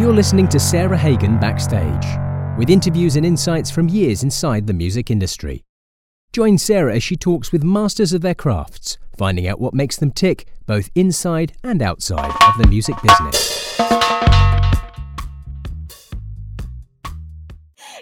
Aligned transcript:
You're 0.00 0.14
listening 0.14 0.48
to 0.48 0.58
Sarah 0.58 0.96
Hagen 0.96 1.38
Backstage, 1.38 2.06
with 2.56 2.70
interviews 2.70 3.16
and 3.16 3.26
insights 3.26 3.70
from 3.70 3.90
years 3.90 4.22
inside 4.22 4.66
the 4.66 4.72
music 4.72 5.10
industry. 5.10 5.62
Join 6.32 6.56
Sarah 6.56 6.96
as 6.96 7.02
she 7.02 7.16
talks 7.16 7.52
with 7.52 7.62
masters 7.62 8.14
of 8.14 8.22
their 8.22 8.34
crafts, 8.34 8.96
finding 9.18 9.46
out 9.46 9.60
what 9.60 9.74
makes 9.74 9.98
them 9.98 10.10
tick 10.10 10.46
both 10.64 10.88
inside 10.94 11.52
and 11.62 11.82
outside 11.82 12.30
of 12.30 12.62
the 12.62 12.66
music 12.66 12.94
business. 13.02 13.76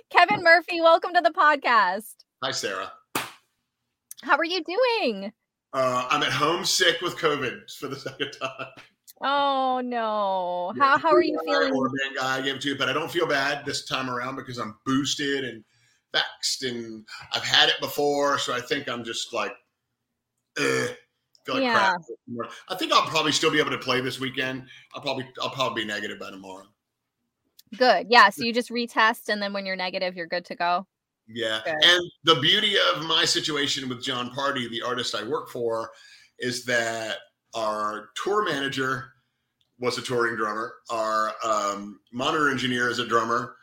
Kevin 0.09 0.45
Murphy, 0.45 0.81
welcome 0.81 1.13
to 1.15 1.21
the 1.21 1.33
podcast. 1.33 2.15
Hi, 2.45 2.53
Sarah. 2.53 2.93
How 4.23 4.37
are 4.37 4.45
you 4.45 4.63
doing? 4.63 5.33
Uh, 5.73 6.07
I'm 6.09 6.23
at 6.23 6.31
home 6.31 6.65
sick 6.65 7.01
with 7.01 7.17
COVID 7.17 7.69
for 7.77 7.89
the 7.89 7.97
second 7.97 8.31
time. 8.41 8.69
Oh 9.21 9.81
no! 9.85 10.73
Yeah, 10.77 10.83
how 10.83 10.99
how 10.99 11.11
are 11.11 11.23
you 11.23 11.39
feeling? 11.45 11.75
Or 11.75 11.89
band 11.89 12.17
guy 12.17 12.39
I 12.39 12.41
gave 12.41 12.57
it 12.57 12.63
to, 12.63 12.69
you, 12.69 12.79
but 12.79 12.89
I 12.89 12.93
don't 12.93 13.11
feel 13.11 13.27
bad 13.27 13.65
this 13.67 13.85
time 13.85 14.09
around 14.09 14.37
because 14.37 14.59
I'm 14.59 14.79
boosted 14.87 15.45
and 15.45 15.65
vaxxed, 16.15 16.69
and 16.69 17.05
I've 17.33 17.45
had 17.45 17.69
it 17.69 17.81
before, 17.81 18.39
so 18.39 18.55
I 18.55 18.61
think 18.61 18.89
I'm 18.89 19.05
just 19.05 19.33
like, 19.35 19.53
Ugh, 20.59 20.91
feel 21.49 21.55
like 21.57 21.65
yeah. 21.65 21.95
crap. 22.29 22.51
I 22.69 22.75
think 22.75 22.93
I'll 22.93 23.07
probably 23.07 23.33
still 23.33 23.51
be 23.51 23.59
able 23.59 23.71
to 23.71 23.79
play 23.79 24.01
this 24.01 24.21
weekend. 24.21 24.67
I'll 24.95 25.03
probably 25.03 25.29
I'll 25.43 25.51
probably 25.51 25.83
be 25.83 25.89
negative 25.89 26.19
by 26.19 26.31
tomorrow. 26.31 26.67
Good. 27.77 28.07
Yeah. 28.09 28.31
So 28.31 28.45
you 28.45 28.53
just 28.53 28.71
retest, 28.71 29.29
and 29.29 29.43
then 29.43 29.53
when 29.53 29.67
you're 29.67 29.77
negative, 29.77 30.17
you're 30.17 30.27
good 30.27 30.45
to 30.47 30.55
go. 30.55 30.87
Yeah. 31.27 31.61
Good. 31.65 31.75
And 31.83 32.11
the 32.25 32.37
beauty 32.37 32.77
of 32.95 33.05
my 33.05 33.25
situation 33.25 33.89
with 33.89 34.03
John 34.03 34.31
Pardi, 34.31 34.71
the 34.71 34.83
artist 34.83 35.15
I 35.15 35.25
work 35.25 35.51
for, 35.51 35.91
is 36.39 36.65
that 36.65 37.19
our 37.55 38.11
tour 38.23 38.45
manager 38.45 39.13
was 39.81 39.99
a 39.99 40.03
touring 40.03 40.37
drummer. 40.37 40.75
Our 40.91 41.33
um, 41.45 42.01
monitor 42.13 42.51
engineer 42.51 42.89
is 42.91 42.99
a 42.99 43.07
drummer, 43.07 43.57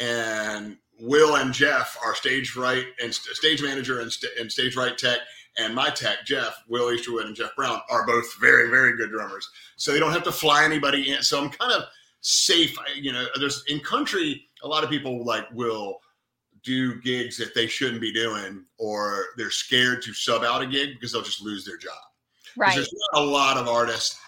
and 0.00 0.76
Will 1.00 1.36
and 1.36 1.52
Jeff, 1.52 1.96
our 2.04 2.14
stage 2.14 2.56
right 2.56 2.86
and 3.02 3.14
st- 3.14 3.36
stage 3.36 3.62
manager 3.62 4.00
and, 4.00 4.10
st- 4.10 4.32
and 4.38 4.50
stage 4.50 4.76
right 4.76 4.96
tech, 4.96 5.20
and 5.58 5.74
my 5.74 5.90
tech, 5.90 6.24
Jeff, 6.24 6.62
Will 6.68 6.86
Easterwood 6.86 7.26
and 7.26 7.36
Jeff 7.36 7.54
Brown, 7.56 7.80
are 7.90 8.06
both 8.06 8.34
very, 8.40 8.70
very 8.70 8.96
good 8.96 9.10
drummers. 9.10 9.48
So 9.76 9.92
they 9.92 9.98
don't 9.98 10.12
have 10.12 10.24
to 10.24 10.32
fly 10.32 10.64
anybody 10.64 11.12
in. 11.12 11.22
So 11.22 11.42
I'm 11.42 11.50
kind 11.50 11.72
of 11.72 11.84
safe. 12.20 12.76
You 12.96 13.12
know, 13.12 13.26
there's 13.38 13.64
in 13.68 13.80
country, 13.80 14.46
a 14.62 14.68
lot 14.68 14.84
of 14.84 14.90
people 14.90 15.24
like 15.24 15.50
will 15.52 15.98
do 16.64 17.00
gigs 17.00 17.36
that 17.38 17.54
they 17.54 17.66
shouldn't 17.66 18.00
be 18.00 18.12
doing, 18.12 18.64
or 18.78 19.26
they're 19.36 19.50
scared 19.50 20.02
to 20.02 20.12
sub 20.12 20.42
out 20.42 20.62
a 20.62 20.66
gig 20.66 20.90
because 20.94 21.12
they'll 21.12 21.22
just 21.22 21.42
lose 21.42 21.64
their 21.64 21.76
job. 21.76 21.92
Right. 22.58 22.74
There's 22.74 22.92
not 23.12 23.22
a 23.22 23.24
lot 23.24 23.56
of 23.56 23.68
artists. 23.68 24.18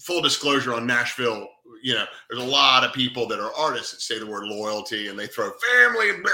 Full 0.00 0.20
disclosure 0.20 0.74
on 0.74 0.86
Nashville, 0.86 1.48
you 1.82 1.94
know, 1.94 2.04
there's 2.28 2.42
a 2.42 2.46
lot 2.46 2.84
of 2.84 2.92
people 2.92 3.26
that 3.28 3.40
are 3.40 3.52
artists 3.54 3.92
that 3.92 4.00
say 4.00 4.18
the 4.18 4.26
word 4.26 4.44
loyalty 4.44 5.08
and 5.08 5.18
they 5.18 5.26
throw 5.26 5.50
family 5.76 6.10
and 6.10 6.24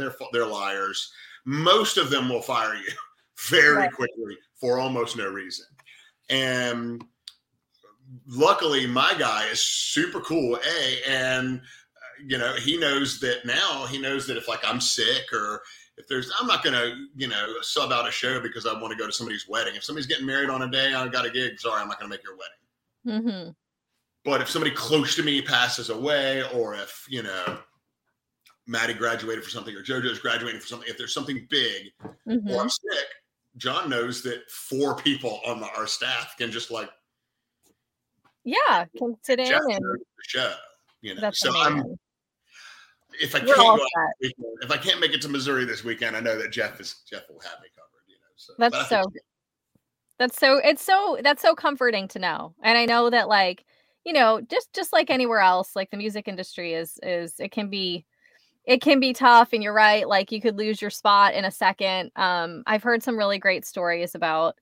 they're 0.00 0.14
they're 0.32 0.46
liars. 0.46 1.12
Most 1.44 1.96
of 1.96 2.10
them 2.10 2.28
will 2.28 2.42
fire 2.42 2.74
you 2.74 2.92
very 3.48 3.76
right. 3.76 3.92
quickly 3.92 4.36
for 4.60 4.78
almost 4.78 5.16
no 5.16 5.28
reason. 5.28 5.66
And 6.28 7.04
luckily, 8.28 8.86
my 8.86 9.14
guy 9.18 9.46
is 9.46 9.60
super 9.60 10.20
cool. 10.20 10.56
A 10.56 11.10
and 11.10 11.58
uh, 11.58 12.22
you 12.24 12.38
know 12.38 12.54
he 12.54 12.76
knows 12.76 13.18
that 13.20 13.44
now. 13.44 13.86
He 13.86 13.98
knows 13.98 14.26
that 14.26 14.36
if 14.36 14.48
like 14.48 14.60
I'm 14.64 14.80
sick 14.80 15.32
or 15.32 15.62
if 16.00 16.08
there's 16.08 16.32
i'm 16.40 16.46
not 16.46 16.64
going 16.64 16.74
to 16.74 17.06
you 17.14 17.28
know 17.28 17.54
sub 17.60 17.92
out 17.92 18.08
a 18.08 18.10
show 18.10 18.40
because 18.40 18.66
i 18.66 18.72
want 18.72 18.90
to 18.90 18.96
go 18.96 19.06
to 19.06 19.12
somebody's 19.12 19.46
wedding 19.48 19.76
if 19.76 19.84
somebody's 19.84 20.06
getting 20.06 20.26
married 20.26 20.50
on 20.50 20.62
a 20.62 20.70
day 20.70 20.94
i've 20.94 21.12
got 21.12 21.26
a 21.26 21.30
gig 21.30 21.60
sorry 21.60 21.80
i'm 21.80 21.88
not 21.88 22.00
going 22.00 22.10
to 22.10 22.16
make 22.16 22.24
your 22.24 22.36
wedding 22.36 23.30
mm-hmm. 23.30 23.50
but 24.24 24.40
if 24.40 24.48
somebody 24.48 24.74
close 24.74 25.14
to 25.14 25.22
me 25.22 25.40
passes 25.40 25.90
away 25.90 26.42
or 26.54 26.74
if 26.74 27.06
you 27.08 27.22
know 27.22 27.58
maddie 28.66 28.94
graduated 28.94 29.44
for 29.44 29.50
something 29.50 29.74
or 29.76 29.82
jojo's 29.82 30.18
graduating 30.18 30.60
for 30.60 30.66
something 30.66 30.88
if 30.88 30.96
there's 30.96 31.14
something 31.14 31.46
big 31.50 31.92
mm-hmm. 32.26 32.50
or 32.50 32.62
i'm 32.62 32.70
sick 32.70 33.06
john 33.56 33.90
knows 33.90 34.22
that 34.22 34.48
four 34.50 34.96
people 34.96 35.40
on 35.46 35.60
the, 35.60 35.66
our 35.76 35.86
staff 35.86 36.34
can 36.38 36.50
just 36.50 36.70
like 36.70 36.90
yeah 38.44 38.84
can 38.96 39.14
sit 39.22 39.38
in 39.38 39.52
and 39.52 39.84
the 39.84 39.98
show 40.22 40.52
you 41.02 41.14
know 41.14 41.20
That's 41.20 41.40
so 41.40 41.50
amazing. 41.50 41.80
i'm 41.80 41.98
if 43.20 43.34
I 43.34 43.40
can't 43.40 43.80
weekend, 44.20 44.34
if 44.62 44.70
I 44.70 44.76
can't 44.76 45.00
make 45.00 45.12
it 45.12 45.22
to 45.22 45.28
Missouri 45.28 45.64
this 45.64 45.84
weekend, 45.84 46.16
I 46.16 46.20
know 46.20 46.38
that 46.38 46.50
Jeff 46.50 46.80
is 46.80 47.02
Jeff 47.08 47.22
will 47.28 47.40
have 47.40 47.60
me 47.60 47.68
covered. 47.74 48.04
You 48.06 48.14
know, 48.16 48.28
so 48.36 48.52
that's 48.58 48.88
so. 48.88 49.04
That's 50.18 50.38
so. 50.38 50.58
It's 50.58 50.82
so. 50.82 51.18
That's 51.22 51.42
so 51.42 51.54
comforting 51.54 52.08
to 52.08 52.18
know, 52.18 52.54
and 52.62 52.76
I 52.76 52.86
know 52.86 53.10
that 53.10 53.28
like 53.28 53.64
you 54.04 54.12
know 54.12 54.40
just 54.40 54.72
just 54.74 54.92
like 54.92 55.10
anywhere 55.10 55.40
else, 55.40 55.74
like 55.74 55.90
the 55.90 55.96
music 55.96 56.28
industry 56.28 56.74
is 56.74 56.98
is 57.02 57.34
it 57.38 57.52
can 57.52 57.70
be 57.70 58.04
it 58.64 58.80
can 58.80 59.00
be 59.00 59.12
tough 59.12 59.52
and 59.52 59.62
you're 59.62 59.72
right 59.72 60.06
like 60.06 60.30
you 60.30 60.40
could 60.40 60.56
lose 60.56 60.80
your 60.80 60.90
spot 60.90 61.34
in 61.34 61.44
a 61.44 61.50
second 61.50 62.10
um 62.16 62.62
i've 62.66 62.82
heard 62.82 63.02
some 63.02 63.16
really 63.16 63.38
great 63.38 63.64
stories 63.64 64.14
about 64.14 64.54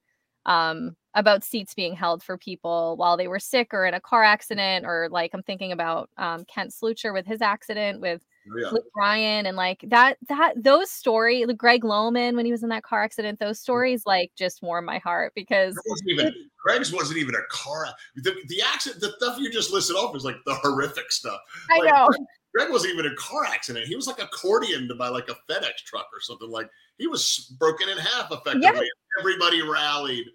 um 0.46 0.96
about 1.14 1.44
seats 1.44 1.74
being 1.74 1.94
held 1.94 2.22
for 2.22 2.38
people 2.38 2.96
while 2.96 3.16
they 3.16 3.28
were 3.28 3.40
sick 3.40 3.74
or 3.74 3.84
in 3.84 3.94
a 3.94 4.00
car 4.00 4.22
accident 4.22 4.86
or 4.86 5.08
like 5.10 5.30
i'm 5.34 5.42
thinking 5.42 5.72
about 5.72 6.08
um 6.16 6.44
kent 6.44 6.70
slucher 6.72 7.12
with 7.12 7.26
his 7.26 7.42
accident 7.42 8.00
with 8.00 8.24
yeah. 8.56 8.72
with 8.72 8.84
Bryan 8.94 9.46
and 9.46 9.56
like 9.56 9.84
that 9.88 10.18
that 10.28 10.54
those 10.56 10.90
stories 10.90 11.46
like 11.46 11.56
Greg 11.56 11.84
Loman 11.84 12.36
when 12.36 12.44
he 12.44 12.52
was 12.52 12.62
in 12.62 12.68
that 12.70 12.82
car 12.82 13.02
accident 13.02 13.38
those 13.38 13.58
stories 13.58 14.04
like 14.06 14.32
just 14.36 14.62
warm 14.62 14.84
my 14.84 14.98
heart 14.98 15.32
because 15.34 15.78
wasn't 15.86 16.10
even, 16.10 16.26
it, 16.28 16.34
Greg's 16.62 16.92
wasn't 16.92 17.18
even 17.18 17.34
a 17.34 17.46
car 17.50 17.86
the, 18.16 18.34
the 18.48 18.62
accident 18.62 19.00
the 19.00 19.12
stuff 19.18 19.38
you 19.38 19.50
just 19.50 19.72
listed 19.72 19.96
off 19.96 20.14
is 20.16 20.24
like 20.24 20.36
the 20.46 20.54
horrific 20.54 21.10
stuff 21.10 21.40
I 21.70 21.78
like, 21.78 21.92
know 21.92 22.06
Greg, 22.06 22.20
Greg 22.54 22.70
wasn't 22.70 22.94
even 22.94 23.06
a 23.06 23.14
car 23.16 23.44
accident 23.44 23.86
he 23.86 23.96
was 23.96 24.06
like 24.06 24.18
accordioned 24.18 24.96
by 24.98 25.08
like 25.08 25.28
a 25.28 25.52
FedEx 25.52 25.76
truck 25.84 26.06
or 26.12 26.20
something 26.20 26.50
like 26.50 26.68
he 26.98 27.06
was 27.06 27.54
broken 27.58 27.88
in 27.88 27.98
half 27.98 28.30
effectively 28.30 28.62
yeah. 28.62 29.20
everybody 29.20 29.62
rallied 29.62 30.26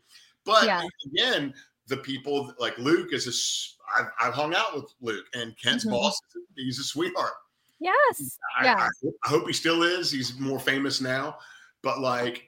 but 0.45 0.65
yeah. 0.65 0.83
again 1.13 1.53
the 1.87 1.97
people 1.97 2.53
like 2.59 2.77
Luke 2.77 3.09
is 3.11 3.27
a 3.27 3.99
I've, 3.99 4.11
I've 4.19 4.33
hung 4.33 4.55
out 4.55 4.75
with 4.75 4.85
Luke 5.01 5.25
and 5.33 5.55
Kent's 5.57 5.85
mm-hmm. 5.85 5.93
boss 5.93 6.19
he's 6.55 6.79
a 6.79 6.83
sweetheart 6.83 7.33
Yes. 7.83 8.37
I, 8.57 8.65
yeah. 8.65 8.89
I, 9.03 9.07
I 9.25 9.29
hope 9.29 9.45
he 9.45 9.53
still 9.53 9.83
is. 9.83 10.09
He's 10.09 10.39
more 10.39 10.59
famous 10.59 11.01
now. 11.01 11.37
But 11.81 11.99
like, 11.99 12.47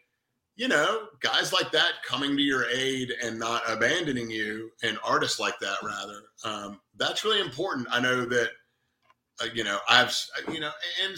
you 0.56 0.70
know, 0.70 1.08
guys 1.20 1.52
like 1.52 1.72
that 1.74 1.96
coming 2.08 2.38
to 2.38 2.42
your 2.42 2.70
aid 2.70 3.12
and 3.22 3.38
not 3.38 3.62
abandoning 3.68 4.30
you, 4.30 4.72
and 4.84 4.98
artists 5.04 5.38
like 5.38 5.60
that 5.60 5.76
rather, 5.84 6.22
um, 6.46 6.80
that's 6.96 7.26
really 7.26 7.42
important. 7.42 7.88
I 7.92 8.00
know 8.00 8.24
that, 8.26 8.50
uh, 9.42 9.48
you 9.54 9.66
know, 9.66 9.78
I've, 9.90 10.08
uh, 10.08 10.52
you 10.54 10.62
know, 10.62 10.72
and 11.04 11.18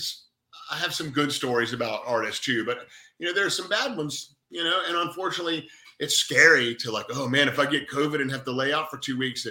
I 0.72 0.78
have 0.78 0.96
some 0.96 1.12
good 1.12 1.32
stories 1.32 1.74
about 1.74 2.02
artists 2.08 2.44
too, 2.44 2.66
but 2.66 2.88
you 3.20 3.28
know, 3.28 3.34
there 3.34 3.46
are 3.46 3.52
some 3.52 3.70
bad 3.70 3.96
ones, 3.96 4.36
you 4.50 4.64
know, 4.64 4.82
and 4.88 4.98
unfortunately, 4.98 5.70
it's 6.00 6.16
scary 6.16 6.74
to 6.76 6.92
like, 6.92 7.06
oh 7.12 7.30
man, 7.30 7.48
if 7.48 7.60
I 7.60 7.68
get 7.68 7.88
COVID 7.88 8.20
and 8.20 8.32
have 8.32 8.46
to 8.46 8.52
lay 8.52 8.74
out 8.74 8.90
for 8.90 8.98
two 8.98 9.20
weeks, 9.20 9.46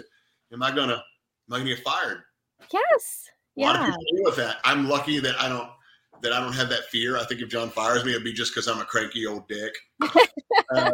am 0.52 0.62
I 0.64 0.74
gonna, 0.74 0.94
am 0.94 1.52
I 1.52 1.58
gonna 1.58 1.70
get 1.70 1.84
fired? 1.84 2.22
Yes. 2.72 3.28
A 3.56 3.60
yeah. 3.60 3.66
lot 3.66 3.76
of 3.76 3.86
people 3.86 4.02
deal 4.16 4.24
with 4.24 4.36
that. 4.36 4.56
I'm 4.64 4.88
lucky 4.88 5.18
that 5.20 5.40
I 5.40 5.48
don't 5.48 5.68
that 6.22 6.32
I 6.32 6.40
don't 6.40 6.54
have 6.54 6.68
that 6.70 6.84
fear. 6.84 7.16
I 7.16 7.24
think 7.24 7.40
if 7.40 7.48
John 7.48 7.70
fires 7.70 8.04
me, 8.04 8.12
it'd 8.12 8.24
be 8.24 8.32
just 8.32 8.54
because 8.54 8.68
I'm 8.68 8.80
a 8.80 8.84
cranky 8.84 9.26
old 9.26 9.46
dick. 9.48 9.74
uh, 10.02 10.10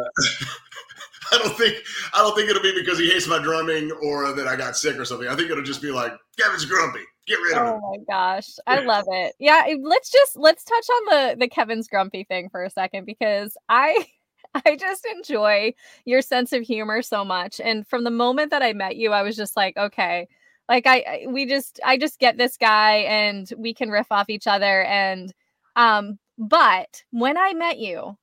I 1.31 1.37
don't 1.37 1.57
think 1.57 1.77
I 2.13 2.19
don't 2.19 2.35
think 2.35 2.49
it'll 2.49 2.61
be 2.61 2.73
because 2.75 2.99
he 2.99 3.09
hates 3.09 3.27
my 3.27 3.39
drumming 3.39 3.91
or 4.03 4.33
that 4.33 4.47
I 4.47 4.55
got 4.55 4.77
sick 4.77 4.97
or 4.97 5.05
something. 5.05 5.27
I 5.27 5.35
think 5.35 5.49
it'll 5.49 5.63
just 5.63 5.81
be 5.81 5.91
like 5.91 6.13
Kevin's 6.37 6.65
grumpy. 6.65 7.01
Get 7.25 7.35
rid 7.35 7.57
of 7.57 7.67
him. 7.67 7.81
Oh 7.83 7.97
my 7.97 8.03
gosh, 8.07 8.49
I 8.67 8.81
love 8.81 9.05
it. 9.07 9.35
Yeah, 9.39 9.65
let's 9.81 10.11
just 10.11 10.37
let's 10.37 10.63
touch 10.63 10.85
on 10.89 11.05
the 11.05 11.35
the 11.39 11.47
Kevin's 11.47 11.87
grumpy 11.87 12.23
thing 12.25 12.49
for 12.49 12.63
a 12.63 12.69
second 12.69 13.05
because 13.05 13.57
I 13.69 14.05
I 14.65 14.75
just 14.75 15.05
enjoy 15.05 15.73
your 16.05 16.21
sense 16.21 16.53
of 16.53 16.63
humor 16.63 17.01
so 17.01 17.25
much. 17.25 17.59
And 17.59 17.87
from 17.87 18.03
the 18.03 18.11
moment 18.11 18.51
that 18.51 18.61
I 18.61 18.73
met 18.73 18.97
you, 18.97 19.11
I 19.11 19.23
was 19.23 19.35
just 19.35 19.55
like, 19.55 19.75
okay, 19.77 20.27
like 20.69 20.87
I 20.87 21.25
we 21.27 21.45
just 21.45 21.79
I 21.83 21.97
just 21.97 22.19
get 22.19 22.37
this 22.37 22.57
guy 22.57 22.97
and 22.97 23.51
we 23.57 23.73
can 23.73 23.89
riff 23.89 24.07
off 24.11 24.29
each 24.29 24.47
other 24.47 24.83
and 24.83 25.33
um 25.75 26.19
but 26.37 27.03
when 27.11 27.37
I 27.37 27.53
met 27.53 27.79
you 27.79 28.17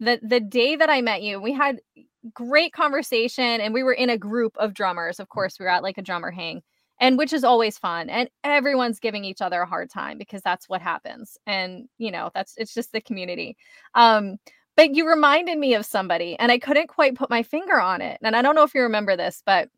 the 0.00 0.18
the 0.22 0.40
day 0.40 0.76
that 0.76 0.90
I 0.90 1.00
met 1.00 1.22
you 1.22 1.40
we 1.40 1.52
had 1.52 1.80
great 2.34 2.72
conversation 2.72 3.60
and 3.60 3.72
we 3.72 3.82
were 3.82 3.92
in 3.94 4.10
a 4.10 4.18
group 4.18 4.56
of 4.58 4.74
drummers. 4.74 5.20
Of 5.20 5.28
course 5.28 5.58
we 5.58 5.64
were 5.64 5.70
at 5.70 5.82
like 5.82 5.98
a 5.98 6.02
drummer 6.02 6.30
hang 6.30 6.62
and 7.00 7.16
which 7.16 7.32
is 7.32 7.44
always 7.44 7.78
fun 7.78 8.10
and 8.10 8.28
everyone's 8.44 9.00
giving 9.00 9.24
each 9.24 9.40
other 9.40 9.62
a 9.62 9.66
hard 9.66 9.90
time 9.90 10.18
because 10.18 10.42
that's 10.42 10.68
what 10.68 10.82
happens 10.82 11.38
and 11.46 11.88
you 11.98 12.10
know 12.10 12.30
that's 12.34 12.54
it's 12.56 12.74
just 12.74 12.92
the 12.92 13.00
community. 13.00 13.56
Um 13.94 14.38
but 14.76 14.94
you 14.94 15.06
reminded 15.08 15.58
me 15.58 15.74
of 15.74 15.84
somebody 15.84 16.38
and 16.38 16.50
I 16.50 16.58
couldn't 16.58 16.86
quite 16.88 17.14
put 17.14 17.30
my 17.30 17.42
finger 17.42 17.80
on 17.80 18.00
it 18.00 18.18
and 18.22 18.34
I 18.34 18.42
don't 18.42 18.54
know 18.54 18.64
if 18.64 18.74
you 18.74 18.82
remember 18.82 19.16
this 19.16 19.42
but 19.46 19.68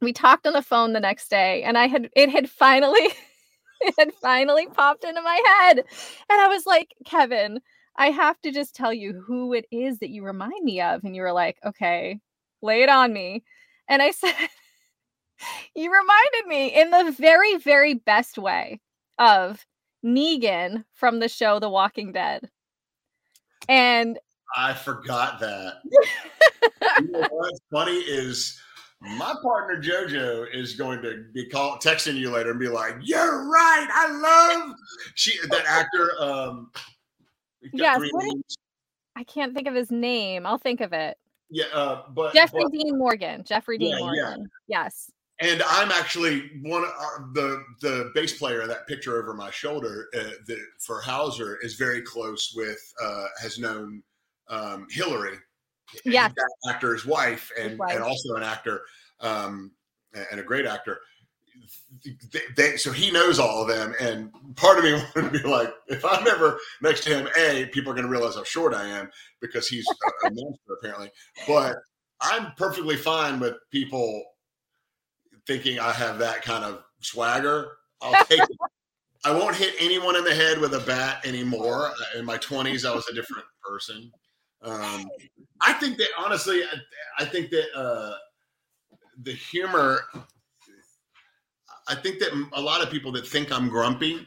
we 0.00 0.12
talked 0.12 0.46
on 0.46 0.52
the 0.52 0.62
phone 0.62 0.92
the 0.92 1.00
next 1.00 1.28
day 1.28 1.62
and 1.62 1.76
I 1.76 1.86
had 1.86 2.08
it 2.14 2.30
had 2.30 2.48
finally 2.48 3.00
it 3.80 3.94
had 3.98 4.12
finally 4.14 4.66
popped 4.66 5.04
into 5.04 5.22
my 5.22 5.40
head. 5.46 5.78
And 5.78 6.40
I 6.40 6.48
was 6.48 6.66
like, 6.66 6.94
Kevin, 7.04 7.60
I 7.96 8.10
have 8.10 8.40
to 8.42 8.52
just 8.52 8.74
tell 8.74 8.92
you 8.92 9.22
who 9.26 9.52
it 9.52 9.66
is 9.70 9.98
that 9.98 10.10
you 10.10 10.24
remind 10.24 10.64
me 10.64 10.80
of. 10.80 11.04
And 11.04 11.14
you 11.14 11.22
were 11.22 11.32
like, 11.32 11.58
okay, 11.64 12.20
lay 12.62 12.82
it 12.82 12.88
on 12.88 13.12
me. 13.12 13.44
And 13.88 14.02
I 14.02 14.10
said, 14.12 14.34
you 15.74 15.92
reminded 15.92 16.46
me 16.46 16.68
in 16.68 16.90
the 16.90 17.12
very, 17.12 17.56
very 17.56 17.94
best 17.94 18.38
way 18.38 18.80
of 19.18 19.64
Negan 20.04 20.84
from 20.94 21.18
the 21.18 21.28
show 21.28 21.58
The 21.58 21.68
Walking 21.68 22.12
Dead. 22.12 22.48
And 23.68 24.18
I 24.56 24.74
forgot 24.74 25.40
that. 25.40 25.78
you 27.00 27.10
know 27.10 27.28
what's 27.30 27.60
funny 27.70 27.98
is 27.98 28.60
my 29.00 29.34
partner 29.42 29.80
JoJo 29.80 30.46
is 30.52 30.74
going 30.74 31.02
to 31.02 31.24
be 31.32 31.46
call, 31.46 31.78
texting 31.78 32.16
you 32.16 32.30
later 32.30 32.50
and 32.50 32.58
be 32.58 32.68
like, 32.68 32.96
"You're 33.00 33.48
right. 33.48 33.86
I 33.92 34.10
love 34.58 34.74
she 35.14 35.38
that 35.50 35.64
actor." 35.66 36.10
Um, 36.20 36.70
yes, 37.72 38.00
I 39.16 39.24
can't 39.24 39.54
think 39.54 39.68
of 39.68 39.74
his 39.74 39.90
name. 39.90 40.46
I'll 40.46 40.58
think 40.58 40.80
of 40.80 40.92
it. 40.92 41.16
Yeah, 41.50 41.66
uh, 41.72 42.02
but 42.10 42.34
Jeffrey 42.34 42.62
but, 42.64 42.72
Dean 42.72 42.98
Morgan. 42.98 43.44
Jeffrey 43.44 43.78
Dean 43.78 43.90
yeah, 43.90 43.98
Morgan. 43.98 44.48
Yeah. 44.66 44.84
Yes. 44.84 45.10
And 45.40 45.62
I'm 45.68 45.92
actually 45.92 46.50
one 46.62 46.82
of 46.82 46.90
our, 46.90 47.28
the 47.34 47.62
the 47.80 48.10
bass 48.14 48.36
player. 48.36 48.66
That 48.66 48.88
picture 48.88 49.22
over 49.22 49.32
my 49.32 49.50
shoulder 49.50 50.08
uh, 50.16 50.30
the, 50.46 50.58
for 50.80 51.00
Hauser 51.00 51.58
is 51.62 51.74
very 51.74 52.02
close 52.02 52.52
with 52.56 52.80
uh, 53.00 53.26
has 53.40 53.60
known 53.60 54.02
um, 54.48 54.88
Hilarie 54.92 55.38
yeah, 56.04 56.30
actor's 56.68 57.06
wife, 57.06 57.50
and 57.58 57.78
wife. 57.78 57.94
and 57.94 58.02
also 58.02 58.34
an 58.34 58.42
actor, 58.42 58.82
um, 59.20 59.72
and 60.30 60.40
a 60.40 60.42
great 60.42 60.66
actor. 60.66 61.00
They, 62.32 62.40
they, 62.56 62.76
so 62.76 62.92
he 62.92 63.10
knows 63.10 63.38
all 63.38 63.62
of 63.62 63.68
them, 63.68 63.94
and 64.00 64.30
part 64.56 64.78
of 64.78 64.84
me 64.84 64.92
wanted 65.16 65.32
to 65.32 65.42
be 65.42 65.48
like, 65.48 65.72
if 65.88 66.04
I'm 66.04 66.26
ever 66.26 66.58
next 66.82 67.04
to 67.04 67.10
him, 67.10 67.28
a 67.36 67.66
people 67.66 67.90
are 67.92 67.94
going 67.94 68.06
to 68.06 68.12
realize 68.12 68.36
how 68.36 68.44
short 68.44 68.74
I 68.74 68.86
am 68.86 69.10
because 69.40 69.68
he's 69.68 69.86
a, 69.88 70.26
a 70.26 70.30
monster 70.34 70.74
apparently. 70.78 71.10
But 71.46 71.76
I'm 72.20 72.52
perfectly 72.56 72.96
fine 72.96 73.40
with 73.40 73.54
people 73.70 74.22
thinking 75.46 75.80
I 75.80 75.92
have 75.92 76.18
that 76.18 76.42
kind 76.42 76.64
of 76.64 76.82
swagger. 77.00 77.78
I'll 78.00 78.24
take 78.26 78.40
it. 78.40 78.56
I 79.24 79.32
won't 79.32 79.56
hit 79.56 79.74
anyone 79.80 80.14
in 80.14 80.22
the 80.22 80.34
head 80.34 80.58
with 80.58 80.74
a 80.74 80.80
bat 80.80 81.26
anymore. 81.26 81.90
In 82.16 82.24
my 82.24 82.38
20s, 82.38 82.88
I 82.88 82.94
was 82.94 83.08
a 83.08 83.14
different 83.14 83.44
person. 83.62 84.12
Um, 84.62 85.08
I 85.60 85.72
think 85.74 85.96
that 85.98 86.08
honestly, 86.18 86.62
I, 86.62 87.22
I 87.22 87.24
think 87.24 87.50
that 87.50 87.66
uh, 87.74 88.14
the 89.22 89.32
humor. 89.32 90.00
I 91.90 91.94
think 91.94 92.18
that 92.18 92.30
a 92.52 92.60
lot 92.60 92.82
of 92.82 92.90
people 92.90 93.10
that 93.12 93.26
think 93.26 93.50
I'm 93.50 93.68
grumpy, 93.68 94.26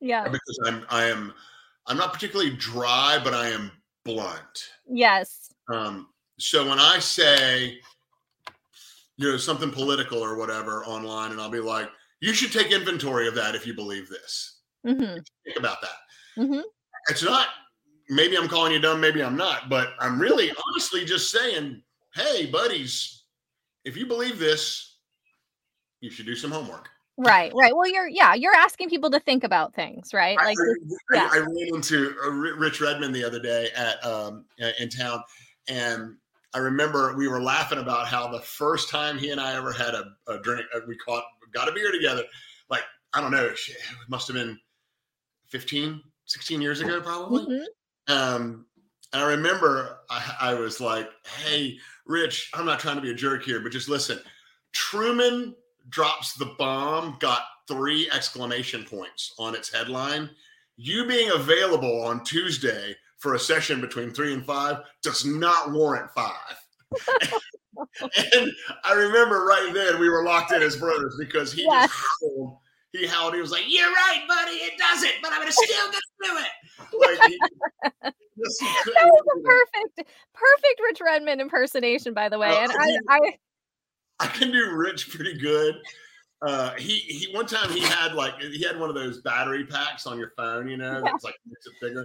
yeah, 0.00 0.24
because 0.28 0.60
I'm 0.66 0.86
I 0.88 1.04
am 1.04 1.34
I'm 1.86 1.96
not 1.96 2.12
particularly 2.12 2.50
dry, 2.56 3.20
but 3.22 3.34
I 3.34 3.48
am 3.48 3.70
blunt. 4.04 4.70
Yes. 4.88 5.52
Um, 5.72 6.08
so 6.38 6.68
when 6.68 6.78
I 6.78 6.98
say, 6.98 7.78
you 9.16 9.30
know, 9.30 9.36
something 9.36 9.70
political 9.70 10.18
or 10.18 10.36
whatever 10.36 10.84
online, 10.84 11.32
and 11.32 11.40
I'll 11.40 11.50
be 11.50 11.60
like, 11.60 11.90
you 12.20 12.32
should 12.32 12.52
take 12.52 12.72
inventory 12.72 13.28
of 13.28 13.34
that 13.34 13.54
if 13.54 13.66
you 13.66 13.74
believe 13.74 14.08
this. 14.08 14.60
Mm-hmm. 14.86 15.18
Think 15.44 15.58
about 15.58 15.80
that. 15.82 16.42
Mm-hmm. 16.42 16.60
It's 17.08 17.22
not 17.22 17.48
maybe 18.08 18.36
I'm 18.36 18.48
calling 18.48 18.72
you 18.72 18.80
dumb, 18.80 19.00
maybe 19.00 19.22
I'm 19.22 19.36
not, 19.36 19.68
but 19.68 19.94
I'm 19.98 20.20
really 20.20 20.50
honestly 20.68 21.04
just 21.04 21.30
saying, 21.30 21.82
hey, 22.14 22.46
buddies, 22.46 23.24
if 23.84 23.96
you 23.96 24.06
believe 24.06 24.38
this, 24.38 24.98
you 26.00 26.10
should 26.10 26.26
do 26.26 26.34
some 26.34 26.50
homework. 26.50 26.88
Right, 27.18 27.50
right. 27.54 27.74
Well, 27.74 27.88
you're 27.90 28.08
yeah, 28.08 28.34
you're 28.34 28.54
asking 28.54 28.90
people 28.90 29.10
to 29.10 29.20
think 29.20 29.42
about 29.42 29.74
things, 29.74 30.12
right? 30.12 30.36
Like, 30.36 30.56
I, 30.58 31.14
yeah. 31.14 31.30
I, 31.32 31.36
I 31.36 31.38
ran 31.38 31.74
into 31.74 32.14
uh, 32.22 32.30
Rich 32.30 32.82
Redmond 32.82 33.14
the 33.14 33.24
other 33.24 33.40
day 33.40 33.70
at 33.74 34.04
um, 34.04 34.44
in 34.78 34.90
town, 34.90 35.22
and 35.66 36.16
I 36.52 36.58
remember 36.58 37.16
we 37.16 37.26
were 37.26 37.42
laughing 37.42 37.78
about 37.78 38.06
how 38.06 38.28
the 38.28 38.40
first 38.40 38.90
time 38.90 39.16
he 39.16 39.30
and 39.30 39.40
I 39.40 39.56
ever 39.56 39.72
had 39.72 39.94
a, 39.94 40.12
a 40.28 40.38
drink, 40.40 40.66
uh, 40.74 40.80
we 40.86 40.94
caught 40.96 41.24
got 41.52 41.68
a 41.68 41.72
beer 41.72 41.90
together. 41.90 42.22
Like 42.68 42.82
I 43.14 43.22
don't 43.22 43.32
know, 43.32 43.46
it 43.46 43.58
must 44.08 44.28
have 44.28 44.36
been 44.36 44.58
15, 45.46 46.02
16 46.26 46.60
years 46.60 46.80
ago, 46.82 47.00
probably. 47.00 47.44
Mm-hmm. 47.44 47.64
Um, 48.08 48.66
and 49.12 49.22
I 49.22 49.26
remember 49.28 49.98
I, 50.10 50.34
I 50.40 50.54
was 50.54 50.80
like, 50.80 51.08
hey, 51.44 51.78
Rich, 52.06 52.50
I'm 52.54 52.66
not 52.66 52.80
trying 52.80 52.96
to 52.96 53.02
be 53.02 53.10
a 53.10 53.14
jerk 53.14 53.42
here, 53.42 53.60
but 53.60 53.72
just 53.72 53.88
listen. 53.88 54.20
Truman 54.72 55.54
drops 55.88 56.34
the 56.34 56.54
bomb, 56.58 57.16
got 57.20 57.42
three 57.68 58.10
exclamation 58.12 58.84
points 58.84 59.34
on 59.38 59.54
its 59.54 59.72
headline. 59.72 60.30
You 60.76 61.06
being 61.06 61.30
available 61.30 62.02
on 62.02 62.22
Tuesday 62.24 62.94
for 63.18 63.34
a 63.34 63.38
session 63.38 63.80
between 63.80 64.12
three 64.12 64.34
and 64.34 64.44
five 64.44 64.78
does 65.02 65.24
not 65.24 65.72
warrant 65.72 66.10
five. 66.10 66.32
and 68.34 68.52
I 68.84 68.92
remember 68.92 69.44
right 69.44 69.70
then 69.72 70.00
we 70.00 70.08
were 70.08 70.24
locked 70.24 70.52
in 70.52 70.62
as 70.62 70.76
brothers 70.76 71.16
because 71.18 71.52
he 71.52 71.64
just 71.64 71.94
howled, 72.22 72.58
he 72.96 73.06
howled. 73.06 73.34
He 73.34 73.40
was 73.40 73.50
like, 73.50 73.64
"You're 73.66 73.90
right, 73.90 74.24
buddy. 74.28 74.56
It 74.56 74.78
doesn't, 74.78 75.12
but 75.22 75.32
I'm 75.32 75.40
gonna 75.40 75.52
still 75.52 75.90
get 75.90 76.00
do 76.22 76.38
it." 76.38 77.18
Like, 77.18 77.30
he, 77.30 77.38
that 78.02 78.14
was 78.36 79.24
a 79.36 79.42
perfect, 79.42 80.12
perfect 80.34 80.80
Rich 80.82 81.00
Redmond 81.04 81.40
impersonation, 81.40 82.14
by 82.14 82.28
the 82.28 82.38
way. 82.38 82.48
Uh, 82.48 82.62
and 82.62 82.72
I, 82.72 82.98
I, 83.08 83.38
I 84.20 84.26
can 84.28 84.50
do 84.50 84.72
Rich 84.74 85.10
pretty 85.10 85.38
good. 85.38 85.76
Uh, 86.42 86.74
he 86.74 86.98
he 86.98 87.34
one 87.34 87.46
time 87.46 87.70
he 87.70 87.80
had 87.80 88.12
like 88.12 88.38
he 88.38 88.62
had 88.62 88.78
one 88.78 88.90
of 88.90 88.94
those 88.94 89.22
battery 89.22 89.64
packs 89.64 90.06
on 90.06 90.18
your 90.18 90.32
phone, 90.36 90.68
you 90.68 90.76
know, 90.76 90.92
yeah. 90.92 91.00
that's 91.00 91.24
like 91.24 91.34
makes 91.46 91.66
it 91.66 91.72
bigger. 91.80 92.04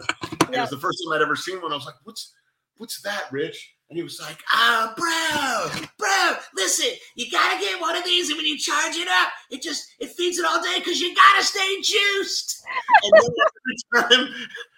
It 0.53 0.59
was 0.59 0.69
the 0.69 0.77
first 0.77 1.03
time 1.03 1.13
I'd 1.13 1.21
ever 1.21 1.35
seen 1.35 1.61
one. 1.61 1.71
I 1.71 1.75
was 1.75 1.85
like, 1.85 1.95
"What's 2.03 2.33
what's 2.77 3.01
that, 3.01 3.25
Rich?" 3.31 3.75
And 3.91 3.97
he 3.97 4.03
was 4.03 4.21
like, 4.21 4.41
"Ah, 4.49 4.95
oh, 4.97 5.75
bro, 5.75 5.89
bro, 5.97 6.37
listen, 6.55 6.91
you 7.15 7.29
gotta 7.29 7.59
get 7.59 7.81
one 7.81 7.97
of 7.97 8.05
these, 8.05 8.29
and 8.29 8.37
when 8.37 8.45
you 8.45 8.57
charge 8.57 8.95
it 8.95 9.09
up, 9.09 9.33
it 9.49 9.61
just 9.61 9.85
it 9.99 10.11
feeds 10.11 10.37
it 10.37 10.45
all 10.45 10.63
day 10.63 10.79
because 10.79 11.01
you 11.01 11.13
gotta 11.13 11.43
stay 11.43 11.81
juiced." 11.81 12.63
and 13.03 13.21
then 13.21 14.07
every 14.07 14.25
time 14.25 14.33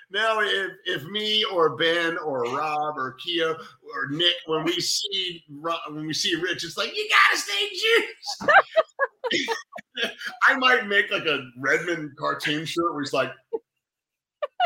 now 0.09 0.39
if, 0.39 0.71
if 0.85 1.03
me 1.05 1.43
or 1.43 1.75
Ben 1.75 2.17
or 2.17 2.41
Rob 2.45 2.97
or 2.97 3.15
Keo 3.23 3.51
or 3.51 4.09
Nick, 4.09 4.33
when 4.47 4.63
we 4.63 4.79
see 4.79 5.43
when 5.47 6.07
we 6.07 6.13
see 6.13 6.33
Rich, 6.33 6.63
it's 6.63 6.75
like 6.75 6.95
you 6.95 7.07
gotta 7.07 7.39
stay 7.39 7.69
juiced. 7.69 8.51
I 10.43 10.55
might 10.57 10.87
make 10.87 11.11
like 11.11 11.27
a 11.27 11.45
Redmond 11.59 12.17
cartoon 12.17 12.65
shirt 12.65 12.95
where 12.95 13.03
he's 13.03 13.13
like, 13.13 13.31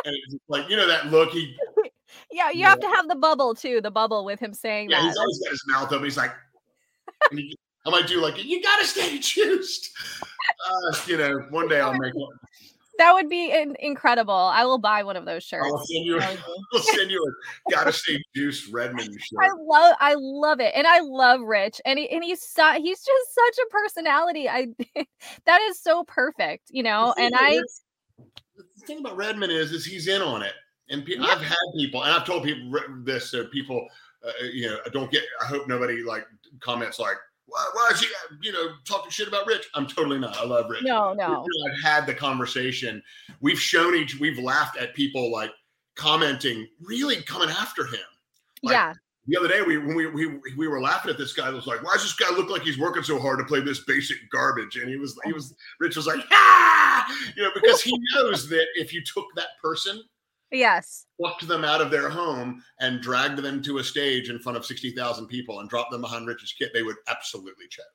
and 0.05 0.15
it's 0.15 0.35
like 0.47 0.69
you 0.69 0.77
know 0.77 0.87
that 0.87 1.07
look 1.07 1.31
he. 1.31 1.53
Yeah, 2.31 2.51
you, 2.51 2.65
have 2.65 2.79
to 2.79 2.87
have 2.87 3.07
the 3.07 3.15
bubble 3.15 3.55
too. 3.55 3.81
The 3.81 3.91
bubble 3.91 4.25
with 4.25 4.39
him 4.39 4.53
saying 4.53 4.89
yeah, 4.89 5.01
that. 5.01 5.07
he's 5.07 5.17
always 5.17 5.39
got 5.39 5.51
his 5.51 5.63
mouth 5.67 5.91
open. 5.91 6.03
He's 6.03 6.17
like, 6.17 6.33
he, 7.31 7.55
I 7.85 7.89
might 7.89 8.07
do 8.07 8.21
like 8.21 8.43
you 8.43 8.61
gotta 8.61 8.85
stay 8.85 9.17
juiced. 9.21 9.89
Uh, 10.69 10.97
you 11.07 11.17
know, 11.17 11.39
one 11.49 11.67
day 11.67 11.79
I'll 11.79 11.97
make 11.97 12.13
one. 12.13 12.35
That 12.97 13.13
would 13.13 13.29
be 13.29 13.51
in- 13.51 13.77
incredible. 13.79 14.33
I 14.33 14.65
will 14.65 14.79
buy 14.79 15.03
one 15.03 15.15
of 15.15 15.25
those 15.25 15.43
shirts. 15.43 15.67
I'll 15.67 15.85
send 15.85 16.05
you. 16.05 16.19
I'll 16.73 16.81
send 16.81 17.11
you 17.11 17.23
a 17.67 17.71
gotta 17.71 17.93
say 17.93 18.21
juice 18.35 18.67
Redmond 18.69 19.09
shirt. 19.19 19.39
I 19.39 19.49
love. 19.59 19.95
I 19.99 20.15
love 20.17 20.59
it, 20.59 20.73
and 20.75 20.87
I 20.87 20.99
love 21.01 21.41
Rich, 21.41 21.79
and 21.85 21.99
he 21.99 22.09
and 22.09 22.23
he's 22.23 22.41
so, 22.41 22.73
he's 22.73 23.03
just 23.03 23.35
such 23.35 23.57
a 23.65 23.69
personality. 23.69 24.49
I 24.49 24.67
that 25.45 25.61
is 25.61 25.79
so 25.79 26.03
perfect, 26.03 26.69
you 26.71 26.83
know. 26.83 27.13
And 27.17 27.35
I. 27.35 27.51
Is, 27.51 27.81
the 28.57 28.85
thing 28.85 28.99
about 28.99 29.15
Redmond 29.15 29.51
is, 29.51 29.71
is 29.71 29.85
he's 29.85 30.07
in 30.07 30.21
on 30.21 30.41
it, 30.41 30.53
and 30.89 31.05
pe- 31.05 31.15
yeah. 31.15 31.25
I've 31.25 31.41
had 31.41 31.57
people, 31.75 32.03
and 32.03 32.13
I've 32.13 32.25
told 32.25 32.43
people 32.43 32.79
this, 33.03 33.31
so 33.31 33.45
people, 33.47 33.87
uh, 34.25 34.45
you 34.51 34.67
know, 34.67 34.77
don't 34.91 35.11
get. 35.11 35.23
I 35.41 35.45
hope 35.45 35.67
nobody 35.67 36.03
like 36.03 36.25
comments 36.59 36.99
like 36.99 37.17
why, 37.47 37.65
why 37.73 37.89
is 37.93 38.01
he, 38.01 38.07
you 38.41 38.51
know, 38.51 38.71
talking 38.85 39.09
shit 39.09 39.27
about 39.27 39.47
Rich? 39.47 39.67
I'm 39.73 39.87
totally 39.87 40.19
not. 40.19 40.37
I 40.37 40.45
love 40.45 40.69
Rich. 40.69 40.83
No, 40.83 41.13
no. 41.13 41.45
I've 41.69 41.81
had 41.81 42.05
the 42.05 42.13
conversation. 42.13 43.01
We've 43.39 43.59
shown 43.59 43.95
each, 43.95 44.19
we've 44.19 44.37
laughed 44.37 44.77
at 44.77 44.93
people 44.93 45.31
like 45.31 45.51
commenting, 45.95 46.67
really 46.81 47.21
coming 47.23 47.49
after 47.49 47.85
him. 47.85 47.99
Like, 48.63 48.73
yeah. 48.73 48.93
The 49.29 49.37
other 49.37 49.49
day, 49.49 49.61
we 49.61 49.77
when 49.77 49.93
we, 49.93 50.07
we 50.07 50.39
we 50.55 50.69
were 50.69 50.79
laughing 50.79 51.11
at 51.11 51.17
this 51.17 51.33
guy. 51.33 51.49
was 51.49 51.67
like, 51.67 51.83
"Why 51.83 51.91
does 51.91 52.03
this 52.03 52.13
guy 52.13 52.33
look 52.33 52.49
like 52.49 52.61
he's 52.61 52.77
working 52.77 53.03
so 53.03 53.19
hard 53.19 53.39
to 53.39 53.43
play 53.43 53.59
this 53.59 53.81
basic 53.83 54.15
garbage?" 54.31 54.77
And 54.77 54.87
he 54.87 54.95
was 54.95 55.19
he 55.25 55.33
was 55.33 55.53
Rich 55.81 55.97
was 55.97 56.07
like, 56.07 56.21
"Ah," 56.31 57.13
you 57.35 57.43
know, 57.43 57.49
because 57.53 57.81
he 57.81 57.99
knows 58.15 58.47
that 58.47 58.65
if 58.75 58.93
you 58.93 59.03
took 59.03 59.25
that 59.35 59.49
person 59.61 60.01
Yes. 60.51 61.05
Plucked 61.19 61.47
them 61.47 61.63
out 61.63 61.81
of 61.81 61.91
their 61.91 62.09
home 62.09 62.63
and 62.79 63.01
dragged 63.01 63.39
them 63.39 63.61
to 63.63 63.79
a 63.79 63.83
stage 63.83 64.29
in 64.29 64.39
front 64.39 64.57
of 64.57 64.65
60,000 64.65 65.27
people 65.27 65.59
and 65.59 65.69
dropped 65.69 65.91
them 65.91 66.01
behind 66.01 66.27
Rich's 66.27 66.53
kit, 66.57 66.71
they 66.73 66.83
would 66.83 66.95
absolutely 67.07 67.65
check. 67.69 67.85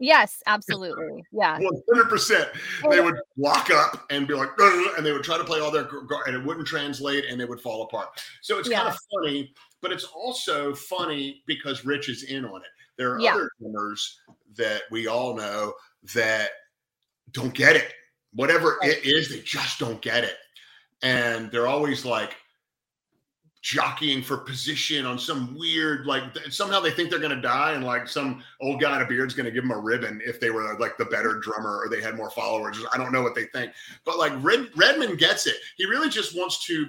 Yes, 0.00 0.42
absolutely. 0.46 1.24
Yeah. 1.32 1.58
100%. 1.58 2.46
They 2.90 3.00
would 3.00 3.14
lock 3.38 3.70
up 3.70 4.04
and 4.10 4.26
be 4.26 4.34
like, 4.34 4.50
and 4.58 5.06
they 5.06 5.12
would 5.12 5.22
try 5.22 5.38
to 5.38 5.44
play 5.44 5.60
all 5.60 5.70
their, 5.70 5.88
and 6.26 6.36
it 6.36 6.44
wouldn't 6.44 6.66
translate 6.66 7.24
and 7.26 7.40
it 7.40 7.48
would 7.48 7.60
fall 7.60 7.82
apart. 7.82 8.08
So 8.42 8.58
it's 8.58 8.68
yeah. 8.68 8.78
kind 8.78 8.88
of 8.88 8.98
funny, 9.14 9.54
but 9.80 9.92
it's 9.92 10.04
also 10.04 10.74
funny 10.74 11.42
because 11.46 11.84
Rich 11.84 12.08
is 12.08 12.24
in 12.24 12.44
on 12.44 12.60
it. 12.60 12.68
There 12.98 13.14
are 13.14 13.20
yeah. 13.20 13.34
other 13.34 13.50
drummers 13.60 14.20
that 14.56 14.82
we 14.90 15.06
all 15.06 15.34
know 15.34 15.72
that 16.14 16.50
don't 17.30 17.54
get 17.54 17.76
it. 17.76 17.92
Whatever 18.32 18.78
right. 18.82 18.90
it 18.90 19.04
is, 19.04 19.28
they 19.28 19.40
just 19.40 19.78
don't 19.78 20.02
get 20.02 20.24
it 20.24 20.36
and 21.04 21.50
they're 21.52 21.68
always 21.68 22.04
like 22.04 22.36
jockeying 23.62 24.22
for 24.22 24.36
position 24.36 25.06
on 25.06 25.18
some 25.18 25.56
weird 25.56 26.04
like 26.06 26.22
somehow 26.50 26.80
they 26.80 26.90
think 26.90 27.08
they're 27.08 27.18
going 27.18 27.34
to 27.34 27.40
die 27.40 27.72
and 27.72 27.84
like 27.84 28.06
some 28.06 28.42
old 28.60 28.78
guy 28.78 28.96
in 28.96 29.02
a 29.02 29.06
beard's 29.06 29.32
going 29.32 29.46
to 29.46 29.52
give 29.52 29.62
them 29.62 29.70
a 29.70 29.78
ribbon 29.78 30.20
if 30.22 30.38
they 30.38 30.50
were 30.50 30.76
like 30.78 30.98
the 30.98 31.04
better 31.06 31.38
drummer 31.38 31.78
or 31.78 31.88
they 31.88 32.02
had 32.02 32.14
more 32.14 32.30
followers. 32.30 32.76
I 32.92 32.98
don't 32.98 33.12
know 33.12 33.22
what 33.22 33.34
they 33.34 33.44
think. 33.44 33.72
But 34.04 34.18
like 34.18 34.32
Red, 34.42 34.68
Redmond 34.76 35.18
gets 35.18 35.46
it. 35.46 35.56
He 35.78 35.86
really 35.86 36.10
just 36.10 36.36
wants 36.36 36.66
to 36.66 36.86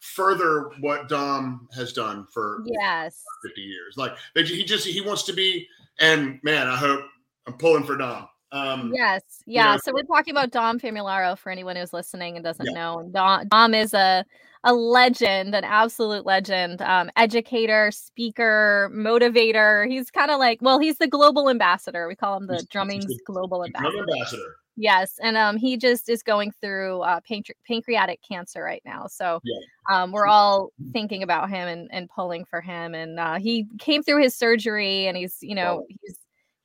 further 0.00 0.70
what 0.80 1.08
dom 1.08 1.66
has 1.74 1.94
done 1.94 2.26
for 2.30 2.62
yes. 2.66 3.22
50 3.46 3.60
years. 3.62 3.94
Like 3.96 4.12
he 4.34 4.64
just 4.64 4.86
he 4.86 5.00
wants 5.00 5.22
to 5.22 5.32
be 5.32 5.66
and 6.00 6.38
man 6.42 6.68
i 6.68 6.76
hope 6.76 7.04
i'm 7.46 7.54
pulling 7.54 7.84
for 7.84 7.96
dom 7.96 8.28
um, 8.52 8.92
yes, 8.94 9.22
yeah. 9.46 9.72
You 9.72 9.72
know, 9.72 9.80
so 9.84 9.92
we're 9.92 10.02
talking 10.02 10.32
about 10.32 10.50
Dom 10.50 10.80
Famularo 10.80 11.36
for 11.36 11.50
anyone 11.50 11.76
who's 11.76 11.92
listening 11.92 12.36
and 12.36 12.44
doesn't 12.44 12.66
yeah. 12.66 12.72
know. 12.72 13.10
Dom, 13.12 13.48
Dom 13.48 13.74
is 13.74 13.94
a 13.94 14.24
a 14.64 14.72
legend, 14.74 15.54
an 15.54 15.64
absolute 15.64 16.26
legend, 16.26 16.82
um, 16.82 17.10
educator, 17.16 17.90
speaker, 17.90 18.90
motivator. 18.92 19.88
He's 19.88 20.10
kind 20.10 20.30
of 20.30 20.38
like, 20.38 20.58
well, 20.60 20.78
he's 20.78 20.98
the 20.98 21.06
global 21.06 21.48
ambassador. 21.48 22.08
We 22.08 22.16
call 22.16 22.36
him 22.36 22.46
the 22.46 22.54
he's, 22.54 22.66
drumming's 22.66 23.06
he's 23.06 23.20
global 23.24 23.64
ambassador. 23.64 24.00
ambassador. 24.00 24.56
Yes, 24.80 25.18
and 25.20 25.36
um, 25.36 25.56
he 25.56 25.76
just 25.76 26.08
is 26.08 26.22
going 26.22 26.52
through 26.60 27.00
uh, 27.00 27.18
pancre- 27.28 27.50
pancreatic 27.66 28.20
cancer 28.26 28.62
right 28.62 28.82
now. 28.84 29.08
So 29.08 29.40
yeah. 29.42 29.58
um, 29.90 30.12
we're 30.12 30.28
all 30.28 30.70
thinking 30.92 31.24
about 31.24 31.50
him 31.50 31.66
and, 31.66 31.88
and 31.92 32.08
pulling 32.08 32.44
for 32.44 32.60
him. 32.60 32.94
And 32.94 33.18
uh, 33.18 33.38
he 33.40 33.66
came 33.80 34.04
through 34.04 34.22
his 34.22 34.36
surgery, 34.36 35.08
and 35.08 35.16
he's 35.16 35.38
you 35.40 35.56
know 35.56 35.84
he's 35.88 36.16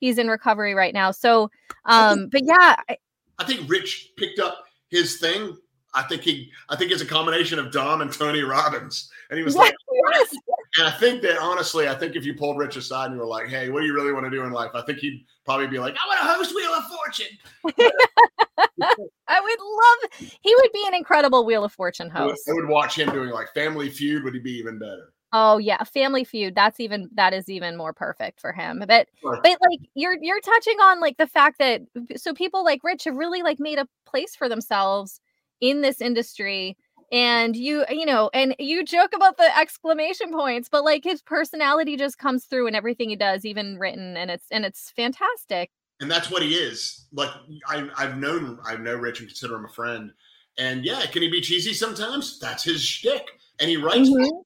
he's 0.04 0.18
in 0.18 0.28
recovery 0.28 0.74
right 0.74 0.92
now. 0.92 1.10
So, 1.10 1.50
um, 1.86 2.28
but 2.28 2.42
yeah, 2.44 2.76
I, 2.88 2.98
I 3.38 3.44
think 3.44 3.68
Rich 3.68 4.12
picked 4.16 4.38
up 4.38 4.64
his 4.90 5.18
thing 5.18 5.56
I 5.94 6.02
think 6.02 6.22
he, 6.22 6.50
I 6.68 6.76
think 6.76 6.90
it's 6.90 7.02
a 7.02 7.06
combination 7.06 7.58
of 7.58 7.70
Dom 7.70 8.00
and 8.00 8.12
Tony 8.12 8.42
Robbins. 8.42 9.10
And 9.30 9.38
he 9.38 9.44
was 9.44 9.54
like, 9.54 9.74
yes. 10.12 10.34
and 10.78 10.88
I 10.88 10.90
think 10.90 11.22
that 11.22 11.38
honestly, 11.38 11.88
I 11.88 11.94
think 11.94 12.16
if 12.16 12.24
you 12.24 12.34
pulled 12.34 12.58
Rich 12.58 12.76
aside 12.76 13.06
and 13.06 13.14
you 13.14 13.20
were 13.20 13.26
like, 13.26 13.46
hey, 13.46 13.70
what 13.70 13.80
do 13.80 13.86
you 13.86 13.94
really 13.94 14.12
want 14.12 14.24
to 14.24 14.30
do 14.30 14.42
in 14.42 14.50
life? 14.50 14.72
I 14.74 14.82
think 14.82 14.98
he'd 14.98 15.24
probably 15.44 15.68
be 15.68 15.78
like, 15.78 15.94
I 15.94 16.08
want 16.08 16.20
to 16.20 16.26
host 16.26 16.54
Wheel 16.54 16.72
of 16.72 16.84
Fortune. 16.86 17.38
I 19.28 19.40
would 19.40 19.58
love, 19.60 20.30
he 20.42 20.54
would 20.56 20.72
be 20.72 20.84
an 20.86 20.94
incredible 20.94 21.46
Wheel 21.46 21.64
of 21.64 21.72
Fortune 21.72 22.10
host. 22.10 22.42
I 22.48 22.52
would, 22.52 22.58
I 22.58 22.62
would 22.62 22.68
watch 22.68 22.98
him 22.98 23.10
doing 23.10 23.30
like 23.30 23.54
Family 23.54 23.88
Feud. 23.88 24.24
Would 24.24 24.34
he 24.34 24.40
be 24.40 24.52
even 24.52 24.78
better? 24.78 25.13
Oh 25.36 25.58
yeah, 25.58 25.82
Family 25.82 26.22
Feud. 26.22 26.54
That's 26.54 26.78
even 26.78 27.10
that 27.14 27.34
is 27.34 27.48
even 27.48 27.76
more 27.76 27.92
perfect 27.92 28.40
for 28.40 28.52
him. 28.52 28.84
But 28.86 29.08
sure. 29.20 29.40
but 29.42 29.58
like 29.68 29.80
you're 29.94 30.16
you're 30.22 30.40
touching 30.40 30.78
on 30.78 31.00
like 31.00 31.16
the 31.16 31.26
fact 31.26 31.58
that 31.58 31.82
so 32.14 32.32
people 32.32 32.64
like 32.64 32.84
Rich 32.84 33.02
have 33.02 33.16
really 33.16 33.42
like 33.42 33.58
made 33.58 33.78
a 33.78 33.88
place 34.06 34.36
for 34.36 34.48
themselves 34.48 35.20
in 35.60 35.80
this 35.80 36.00
industry 36.00 36.76
and 37.10 37.56
you 37.56 37.84
you 37.90 38.06
know 38.06 38.30
and 38.32 38.54
you 38.60 38.84
joke 38.84 39.12
about 39.14 39.36
the 39.36 39.58
exclamation 39.58 40.32
points 40.32 40.68
but 40.68 40.84
like 40.84 41.04
his 41.04 41.20
personality 41.20 41.96
just 41.96 42.16
comes 42.18 42.44
through 42.44 42.66
in 42.66 42.74
everything 42.74 43.10
he 43.10 43.16
does 43.16 43.44
even 43.44 43.78
written 43.78 44.16
and 44.16 44.30
it's 44.30 44.46
and 44.50 44.64
it's 44.64 44.90
fantastic 44.90 45.70
and 46.00 46.10
that's 46.10 46.30
what 46.30 46.42
he 46.42 46.54
is 46.54 47.06
like 47.12 47.30
I, 47.68 47.88
i've 47.98 48.16
known 48.16 48.58
i 48.64 48.76
know 48.76 48.96
rich 48.96 49.20
and 49.20 49.28
consider 49.28 49.54
him 49.56 49.66
a 49.66 49.68
friend 49.68 50.12
and 50.58 50.84
yeah 50.84 51.04
can 51.06 51.22
he 51.22 51.28
be 51.28 51.40
cheesy 51.40 51.74
sometimes 51.74 52.40
that's 52.40 52.64
his 52.64 52.82
shtick 52.82 53.38
and 53.60 53.68
he 53.68 53.76
writes 53.76 54.08
mm-hmm. 54.08 54.36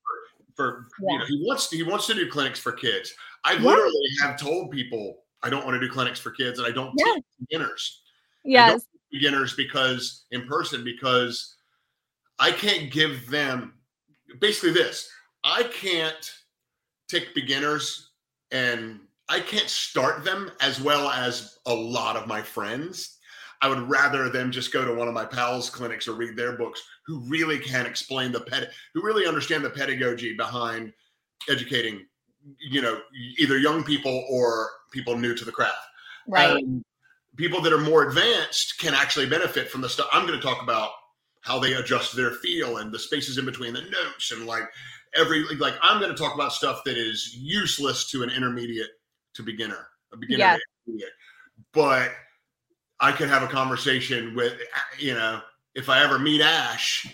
For, 0.59 0.89
yeah. 1.01 1.13
you 1.13 1.19
know 1.19 1.25
he 1.27 1.45
wants 1.47 1.69
to, 1.69 1.77
he 1.77 1.83
wants 1.83 2.07
to 2.07 2.15
do 2.15 2.31
clinics 2.31 2.59
for 2.59 2.73
kids 2.73 3.15
i 3.45 3.53
yeah. 3.53 3.61
literally 3.61 4.09
have 4.21 4.39
told 4.39 4.71
people 4.71 5.19
i 5.43 5.49
don't 5.49 5.65
want 5.65 5.81
to 5.81 5.87
do 5.87 5.93
clinics 5.93 6.21
for 6.21 6.33
kids 6.33 6.59
and 6.59 6.67
i 6.67 6.71
don't 6.71 6.93
yeah. 6.97 7.15
teach 7.15 7.25
beginners 7.49 8.03
yes 8.45 8.85
beginners 9.11 9.55
because 9.55 10.27
in 10.31 10.47
person 10.47 10.85
because 10.85 11.57
I 12.39 12.53
can't 12.53 12.91
give 12.91 13.29
them 13.29 13.75
basically 14.41 14.73
this. 14.73 15.11
I 15.43 15.65
can't 15.65 16.33
take 17.09 17.35
beginners 17.35 18.11
and 18.53 19.01
I 19.29 19.41
can't 19.41 19.69
start 19.69 20.25
them 20.25 20.51
as 20.61 20.81
well 20.81 21.09
as 21.09 21.59
a 21.67 21.75
lot 21.75 22.17
of 22.17 22.27
my 22.27 22.43
friends. 22.43 23.18
I 23.61 23.69
would 23.69 23.89
rather 23.89 24.29
them 24.29 24.53
just 24.53 24.73
go 24.73 24.85
to 24.85 24.95
one 24.95 25.09
of 25.09 25.15
my 25.15 25.25
pals' 25.25 25.71
clinics 25.71 26.07
or 26.07 26.13
read 26.13 26.37
their 26.37 26.53
books 26.53 26.83
who 27.07 27.21
really 27.29 27.59
can 27.59 27.87
explain 27.87 28.31
the 28.31 28.41
ped, 28.41 28.71
who 28.95 29.03
really 29.03 29.27
understand 29.27 29.65
the 29.65 29.71
pedagogy 29.71 30.37
behind 30.37 30.93
educating, 31.49 32.07
you 32.61 32.81
know, 32.81 33.01
either 33.39 33.59
young 33.59 33.83
people 33.83 34.25
or 34.31 34.69
people 34.93 35.19
new 35.19 35.35
to 35.35 35.45
the 35.45 35.53
craft. 35.53 35.77
Right. 36.29 36.51
Um, 36.51 36.85
people 37.37 37.61
that 37.63 37.73
are 37.73 37.79
more 37.79 38.07
advanced 38.09 38.79
can 38.79 38.95
actually 38.95 39.27
benefit 39.27 39.71
from 39.71 39.81
the 39.81 39.89
stuff. 39.89 40.09
I'm 40.13 40.27
going 40.27 40.39
to 40.39 40.47
talk 40.47 40.63
about 40.63 40.91
how 41.41 41.59
they 41.59 41.73
adjust 41.75 42.15
their 42.15 42.33
feel 42.33 42.77
and 42.79 42.93
the 42.93 42.99
spaces 42.99 43.39
in 43.39 43.45
between 43.45 43.73
the 43.73 43.83
notes 43.83 44.33
and 44.33 44.47
like 44.47 44.65
every 45.17 45.45
like 45.57 45.75
I'm 45.83 46.01
going 46.01 46.15
to 46.15 46.19
talk 46.19 46.35
about 46.35 46.53
stuff 46.53 46.83
that 46.85 46.97
is 46.97 47.35
useless 47.35 48.11
to 48.11 48.23
an 48.23 48.31
intermediate 48.31 48.91
to 49.35 49.43
beginner, 49.43 49.89
a 50.13 50.17
beginner 50.17 50.39
yeah. 50.39 50.57
intermediate. 50.87 51.13
But 51.73 52.11
I 53.01 53.13
could 53.13 53.29
have 53.29 53.43
a 53.43 53.49
conversation 53.49 54.35
with 54.35 54.55
you 54.99 55.15
know 55.15 55.41
if 55.75 55.89
I 55.89 56.03
ever 56.03 56.19
meet 56.19 56.41
Ash, 56.41 57.07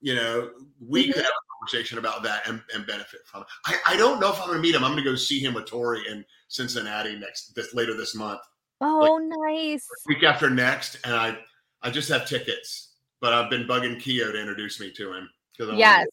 you 0.00 0.14
know 0.14 0.50
we 0.86 1.04
mm-hmm. 1.04 1.12
could 1.12 1.22
have 1.22 1.32
a 1.32 1.58
conversation 1.58 1.98
about 1.98 2.22
that 2.22 2.48
and, 2.48 2.62
and 2.74 2.86
benefit 2.86 3.20
from 3.26 3.42
it. 3.42 3.48
I, 3.66 3.94
I 3.94 3.96
don't 3.96 4.20
know 4.20 4.30
if 4.30 4.40
I'm 4.40 4.48
going 4.48 4.58
to 4.58 4.62
meet 4.62 4.74
him. 4.74 4.84
I'm 4.84 4.92
going 4.92 5.04
to 5.04 5.10
go 5.10 5.16
see 5.16 5.40
him 5.40 5.54
with 5.54 5.66
Tori 5.66 6.02
in 6.10 6.24
Cincinnati 6.48 7.16
next 7.16 7.54
this 7.54 7.74
later 7.74 7.96
this 7.96 8.14
month. 8.14 8.40
Oh, 8.80 9.20
like, 9.20 9.38
nice. 9.52 9.86
Week 10.06 10.22
after 10.22 10.50
next, 10.50 10.98
and 11.04 11.14
I 11.14 11.38
I 11.82 11.90
just 11.90 12.08
have 12.10 12.26
tickets, 12.26 12.94
but 13.20 13.32
I've 13.32 13.50
been 13.50 13.66
bugging 13.66 14.00
Keo 14.00 14.32
to 14.32 14.38
introduce 14.38 14.80
me 14.80 14.90
to 14.92 15.12
him. 15.12 15.28
Yes. 15.74 16.06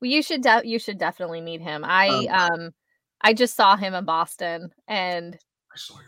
Well, 0.00 0.10
you 0.10 0.22
should 0.22 0.42
de- 0.42 0.62
you 0.64 0.78
should 0.78 0.98
definitely 0.98 1.40
meet 1.40 1.60
him. 1.60 1.84
I 1.84 2.08
um, 2.26 2.52
um 2.52 2.74
I 3.20 3.32
just 3.32 3.56
saw 3.56 3.76
him 3.76 3.94
in 3.94 4.04
Boston 4.04 4.70
and 4.86 5.38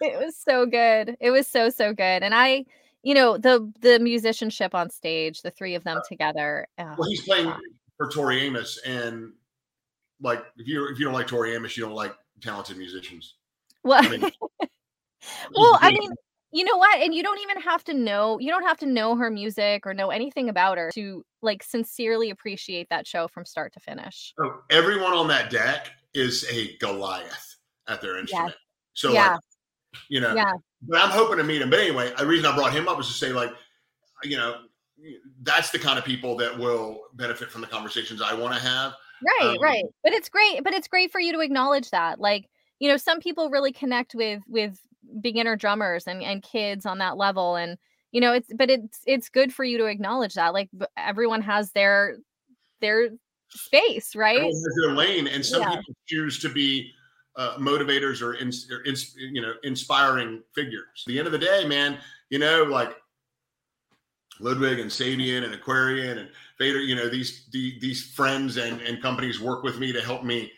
it 0.01 0.19
was 0.19 0.37
so 0.37 0.67
good. 0.67 1.17
It 1.21 1.31
was 1.31 1.47
so 1.47 1.71
so 1.71 1.93
good. 1.93 2.23
And 2.23 2.35
I 2.35 2.65
you 3.03 3.15
know 3.15 3.39
the 3.39 3.73
the 3.81 3.99
musicianship 3.99 4.75
on 4.75 4.91
stage, 4.91 5.43
the 5.43 5.51
three 5.51 5.75
of 5.75 5.85
them 5.85 6.01
together. 6.09 6.67
Oh, 6.79 6.95
well, 6.99 7.09
he's 7.09 7.23
playing 7.23 7.47
God. 7.47 7.61
for 7.97 8.11
Tori 8.11 8.43
Amos, 8.43 8.81
and 8.85 9.33
like 10.21 10.45
if 10.57 10.67
you 10.67 10.89
if 10.89 10.99
you 10.99 11.05
don't 11.05 11.15
like 11.15 11.29
Tori 11.29 11.55
Amos, 11.55 11.77
you 11.77 11.85
don't 11.85 11.95
like 11.95 12.15
talented 12.41 12.77
musicians. 12.79 13.35
Well, 13.85 14.05
I 14.05 14.09
mean, 14.09 14.21
well, 15.55 15.79
I 15.81 15.91
mean, 15.93 16.11
you 16.53 16.65
know 16.65 16.77
what? 16.77 17.01
And 17.01 17.15
you 17.15 17.23
don't 17.23 17.39
even 17.41 17.61
have 17.63 17.85
to 17.85 17.95
know, 17.95 18.39
you 18.39 18.51
don't 18.51 18.65
have 18.65 18.79
to 18.79 18.87
know 18.87 19.15
her 19.17 19.31
music 19.31 19.87
or 19.87 19.95
know 19.95 20.11
anything 20.11 20.49
about 20.49 20.79
her 20.79 20.91
to 20.95 21.25
like 21.43 21.63
sincerely 21.63 22.31
appreciate 22.31 22.89
that 22.91 23.07
show 23.07 23.29
from 23.29 23.45
start 23.45 23.73
to 23.75 23.81
finish. 23.81 24.33
Oh, 24.41 24.63
everyone 24.71 25.13
on 25.13 25.29
that 25.29 25.51
deck 25.51 25.91
is 26.15 26.47
a 26.51 26.77
Goliath 26.79 27.57
at 27.89 28.01
their 28.01 28.19
instrument. 28.19 28.51
Yeah. 28.51 28.55
So, 28.95 29.13
yeah. 29.13 29.33
Like, 29.33 29.41
you 30.09 30.21
know, 30.21 30.35
yeah. 30.35 30.53
but 30.83 31.01
I'm 31.01 31.11
hoping 31.11 31.39
to 31.39 31.45
meet 31.45 31.63
him. 31.63 31.71
But 31.71 31.81
anyway, 31.81 32.13
the 32.19 32.27
reason 32.27 32.47
I 32.47 32.55
brought 32.55 32.73
him 32.73 32.89
up 32.89 32.97
was 32.97 33.07
to 33.09 33.13
say, 33.13 33.33
like, 33.33 33.53
you 34.23 34.37
know, 34.37 34.63
that's 35.43 35.71
the 35.71 35.79
kind 35.79 35.99
of 35.99 36.05
people 36.05 36.37
that 36.37 36.59
will 36.59 37.01
benefit 37.15 37.51
from 37.51 37.61
the 37.61 37.67
conversations 37.67 38.23
I 38.23 38.35
want 38.35 38.55
to 38.55 38.61
have. 38.61 38.93
Right, 39.41 39.57
um, 39.57 39.63
right. 39.63 39.85
But 40.03 40.13
it's 40.13 40.29
great. 40.29 40.63
But 40.63 40.75
it's 40.75 40.89
great 40.89 41.11
for 41.11 41.21
you 41.21 41.33
to 41.33 41.41
acknowledge 41.41 41.91
that. 41.91 42.21
Like, 42.21 42.49
you 42.79 42.89
know, 42.89 42.97
some 42.97 43.21
people 43.21 43.51
really 43.51 43.73
connect 43.73 44.15
with 44.15 44.43
with 44.49 44.79
beginner 45.21 45.57
drummers 45.57 46.07
and, 46.07 46.23
and 46.23 46.43
kids 46.43 46.87
on 46.87 46.99
that 46.99 47.17
level 47.17 47.57
and 47.57 47.79
you 48.13 48.21
know 48.21 48.33
it's 48.33 48.49
but 48.55 48.71
it's 48.71 49.01
it's 49.07 49.29
good 49.29 49.53
for 49.53 49.65
you 49.65 49.79
to 49.79 49.87
acknowledge 49.87 50.35
that 50.35 50.53
like 50.53 50.69
everyone 50.97 51.43
has 51.43 51.73
their 51.73 52.17
their 52.81 53.11
space 53.51 54.17
right 54.17 54.53
their 54.83 54.95
lane 54.95 55.27
and 55.27 55.45
some 55.45 55.63
yeah. 55.63 55.77
people 55.77 55.95
choose 56.07 56.39
to 56.39 56.49
be 56.49 56.93
uh, 57.37 57.57
motivators 57.59 58.23
or, 58.23 58.35
in, 58.35 58.51
or 58.71 58.81
in, 58.83 58.95
you 59.17 59.43
know 59.43 59.55
inspiring 59.63 60.43
figures 60.55 61.05
At 61.07 61.13
the 61.13 61.19
end 61.19 61.27
of 61.27 61.33
the 61.33 61.39
day 61.39 61.67
man 61.67 61.99
you 62.31 62.39
know 62.39 62.65
like 62.65 62.97
ludwig 64.41 64.79
and 64.79 64.91
sabian 64.91 65.45
and 65.45 65.55
aquarian 65.55 66.19
and 66.19 66.31
vater 66.59 66.81
you 66.81 66.95
know 66.95 67.09
these 67.09 67.47
the, 67.53 67.79
these 67.81 68.13
friends 68.13 68.57
and, 68.57 68.81
and 68.83 69.03
companies 69.03 69.41
work 69.41 69.63
with 69.63 69.79
me 69.79 69.93
to 69.93 70.01
help 70.01 70.25
me 70.25 70.53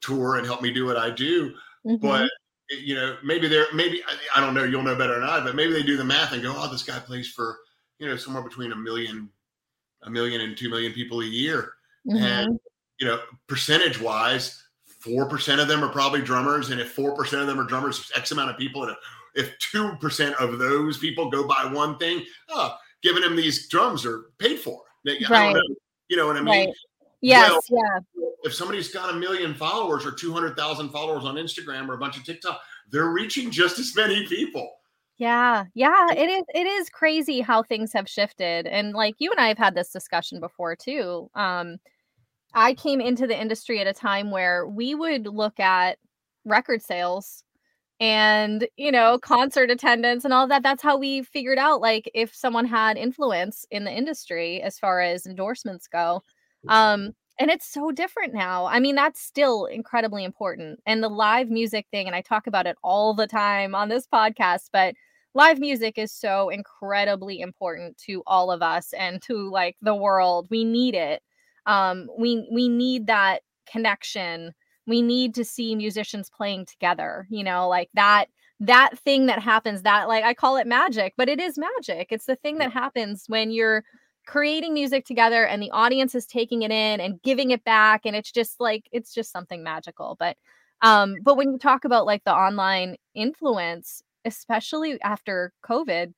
tour 0.00 0.36
and 0.36 0.46
help 0.46 0.62
me 0.62 0.72
do 0.72 0.86
what 0.86 0.96
i 0.96 1.10
do 1.10 1.50
mm-hmm. 1.86 1.96
but 1.96 2.28
you 2.70 2.94
know, 2.94 3.16
maybe 3.24 3.48
they're 3.48 3.66
maybe 3.74 4.02
I 4.34 4.40
don't 4.40 4.54
know. 4.54 4.64
You'll 4.64 4.82
know 4.82 4.94
better 4.94 5.14
than 5.14 5.28
I, 5.28 5.40
but 5.40 5.56
maybe 5.56 5.72
they 5.72 5.82
do 5.82 5.96
the 5.96 6.04
math 6.04 6.32
and 6.32 6.42
go, 6.42 6.54
"Oh, 6.56 6.70
this 6.70 6.82
guy 6.82 6.98
plays 7.00 7.28
for 7.28 7.58
you 7.98 8.06
know 8.06 8.16
somewhere 8.16 8.42
between 8.42 8.72
a 8.72 8.76
million, 8.76 9.28
a 10.02 10.10
million 10.10 10.40
and 10.40 10.56
two 10.56 10.70
million 10.70 10.92
people 10.92 11.20
a 11.20 11.24
year," 11.24 11.72
mm-hmm. 12.08 12.22
and 12.22 12.60
you 12.98 13.06
know, 13.06 13.18
percentage 13.48 14.00
wise, 14.00 14.62
four 15.00 15.26
percent 15.28 15.60
of 15.60 15.68
them 15.68 15.82
are 15.82 15.88
probably 15.88 16.22
drummers, 16.22 16.70
and 16.70 16.80
if 16.80 16.92
four 16.92 17.14
percent 17.14 17.42
of 17.42 17.48
them 17.48 17.58
are 17.58 17.64
drummers, 17.64 17.96
there's 17.96 18.18
X 18.18 18.30
amount 18.30 18.50
of 18.50 18.56
people, 18.56 18.84
and 18.84 18.94
if 19.34 19.58
two 19.58 19.96
percent 19.96 20.34
of 20.36 20.58
those 20.58 20.98
people 20.98 21.30
go 21.30 21.46
buy 21.46 21.68
one 21.72 21.98
thing, 21.98 22.24
oh, 22.48 22.76
giving 23.02 23.22
them 23.22 23.36
these 23.36 23.68
drums 23.68 24.06
are 24.06 24.26
paid 24.38 24.58
for. 24.58 24.82
Right. 25.04 25.56
You 26.08 26.16
know 26.16 26.26
what 26.26 26.36
I 26.36 26.40
mean? 26.40 26.66
Right. 26.66 26.74
Yes, 27.22 27.50
well, 27.70 28.04
yeah. 28.14 28.28
If 28.42 28.54
somebody's 28.54 28.92
got 28.92 29.14
a 29.14 29.16
million 29.16 29.54
followers 29.54 30.06
or 30.06 30.12
200,000 30.12 30.88
followers 30.88 31.24
on 31.24 31.34
Instagram 31.34 31.88
or 31.88 31.94
a 31.94 31.98
bunch 31.98 32.16
of 32.16 32.24
TikTok, 32.24 32.60
they're 32.90 33.10
reaching 33.10 33.50
just 33.50 33.78
as 33.78 33.94
many 33.94 34.26
people. 34.26 34.70
Yeah, 35.18 35.66
yeah, 35.74 36.12
it 36.12 36.30
is 36.30 36.44
it 36.54 36.66
is 36.66 36.88
crazy 36.88 37.42
how 37.42 37.62
things 37.62 37.92
have 37.92 38.08
shifted. 38.08 38.66
And 38.66 38.94
like 38.94 39.16
you 39.18 39.30
and 39.30 39.38
I 39.38 39.48
have 39.48 39.58
had 39.58 39.74
this 39.74 39.92
discussion 39.92 40.40
before 40.40 40.74
too. 40.74 41.30
Um 41.34 41.76
I 42.54 42.74
came 42.74 43.00
into 43.00 43.26
the 43.26 43.40
industry 43.40 43.80
at 43.80 43.86
a 43.86 43.92
time 43.92 44.30
where 44.30 44.66
we 44.66 44.94
would 44.94 45.26
look 45.26 45.60
at 45.60 45.98
record 46.44 46.82
sales 46.82 47.44
and 48.00 48.66
you 48.76 48.90
know 48.90 49.18
concert 49.18 49.70
attendance 49.70 50.24
and 50.24 50.32
all 50.32 50.48
that. 50.48 50.62
That's 50.62 50.82
how 50.82 50.96
we 50.98 51.22
figured 51.22 51.58
out 51.58 51.80
like 51.80 52.10
if 52.14 52.34
someone 52.34 52.64
had 52.64 52.96
influence 52.96 53.66
in 53.70 53.84
the 53.84 53.92
industry 53.92 54.62
as 54.62 54.78
far 54.78 55.00
as 55.00 55.26
endorsements 55.26 55.86
go. 55.86 56.22
Um 56.68 57.10
and 57.38 57.50
it's 57.50 57.70
so 57.70 57.90
different 57.90 58.34
now. 58.34 58.66
I 58.66 58.80
mean 58.80 58.94
that's 58.94 59.20
still 59.20 59.66
incredibly 59.66 60.24
important. 60.24 60.80
And 60.86 61.02
the 61.02 61.08
live 61.08 61.50
music 61.50 61.86
thing 61.90 62.06
and 62.06 62.16
i 62.16 62.22
talk 62.22 62.46
about 62.46 62.66
it 62.66 62.76
all 62.82 63.14
the 63.14 63.26
time 63.26 63.74
on 63.74 63.88
this 63.88 64.06
podcast 64.06 64.70
but 64.72 64.94
live 65.34 65.58
music 65.60 65.96
is 65.98 66.12
so 66.12 66.48
incredibly 66.48 67.40
important 67.40 67.96
to 67.98 68.22
all 68.26 68.50
of 68.50 68.62
us 68.62 68.92
and 68.94 69.22
to 69.22 69.48
like 69.50 69.76
the 69.80 69.94
world. 69.94 70.48
We 70.50 70.64
need 70.64 70.94
it 70.94 71.22
um 71.70 72.08
we 72.18 72.46
we 72.52 72.68
need 72.68 73.06
that 73.06 73.42
connection. 73.70 74.52
We 74.86 75.02
need 75.02 75.34
to 75.36 75.44
see 75.44 75.76
musicians 75.76 76.28
playing 76.28 76.66
together 76.66 77.26
you 77.30 77.44
know 77.44 77.68
like 77.68 77.88
that 77.94 78.26
that 78.58 78.98
thing 78.98 79.26
that 79.26 79.40
happens 79.40 79.82
that 79.82 80.08
like 80.08 80.24
i 80.24 80.34
call 80.34 80.56
it 80.56 80.66
magic 80.66 81.14
but 81.16 81.28
it 81.28 81.40
is 81.40 81.56
magic. 81.56 82.08
It's 82.10 82.26
the 82.26 82.36
thing 82.36 82.58
that 82.58 82.72
happens 82.72 83.24
when 83.28 83.50
you're 83.52 83.84
creating 84.26 84.74
music 84.74 85.06
together 85.06 85.46
and 85.46 85.62
the 85.62 85.70
audience 85.70 86.14
is 86.14 86.26
taking 86.26 86.62
it 86.62 86.70
in 86.70 87.00
and 87.00 87.22
giving 87.22 87.50
it 87.52 87.64
back 87.64 88.02
and 88.04 88.14
it's 88.16 88.32
just 88.32 88.60
like 88.60 88.88
it's 88.92 89.14
just 89.14 89.32
something 89.32 89.62
magical. 89.62 90.16
But 90.18 90.36
um 90.82 91.16
but 91.22 91.36
when 91.36 91.52
you 91.52 91.58
talk 91.58 91.84
about 91.84 92.06
like 92.06 92.24
the 92.24 92.34
online 92.34 92.96
influence 93.14 94.02
especially 94.24 95.00
after 95.02 95.52
covid 95.64 96.12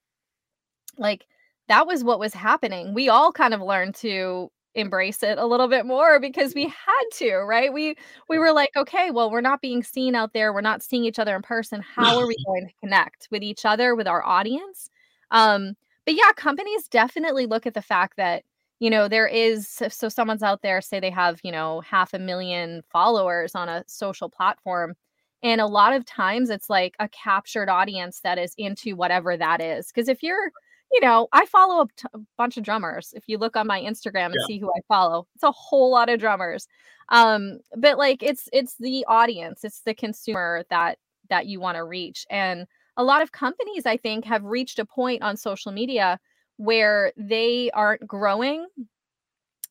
like 0.99 1.27
that 1.69 1.87
was 1.87 2.05
what 2.05 2.19
was 2.19 2.35
happening. 2.35 2.93
We 2.95 3.09
all 3.09 3.33
kind 3.33 3.55
of 3.55 3.61
learned 3.61 3.95
to 3.97 4.51
embrace 4.75 5.23
it 5.23 5.39
a 5.39 5.47
little 5.47 5.69
bit 5.69 5.85
more 5.85 6.19
because 6.19 6.55
we 6.55 6.65
had 6.65 7.05
to 7.13 7.37
right? 7.39 7.73
We 7.73 7.97
we 8.29 8.39
were 8.39 8.53
like 8.53 8.71
okay 8.77 9.11
well 9.11 9.31
we're 9.31 9.41
not 9.41 9.61
being 9.61 9.83
seen 9.83 10.15
out 10.15 10.33
there. 10.33 10.53
We're 10.53 10.61
not 10.61 10.83
seeing 10.83 11.05
each 11.05 11.19
other 11.19 11.37
in 11.37 11.43
person. 11.43 11.83
How 11.83 12.19
are 12.19 12.27
we 12.27 12.37
going 12.47 12.67
to 12.67 12.75
connect 12.81 13.29
with 13.31 13.43
each 13.43 13.65
other 13.65 13.95
with 13.95 14.07
our 14.07 14.25
audience? 14.25 14.89
Um 15.31 15.75
but 16.07 16.15
yeah 16.15 16.33
companies 16.37 16.89
definitely 16.89 17.47
look 17.47 17.67
at 17.67 17.75
the 17.75 17.83
fact 17.83 18.17
that 18.17 18.45
you 18.81 18.91
know 18.91 19.09
there 19.09 19.27
is 19.27 19.81
so 19.89 20.09
someone's 20.09 20.43
out 20.43 20.63
there 20.63 20.81
say 20.81 21.01
they 21.01 21.11
have 21.11 21.41
you 21.43 21.53
know 21.53 21.81
half 21.81 22.15
a 22.15 22.19
million 22.19 22.83
followers 22.91 23.55
on 23.55 23.69
a 23.69 23.85
social 23.87 24.29
platform 24.29 24.95
and 25.43 25.61
a 25.61 25.67
lot 25.67 25.93
of 25.93 26.05
times 26.07 26.51
it's 26.51 26.71
like 26.71 26.95
a 27.01 27.09
captured 27.09 27.69
audience 27.69 28.21
that 28.21 28.39
is 28.39 28.55
into 28.57 28.95
whatever 28.95 29.37
that 29.37 29.61
is. 29.61 29.89
Because 29.89 30.09
if 30.09 30.23
you're 30.23 30.53
you 30.93 31.01
know, 31.01 31.29
I 31.33 31.47
follow 31.47 31.83
a, 31.83 31.87
t- 31.97 32.09
a 32.13 32.19
bunch 32.37 32.57
of 32.57 32.65
drummers. 32.65 33.13
If 33.17 33.25
you 33.27 33.39
look 33.39 33.57
on 33.57 33.67
my 33.67 33.81
Instagram 33.81 34.27
and 34.27 34.37
yeah. 34.41 34.47
see 34.47 34.59
who 34.59 34.71
I 34.71 34.81
follow, 34.89 35.27
it's 35.35 35.43
a 35.43 35.51
whole 35.51 35.91
lot 35.91 36.11
of 36.11 36.21
drummers. 36.21 36.69
Um, 37.09 37.61
but 37.77 37.99
like 37.99 38.23
it's 38.23 38.49
it's 38.53 38.77
the 38.79 39.05
audience, 39.09 39.65
it's 39.65 39.81
the 39.81 39.95
consumer 39.95 40.65
that 40.71 40.99
that 41.31 41.47
you 41.47 41.61
want 41.61 41.77
to 41.77 41.85
reach. 41.85 42.27
And 42.31 42.67
a 42.97 43.05
lot 43.05 43.23
of 43.23 43.33
companies, 43.33 43.87
I 43.87 43.97
think, 43.97 44.25
have 44.27 44.45
reached 44.45 44.79
a 44.79 44.85
point 44.85 45.23
on 45.23 45.37
social 45.37 45.73
media 45.73 46.21
where 46.59 47.13
they 47.17 47.71
aren't 47.73 48.07
growing 48.07 48.67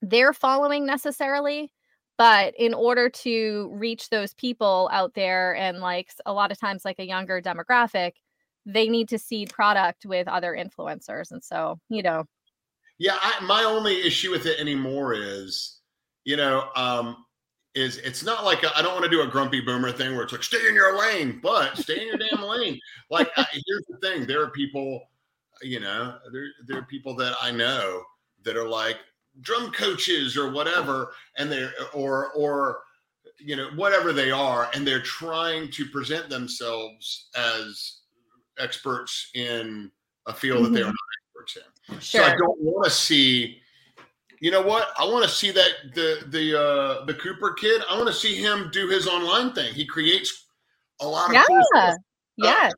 their 0.02 0.34
following 0.34 0.86
necessarily 0.86 1.72
but 2.22 2.54
in 2.60 2.76
order 2.76 3.10
to 3.10 3.68
reach 3.74 4.10
those 4.10 4.36
people 4.36 4.88
out 4.94 5.16
there 5.16 5.56
and 5.56 5.80
like 5.80 6.12
a 6.28 6.32
lot 6.32 6.52
of 6.52 6.60
times 6.60 6.86
like 6.86 7.00
a 7.00 7.08
younger 7.08 7.42
demographic 7.42 8.12
they 8.66 8.88
need 8.88 9.10
to 9.10 9.20
seed 9.20 9.50
product 9.50 10.06
with 10.06 10.28
other 10.28 10.54
influencers. 10.54 11.32
And 11.32 11.44
so, 11.44 11.80
you 11.90 12.04
know. 12.04 12.26
Yeah, 13.00 13.18
I, 13.20 13.44
my 13.44 13.64
only 13.64 14.02
issue 14.06 14.32
with 14.32 14.46
it 14.46 14.60
anymore 14.60 15.14
is, 15.14 15.80
you 16.24 16.38
know, 16.38 16.70
um, 16.76 17.26
is 17.74 17.98
it's 17.98 18.24
not 18.24 18.44
like 18.44 18.60
I 18.76 18.82
don't 18.82 18.94
want 18.94 19.06
to 19.06 19.10
do 19.10 19.22
a 19.22 19.28
grumpy 19.28 19.62
boomer 19.62 19.92
thing 19.92 20.14
where 20.14 20.24
it's 20.24 20.34
like 20.34 20.44
stay 20.44 20.68
in 20.68 20.76
your 20.76 21.00
lane, 21.00 21.40
but 21.42 21.78
stay 21.78 22.02
in 22.02 22.08
your 22.08 22.18
damn 22.18 22.44
lane. 22.44 22.80
Like 23.10 23.30
I, 23.38 23.46
here's 23.52 23.86
the 23.88 23.98
thing: 24.02 24.28
there 24.28 24.44
are 24.44 24.50
people, 24.50 25.02
you 25.62 25.80
know, 25.80 26.18
there 26.34 26.48
there 26.68 26.78
are 26.80 26.86
people 26.86 27.16
that 27.16 27.34
I 27.42 27.50
know 27.52 28.04
that 28.44 28.58
are 28.58 28.68
like 28.68 28.98
drum 29.40 29.72
coaches 29.72 30.38
or 30.38 30.52
whatever, 30.52 31.14
and 31.38 31.52
they're 31.52 31.72
or 31.94 32.32
or 32.34 32.82
you 33.40 33.56
know 33.56 33.70
whatever 33.76 34.12
they 34.12 34.32
are, 34.32 34.70
and 34.74 34.86
they're 34.86 35.02
trying 35.02 35.72
to 35.72 35.86
present 35.86 36.30
themselves 36.30 37.30
as 37.36 38.01
experts 38.62 39.32
in 39.34 39.92
a 40.28 40.34
field 40.34 40.64
mm-hmm. 40.64 40.74
that 40.74 40.80
they 40.80 40.84
are 40.84 40.86
mm-hmm. 40.86 40.90
not 40.90 41.42
experts 41.42 41.58
in. 41.58 42.00
Sure. 42.00 42.22
So 42.22 42.28
I 42.28 42.36
don't 42.36 42.60
want 42.62 42.86
to 42.86 42.92
see. 42.92 43.58
You 44.40 44.50
know 44.50 44.62
what? 44.62 44.90
I 44.98 45.06
want 45.06 45.24
to 45.24 45.30
see 45.30 45.52
that 45.52 45.72
the 45.94 46.26
the 46.30 46.60
uh, 46.60 47.06
the 47.06 47.14
Cooper 47.14 47.54
kid. 47.54 47.82
I 47.90 47.96
want 47.96 48.08
to 48.08 48.14
see 48.14 48.36
him 48.36 48.70
do 48.72 48.88
his 48.88 49.08
online 49.08 49.54
thing. 49.54 49.74
He 49.74 49.86
creates 49.86 50.46
a 51.00 51.08
lot 51.08 51.30
of 51.30 51.34
yeah, 51.34 51.44
cool 51.48 51.62
stuff. 51.74 51.96
yeah. 52.38 52.70
Uh, 52.70 52.72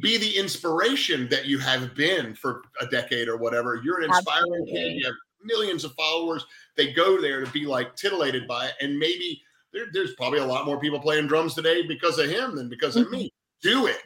be 0.00 0.18
the 0.18 0.36
inspiration 0.38 1.26
that 1.30 1.46
you 1.46 1.58
have 1.58 1.94
been 1.94 2.34
for 2.34 2.62
a 2.82 2.86
decade 2.86 3.28
or 3.28 3.38
whatever. 3.38 3.80
You're 3.82 4.02
an 4.02 4.10
inspiring 4.10 4.52
Absolutely. 4.52 4.72
kid. 4.72 4.92
You 4.92 5.06
have 5.06 5.14
millions 5.42 5.84
of 5.84 5.94
followers. 5.94 6.44
They 6.76 6.92
go 6.92 7.18
there 7.18 7.42
to 7.42 7.50
be 7.50 7.64
like 7.64 7.96
titillated 7.96 8.46
by 8.46 8.66
it, 8.66 8.74
and 8.82 8.98
maybe 8.98 9.40
there, 9.72 9.86
there's 9.92 10.14
probably 10.14 10.40
a 10.40 10.44
lot 10.44 10.66
more 10.66 10.78
people 10.78 11.00
playing 11.00 11.28
drums 11.28 11.54
today 11.54 11.86
because 11.86 12.18
of 12.18 12.28
him 12.28 12.56
than 12.56 12.68
because 12.68 12.94
mm-hmm. 12.94 13.06
of 13.06 13.10
me. 13.10 13.32
Do 13.62 13.86
it 13.86 14.00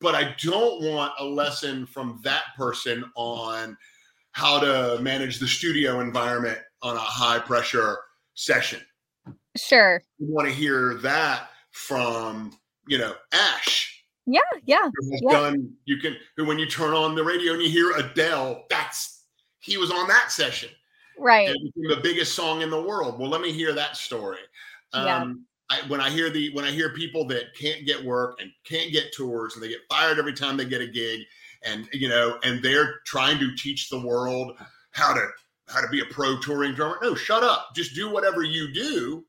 but 0.00 0.14
I 0.14 0.34
don't 0.38 0.82
want 0.82 1.12
a 1.18 1.24
lesson 1.24 1.86
from 1.86 2.20
that 2.22 2.44
person 2.56 3.04
on 3.14 3.76
how 4.32 4.60
to 4.60 5.00
manage 5.00 5.38
the 5.38 5.46
studio 5.46 6.00
environment 6.00 6.58
on 6.82 6.96
a 6.96 7.00
high 7.00 7.38
pressure 7.38 7.98
session. 8.34 8.80
Sure. 9.56 10.02
You 10.18 10.26
want 10.32 10.48
to 10.48 10.54
hear 10.54 10.94
that 10.96 11.48
from, 11.70 12.56
you 12.86 12.98
know, 12.98 13.14
Ash. 13.32 14.04
Yeah, 14.26 14.40
yeah. 14.64 14.90
yeah. 15.22 15.30
Done, 15.30 15.72
you 15.84 15.98
can 15.98 16.16
when 16.46 16.58
you 16.58 16.66
turn 16.66 16.92
on 16.92 17.14
the 17.14 17.24
radio 17.24 17.54
and 17.54 17.62
you 17.62 17.70
hear 17.70 17.92
Adele, 17.92 18.64
that's 18.68 19.22
he 19.60 19.76
was 19.78 19.90
on 19.90 20.08
that 20.08 20.30
session. 20.30 20.68
Right. 21.18 21.48
the 21.76 22.00
biggest 22.02 22.34
song 22.34 22.60
in 22.60 22.68
the 22.68 22.80
world. 22.80 23.18
Well, 23.18 23.30
let 23.30 23.40
me 23.40 23.52
hear 23.52 23.72
that 23.72 23.96
story. 23.96 24.40
Um, 24.92 25.06
yeah. 25.06 25.32
I, 25.68 25.80
when 25.88 26.00
I 26.00 26.10
hear 26.10 26.30
the 26.30 26.52
when 26.54 26.64
I 26.64 26.70
hear 26.70 26.90
people 26.90 27.26
that 27.26 27.54
can't 27.58 27.84
get 27.84 28.04
work 28.04 28.38
and 28.40 28.50
can't 28.64 28.92
get 28.92 29.12
tours 29.12 29.54
and 29.54 29.62
they 29.62 29.68
get 29.68 29.80
fired 29.90 30.18
every 30.18 30.32
time 30.32 30.56
they 30.56 30.64
get 30.64 30.80
a 30.80 30.86
gig 30.86 31.20
and 31.64 31.88
you 31.92 32.08
know 32.08 32.38
and 32.44 32.62
they're 32.62 33.00
trying 33.04 33.38
to 33.40 33.54
teach 33.56 33.88
the 33.88 34.00
world 34.00 34.56
how 34.92 35.12
to 35.12 35.26
how 35.68 35.80
to 35.80 35.88
be 35.88 36.00
a 36.00 36.04
pro 36.06 36.38
touring 36.38 36.74
drummer. 36.74 36.98
No, 37.02 37.14
shut 37.14 37.42
up. 37.42 37.70
Just 37.74 37.94
do 37.94 38.10
whatever 38.10 38.42
you 38.42 38.72
do 38.72 39.24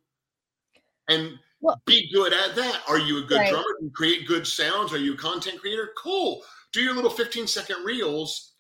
and 1.08 1.40
well, 1.60 1.82
be 1.86 2.12
good 2.14 2.34
at 2.34 2.56
that. 2.56 2.82
Are 2.88 3.00
you 3.00 3.18
a 3.18 3.22
good 3.22 3.40
right. 3.40 3.50
drummer? 3.50 3.66
You 3.82 3.90
create 3.90 4.28
good 4.28 4.46
sounds? 4.46 4.94
Are 4.94 5.00
you 5.00 5.16
a 5.16 5.18
content 5.18 5.60
creator? 5.60 5.90
Cool. 5.98 6.44
Do 6.72 6.82
your 6.82 6.94
little 6.94 7.10
15 7.10 7.48
second 7.48 7.84
reels 7.84 8.54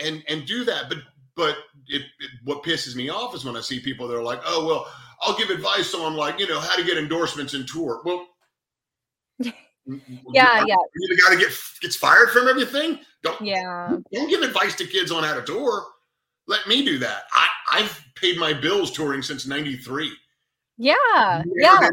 and 0.00 0.22
and 0.28 0.46
do 0.46 0.64
that. 0.64 0.88
But 0.88 0.98
but 1.34 1.56
it, 1.88 2.02
it, 2.02 2.30
what 2.44 2.62
pisses 2.62 2.94
me 2.94 3.08
off 3.08 3.34
is 3.34 3.44
when 3.44 3.56
I 3.56 3.60
see 3.60 3.80
people 3.80 4.06
that 4.08 4.16
are 4.16 4.22
like, 4.22 4.40
oh 4.44 4.66
well, 4.66 4.86
I'll 5.22 5.36
give 5.36 5.50
advice 5.50 5.94
on 5.94 6.14
like 6.14 6.38
you 6.38 6.48
know 6.48 6.60
how 6.60 6.76
to 6.76 6.84
get 6.84 6.98
endorsements 6.98 7.54
and 7.54 7.66
tour. 7.66 8.02
Well, 8.04 8.26
yeah, 9.38 9.52
yeah. 10.34 10.76
You 10.94 11.08
the 11.08 11.22
guy 11.24 11.34
to 11.34 11.40
get 11.40 11.52
gets 11.80 11.96
fired 11.96 12.30
from 12.30 12.48
everything. 12.48 12.98
Don't 13.22 13.40
yeah. 13.40 13.96
Don't 14.12 14.28
give 14.28 14.42
advice 14.42 14.74
to 14.76 14.86
kids 14.86 15.10
on 15.10 15.22
how 15.22 15.34
to 15.34 15.42
tour. 15.42 15.84
Let 16.48 16.66
me 16.66 16.84
do 16.84 16.98
that. 16.98 17.24
I 17.32 17.46
I've 17.72 18.04
paid 18.16 18.38
my 18.38 18.52
bills 18.52 18.90
touring 18.90 19.22
since 19.22 19.46
'93. 19.46 20.12
Yeah, 20.78 20.94
yeah. 21.56 21.88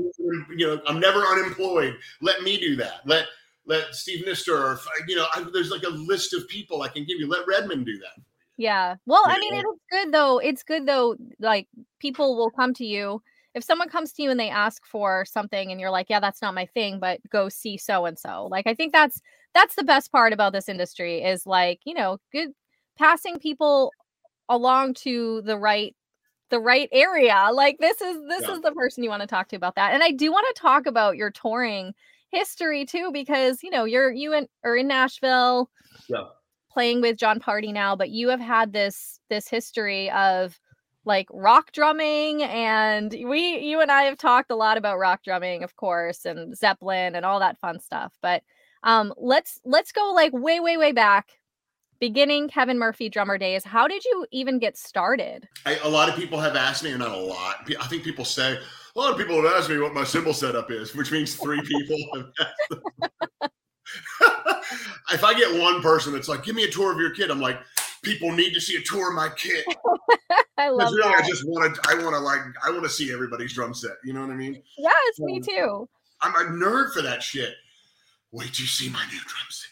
You 0.49 0.67
know, 0.67 0.81
I'm 0.87 0.99
never 0.99 1.19
unemployed. 1.19 1.95
Let 2.21 2.41
me 2.41 2.59
do 2.59 2.75
that. 2.77 3.01
Let 3.05 3.25
let 3.65 3.93
Steve 3.93 4.25
Nistor, 4.25 4.57
or 4.59 4.79
you 5.07 5.15
know, 5.15 5.27
I, 5.33 5.45
there's 5.53 5.69
like 5.69 5.83
a 5.83 5.89
list 5.89 6.33
of 6.33 6.47
people 6.47 6.81
I 6.81 6.87
can 6.87 7.05
give 7.05 7.19
you. 7.19 7.27
Let 7.27 7.45
Redmond 7.47 7.85
do 7.85 7.97
that. 7.99 8.23
Yeah. 8.59 8.97
Well, 9.05 9.23
I 9.25 9.39
mean, 9.39 9.53
it's 9.53 9.81
good 9.89 10.13
though. 10.13 10.37
It's 10.37 10.63
good 10.63 10.85
though. 10.85 11.15
Like 11.39 11.69
people 11.99 12.35
will 12.35 12.51
come 12.51 12.73
to 12.73 12.85
you. 12.85 13.23
If 13.55 13.63
someone 13.63 13.87
comes 13.87 14.11
to 14.13 14.21
you 14.21 14.29
and 14.29 14.39
they 14.39 14.49
ask 14.49 14.85
for 14.85 15.23
something 15.23 15.71
and 15.71 15.79
you're 15.79 15.89
like, 15.89 16.07
yeah, 16.09 16.19
that's 16.19 16.41
not 16.41 16.53
my 16.53 16.65
thing, 16.65 16.99
but 16.99 17.21
go 17.29 17.47
see 17.47 17.77
so 17.77 18.05
and 18.05 18.19
so. 18.19 18.47
Like, 18.51 18.67
I 18.67 18.73
think 18.75 18.91
that's 18.91 19.21
that's 19.55 19.75
the 19.75 19.85
best 19.85 20.11
part 20.11 20.33
about 20.33 20.51
this 20.51 20.67
industry 20.67 21.23
is 21.23 21.47
like, 21.47 21.79
you 21.85 21.93
know, 21.93 22.19
good 22.33 22.49
passing 22.97 23.39
people 23.39 23.93
along 24.49 24.95
to 24.95 25.41
the 25.43 25.57
right 25.57 25.95
the 26.49 26.59
right 26.59 26.89
area. 26.91 27.47
Like 27.53 27.77
this 27.79 28.01
is 28.01 28.17
this 28.27 28.43
yeah. 28.43 28.55
is 28.55 28.61
the 28.61 28.73
person 28.73 29.05
you 29.05 29.09
want 29.09 29.21
to 29.21 29.27
talk 29.27 29.47
to 29.49 29.55
about 29.55 29.75
that. 29.75 29.93
And 29.93 30.03
I 30.03 30.11
do 30.11 30.33
want 30.33 30.53
to 30.53 30.61
talk 30.61 30.85
about 30.85 31.15
your 31.15 31.31
touring 31.31 31.93
history 32.29 32.85
too, 32.85 33.09
because 33.13 33.63
you 33.63 33.69
know, 33.69 33.85
you're 33.85 34.11
you 34.11 34.33
in, 34.33 34.49
are 34.65 34.75
in 34.75 34.89
Nashville. 34.89 35.69
Yeah 36.09 36.25
playing 36.71 37.01
with 37.01 37.17
John 37.17 37.39
Pardi 37.39 37.73
now, 37.73 37.95
but 37.95 38.09
you 38.09 38.29
have 38.29 38.39
had 38.39 38.73
this 38.73 39.19
this 39.29 39.47
history 39.47 40.09
of 40.11 40.59
like 41.05 41.27
rock 41.31 41.71
drumming 41.71 42.43
and 42.43 43.11
we 43.25 43.59
you 43.59 43.81
and 43.81 43.91
I 43.91 44.03
have 44.03 44.17
talked 44.17 44.51
a 44.51 44.55
lot 44.55 44.77
about 44.77 44.99
rock 44.99 45.23
drumming, 45.23 45.63
of 45.63 45.75
course, 45.75 46.25
and 46.25 46.55
Zeppelin 46.55 47.15
and 47.15 47.25
all 47.25 47.39
that 47.39 47.57
fun 47.59 47.79
stuff. 47.79 48.13
But 48.21 48.43
um 48.83 49.13
let's 49.17 49.59
let's 49.65 49.91
go 49.91 50.11
like 50.13 50.33
way 50.33 50.59
way 50.59 50.77
way 50.77 50.91
back 50.91 51.39
beginning 51.99 52.47
Kevin 52.47 52.79
Murphy 52.79 53.09
drummer 53.09 53.37
days. 53.37 53.63
How 53.63 53.87
did 53.87 54.03
you 54.05 54.25
even 54.31 54.59
get 54.59 54.77
started? 54.77 55.47
I, 55.65 55.75
a 55.77 55.89
lot 55.89 56.09
of 56.09 56.15
people 56.15 56.39
have 56.39 56.55
asked 56.55 56.83
me, 56.83 56.91
or 56.91 56.97
not 56.97 57.11
a 57.11 57.17
lot. 57.17 57.69
I 57.79 57.87
think 57.87 58.03
people 58.03 58.25
say 58.25 58.57
a 58.95 58.99
lot 58.99 59.11
of 59.11 59.17
people 59.17 59.35
have 59.41 59.53
asked 59.53 59.69
me 59.69 59.77
what 59.79 59.93
my 59.93 60.03
cymbal 60.03 60.33
setup 60.33 60.71
is, 60.71 60.95
which 60.95 61.11
means 61.11 61.35
three 61.35 61.61
people. 61.61 61.97
If 65.11 65.23
I 65.23 65.33
get 65.33 65.59
one 65.59 65.81
person 65.81 66.13
that's 66.13 66.27
like, 66.27 66.43
"Give 66.43 66.55
me 66.55 66.63
a 66.63 66.71
tour 66.71 66.91
of 66.91 66.99
your 66.99 67.11
kit," 67.11 67.29
I'm 67.31 67.39
like, 67.39 67.59
people 68.01 68.31
need 68.31 68.53
to 68.53 68.61
see 68.61 68.75
a 68.75 68.81
tour 68.81 69.09
of 69.09 69.15
my 69.15 69.29
kit. 69.29 69.65
I 70.57 70.69
love 70.69 70.93
really, 70.93 71.09
that. 71.09 71.23
I 71.23 71.27
just 71.27 71.47
want 71.47 71.75
to. 71.75 71.81
I 71.89 71.95
want 71.95 72.15
to 72.15 72.19
like. 72.19 72.41
I 72.65 72.69
want 72.69 72.83
to 72.83 72.89
see 72.89 73.11
everybody's 73.11 73.53
drum 73.53 73.73
set. 73.73 73.91
You 74.03 74.13
know 74.13 74.21
what 74.21 74.29
I 74.29 74.35
mean? 74.35 74.61
yes, 74.77 75.19
me 75.19 75.39
too. 75.39 75.87
I'm 76.21 76.35
a 76.35 76.49
nerd 76.51 76.91
for 76.93 77.01
that 77.01 77.23
shit. 77.23 77.53
Wait 78.31 78.53
till 78.53 78.63
you 78.63 78.67
see 78.67 78.89
my 78.89 79.03
new 79.05 79.19
drum 79.19 79.47
set. 79.49 79.69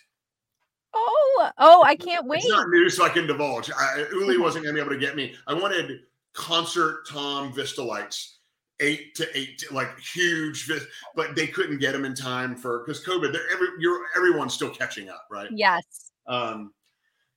Oh, 0.93 1.49
oh, 1.59 1.83
I 1.83 1.95
can't 1.95 2.25
wait. 2.25 2.39
It's 2.39 2.49
not 2.49 2.69
new, 2.69 2.89
so 2.89 3.05
I 3.05 3.09
can 3.09 3.27
divulge. 3.27 3.69
I, 3.69 4.05
Uli 4.11 4.37
wasn't 4.37 4.63
going 4.63 4.75
to 4.75 4.81
be 4.81 4.85
able 4.85 4.99
to 4.99 5.05
get 5.05 5.15
me. 5.15 5.35
I 5.45 5.53
wanted 5.53 5.99
concert 6.33 7.07
Tom 7.07 7.53
Vistalites, 7.53 8.36
eight 8.79 9.15
to 9.15 9.27
eight, 9.37 9.63
like 9.71 9.97
huge, 9.99 10.69
but 11.15 11.35
they 11.35 11.47
couldn't 11.47 11.79
get 11.79 11.93
them 11.93 12.05
in 12.05 12.13
time 12.15 12.55
for 12.55 12.79
because 12.85 13.03
COVID. 13.03 13.31
They're 13.33 13.51
every, 13.51 13.67
you're 13.79 14.01
everyone's 14.15 14.53
still 14.53 14.69
catching 14.69 15.09
up, 15.09 15.25
right? 15.31 15.49
Yes. 15.51 16.11
Um, 16.27 16.73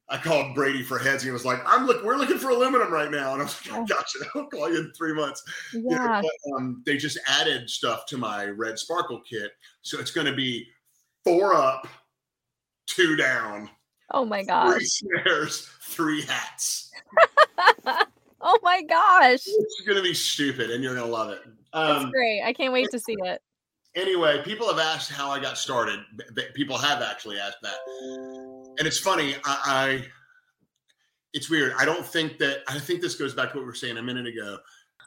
I 0.08 0.16
called 0.18 0.54
Brady 0.56 0.82
for 0.82 0.98
heads. 0.98 1.22
And 1.22 1.28
he 1.28 1.30
was 1.30 1.44
like, 1.44 1.60
"I'm 1.64 1.86
look, 1.86 2.02
we're 2.04 2.16
looking 2.16 2.38
for 2.38 2.50
aluminum 2.50 2.92
right 2.92 3.10
now," 3.10 3.32
and 3.32 3.40
I 3.42 3.44
was 3.44 3.66
like, 3.66 3.78
Oh. 3.80 3.86
"Gotcha, 3.86 4.18
I'll 4.34 4.46
call 4.46 4.68
you 4.70 4.80
in 4.80 4.92
three 4.92 5.14
months." 5.14 5.42
You 5.72 5.82
know, 5.82 5.90
Yeah. 5.96 6.22
but, 6.22 6.52
um, 6.56 6.82
they 6.84 6.96
just 6.96 7.18
added 7.28 7.70
stuff 7.70 8.06
to 8.06 8.18
my 8.18 8.46
red 8.46 8.78
sparkle 8.78 9.20
kit, 9.28 9.52
so 9.82 10.00
it's 10.00 10.10
going 10.10 10.26
to 10.26 10.34
be 10.34 10.66
four 11.24 11.54
up, 11.54 11.86
two 12.86 13.14
down, 13.14 13.70
Oh 14.10 14.24
my 14.24 14.38
three 14.40 14.46
gosh. 14.46 14.82
snares, 14.84 15.68
three 15.82 16.22
hats. 16.22 16.90
oh 18.40 18.58
my 18.62 18.82
gosh. 18.82 19.40
It's 19.46 19.82
going 19.86 19.96
to 19.96 20.02
be 20.02 20.14
stupid, 20.14 20.70
and 20.70 20.82
you're 20.82 20.94
going 20.94 21.06
to 21.06 21.12
love 21.12 21.30
it. 21.30 21.40
That's 21.72 22.04
Um, 22.04 22.10
great. 22.10 22.42
I 22.44 22.52
can't 22.52 22.72
wait 22.72 22.88
to 22.90 22.98
see 22.98 23.16
it. 23.18 23.40
anyway, 23.94 24.42
people 24.44 24.68
have 24.68 24.78
asked 24.78 25.10
how 25.10 25.30
I 25.30 25.40
got 25.40 25.58
started. 25.58 26.00
People 26.54 26.76
have 26.78 27.02
actually 27.02 27.38
asked 27.38 27.58
that, 27.62 27.78
and 28.78 28.86
it's 28.86 28.98
funny. 28.98 29.34
I, 29.44 29.58
I 29.66 30.04
it's 31.32 31.48
weird. 31.48 31.74
I 31.78 31.84
don't 31.84 32.04
think 32.04 32.38
that. 32.38 32.58
I 32.68 32.78
think 32.78 33.00
this 33.02 33.14
goes 33.14 33.34
back 33.34 33.50
to 33.50 33.56
what 33.56 33.62
we 33.62 33.66
were 33.66 33.74
saying 33.74 33.98
a 33.98 34.02
minute 34.02 34.26
ago. 34.26 34.58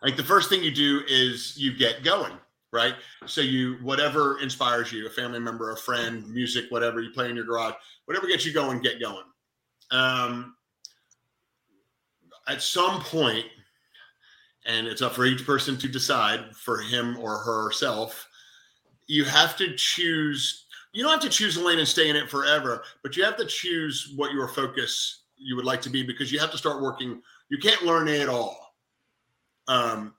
Like 0.01 0.15
the 0.17 0.23
first 0.23 0.49
thing 0.49 0.63
you 0.63 0.71
do 0.73 1.01
is 1.07 1.57
you 1.57 1.75
get 1.75 2.03
going, 2.03 2.33
right? 2.71 2.95
So 3.25 3.41
you 3.41 3.77
whatever 3.81 4.39
inspires 4.39 4.91
you, 4.91 5.05
a 5.07 5.09
family 5.09 5.39
member, 5.39 5.71
a 5.71 5.77
friend, 5.77 6.27
music, 6.29 6.65
whatever 6.69 7.01
you 7.01 7.11
play 7.11 7.29
in 7.29 7.35
your 7.35 7.45
garage, 7.45 7.73
whatever 8.05 8.27
gets 8.27 8.45
you 8.45 8.53
going, 8.53 8.81
get 8.81 8.99
going. 9.01 9.23
Um, 9.91 10.55
at 12.47 12.61
some 12.61 13.01
point, 13.01 13.45
and 14.65 14.87
it's 14.87 15.01
up 15.01 15.13
for 15.13 15.25
each 15.25 15.45
person 15.45 15.77
to 15.77 15.87
decide 15.87 16.55
for 16.55 16.79
him 16.79 17.17
or 17.17 17.37
herself 17.37 18.27
you 19.07 19.25
have 19.25 19.57
to 19.57 19.75
choose 19.75 20.65
you 20.93 21.03
don't 21.03 21.11
have 21.11 21.21
to 21.21 21.29
choose 21.29 21.57
a 21.57 21.61
lane 21.61 21.79
and 21.79 21.87
stay 21.87 22.09
in 22.09 22.15
it 22.15 22.29
forever 22.29 22.83
but 23.01 23.17
you 23.17 23.23
have 23.25 23.35
to 23.35 23.45
choose 23.45 24.13
what 24.15 24.31
your 24.31 24.47
focus 24.47 25.23
you 25.43 25.55
would 25.55 25.65
like 25.65 25.81
to 25.81 25.89
be 25.89 26.03
because 26.03 26.31
you 26.31 26.39
have 26.39 26.51
to 26.51 26.57
start 26.57 26.81
working. 26.81 27.21
You 27.49 27.57
can't 27.57 27.83
learn 27.83 28.07
it 28.07 28.29
all. 28.29 28.75
Um 29.67 30.13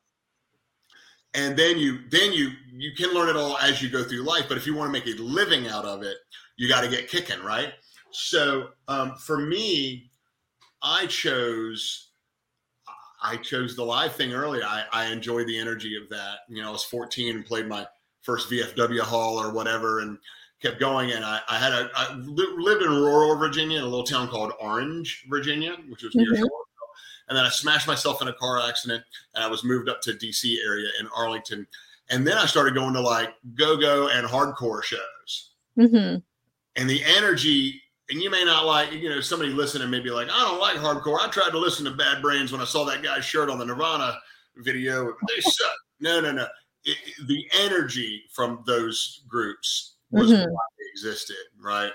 and 1.34 1.56
then 1.56 1.78
you 1.78 2.00
then 2.10 2.32
you 2.32 2.50
you 2.72 2.92
can 2.94 3.12
learn 3.12 3.28
it 3.28 3.36
all 3.36 3.58
as 3.58 3.82
you 3.82 3.88
go 3.88 4.04
through 4.04 4.22
life 4.22 4.44
but 4.48 4.56
if 4.56 4.66
you 4.66 4.74
want 4.74 4.88
to 4.88 4.92
make 4.92 5.06
a 5.06 5.20
living 5.20 5.68
out 5.68 5.84
of 5.84 6.02
it 6.02 6.16
you 6.56 6.68
got 6.68 6.82
to 6.82 6.88
get 6.88 7.08
kicking 7.08 7.42
right? 7.42 7.72
So 8.12 8.68
um 8.88 9.16
for 9.16 9.38
me 9.38 10.10
i 10.82 11.06
chose 11.06 12.10
i 13.24 13.36
chose 13.38 13.74
the 13.74 13.84
live 13.84 14.14
thing 14.14 14.32
early 14.32 14.62
i 14.62 14.84
i 14.92 15.06
enjoyed 15.06 15.46
the 15.48 15.58
energy 15.58 15.96
of 15.96 16.08
that 16.10 16.40
you 16.48 16.62
know 16.62 16.68
i 16.68 16.72
was 16.72 16.84
14 16.84 17.34
and 17.36 17.44
played 17.46 17.66
my 17.66 17.84
first 18.22 18.48
VFW 18.50 19.00
hall 19.00 19.36
or 19.38 19.52
whatever, 19.52 20.00
and 20.00 20.16
kept 20.62 20.80
going. 20.80 21.12
And 21.12 21.22
I, 21.26 21.40
I 21.46 21.58
had 21.58 21.72
a 21.74 21.90
I 21.94 22.14
li- 22.14 22.54
lived 22.56 22.82
in 22.82 22.88
rural 22.88 23.36
Virginia, 23.36 23.76
in 23.76 23.84
a 23.84 23.86
little 23.86 24.02
town 24.02 24.28
called 24.28 24.54
Orange, 24.58 25.26
Virginia, 25.28 25.76
which 25.90 26.02
was 26.02 26.14
near 26.14 26.24
Mhm. 26.28 26.36
Charlottesville. 26.36 26.94
And 27.28 27.36
then 27.36 27.44
I 27.44 27.50
smashed 27.50 27.86
myself 27.86 28.22
in 28.22 28.28
a 28.28 28.32
car 28.32 28.66
accident, 28.66 29.04
and 29.34 29.44
I 29.44 29.46
was 29.46 29.62
moved 29.62 29.90
up 29.90 30.00
to 30.02 30.14
DC 30.14 30.56
area 30.64 30.88
in 30.98 31.06
Arlington. 31.14 31.66
And 32.08 32.26
then 32.26 32.38
I 32.38 32.46
started 32.46 32.74
going 32.74 32.94
to 32.94 33.00
like 33.02 33.34
go 33.56 33.76
go 33.76 34.08
and 34.08 34.26
hardcore 34.26 34.82
shows, 34.82 35.50
hmm 35.76 36.16
and 36.76 36.88
the 36.88 37.04
energy. 37.04 37.82
And 38.10 38.20
you 38.22 38.30
may 38.30 38.44
not 38.44 38.66
like, 38.66 38.92
you 38.92 39.08
know, 39.08 39.20
somebody 39.20 39.50
listening 39.50 39.88
may 39.90 40.00
be 40.00 40.10
like, 40.10 40.28
I 40.30 40.38
don't 40.40 40.60
like 40.60 40.76
hardcore. 40.76 41.18
I 41.20 41.28
tried 41.28 41.50
to 41.50 41.58
listen 41.58 41.84
to 41.86 41.90
Bad 41.92 42.20
Brains 42.20 42.52
when 42.52 42.60
I 42.60 42.64
saw 42.64 42.84
that 42.84 43.02
guy's 43.02 43.24
shirt 43.24 43.48
on 43.48 43.58
the 43.58 43.64
Nirvana 43.64 44.18
video. 44.58 45.06
They 45.28 45.40
suck. 45.40 45.72
No, 46.00 46.20
no, 46.20 46.32
no 46.32 46.46
it, 46.84 46.98
it- 47.06 47.26
the 47.26 47.46
energy 47.54 48.24
from 48.34 48.62
those 48.66 49.22
groups 49.26 49.96
was 50.10 50.30
Mhm. 50.30 50.50
why 50.50 50.62
they 50.78 50.84
existed, 50.92 51.36
right? 51.58 51.92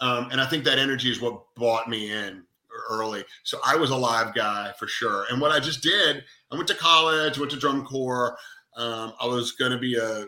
Um, 0.00 0.28
and 0.30 0.40
I 0.40 0.46
think 0.46 0.64
that 0.64 0.78
energy 0.78 1.10
is 1.10 1.20
what 1.20 1.42
brought 1.56 1.88
me 1.88 2.10
in 2.12 2.44
early. 2.88 3.24
So 3.42 3.60
I 3.64 3.74
was 3.76 3.90
a 3.90 3.96
live 3.96 4.32
guy 4.34 4.72
for 4.78 4.86
sure. 4.86 5.26
And 5.30 5.40
what 5.40 5.50
I 5.50 5.58
just 5.60 5.82
did, 5.82 6.24
I 6.50 6.54
went 6.54 6.68
to 6.68 6.74
college, 6.74 7.38
went 7.38 7.50
to 7.50 7.58
drum 7.58 7.84
corps. 7.84 8.38
Um, 8.76 9.12
I 9.20 9.26
was 9.26 9.52
going 9.52 9.72
to 9.72 9.78
be 9.78 9.96
a 9.96 10.26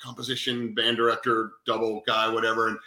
composition 0.00 0.74
band 0.74 0.96
director, 0.96 1.52
double 1.66 2.02
guy, 2.06 2.28
whatever. 2.28 2.68
And 2.68 2.78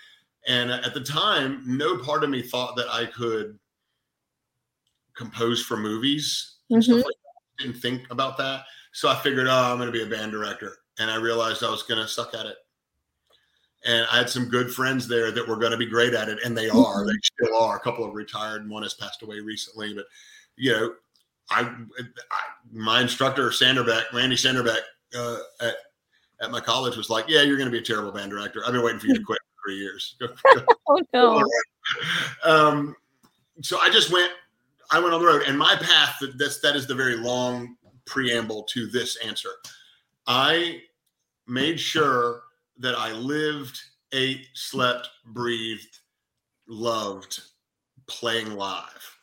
and 0.47 0.71
at 0.71 0.93
the 0.93 1.01
time, 1.01 1.63
no 1.65 1.97
part 1.97 2.23
of 2.23 2.29
me 2.29 2.41
thought 2.41 2.75
that 2.75 2.87
I 2.89 3.05
could 3.05 3.57
compose 5.15 5.61
for 5.61 5.77
movies 5.77 6.55
and 6.69 6.83
stuff 6.83 6.97
Mhm. 6.97 7.03
like 7.05 7.15
that. 7.15 7.63
Didn't 7.63 7.81
think 7.81 8.09
about 8.11 8.37
that. 8.37 8.65
So 8.91 9.09
I 9.09 9.15
figured, 9.15 9.47
oh, 9.47 9.51
I'm 9.51 9.77
going 9.77 9.87
to 9.87 9.91
be 9.91 10.03
a 10.03 10.05
band 10.05 10.31
director. 10.31 10.77
And 10.99 11.09
I 11.11 11.15
realized 11.15 11.63
I 11.63 11.69
was 11.69 11.83
going 11.83 12.01
to 12.01 12.07
suck 12.07 12.33
at 12.33 12.45
it. 12.45 12.57
And 13.85 14.07
I 14.11 14.17
had 14.17 14.29
some 14.29 14.45
good 14.49 14.73
friends 14.73 15.07
there 15.07 15.31
that 15.31 15.47
were 15.47 15.57
going 15.57 15.71
to 15.71 15.77
be 15.77 15.85
great 15.85 16.13
at 16.13 16.27
it. 16.29 16.39
And 16.43 16.57
they 16.57 16.69
are. 16.69 17.05
They 17.05 17.13
still 17.21 17.55
are. 17.57 17.77
A 17.77 17.79
couple 17.79 18.03
of 18.03 18.13
retired 18.13 18.61
and 18.61 18.69
one 18.69 18.83
has 18.83 18.93
passed 18.93 19.21
away 19.21 19.39
recently. 19.39 19.93
But, 19.93 20.05
you 20.55 20.71
know, 20.71 20.95
I, 21.49 21.61
I 21.61 22.41
my 22.71 23.01
instructor, 23.01 23.49
Sanderbeck, 23.49 24.11
Randy 24.11 24.35
Sanderbeck, 24.35 24.79
uh, 25.15 25.37
at, 25.61 25.75
at 26.41 26.51
my 26.51 26.59
college 26.59 26.97
was 26.97 27.09
like, 27.09 27.25
yeah, 27.27 27.41
you're 27.41 27.57
going 27.57 27.69
to 27.69 27.71
be 27.71 27.79
a 27.79 27.85
terrible 27.85 28.11
band 28.11 28.31
director. 28.31 28.63
I've 28.65 28.73
been 28.73 28.83
waiting 28.83 28.99
for 28.99 29.07
you 29.07 29.15
to 29.15 29.23
quit 29.23 29.39
for 29.39 29.44
three 29.65 29.77
years. 29.77 30.15
Oh 30.87 31.01
no. 31.13 31.43
um, 32.43 32.95
so 33.61 33.79
I 33.79 33.89
just 33.89 34.11
went, 34.11 34.31
I 34.91 34.99
went 34.99 35.15
on 35.15 35.19
the 35.19 35.25
road, 35.25 35.41
and 35.47 35.57
my 35.57 35.75
path. 35.75 36.21
That's 36.37 36.59
that 36.59 36.75
is 36.75 36.85
the 36.85 36.93
very 36.93 37.17
long 37.17 37.75
preamble 38.05 38.63
to 38.73 38.85
this 38.85 39.17
answer. 39.25 39.49
I 40.27 40.81
made 41.47 41.79
sure 41.79 42.43
that 42.79 42.95
I 42.95 43.13
lived, 43.13 43.81
ate, 44.11 44.47
slept, 44.53 45.09
breathed, 45.25 45.99
loved 46.67 47.41
playing 48.07 48.51
live. 48.55 49.17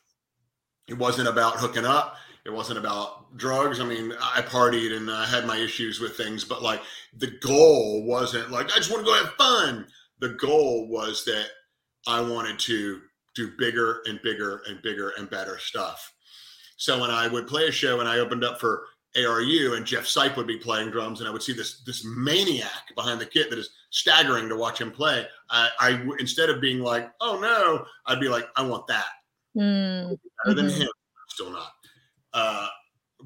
It 0.88 0.98
wasn't 0.98 1.28
about 1.28 1.56
hooking 1.56 1.84
up. 1.84 2.16
It 2.44 2.52
wasn't 2.52 2.78
about 2.78 3.36
drugs. 3.36 3.78
I 3.78 3.84
mean, 3.84 4.12
I 4.20 4.42
partied 4.42 4.96
and 4.96 5.10
I 5.10 5.26
had 5.26 5.46
my 5.46 5.56
issues 5.56 6.00
with 6.00 6.16
things, 6.16 6.44
but 6.44 6.62
like 6.62 6.82
the 7.16 7.30
goal 7.40 8.02
wasn't 8.04 8.50
like 8.50 8.72
I 8.72 8.76
just 8.76 8.90
want 8.90 9.04
to 9.06 9.10
go 9.10 9.16
have 9.16 9.34
fun. 9.34 9.86
The 10.22 10.30
goal 10.30 10.86
was 10.86 11.24
that 11.24 11.46
I 12.06 12.20
wanted 12.20 12.56
to 12.60 13.00
do 13.34 13.50
bigger 13.58 14.02
and 14.06 14.20
bigger 14.22 14.62
and 14.68 14.80
bigger 14.80 15.12
and 15.18 15.28
better 15.28 15.58
stuff. 15.58 16.12
So 16.76 17.00
when 17.00 17.10
I 17.10 17.26
would 17.26 17.48
play 17.48 17.66
a 17.66 17.72
show 17.72 17.98
and 17.98 18.08
I 18.08 18.20
opened 18.20 18.44
up 18.44 18.60
for 18.60 18.84
ARU 19.16 19.74
and 19.74 19.84
Jeff 19.84 20.04
Sipe 20.04 20.36
would 20.36 20.46
be 20.46 20.58
playing 20.58 20.90
drums 20.92 21.18
and 21.18 21.28
I 21.28 21.32
would 21.32 21.42
see 21.42 21.52
this 21.52 21.82
this 21.84 22.04
maniac 22.04 22.94
behind 22.94 23.20
the 23.20 23.26
kit 23.26 23.50
that 23.50 23.58
is 23.58 23.70
staggering 23.90 24.48
to 24.48 24.56
watch 24.56 24.80
him 24.80 24.92
play. 24.92 25.26
I, 25.50 25.68
I 25.80 26.06
instead 26.20 26.50
of 26.50 26.60
being 26.60 26.78
like, 26.78 27.10
oh 27.20 27.40
no, 27.40 27.84
I'd 28.06 28.20
be 28.20 28.28
like, 28.28 28.48
I 28.54 28.62
want 28.62 28.86
that 28.86 29.06
Mm, 29.56 30.18
better 30.44 30.54
than 30.54 30.68
Mhm. 30.68 30.78
him. 30.82 30.90
Still 31.30 31.50
not. 31.50 31.72
Uh, 32.32 32.68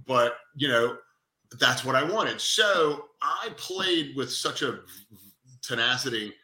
but 0.07 0.39
you 0.55 0.69
know, 0.69 0.97
that's 1.61 1.85
what 1.85 1.95
I 1.95 2.03
wanted. 2.03 2.41
So 2.41 3.11
I 3.21 3.51
played 3.59 4.17
with 4.17 4.33
such 4.33 4.63
a 4.63 4.73
v- 4.73 4.81
tenacity, 5.63 6.35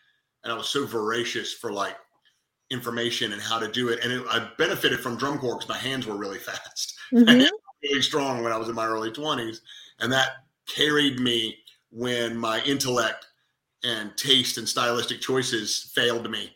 and 0.45 0.53
I 0.53 0.57
was 0.57 0.69
so 0.69 0.87
voracious 0.87 1.53
for 1.53 1.73
like 1.73 1.97
information 2.71 3.33
and 3.33 3.43
how 3.43 3.59
to 3.59 3.71
do 3.71 3.89
it. 3.89 4.01
And 4.03 4.13
it, 4.13 4.25
I 4.29 4.49
benefited 4.59 5.01
from 5.01 5.17
drum 5.17 5.39
corps 5.39 5.57
because 5.57 5.69
my 5.69 5.79
hands 5.79 6.07
were 6.07 6.17
really 6.17 6.39
fast, 6.51 6.95
mhm. 7.13 7.49
really 7.83 8.03
strong 8.03 8.43
when 8.43 8.53
I 8.53 8.57
was 8.57 8.69
in 8.69 8.75
my 8.75 8.87
early 8.87 9.11
twenties, 9.13 9.61
and 10.01 10.13
that 10.13 10.31
carried 10.69 11.19
me 11.21 11.57
when 11.91 12.37
my 12.37 12.63
intellect 12.65 13.27
and 13.85 14.17
taste 14.17 14.59
and 14.59 14.69
stylistic 14.69 15.21
choices 15.21 15.91
failed 15.95 16.31
me. 16.31 16.53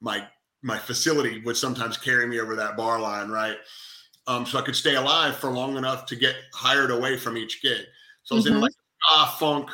My 0.00 0.26
my 0.62 0.78
facility 0.78 1.40
would 1.44 1.56
sometimes 1.56 1.96
carry 1.96 2.26
me 2.26 2.40
over 2.40 2.54
that 2.56 2.76
bar 2.76 3.00
line, 3.00 3.30
right? 3.30 3.56
Um, 4.26 4.44
so 4.44 4.58
I 4.58 4.62
could 4.62 4.76
stay 4.76 4.96
alive 4.96 5.36
for 5.36 5.50
long 5.50 5.76
enough 5.78 6.04
to 6.06 6.16
get 6.16 6.36
hired 6.52 6.90
away 6.90 7.16
from 7.16 7.36
each 7.38 7.62
gig. 7.62 7.86
So 8.24 8.34
I 8.34 8.36
was 8.36 8.46
in 8.46 8.54
Mhm. 8.54 8.62
like 8.62 8.72
a 9.16 9.26
funk 9.38 9.70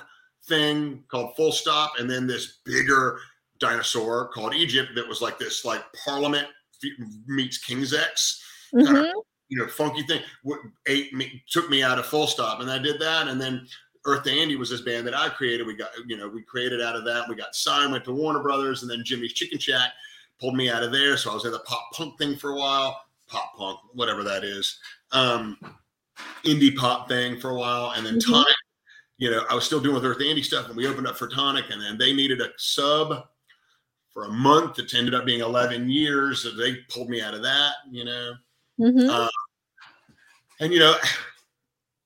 thing 0.46 1.04
called 1.08 1.34
Full 1.36 1.50
Stop, 1.50 1.98
and 1.98 2.08
then 2.08 2.26
this 2.28 2.58
bigger 2.64 3.20
dinosaur 3.58 4.28
called 4.28 4.54
Egypt 4.54 4.90
that 4.94 5.06
was 5.06 5.20
like 5.20 5.38
this 5.38 5.64
like 5.64 5.84
Parliament 6.04 6.46
meets 7.26 7.58
King's 7.58 7.94
X. 7.94 8.42
Mhm. 8.74 9.12
you 9.48 9.56
know, 9.56 9.68
funky 9.68 10.02
thing. 10.02 10.20
What 10.42 10.58
ate 10.86 11.14
me 11.14 11.42
took 11.48 11.70
me 11.70 11.80
out 11.82 12.00
of 12.00 12.06
full 12.06 12.26
stop, 12.26 12.60
and 12.60 12.70
I 12.70 12.78
did 12.78 13.00
that. 13.00 13.28
And 13.28 13.40
then 13.40 13.68
Earth 14.04 14.24
to 14.24 14.30
Andy 14.32 14.56
was 14.56 14.70
this 14.70 14.80
band 14.80 15.06
that 15.06 15.14
I 15.16 15.28
created. 15.28 15.66
We 15.66 15.74
got, 15.76 15.90
you 16.06 16.16
know, 16.16 16.26
we 16.28 16.42
created 16.42 16.82
out 16.82 16.96
of 16.96 17.04
that. 17.04 17.28
We 17.28 17.36
got 17.36 17.54
signed, 17.54 17.92
went 17.92 18.04
to 18.06 18.12
Warner 18.12 18.40
Brothers, 18.40 18.82
and 18.82 18.90
then 18.90 19.04
Jimmy's 19.04 19.34
Chicken 19.34 19.58
Shack 19.60 19.92
pulled 20.40 20.56
me 20.56 20.68
out 20.68 20.82
of 20.82 20.90
there. 20.90 21.16
So 21.16 21.30
I 21.30 21.34
was 21.34 21.44
in 21.44 21.52
the 21.52 21.60
pop 21.60 21.92
punk 21.92 22.18
thing 22.18 22.36
for 22.36 22.50
a 22.50 22.56
while, 22.56 23.00
pop 23.28 23.56
punk, 23.56 23.78
whatever 23.92 24.24
that 24.24 24.42
is, 24.42 24.78
um, 25.12 25.58
indie 26.44 26.74
pop 26.74 27.08
thing 27.08 27.38
for 27.40 27.50
a 27.50 27.54
while, 27.56 27.92
and 27.92 28.04
then 28.04 28.16
Mhm. 28.16 28.26
Tonic. 28.26 28.56
You 29.18 29.30
know, 29.30 29.46
I 29.48 29.54
was 29.54 29.64
still 29.64 29.80
doing 29.80 29.94
with 29.94 30.04
Earth 30.04 30.20
Andy 30.20 30.42
stuff, 30.42 30.66
and 30.66 30.76
we 30.76 30.88
opened 30.88 31.06
up 31.06 31.16
for 31.16 31.28
Tonic, 31.28 31.70
and 31.70 31.80
then 31.80 31.98
they 31.98 32.12
needed 32.12 32.40
a 32.40 32.50
sub 32.58 33.28
for 34.16 34.24
a 34.24 34.32
month. 34.32 34.78
It 34.78 34.94
ended 34.94 35.14
up 35.14 35.26
being 35.26 35.42
11 35.42 35.90
years. 35.90 36.42
So 36.42 36.50
they 36.50 36.76
pulled 36.88 37.10
me 37.10 37.20
out 37.20 37.34
of 37.34 37.42
that, 37.42 37.74
you 37.90 38.02
know. 38.02 38.34
Mhm. 38.80 39.10
Uh, 39.10 39.28
and 40.58 40.72
you 40.72 40.78
know, 40.78 40.96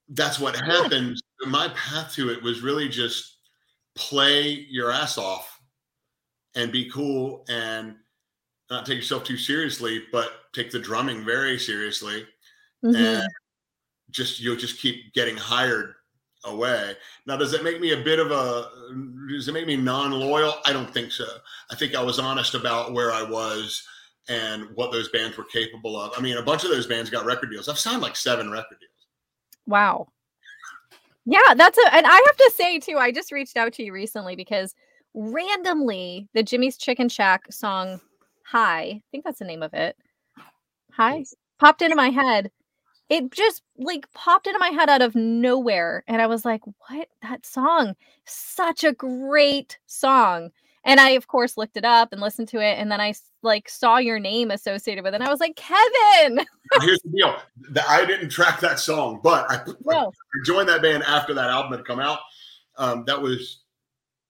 that's 0.09 0.41
what 0.41 0.57
happened. 0.57 1.23
My 1.47 1.69
path 1.69 2.13
to 2.15 2.31
it 2.31 2.43
was 2.43 2.63
really 2.63 2.89
just 2.89 3.37
play 3.95 4.51
your 4.51 4.91
ass 4.91 5.19
off 5.19 5.61
and 6.57 6.73
be 6.73 6.91
cool 6.91 7.45
and 7.49 7.95
not 8.71 8.87
take 8.87 8.97
yourself 8.97 9.23
too 9.23 9.37
seriously, 9.37 10.05
but 10.11 10.53
take 10.53 10.73
the 10.73 10.81
drumming 10.81 11.25
very 11.25 11.61
seriously. 11.61 12.27
Mhm. 12.83 12.97
And 12.97 13.29
just 14.11 14.41
you'll 14.41 14.57
just 14.57 14.81
keep 14.81 15.15
getting 15.15 15.37
hired 15.37 15.95
away. 16.45 16.95
Now, 17.27 17.37
does 17.37 17.53
it 17.53 17.65
make 17.65 17.81
me 17.81 17.93
a 17.93 18.03
bit 18.03 18.19
of 18.19 18.31
a 18.31 18.69
does 19.29 19.49
it 19.49 19.53
make 19.53 19.67
me 19.67 19.77
non-loyal? 19.77 20.55
I 20.65 20.73
don't 20.73 20.93
think 20.93 21.13
so. 21.13 21.27
I 21.71 21.77
think 21.77 21.95
I 21.95 22.03
was 22.03 22.19
honest 22.19 22.55
about 22.55 22.93
where 22.93 23.13
I 23.13 23.23
was 23.23 23.87
and 24.29 24.69
what 24.75 24.93
those 24.93 25.09
bands 25.09 25.37
were 25.37 25.45
capable 25.45 26.01
of. 26.01 26.13
I 26.17 26.21
mean, 26.21 26.37
a 26.37 26.43
bunch 26.43 26.65
of 26.65 26.71
those 26.71 26.87
bands 26.87 27.11
got 27.11 27.25
record 27.25 27.51
deals. 27.51 27.69
I've 27.69 27.79
signed 27.79 28.03
like 28.03 28.17
seven 28.17 28.51
record 28.51 28.79
deals. 28.81 28.91
Wow. 29.67 30.09
Yeah, 31.27 31.55
that's 31.55 31.79
a 31.79 31.95
and 31.95 32.07
I 32.07 32.15
have 32.27 32.37
to 32.37 32.53
say 32.55 32.79
too, 32.79 32.97
I 32.99 33.13
just 33.13 33.33
reached 33.33 33.57
out 33.57 33.73
to 33.75 33.83
you 33.83 33.93
recently 33.93 34.37
because 34.37 34.75
randomly 35.15 36.29
the 36.35 36.43
Jimmy's 36.43 36.77
Chicken 36.77 37.09
Shack 37.09 37.53
song 37.53 38.01
Hi, 38.47 38.81
I 38.81 39.03
think 39.13 39.25
that's 39.25 39.39
the 39.39 39.45
name 39.45 39.63
of 39.63 39.75
it. 39.75 39.97
Hi 40.93 41.25
popped 41.61 41.83
into 41.83 41.95
my 41.95 42.09
head. 42.09 42.51
It 43.11 43.33
just 43.33 43.63
like 43.77 44.11
popped 44.15 44.47
into 44.47 44.59
my 44.61 44.69
head 44.69 44.89
out 44.89 45.03
of 45.03 45.15
nowhere 45.15 46.05
and 46.07 46.23
I 46.23 46.27
was 46.27 46.45
like, 46.45 46.63
"What? 46.89 47.09
That 47.23 47.45
song? 47.45 47.97
Such 48.25 48.85
a 48.85 48.93
great 48.93 49.79
song." 49.87 50.53
And 50.85 51.01
I 51.01 51.11
of 51.11 51.27
course 51.27 51.57
looked 51.59 51.77
it 51.77 51.85
up 51.85 52.13
and 52.13 52.21
listened 52.21 52.49
to 52.49 52.61
it 52.61 52.79
and 52.79 52.91
then 52.91 53.01
i 53.01 53.13
like 53.43 53.69
saw 53.69 53.99
your 53.99 54.19
name 54.19 54.51
associated 54.51 55.05
with 55.05 55.15
it 55.15 55.21
and 55.21 55.25
I 55.25 55.31
was 55.31 55.41
like, 55.41 55.57
"Kevin." 55.57 56.47
Here's 56.81 57.01
the 57.03 57.11
deal: 57.11 57.37
that 57.71 57.89
I 57.89 58.05
didn't 58.05 58.31
track 58.31 58.61
that 58.61 58.79
song, 58.79 59.21
but 59.23 59.51
I. 59.51 59.63
I 59.91 60.07
joined 60.45 60.69
that 60.69 60.83
band 60.83 61.03
after 61.03 61.35
that 61.35 61.51
album 61.51 61.73
had 61.73 61.87
come 61.87 62.01
out. 62.01 62.21
Um, 62.79 63.05
that 63.07 63.21
was 63.21 63.63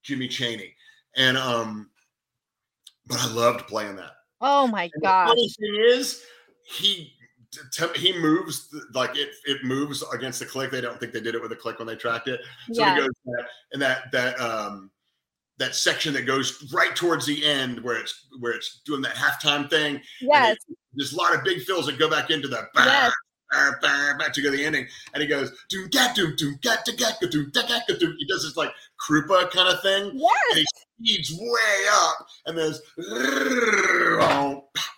Jimmy 0.03 0.27
Chaney, 0.27 0.75
and 1.15 1.37
um, 1.37 1.89
but 3.07 3.19
I 3.19 3.31
loved 3.31 3.67
playing 3.67 3.95
that. 3.97 4.11
Oh 4.39 4.67
my 4.67 4.89
god. 5.01 5.27
The 5.27 5.29
funny 5.29 5.49
thing 5.49 5.75
is, 5.89 6.23
he 6.63 7.13
he 7.95 8.17
moves 8.19 8.67
like 8.93 9.15
it. 9.17 9.29
It 9.45 9.63
moves 9.63 10.03
against 10.13 10.39
the 10.39 10.45
click. 10.45 10.71
They 10.71 10.81
don't 10.81 10.99
think 10.99 11.11
they 11.13 11.19
did 11.21 11.35
it 11.35 11.41
with 11.41 11.51
a 11.51 11.55
click 11.55 11.79
when 11.79 11.87
they 11.87 11.95
tracked 11.95 12.27
it. 12.27 12.39
So 12.71 12.81
Yeah. 12.81 12.95
he 12.95 13.01
goes 13.01 13.09
that, 13.25 13.45
and 13.73 13.81
that 13.81 14.11
that 14.11 14.39
um 14.39 14.91
that 15.57 15.75
section 15.75 16.13
that 16.13 16.23
goes 16.23 16.71
right 16.73 16.95
towards 16.95 17.25
the 17.25 17.45
end 17.45 17.83
where 17.83 17.95
it's 17.97 18.27
where 18.39 18.53
it's 18.53 18.79
doing 18.85 19.01
that 19.01 19.15
halftime 19.15 19.69
thing. 19.69 20.01
Yes. 20.21 20.57
it- 20.69 20.77
there's 20.93 21.13
a 21.13 21.15
lot 21.17 21.33
of 21.35 21.43
big 21.43 21.61
fills 21.63 21.85
that 21.85 21.97
go 21.99 22.09
back 22.09 22.29
into 22.31 22.47
the 22.49 22.67
Yes. 22.75 23.13
bah, 23.51 23.71
bah, 23.81 24.13
bah, 24.19 24.27
to 24.33 24.41
go 24.41 24.49
to 24.51 24.57
the 24.57 24.65
ending, 24.65 24.87
and 25.13 25.21
he 25.21 25.27
goes 25.27 25.51
doom 25.69 25.87
gat 25.89 26.15
doom 26.15 26.35
doom 26.35 26.57
gat 26.61 26.83
da 26.85 26.93
gat 26.95 27.19
doom 27.31 27.49
da 27.51 27.61
gat 27.67 27.87
doom. 27.99 28.15
He 28.17 28.25
does 28.25 28.43
this 28.43 28.57
like 28.57 28.71
Krupa 29.07 29.49
kind 29.51 29.67
of 29.69 29.81
thing. 29.81 30.11
Yes. 30.15 30.65
He's 31.03 31.31
way 31.31 31.87
up, 31.93 32.27
and 32.45 32.57
there's 32.57 32.81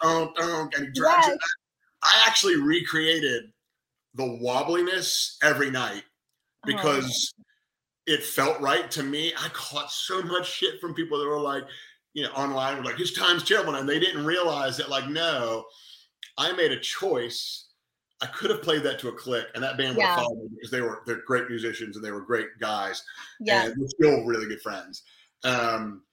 and 0.01 0.85
he 0.85 0.91
drags 0.93 1.27
Yes. 1.27 1.29
it. 1.29 1.39
I 2.03 2.23
actually 2.27 2.57
recreated 2.57 3.51
the 4.13 4.23
wobbliness 4.23 5.37
every 5.41 5.71
night 5.71 6.03
Oh, 6.65 6.71
because 6.71 7.33
it 8.05 8.23
felt 8.23 8.59
right 8.61 8.89
to 8.91 9.03
me. 9.03 9.33
I 9.37 9.49
caught 9.49 9.91
so 9.91 10.21
much 10.21 10.49
shit 10.49 10.79
from 10.79 10.93
people 10.93 11.19
that 11.19 11.27
were 11.27 11.39
like, 11.39 11.63
you 12.13 12.23
know, 12.23 12.31
online 12.31 12.77
were 12.77 12.83
like, 12.83 12.97
his 12.97 13.13
time's 13.13 13.43
terrible. 13.43 13.75
And 13.75 13.87
they 13.87 13.99
didn't 13.99 14.25
realize 14.25 14.77
that, 14.77 14.89
like, 14.89 15.09
no, 15.09 15.65
I 16.37 16.51
made 16.53 16.71
a 16.71 16.79
choice. 16.79 17.67
I 18.21 18.27
could 18.27 18.49
have 18.51 18.61
played 18.61 18.83
that 18.83 18.99
to 18.99 19.09
a 19.09 19.13
click, 19.13 19.47
and 19.53 19.63
that 19.63 19.77
band 19.77 19.95
would 19.97 20.03
Yeah. 20.03 20.15
have 20.15 20.23
followed 20.23 20.43
me 20.43 20.49
because 20.55 20.71
they 20.71 20.81
were 20.81 21.03
they're 21.05 21.23
great 21.25 21.49
musicians 21.49 21.97
and 21.97 22.05
they 22.05 22.11
were 22.11 22.21
great 22.21 22.47
guys 22.59 23.03
yeah. 23.41 23.65
and 23.65 23.75
we're 23.77 23.89
still 23.89 24.23
really 24.23 24.47
good 24.47 24.61
friends. 24.61 25.03
Um, 25.43 26.03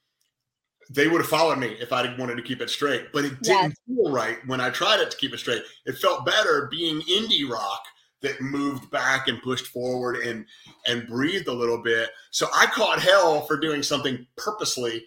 they 0.93 1.07
would 1.07 1.21
have 1.21 1.31
followed 1.31 1.59
me 1.59 1.69
if 1.81 1.93
I 1.93 2.15
wanted 2.17 2.37
to 2.37 2.43
keep 2.43 2.61
it 2.61 2.69
straight, 2.69 3.13
but 3.13 3.25
it 3.25 3.41
didn't 3.43 3.77
feel 3.87 4.11
right 4.11 4.39
when 4.47 4.61
I 4.61 4.71
tried 4.71 5.01
it 5.01 5.11
to 5.13 5.17
keep 5.17 5.33
it 5.33 5.39
straight. 5.39 5.63
It 5.87 5.97
felt 5.99 6.27
better 6.27 6.69
being 6.71 7.01
indie 7.03 7.49
rock 7.49 7.83
that 8.23 8.41
moved 8.41 8.91
back 8.91 9.29
and 9.29 9.41
pushed 9.41 9.69
forward 9.69 10.17
and 10.17 10.45
and 10.87 11.07
breathed 11.07 11.49
a 11.49 11.53
little 11.53 11.83
bit. 11.83 12.11
So 12.33 12.49
I 12.55 12.67
caught 12.67 13.01
hell 13.01 13.43
for 13.43 13.57
doing 13.59 13.83
something 13.83 14.27
purposely, 14.37 15.07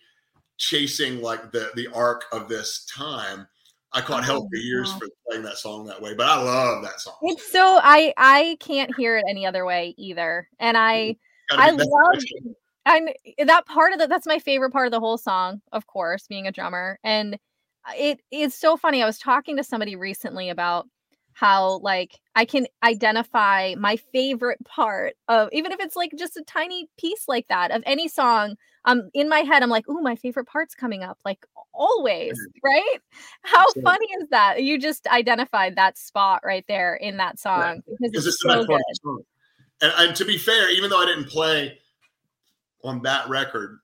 chasing 0.58 1.22
like 1.22 1.52
the 1.52 1.72
the 1.76 1.88
arc 1.94 2.26
of 2.32 2.48
this 2.48 2.86
time. 2.86 3.48
I 3.92 4.02
caught 4.02 4.24
hell 4.24 4.44
Oh, 4.44 4.50
for 4.50 4.56
years 4.58 4.92
wow. 4.94 5.00
for 5.00 5.08
playing 5.28 5.44
that 5.44 5.58
song 5.58 5.86
that 5.86 6.02
way, 6.02 6.16
but 6.16 6.28
I 6.28 6.42
love 6.42 6.82
that 6.84 7.00
song. 7.00 7.14
It's 7.24 7.52
so 7.52 7.80
I 7.84 8.14
I 8.18 8.58
can't 8.60 8.96
hear 8.96 9.18
it 9.18 9.26
any 9.30 9.46
other 9.46 9.66
way 9.66 9.94
either. 9.98 10.48
And 10.60 10.78
I 10.78 11.18
I 11.52 11.70
love 11.70 12.24
and 12.86 13.10
eh, 13.38 13.46
that 13.46 13.66
part 13.66 13.94
of 13.94 14.00
the 14.00 14.08
that's 14.08 14.28
my 14.28 14.40
favorite 14.40 14.72
part 14.72 14.88
of 14.88 14.92
the 14.92 15.00
whole 15.00 15.18
song, 15.18 15.62
of 15.72 15.88
course, 15.88 16.28
being 16.28 16.48
a 16.48 16.52
drummer. 16.52 17.00
And 17.04 17.36
uh, 17.86 17.94
it 17.98 18.22
is 18.32 18.54
so 18.56 18.78
funny. 18.78 19.02
I 19.02 19.06
was 19.06 19.20
talking 19.20 19.58
to 19.58 19.64
somebody 19.64 19.96
recently 19.96 20.50
about 20.50 20.88
how 21.36 21.80
like 21.80 22.20
I 22.36 22.46
can 22.46 22.68
identify 22.84 23.74
my 23.78 23.96
favorite 23.96 24.64
part 24.66 25.14
of 25.28 25.50
even 25.52 25.72
if 25.72 25.80
it's 25.80 25.96
like 25.96 26.12
just 26.18 26.38
a 26.38 26.44
tiny 26.44 26.90
piece 27.00 27.28
like 27.28 27.48
that 27.50 27.72
of 27.72 27.82
any 27.86 28.08
song. 28.08 28.56
Um 28.86 29.10
in 29.14 29.30
my 29.30 29.40
head, 29.40 29.64
I'm 29.64 29.70
like, 29.70 29.90
ooh, 29.90 30.02
my 30.02 30.16
favorite 30.16 30.46
part's 30.46 30.76
coming 30.76 31.04
up, 31.04 31.18
like 31.26 31.46
always, 31.74 32.34
mm. 32.34 32.60
right? 32.64 33.00
How 33.42 33.62
Absolutely. 33.62 33.84
funny 33.84 34.08
is 34.22 34.30
that? 34.30 34.64
You 34.64 34.78
just 34.78 35.08
identified 35.08 35.76
that 35.76 35.98
spot 35.98 36.42
right 36.46 36.66
there 36.68 36.96
in 36.96 37.18
that 37.18 37.40
song 37.40 37.78
because 37.78 37.98
because 38.12 38.28
it's 38.28 38.36
it's 38.36 38.42
so 38.42 38.60
good. 38.60 38.68
part 38.68 38.80
of 38.80 38.86
the 38.90 39.00
song. 39.04 39.22
And, 39.82 39.94
and 39.98 40.16
to 40.18 40.26
be 40.26 40.38
fair, 40.38 40.70
even 40.70 40.90
though 40.90 41.02
I 41.02 41.06
didn't 41.06 41.30
play 41.30 41.80
on 42.84 43.02
that 43.04 43.28
record, 43.30 43.80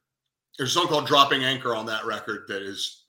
there's 0.57 0.71
a 0.71 0.73
song 0.73 0.87
called 0.87 1.07
"Dropping 1.07 1.43
Anchor" 1.43 1.75
on 1.75 1.85
that 1.87 2.05
record 2.05 2.45
that 2.47 2.61
is, 2.61 3.05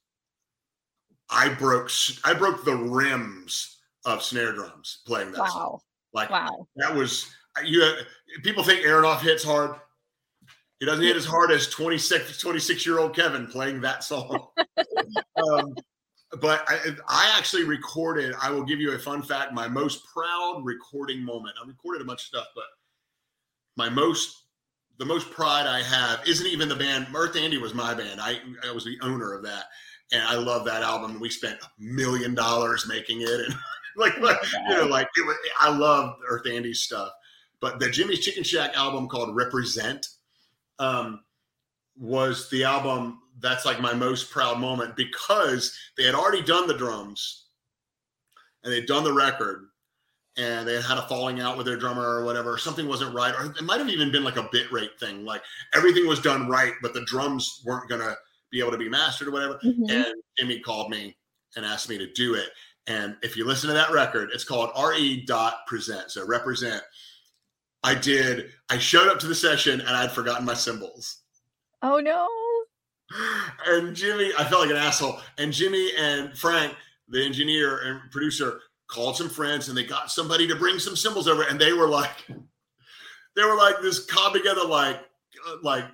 I 1.29 1.49
broke 1.49 1.91
I 2.25 2.35
broke 2.35 2.65
the 2.65 2.77
rims 2.77 3.79
of 4.05 4.23
snare 4.23 4.53
drums 4.53 5.01
playing 5.07 5.33
that. 5.33 5.49
Song. 5.49 5.73
Wow. 5.73 5.83
Like 6.13 6.31
Wow. 6.31 6.67
that 6.77 6.95
was 6.95 7.31
you. 7.65 7.93
People 8.43 8.63
think 8.63 8.85
Aronoff 8.85 9.21
hits 9.21 9.45
hard. 9.45 9.77
He 10.79 10.87
doesn't 10.87 11.05
hit 11.05 11.17
as 11.17 11.27
hard 11.27 11.51
as 11.51 11.69
26, 11.69 12.39
26 12.39 12.87
year 12.87 12.99
old 13.01 13.15
Kevin 13.15 13.47
playing 13.47 13.83
that 13.83 14.03
song. 14.03 14.47
um, 15.37 15.75
but 16.41 16.65
I, 16.69 16.95
I 17.07 17.35
actually 17.37 17.65
recorded. 17.65 18.35
I 18.41 18.51
will 18.51 18.63
give 18.63 18.81
you 18.81 18.93
a 18.93 18.99
fun 18.99 19.23
fact. 19.23 19.53
My 19.53 19.69
most 19.69 20.07
proud 20.07 20.63
recording 20.65 21.23
moment. 21.23 21.57
I 21.63 21.67
recorded 21.67 22.01
a 22.01 22.05
bunch 22.05 22.21
of 22.21 22.27
stuff, 22.27 22.47
but 22.55 22.65
my 23.77 23.91
most, 23.91 24.45
the 25.01 25.07
most 25.07 25.31
pride 25.31 25.67
I 25.67 25.83
have 25.83 26.21
isn't 26.29 26.47
even 26.47 26.69
the 26.69 26.77
band. 26.77 27.07
Earth 27.15 27.35
Andy 27.35 27.57
was 27.57 27.73
my 27.73 27.95
band. 27.95 28.21
I, 28.21 28.39
I 28.69 28.71
was 28.71 28.85
the 28.85 28.99
owner 29.01 29.33
of 29.33 29.43
that, 29.45 29.65
and 30.13 30.23
I 30.23 30.35
love 30.35 30.67
that 30.67 30.83
album. 30.83 31.19
We 31.19 31.31
spent 31.31 31.59
a 31.63 31.69
million 31.79 32.35
dollars 32.35 32.87
making 32.87 33.23
it, 33.23 33.29
and 33.29 33.55
like, 33.97 34.15
you 34.19 34.77
know, 34.77 34.85
like 34.85 35.09
was, 35.17 35.37
I 35.59 35.71
love 35.71 36.17
Earth 36.29 36.47
Andy's 36.47 36.81
stuff. 36.81 37.09
But 37.61 37.81
the 37.81 37.89
Jimmy's 37.89 38.21
Chicken 38.21 38.45
Shack 38.45 38.77
album 38.77 39.09
called 39.09 39.35
Represent 39.35 40.07
um, 40.79 41.25
was 41.99 42.51
the 42.51 42.65
album 42.65 43.21
that's 43.41 43.65
like 43.65 43.81
my 43.81 43.95
most 43.95 44.31
proud 44.31 44.61
moment 44.61 44.97
because 44.97 45.75
they 45.97 46.05
had 46.05 46.15
already 46.15 46.43
done 46.43 46.67
the 46.67 46.77
drums 46.77 47.47
and 48.65 48.73
they'd 48.73 48.87
done 48.87 49.05
the 49.05 49.13
record 49.15 49.70
and 50.41 50.67
they 50.67 50.81
had 50.81 50.97
a 50.97 51.03
falling 51.03 51.41
out 51.41 51.57
with 51.57 51.67
their 51.67 51.77
drummer 51.77 52.03
or 52.03 52.25
whatever. 52.25 52.57
Something 52.57 52.89
wasn't 52.89 53.15
right, 53.15 53.35
or 53.35 53.51
it 53.51 53.63
might 53.63 53.79
have 53.79 53.91
even 53.91 54.11
been 54.11 54.25
like 54.25 54.37
a 54.37 54.49
bit 54.51 54.73
rate 54.73 54.99
thing. 54.99 55.25
Like 55.25 55.43
everything 55.75 56.07
was 56.07 56.21
done 56.21 56.49
right, 56.49 56.73
but 56.81 56.95
the 56.95 57.05
drums 57.05 57.63
weren't 57.65 57.89
gonna 57.89 58.17
be 58.51 58.61
able 58.61 58.73
to 58.73 58.79
be 58.79 58.89
mastered 58.89 59.29
or 59.29 59.33
whatever. 59.33 59.61
Mhm. 59.65 59.91
And 59.91 60.15
Jimmy 60.39 60.61
called 60.61 60.91
me 60.91 61.17
and 61.57 61.65
asked 61.65 61.89
me 61.89 61.99
to 61.99 62.11
do 62.13 62.35
it. 62.35 62.49
And 62.87 63.17
if 63.23 63.37
you 63.37 63.45
listen 63.45 63.69
to 63.69 63.75
that 63.75 63.93
record, 63.93 64.31
it's 64.33 64.45
called 64.45 64.71
RE 64.75 65.25
dot 65.27 65.67
present. 65.67 66.11
So 66.11 66.27
represent. 66.27 66.83
I 67.83 67.95
did, 67.95 68.53
I 68.69 68.79
showed 68.79 69.09
up 69.09 69.19
to 69.21 69.27
the 69.27 69.35
session 69.35 69.81
and 69.81 69.91
I'd 69.91 70.13
forgotten 70.13 70.45
my 70.45 70.55
cymbals. 70.55 71.21
Oh 71.83 71.99
no. 71.99 72.29
And 73.67 73.95
Jimmy, 73.95 74.33
I 74.39 74.45
felt 74.45 74.63
like 74.63 74.71
an 74.71 74.77
asshole. 74.77 75.21
And 75.39 75.53
Jimmy 75.53 75.91
and 75.97 76.37
Frank, 76.37 76.75
the 77.09 77.25
engineer 77.25 77.79
and 77.79 78.11
producer 78.11 78.61
called 78.91 79.17
some 79.17 79.29
friends 79.29 79.69
and 79.69 79.77
they 79.79 79.85
got 79.85 80.11
somebody 80.11 80.47
to 80.49 80.57
bring 80.57 80.79
some 80.79 80.97
cymbals 80.97 81.29
over 81.29 81.43
and 81.43 81.61
they 81.61 81.73
were 81.73 81.89
like 81.89 82.11
they 83.37 83.45
were 83.45 83.57
like 83.57 83.77
this 83.83 84.05
cobbled 84.07 84.35
together 84.35 84.65
like 84.65 84.97
uh, 85.49 85.57
like 85.63 85.85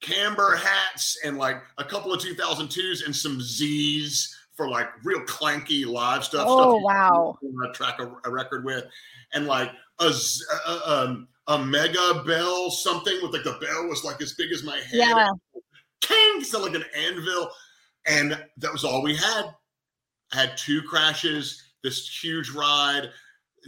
camber 0.00 0.56
hats 0.56 1.16
and 1.24 1.38
like 1.38 1.62
a 1.78 1.84
couple 1.84 2.12
of 2.12 2.20
2002s 2.20 3.06
and 3.06 3.14
some 3.14 3.40
z's 3.40 4.36
for 4.56 4.68
like 4.68 4.88
real 5.04 5.20
clanky 5.20 5.86
live 5.86 6.24
stuff 6.24 6.46
Oh 6.48 6.78
stuff 6.78 6.82
wow. 6.84 7.38
track 7.72 8.00
a, 8.00 8.12
a 8.24 8.30
record 8.30 8.64
with 8.64 8.84
and 9.32 9.46
like 9.46 9.70
a, 10.00 10.12
a, 10.66 10.82
um, 10.86 11.28
a 11.46 11.58
mega 11.58 12.22
bell 12.26 12.70
something 12.70 13.16
with 13.22 13.32
like 13.32 13.44
the 13.44 13.64
bell 13.64 13.86
was 13.88 14.02
like 14.04 14.20
as 14.20 14.32
big 14.32 14.50
as 14.52 14.62
my 14.64 14.76
head 14.76 14.90
Yeah. 14.92 15.28
King 16.02 16.42
sound 16.42 16.64
like 16.64 16.74
an 16.74 16.84
anvil. 16.96 17.48
And 18.06 18.44
that 18.56 18.72
was 18.72 18.84
all 18.84 19.02
we 19.02 19.14
had. 19.14 19.44
I 20.32 20.36
had 20.40 20.56
two 20.56 20.82
crashes, 20.82 21.61
this 21.82 22.08
huge 22.22 22.50
ride, 22.50 23.10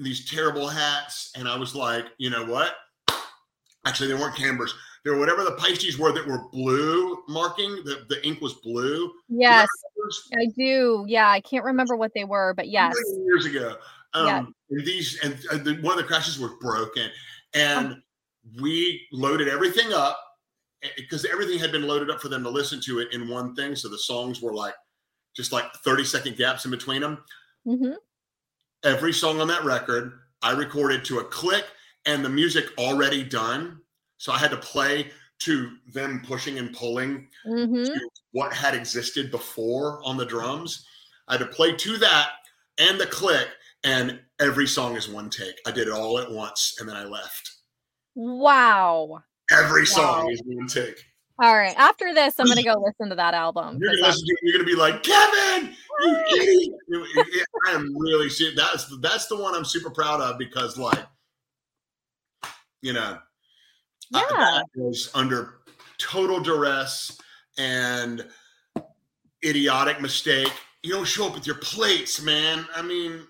these 0.00 0.31
terrible 0.31 0.68
hats. 0.68 1.31
And 1.37 1.48
I 1.48 1.57
was 1.57 1.74
like, 1.74 2.07
you 2.18 2.31
know 2.31 2.44
what? 2.44 2.74
Actually, 3.87 4.09
they 4.09 4.14
weren't 4.14 4.37
cambers. 4.37 4.74
They 5.05 5.11
were 5.11 5.18
whatever 5.18 5.44
the 5.44 5.53
pasties 5.53 5.98
were 5.98 6.12
that 6.12 6.27
were 6.27 6.48
blue 6.50 7.22
marking. 7.29 7.68
The, 7.85 8.07
the 8.09 8.27
ink 8.27 8.40
was 8.40 8.55
blue. 8.55 9.12
Yes, 9.29 9.68
I 10.35 10.46
do. 10.57 11.05
Yeah, 11.07 11.29
I 11.29 11.40
can't 11.40 11.64
remember 11.64 11.94
what 11.94 12.12
they 12.14 12.24
were, 12.24 12.55
but 12.55 12.68
yes. 12.68 12.94
years 13.27 13.44
ago. 13.44 13.77
Um, 14.14 14.27
Yeah. 14.27 14.44
and 14.70 14.87
these 14.87 15.18
and 15.22 15.35
uh, 15.50 15.59
the, 15.59 15.74
one 15.83 15.92
of 15.92 15.98
the 15.98 16.05
crashes 16.05 16.38
was 16.38 16.53
broken, 16.61 17.11
and 17.53 17.96
we 18.62 19.07
loaded 19.12 19.48
everything 19.48 19.92
up 19.92 20.18
because 20.96 21.24
everything 21.27 21.59
had 21.59 21.72
been 21.72 21.87
loaded 21.87 22.11
up 22.11 22.20
for 22.20 22.29
them 22.29 22.42
to 22.44 22.50
listen 22.50 22.81
to 22.83 23.00
it 23.00 23.12
in 23.12 23.29
one 23.29 23.55
thing. 23.55 23.77
So 23.77 23.88
the 23.88 23.98
songs 23.98 24.40
were 24.40 24.55
like 24.55 24.74
just 25.35 25.53
like 25.53 25.64
30 25.85 26.05
second 26.05 26.37
gaps 26.37 26.64
in 26.64 26.70
between 26.70 27.03
them. 27.03 27.18
Hmm 27.64 27.94
Every 28.83 29.12
song 29.12 29.40
on 29.40 29.48
that 29.48 29.64
record, 29.64 30.12
I 30.42 30.53
recorded 30.53 31.05
to 31.07 31.18
a 31.20 31.24
click 31.24 31.64
and 32.05 32.24
the 32.24 32.29
music 32.29 32.66
already 32.79 33.22
done. 33.24 33.81
So 34.18 34.33
I 34.33 34.38
had 34.38 34.50
to 34.50 34.59
play 34.59 35.11
to 35.40 35.77
them 35.92 36.22
pushing 36.27 36.59
and 36.59 36.74
pulling 36.74 37.29
hmm 37.44 37.85
to 37.85 38.09
what 38.33 38.53
had 38.53 38.74
existed 38.74 39.31
before 39.31 40.03
on 40.05 40.16
the 40.16 40.27
drums. 40.27 40.87
I 41.29 41.33
had 41.37 41.40
to 41.40 41.46
play 41.46 41.74
to 41.74 41.96
that 41.98 42.31
and 42.79 43.00
the 43.00 43.07
click, 43.07 43.48
and 43.85 44.20
every 44.40 44.66
song 44.66 44.96
is 44.96 45.09
one 45.09 45.31
take. 45.31 45.55
I 45.66 45.70
did 45.70 45.88
it 45.88 45.92
all 45.92 46.18
at 46.18 46.31
once, 46.31 46.77
and 46.81 46.88
then 46.88 46.96
I 46.96 47.05
left. 47.05 47.53
Wow. 48.14 49.22
Every 49.50 49.87
song 49.87 50.24
Wow. 50.24 50.29
is 50.29 50.42
one 50.44 50.66
take. 50.66 51.05
All 51.40 51.57
right. 51.57 51.75
After 51.77 52.14
this, 52.14 52.38
I'm 52.38 52.47
gonna 52.47 52.62
go 52.62 52.75
listen 52.81 53.11
to 53.11 53.16
that 53.16 53.35
album. 53.35 53.79
You're 53.81 53.90
gonna 53.90 54.03
um, 54.03 54.09
listen 54.11 54.27
to 54.27 54.33
it, 54.33 54.38
you're 54.42 54.53
gonna 54.53 54.64
be 54.64 54.77
like, 54.77 55.03
Kevin, 55.03 55.75
you 56.03 57.07
idiot. 57.18 57.47
I 57.66 57.73
am 57.73 57.97
really. 57.99 58.29
That's 58.55 58.97
that's 59.01 59.27
the 59.27 59.37
one 59.37 59.55
I'm 59.55 59.64
super 59.64 59.90
proud 59.90 60.20
of 60.20 60.38
because 60.38 60.79
like, 60.79 61.05
you 62.83 62.92
know, 62.92 63.18
I- 64.14 64.20
Yeah. 64.31 64.37
that 64.38 64.66
was 64.77 65.11
under 65.14 65.55
total 65.99 66.38
duress 66.40 67.18
and 67.59 68.29
idiotic 69.44 70.01
mistake. 70.01 70.53
You 70.85 70.92
don't 70.92 71.05
show 71.07 71.27
up 71.27 71.35
with 71.35 71.47
your 71.47 71.57
plates, 71.57 72.23
man. 72.23 72.66
I 72.77 72.83
mean, 72.83 73.27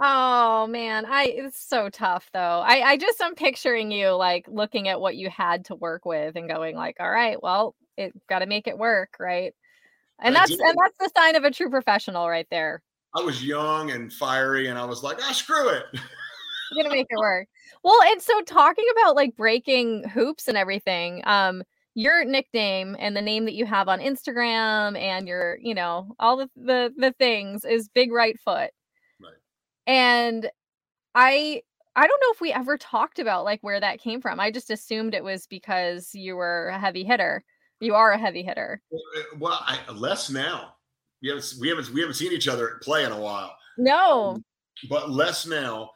Oh 0.00 0.68
man, 0.68 1.06
I 1.06 1.24
it's 1.24 1.58
so 1.58 1.88
tough 1.88 2.30
though. 2.32 2.38
I 2.64 2.90
I 2.90 2.96
just 2.96 3.20
am 3.20 3.34
picturing 3.34 3.90
you 3.90 4.10
like 4.10 4.46
looking 4.48 4.88
at 4.88 5.00
what 5.00 5.16
you 5.16 5.28
had 5.28 5.64
to 5.66 5.74
work 5.74 6.04
with 6.04 6.36
and 6.36 6.48
going 6.48 6.76
like, 6.76 6.96
all 7.00 7.10
right, 7.10 7.42
well, 7.42 7.74
it 7.96 8.12
got 8.28 8.38
to 8.40 8.46
make 8.46 8.68
it 8.68 8.78
work, 8.78 9.16
right? 9.18 9.54
And 10.20 10.36
I 10.36 10.40
that's 10.40 10.50
did. 10.50 10.60
and 10.60 10.76
that's 10.80 10.98
the 10.98 11.10
sign 11.20 11.34
of 11.34 11.44
a 11.44 11.50
true 11.50 11.70
professional 11.70 12.28
right 12.28 12.46
there. 12.50 12.82
I 13.16 13.22
was 13.22 13.44
young 13.44 13.90
and 13.90 14.12
fiery, 14.12 14.68
and 14.68 14.78
I 14.78 14.84
was 14.84 15.02
like, 15.02 15.18
ah, 15.20 15.32
screw 15.32 15.68
it. 15.68 15.84
You're 16.72 16.84
gonna 16.84 16.94
make 16.94 17.06
it 17.10 17.18
work. 17.18 17.48
Well, 17.82 18.00
and 18.04 18.22
so 18.22 18.40
talking 18.42 18.84
about 18.92 19.16
like 19.16 19.36
breaking 19.36 20.04
hoops 20.08 20.46
and 20.48 20.56
everything, 20.56 21.22
um, 21.24 21.62
your 21.94 22.24
nickname 22.24 22.94
and 22.98 23.16
the 23.16 23.22
name 23.22 23.46
that 23.46 23.54
you 23.54 23.66
have 23.66 23.88
on 23.88 24.00
Instagram 24.00 24.96
and 24.96 25.26
your, 25.26 25.58
you 25.60 25.74
know, 25.74 26.14
all 26.20 26.36
the 26.36 26.50
the, 26.56 26.92
the 26.96 27.12
things 27.18 27.64
is 27.64 27.88
Big 27.88 28.12
Right 28.12 28.38
Foot. 28.40 28.70
And 29.88 30.48
I 31.14 31.62
I 31.96 32.06
don't 32.06 32.20
know 32.20 32.32
if 32.32 32.40
we 32.40 32.52
ever 32.52 32.78
talked 32.78 33.18
about 33.18 33.44
like 33.44 33.60
where 33.62 33.80
that 33.80 34.00
came 34.00 34.20
from. 34.20 34.38
I 34.38 34.52
just 34.52 34.70
assumed 34.70 35.14
it 35.14 35.24
was 35.24 35.48
because 35.48 36.14
you 36.14 36.36
were 36.36 36.68
a 36.68 36.78
heavy 36.78 37.02
hitter. 37.02 37.42
You 37.80 37.94
are 37.94 38.12
a 38.12 38.18
heavy 38.18 38.44
hitter. 38.44 38.80
Well, 39.38 39.58
I, 39.66 39.78
less 39.90 40.30
now. 40.30 40.74
We 41.22 41.30
haven't 41.30 41.54
we 41.60 41.68
haven't 41.68 41.92
we 41.92 42.00
haven't 42.00 42.14
seen 42.14 42.32
each 42.32 42.46
other 42.46 42.78
play 42.82 43.04
in 43.04 43.10
a 43.10 43.18
while. 43.18 43.56
No. 43.78 44.38
but 44.88 45.10
less 45.10 45.46
now. 45.46 45.90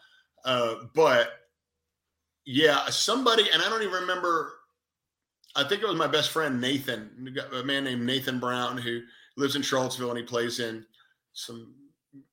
Uh, 0.44 0.74
but 0.94 1.30
yeah, 2.44 2.86
somebody, 2.86 3.44
and 3.52 3.62
I 3.62 3.68
don't 3.68 3.82
even 3.82 3.94
remember. 3.94 4.54
I 5.54 5.64
think 5.64 5.82
it 5.82 5.88
was 5.88 5.96
my 5.96 6.06
best 6.06 6.30
friend 6.30 6.60
Nathan, 6.60 7.36
a 7.52 7.62
man 7.62 7.84
named 7.84 8.06
Nathan 8.06 8.40
Brown 8.40 8.78
who 8.78 9.02
lives 9.36 9.54
in 9.54 9.60
Charlottesville 9.60 10.08
and 10.08 10.18
he 10.18 10.24
plays 10.24 10.60
in 10.60 10.84
some, 11.34 11.74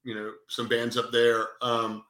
you 0.03 0.15
know, 0.15 0.31
some 0.47 0.67
bands 0.67 0.97
up 0.97 1.11
there. 1.11 1.47
Um, 1.61 2.03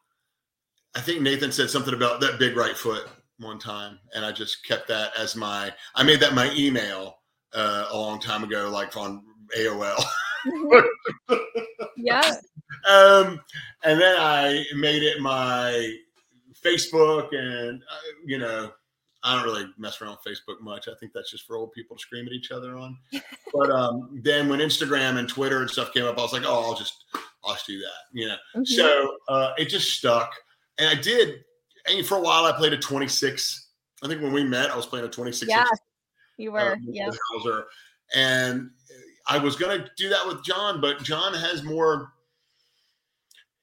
I 0.96 1.02
think 1.02 1.22
Nathan 1.22 1.52
said 1.52 1.70
something 1.70 1.94
about 1.94 2.20
that 2.22 2.40
big 2.40 2.56
right 2.56 2.76
foot 2.76 3.08
one 3.40 3.60
time, 3.60 4.00
and 4.16 4.26
I 4.26 4.32
just 4.32 4.66
kept 4.66 4.88
that 4.88 5.12
as 5.18 5.36
my. 5.36 5.74
I 5.96 6.04
made 6.04 6.20
that 6.20 6.34
my 6.34 6.54
email 6.56 7.18
uh, 7.54 7.88
a 7.90 7.98
long 7.98 8.20
time 8.20 8.44
ago, 8.44 8.70
like 8.70 8.96
on 8.98 9.24
AOL. 9.58 10.04
yeah. 11.98 12.22
um, 12.90 13.40
and 13.84 14.00
then 14.00 14.16
I 14.18 14.64
made 14.76 15.04
it 15.04 15.22
my 15.22 15.96
Facebook, 16.64 17.30
and 17.34 17.82
uh, 17.82 18.12
you 18.26 18.38
know, 18.38 18.72
I 19.24 19.36
don't 19.36 19.46
really 19.46 19.66
mess 19.78 20.02
around 20.02 20.18
with 20.24 20.38
Facebook 20.38 20.62
much. 20.62 20.88
I 20.88 20.96
think 21.00 21.12
that's 21.14 21.32
just 21.32 21.46
for 21.46 21.58
old 21.58 21.72
people 21.74 21.98
to 21.98 22.02
scream 22.02 22.26
at 22.26 22.34
each 22.34 22.52
other 22.52 22.78
on. 22.78 22.98
but 23.54 23.70
um, 23.70 24.22
then 24.24 24.48
when 24.48 24.60
Instagram 24.60 25.18
and 25.18 25.28
Twitter 25.28 25.62
and 25.62 25.70
stuff 25.70 25.94
came 25.94 26.06
up, 26.06 26.18
I 26.18 26.22
was 26.22 26.34
like, 26.34 26.44
oh, 26.46 26.64
I'll 26.64 26.76
just, 26.76 27.06
I'll 27.44 27.58
do 27.68 27.80
that, 27.80 28.04
you 28.14 28.28
know. 28.28 28.36
Mhm. 28.56 28.68
So 28.68 29.18
uh, 29.28 29.54
it 29.58 29.66
just 29.70 29.92
stuck, 29.94 30.34
and 30.78 30.90
I 30.90 31.00
did. 31.02 31.44
And 31.88 32.06
for 32.06 32.18
a 32.18 32.22
while, 32.22 32.46
I 32.46 32.52
played 32.52 32.74
a 32.74 32.78
26. 32.78 33.68
I 34.04 34.08
think 34.08 34.22
when 34.22 34.34
we 34.34 34.44
met, 34.44 34.70
I 34.72 34.76
was 34.76 34.86
playing 34.86 35.06
a 35.06 35.10
26. 35.10 35.50
Yeah, 35.50 35.66
you 36.38 36.50
uh, 36.50 36.54
were. 36.54 36.78
with 36.86 36.96
Yeah. 36.96 37.10
Houser. 37.34 37.66
and 38.14 38.70
I 39.28 39.38
was 39.38 39.56
gonna 39.56 39.88
do 39.98 40.10
that 40.10 40.26
with 40.28 40.44
John, 40.44 40.82
but 40.82 41.04
John 41.04 41.34
has 41.34 41.64
more, 41.64 42.12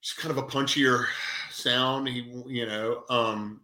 just 0.02 0.16
kind 0.18 0.30
of 0.30 0.38
a 0.38 0.46
punchier 0.46 1.06
sound. 1.50 2.08
He, 2.08 2.20
you 2.46 2.66
know, 2.66 3.04
um, 3.10 3.60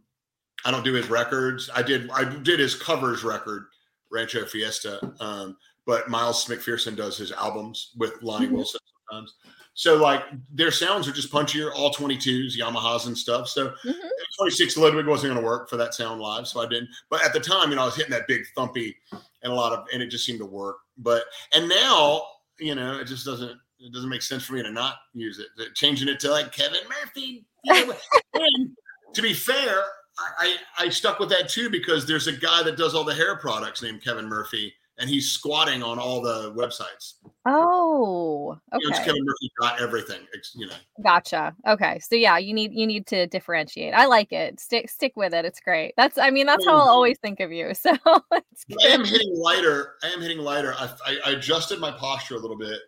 I 0.64 0.70
don't 0.70 0.84
do 0.84 0.92
his 0.94 1.08
records. 1.08 1.70
I 1.74 1.82
did, 1.82 2.10
I 2.10 2.24
did 2.24 2.58
his 2.58 2.74
covers 2.74 3.22
record, 3.24 3.66
Rancho 4.10 4.44
Fiesta. 4.46 5.12
Um, 5.20 5.56
but 5.86 6.08
Miles 6.08 6.44
McPherson 6.46 6.96
does 6.96 7.16
his 7.16 7.32
albums 7.32 7.92
with 7.96 8.20
Lonnie 8.22 8.46
Mhm. 8.48 8.52
Wilson 8.52 8.80
sometimes. 9.10 9.34
So 9.74 9.96
like 9.96 10.22
their 10.52 10.70
sounds 10.70 11.08
are 11.08 11.12
just 11.12 11.32
punchier, 11.32 11.70
all 11.74 11.92
22s, 11.92 12.58
Yamahas 12.58 13.06
and 13.06 13.16
stuff. 13.16 13.48
So 13.48 13.68
Mhm. 13.84 13.94
26 14.38 14.76
Ludwig 14.76 15.06
wasn't 15.06 15.32
going 15.32 15.42
to 15.42 15.46
work 15.46 15.68
for 15.70 15.76
that 15.78 15.94
sound 15.94 16.20
live, 16.20 16.46
so 16.46 16.60
I 16.60 16.66
didn't. 16.66 16.90
But 17.10 17.24
at 17.24 17.32
the 17.32 17.40
time, 17.40 17.70
you 17.70 17.76
know, 17.76 17.82
I 17.82 17.86
was 17.86 17.96
hitting 17.96 18.10
that 18.12 18.26
big 18.28 18.42
thumpy 18.56 18.94
and 19.10 19.52
a 19.52 19.54
lot 19.54 19.72
of, 19.72 19.86
and 19.92 20.02
it 20.02 20.08
just 20.08 20.24
seemed 20.26 20.40
to 20.40 20.46
work. 20.46 20.76
But 20.98 21.24
and 21.54 21.68
now, 21.68 22.22
you 22.58 22.74
know, 22.74 22.98
it 22.98 23.04
just 23.06 23.24
doesn't. 23.24 23.58
It 23.84 23.92
doesn't 23.92 24.10
make 24.10 24.22
sense 24.22 24.44
for 24.44 24.52
me 24.52 24.62
to 24.62 24.70
not 24.70 24.94
use 25.12 25.40
it. 25.40 25.48
Changing 25.74 26.06
it 26.08 26.20
to 26.20 26.30
like 26.30 26.52
Kevin 26.52 26.78
Murphy. 26.88 27.44
you 27.64 27.86
know, 27.86 27.94
and 28.34 28.70
to 29.14 29.22
be 29.22 29.32
fair, 29.34 29.82
I, 30.18 30.56
I 30.78 30.84
I 30.84 30.88
stuck 30.90 31.18
with 31.18 31.30
that 31.30 31.48
too 31.48 31.68
because 31.68 32.06
there's 32.06 32.28
a 32.28 32.32
guy 32.32 32.62
that 32.62 32.76
does 32.76 32.94
all 32.94 33.02
the 33.04 33.14
hair 33.14 33.36
products 33.38 33.82
named 33.82 34.02
Kevin 34.04 34.26
Murphy, 34.28 34.72
and 34.98 35.08
he's 35.08 35.30
squatting 35.30 35.82
on 35.82 35.98
all 35.98 36.20
the 36.20 36.52
websites. 36.52 37.14
Oh, 37.46 38.58
You 38.78 38.90
know, 38.90 38.96
okay. 38.96 39.04
Kevin 39.04 39.24
Murphy 39.24 39.50
got 39.58 39.80
everything. 39.80 40.20
You 40.54 40.66
know, 40.66 40.74
Gotcha. 41.02 41.54
Okay. 41.66 41.98
So 42.00 42.14
yeah, 42.14 42.38
you 42.38 42.54
need 42.54 42.72
you 42.72 42.86
need 42.86 43.06
to 43.08 43.26
differentiate. 43.26 43.94
I 43.94 44.06
like 44.06 44.32
it. 44.32 44.60
Stick 44.60 44.90
stick 44.90 45.12
with 45.16 45.34
it. 45.34 45.44
It's 45.44 45.60
great. 45.60 45.94
That's 45.96 46.18
I 46.18 46.30
mean, 46.30 46.46
that's 46.46 46.64
how 46.64 46.76
I'll 46.76 46.88
always 46.88 47.18
think 47.18 47.40
of 47.40 47.52
you. 47.52 47.72
So 47.82 47.96
I 48.32 48.86
am 48.88 49.04
hitting 49.04 49.34
lighter. 49.34 49.96
I 50.04 50.08
am 50.08 50.20
hitting 50.20 50.38
lighter. 50.38 50.74
I, 50.78 50.94
I, 51.04 51.18
I 51.26 51.30
adjusted 51.32 51.80
my 51.80 51.90
posture 51.90 52.36
a 52.36 52.38
little 52.38 52.56
bit. 52.56 52.78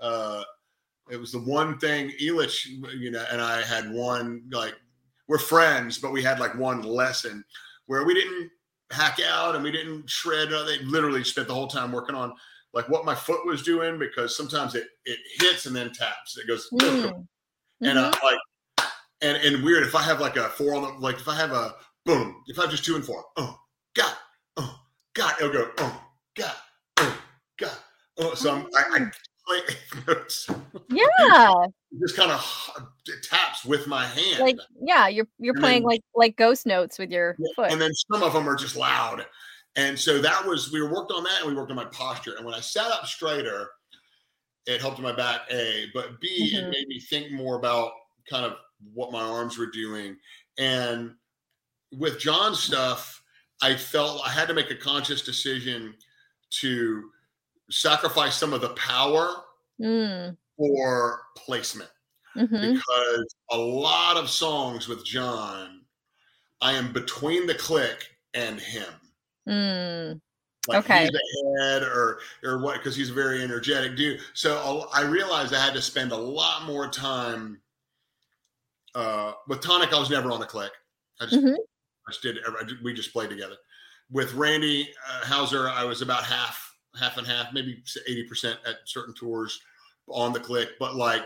Uh, 0.00 0.42
it 1.08 1.18
was 1.18 1.30
the 1.30 1.38
one 1.38 1.78
thing 1.78 2.10
Elich, 2.20 2.66
you 2.98 3.10
know, 3.10 3.24
and 3.30 3.40
I 3.40 3.62
had 3.62 3.92
one 3.92 4.42
like 4.50 4.74
we're 5.28 5.38
friends, 5.38 5.98
but 5.98 6.10
we 6.10 6.22
had 6.22 6.40
like 6.40 6.56
one 6.56 6.82
lesson 6.82 7.44
where 7.86 8.04
we 8.04 8.14
didn't 8.14 8.50
hack 8.90 9.18
out 9.24 9.54
and 9.54 9.64
we 9.64 9.70
didn't 9.70 10.08
shred. 10.08 10.52
Uh, 10.52 10.64
They 10.64 10.78
literally 10.80 11.24
spent 11.24 11.48
the 11.48 11.54
whole 11.54 11.68
time 11.68 11.92
working 11.92 12.14
on 12.16 12.32
like 12.72 12.88
what 12.88 13.04
my 13.04 13.14
foot 13.14 13.44
was 13.46 13.62
doing 13.62 13.98
because 13.98 14.36
sometimes 14.36 14.74
it 14.74 14.86
it 15.04 15.18
hits 15.40 15.66
and 15.66 15.74
then 15.74 15.92
taps. 15.92 16.36
It 16.38 16.46
goes 16.46 16.68
Mm. 16.72 17.26
and 17.82 17.98
uh, 17.98 18.12
like 18.22 18.88
and 19.22 19.36
and 19.38 19.64
weird 19.64 19.82
if 19.84 19.94
I 19.94 20.02
have 20.02 20.20
like 20.20 20.36
a 20.36 20.48
four 20.50 20.74
on 20.74 20.82
the 20.82 20.88
like 21.00 21.16
if 21.16 21.28
I 21.28 21.34
have 21.36 21.52
a 21.52 21.74
boom 22.06 22.42
if 22.46 22.58
I 22.58 22.62
have 22.62 22.70
just 22.70 22.84
two 22.84 22.94
and 22.96 23.04
four 23.04 23.24
oh 23.36 23.58
god 23.94 24.14
oh 24.56 24.80
god 25.14 25.34
it'll 25.40 25.52
go 25.52 25.70
oh 25.78 26.04
god 26.36 26.54
oh 26.98 27.18
god 27.58 27.76
oh 28.18 28.34
so 28.34 28.54
I'm, 28.54 28.66
I, 28.76 28.84
I 28.96 29.10
play 29.46 29.76
notes 30.14 30.48
Yeah. 30.90 31.66
Just 31.98 32.14
kind 32.16 32.30
of 32.30 32.40
taps 33.22 33.64
with 33.64 33.86
my 33.86 34.06
hand. 34.06 34.38
Like 34.40 34.56
yeah, 34.80 35.08
you're 35.08 35.26
you're 35.38 35.54
And 35.54 35.60
playing 35.62 35.82
then- 35.82 35.88
like 35.90 36.02
like 36.14 36.36
ghost 36.36 36.66
notes 36.66 36.98
with 36.98 37.10
your 37.10 37.36
Yeah, 37.38 37.48
foot. 37.56 37.72
And 37.72 37.80
then 37.80 37.92
some 38.12 38.22
of 38.22 38.32
them 38.32 38.48
are 38.48 38.56
just 38.56 38.76
loud. 38.76 39.26
And 39.76 39.98
so 39.98 40.20
that 40.20 40.44
was 40.46 40.70
we 40.72 40.82
worked 40.82 41.12
on 41.12 41.24
that 41.24 41.40
and 41.42 41.50
we 41.50 41.56
worked 41.56 41.70
on 41.70 41.76
my 41.76 41.84
posture. 41.86 42.34
And 42.36 42.44
when 42.44 42.54
I 42.54 42.60
sat 42.60 42.86
up 42.90 43.06
straighter, 43.06 43.70
it 44.66 44.80
helped 44.80 45.00
my 45.00 45.12
back, 45.12 45.42
A, 45.50 45.86
but 45.94 46.20
B, 46.20 46.28
it 46.54 46.64
Mhm. 46.64 46.70
made 46.70 46.86
me 46.88 47.00
think 47.00 47.32
more 47.32 47.56
about 47.56 47.92
kind 48.28 48.44
of 48.44 48.56
what 48.94 49.10
my 49.12 49.20
arms 49.22 49.58
were 49.58 49.70
doing. 49.70 50.16
And 50.58 51.14
with 51.92 52.18
John's 52.20 52.60
stuff, 52.60 53.22
I 53.62 53.74
felt 53.76 54.24
I 54.24 54.30
had 54.30 54.48
to 54.48 54.54
make 54.54 54.70
a 54.70 54.76
conscious 54.76 55.22
decision 55.22 55.96
to 56.60 57.10
sacrifice 57.70 58.36
some 58.36 58.52
of 58.52 58.60
the 58.60 58.70
power 58.74 59.44
Mm, 59.80 60.36
for 60.60 61.22
placement 61.36 61.90
mhm. 62.36 62.74
because 62.74 63.34
a 63.50 63.56
lot 63.56 64.16
of 64.18 64.28
songs 64.28 64.88
with 64.88 65.04
John, 65.06 65.80
I 66.60 66.72
am 66.74 66.92
between 66.92 67.46
the 67.46 67.54
click 67.54 68.06
and 68.34 68.60
him. 68.60 68.92
Mm, 69.48 70.20
Like 70.68 70.84
Okay. 70.84 71.00
he's 71.06 71.10
ahead 71.58 71.82
or 71.82 72.20
or 72.44 72.58
what 72.58 72.76
because 72.76 72.94
he's 72.94 73.08
a 73.08 73.14
very 73.14 73.42
energetic 73.42 73.96
dude. 73.96 74.20
So 74.34 74.86
I 74.92 75.00
realized 75.02 75.54
I 75.54 75.64
had 75.64 75.72
to 75.74 75.80
spend 75.82 76.12
a 76.12 76.16
lot 76.16 76.64
more 76.64 76.88
time 76.88 77.60
uh 78.94 79.32
with 79.48 79.62
Tonic. 79.62 79.92
I 79.94 79.98
was 79.98 80.10
never 80.10 80.30
on 80.30 80.42
a 80.42 80.46
click. 80.46 80.72
I 81.20 81.24
just 81.26 81.42
Mhm. 81.42 81.56
I 81.56 82.10
just 82.12 82.22
did, 82.22 82.38
I 82.44 82.64
did- 82.64 82.82
we 82.82 82.92
just 82.92 83.12
played 83.12 83.30
together. 83.30 83.56
With 84.10 84.34
Randy 84.34 84.92
uh, 85.08 85.24
Houser, 85.24 85.68
I 85.70 85.84
was 85.84 86.02
about 86.02 86.24
half 86.24 86.76
half 86.98 87.16
and 87.16 87.26
half, 87.26 87.52
maybe 87.52 87.82
80% 88.06 88.58
at 88.66 88.76
certain 88.84 89.14
tours 89.14 89.60
on 90.12 90.32
the 90.32 90.40
click, 90.40 90.70
but 90.78 90.94
like 90.94 91.24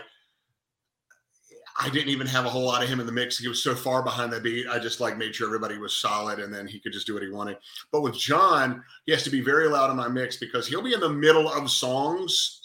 I 1.77 1.89
didn't 1.89 2.09
even 2.09 2.27
have 2.27 2.45
a 2.45 2.49
whole 2.49 2.63
lot 2.63 2.81
of 2.81 2.89
him 2.89 3.01
in 3.01 3.05
the 3.05 3.11
mix. 3.11 3.37
He 3.37 3.49
was 3.49 3.61
so 3.61 3.75
far 3.75 4.01
behind 4.01 4.31
the 4.31 4.39
beat. 4.39 4.65
I 4.67 4.79
just 4.79 5.01
like 5.01 5.17
made 5.17 5.35
sure 5.35 5.47
everybody 5.47 5.77
was 5.77 5.97
solid 5.97 6.39
and 6.39 6.53
then 6.53 6.67
he 6.67 6.79
could 6.79 6.93
just 6.93 7.05
do 7.05 7.13
what 7.13 7.23
he 7.23 7.29
wanted. 7.29 7.57
But 7.91 8.01
with 8.01 8.17
John, 8.17 8.81
he 9.05 9.11
has 9.11 9.23
to 9.23 9.29
be 9.29 9.41
very 9.41 9.67
loud 9.67 9.91
in 9.91 9.97
my 9.97 10.07
mix 10.07 10.37
because 10.37 10.67
he'll 10.67 10.81
be 10.81 10.93
in 10.93 11.01
the 11.01 11.09
middle 11.09 11.51
of 11.51 11.69
songs. 11.69 12.61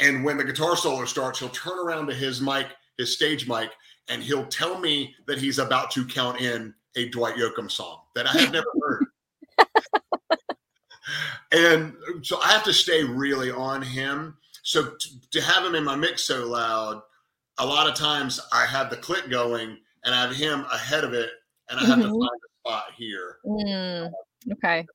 And 0.00 0.24
when 0.24 0.36
the 0.36 0.44
guitar 0.44 0.76
solo 0.76 1.04
starts, 1.04 1.38
he'll 1.38 1.48
turn 1.50 1.78
around 1.78 2.08
to 2.08 2.14
his 2.14 2.40
mic, 2.40 2.66
his 2.98 3.12
stage 3.12 3.46
mic, 3.46 3.70
and 4.08 4.20
he'll 4.20 4.46
tell 4.46 4.80
me 4.80 5.14
that 5.26 5.38
he's 5.38 5.60
about 5.60 5.92
to 5.92 6.04
count 6.04 6.40
in 6.40 6.74
a 6.96 7.08
Dwight 7.10 7.36
Yoakam 7.36 7.70
song 7.70 8.00
that 8.16 8.26
I 8.26 8.36
have 8.40 8.52
never 8.52 8.66
heard. 8.82 9.06
and 11.52 11.94
so 12.22 12.40
I 12.40 12.48
have 12.48 12.64
to 12.64 12.72
stay 12.72 13.04
really 13.04 13.52
on 13.52 13.80
him. 13.80 14.36
So 14.62 14.94
t- 15.00 15.20
to 15.30 15.40
have 15.40 15.64
him 15.64 15.74
in 15.74 15.84
my 15.84 15.96
mix 15.96 16.24
so 16.24 16.46
loud, 16.46 17.02
a 17.58 17.66
lot 17.66 17.88
of 17.88 17.94
times 17.94 18.40
I 18.52 18.66
have 18.66 18.90
the 18.90 18.96
click 18.96 19.30
going 19.30 19.78
and 20.04 20.14
I 20.14 20.22
have 20.22 20.34
him 20.34 20.64
ahead 20.72 21.04
of 21.04 21.12
it, 21.12 21.30
and 21.68 21.78
I 21.78 21.84
have 21.84 21.98
to 21.98 22.04
Mhm. 22.08 22.20
find 22.26 22.40
a 22.42 22.48
spot 22.60 22.84
here, 22.96 23.38
Mm, 23.44 24.10
okay. 24.52 24.86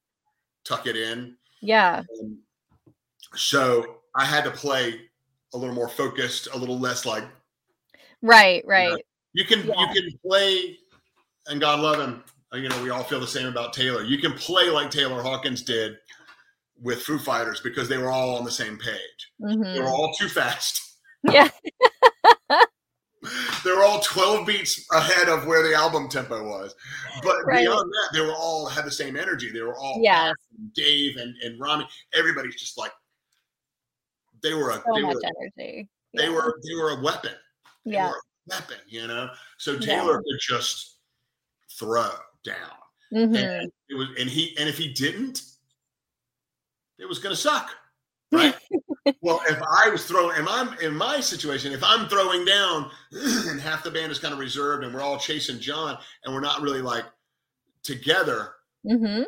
tuck 0.63 0.87
it 0.87 0.95
in. 0.97 1.37
Yeah. 1.61 2.03
And 2.19 2.39
so 3.35 4.01
I 4.15 4.25
had 4.25 4.43
to 4.45 4.51
play 4.51 5.09
a 5.53 5.57
little 5.57 5.75
more 5.75 5.89
focused, 5.89 6.47
a 6.53 6.57
little 6.57 6.79
less 6.79 7.05
like 7.05 7.23
Right. 8.21 8.63
Right. 8.65 9.05
you 9.33 9.45
can 9.45 9.67
Yeah. 9.67 9.73
you 9.79 10.01
can 10.01 10.19
play, 10.19 10.79
and 11.47 11.61
God 11.61 11.79
love 11.81 11.99
him. 11.99 12.23
You 12.53 12.69
know, 12.69 12.81
we 12.81 12.89
all 12.89 13.03
feel 13.03 13.19
the 13.19 13.27
same 13.27 13.47
about 13.47 13.73
Taylor. 13.73 14.01
You 14.03 14.17
can 14.17 14.33
play 14.33 14.69
like 14.69 14.89
Taylor 14.89 15.21
Hawkins 15.21 15.61
did 15.61 15.99
with 16.85 17.01
Foo 17.01 17.17
Fighters 17.17 17.59
because 17.61 17.89
they 17.89 17.97
were 17.97 18.11
all 18.11 18.35
on 18.37 18.45
the 18.45 18.51
same 18.51 18.77
page. 18.77 19.31
They 19.39 19.55
were 19.57 19.65
Mhm. 19.65 19.89
all 19.89 20.13
too 20.13 20.29
fast. 20.29 20.79
Yeah. 21.33 21.49
they 23.63 23.71
were 23.71 23.83
all 23.83 23.99
12 24.01 24.45
beats 24.45 24.85
ahead 24.91 25.27
of 25.27 25.47
where 25.47 25.67
the 25.67 25.73
album 25.73 26.07
tempo 26.07 26.47
was. 26.47 26.75
But 27.23 27.43
Right. 27.45 27.65
beyond 27.65 27.91
that, 27.91 28.09
they 28.13 28.21
were 28.21 28.35
all 28.35 28.67
had 28.67 28.85
the 28.85 28.91
same 28.91 29.15
energy. 29.17 29.51
They 29.51 29.63
were 29.63 29.75
all 29.75 29.99
Yes. 30.03 30.35
Dave 30.75 31.17
and, 31.17 31.35
and 31.41 31.59
Rami. 31.59 31.87
Everybody's 32.13 32.55
just 32.55 32.77
like 32.77 32.91
they 34.43 34.53
were 34.53 34.69
a 34.69 34.75
So 34.75 34.83
they 34.93 35.01
much 35.01 35.15
were 35.15 35.21
energy. 35.25 35.89
they 36.13 36.23
Yeah. 36.25 36.29
were 36.29 36.59
they 36.63 36.75
were 36.75 36.91
a 36.91 37.01
weapon. 37.01 37.33
They 37.85 37.93
Yeah. 37.93 38.11
a 38.11 38.13
weapon, 38.45 38.77
you 38.87 39.07
know. 39.07 39.33
So 39.57 39.71
Yeah. 39.71 39.79
Taylor 39.79 40.17
could 40.21 40.39
just 40.39 40.99
throw 41.79 42.11
down. 42.43 42.77
Mhm. 43.11 43.35
And 43.35 43.71
it 43.89 43.95
was 43.95 44.09
and 44.19 44.29
he 44.29 44.55
and 44.59 44.69
if 44.69 44.77
he 44.77 44.93
didn't, 44.93 45.41
it 46.99 47.07
was 47.07 47.19
gonna 47.19 47.35
suck. 47.35 47.69
Right. 48.31 48.55
well, 49.21 49.39
if 49.47 49.61
I 49.61 49.87
was 49.89 50.05
throwing, 50.05 50.35
am 50.35 50.47
I'm 50.49 50.77
in 50.79 50.93
my 50.95 51.19
situation? 51.21 51.71
If 51.71 51.83
I'm 51.83 52.09
throwing 52.09 52.43
down, 52.43 52.89
and 53.11 53.61
half 53.61 53.83
the 53.83 53.91
band 53.91 54.11
is 54.11 54.17
kind 54.19 54.33
of 54.33 54.39
reserved, 54.39 54.83
and 54.83 54.93
we're 54.93 55.01
all 55.03 55.19
chasing 55.19 55.59
John, 55.59 55.97
and 56.23 56.33
we're 56.33 56.41
not 56.41 56.61
really 56.61 56.81
like 56.81 57.05
together, 57.83 58.55
Mhm. 58.85 59.23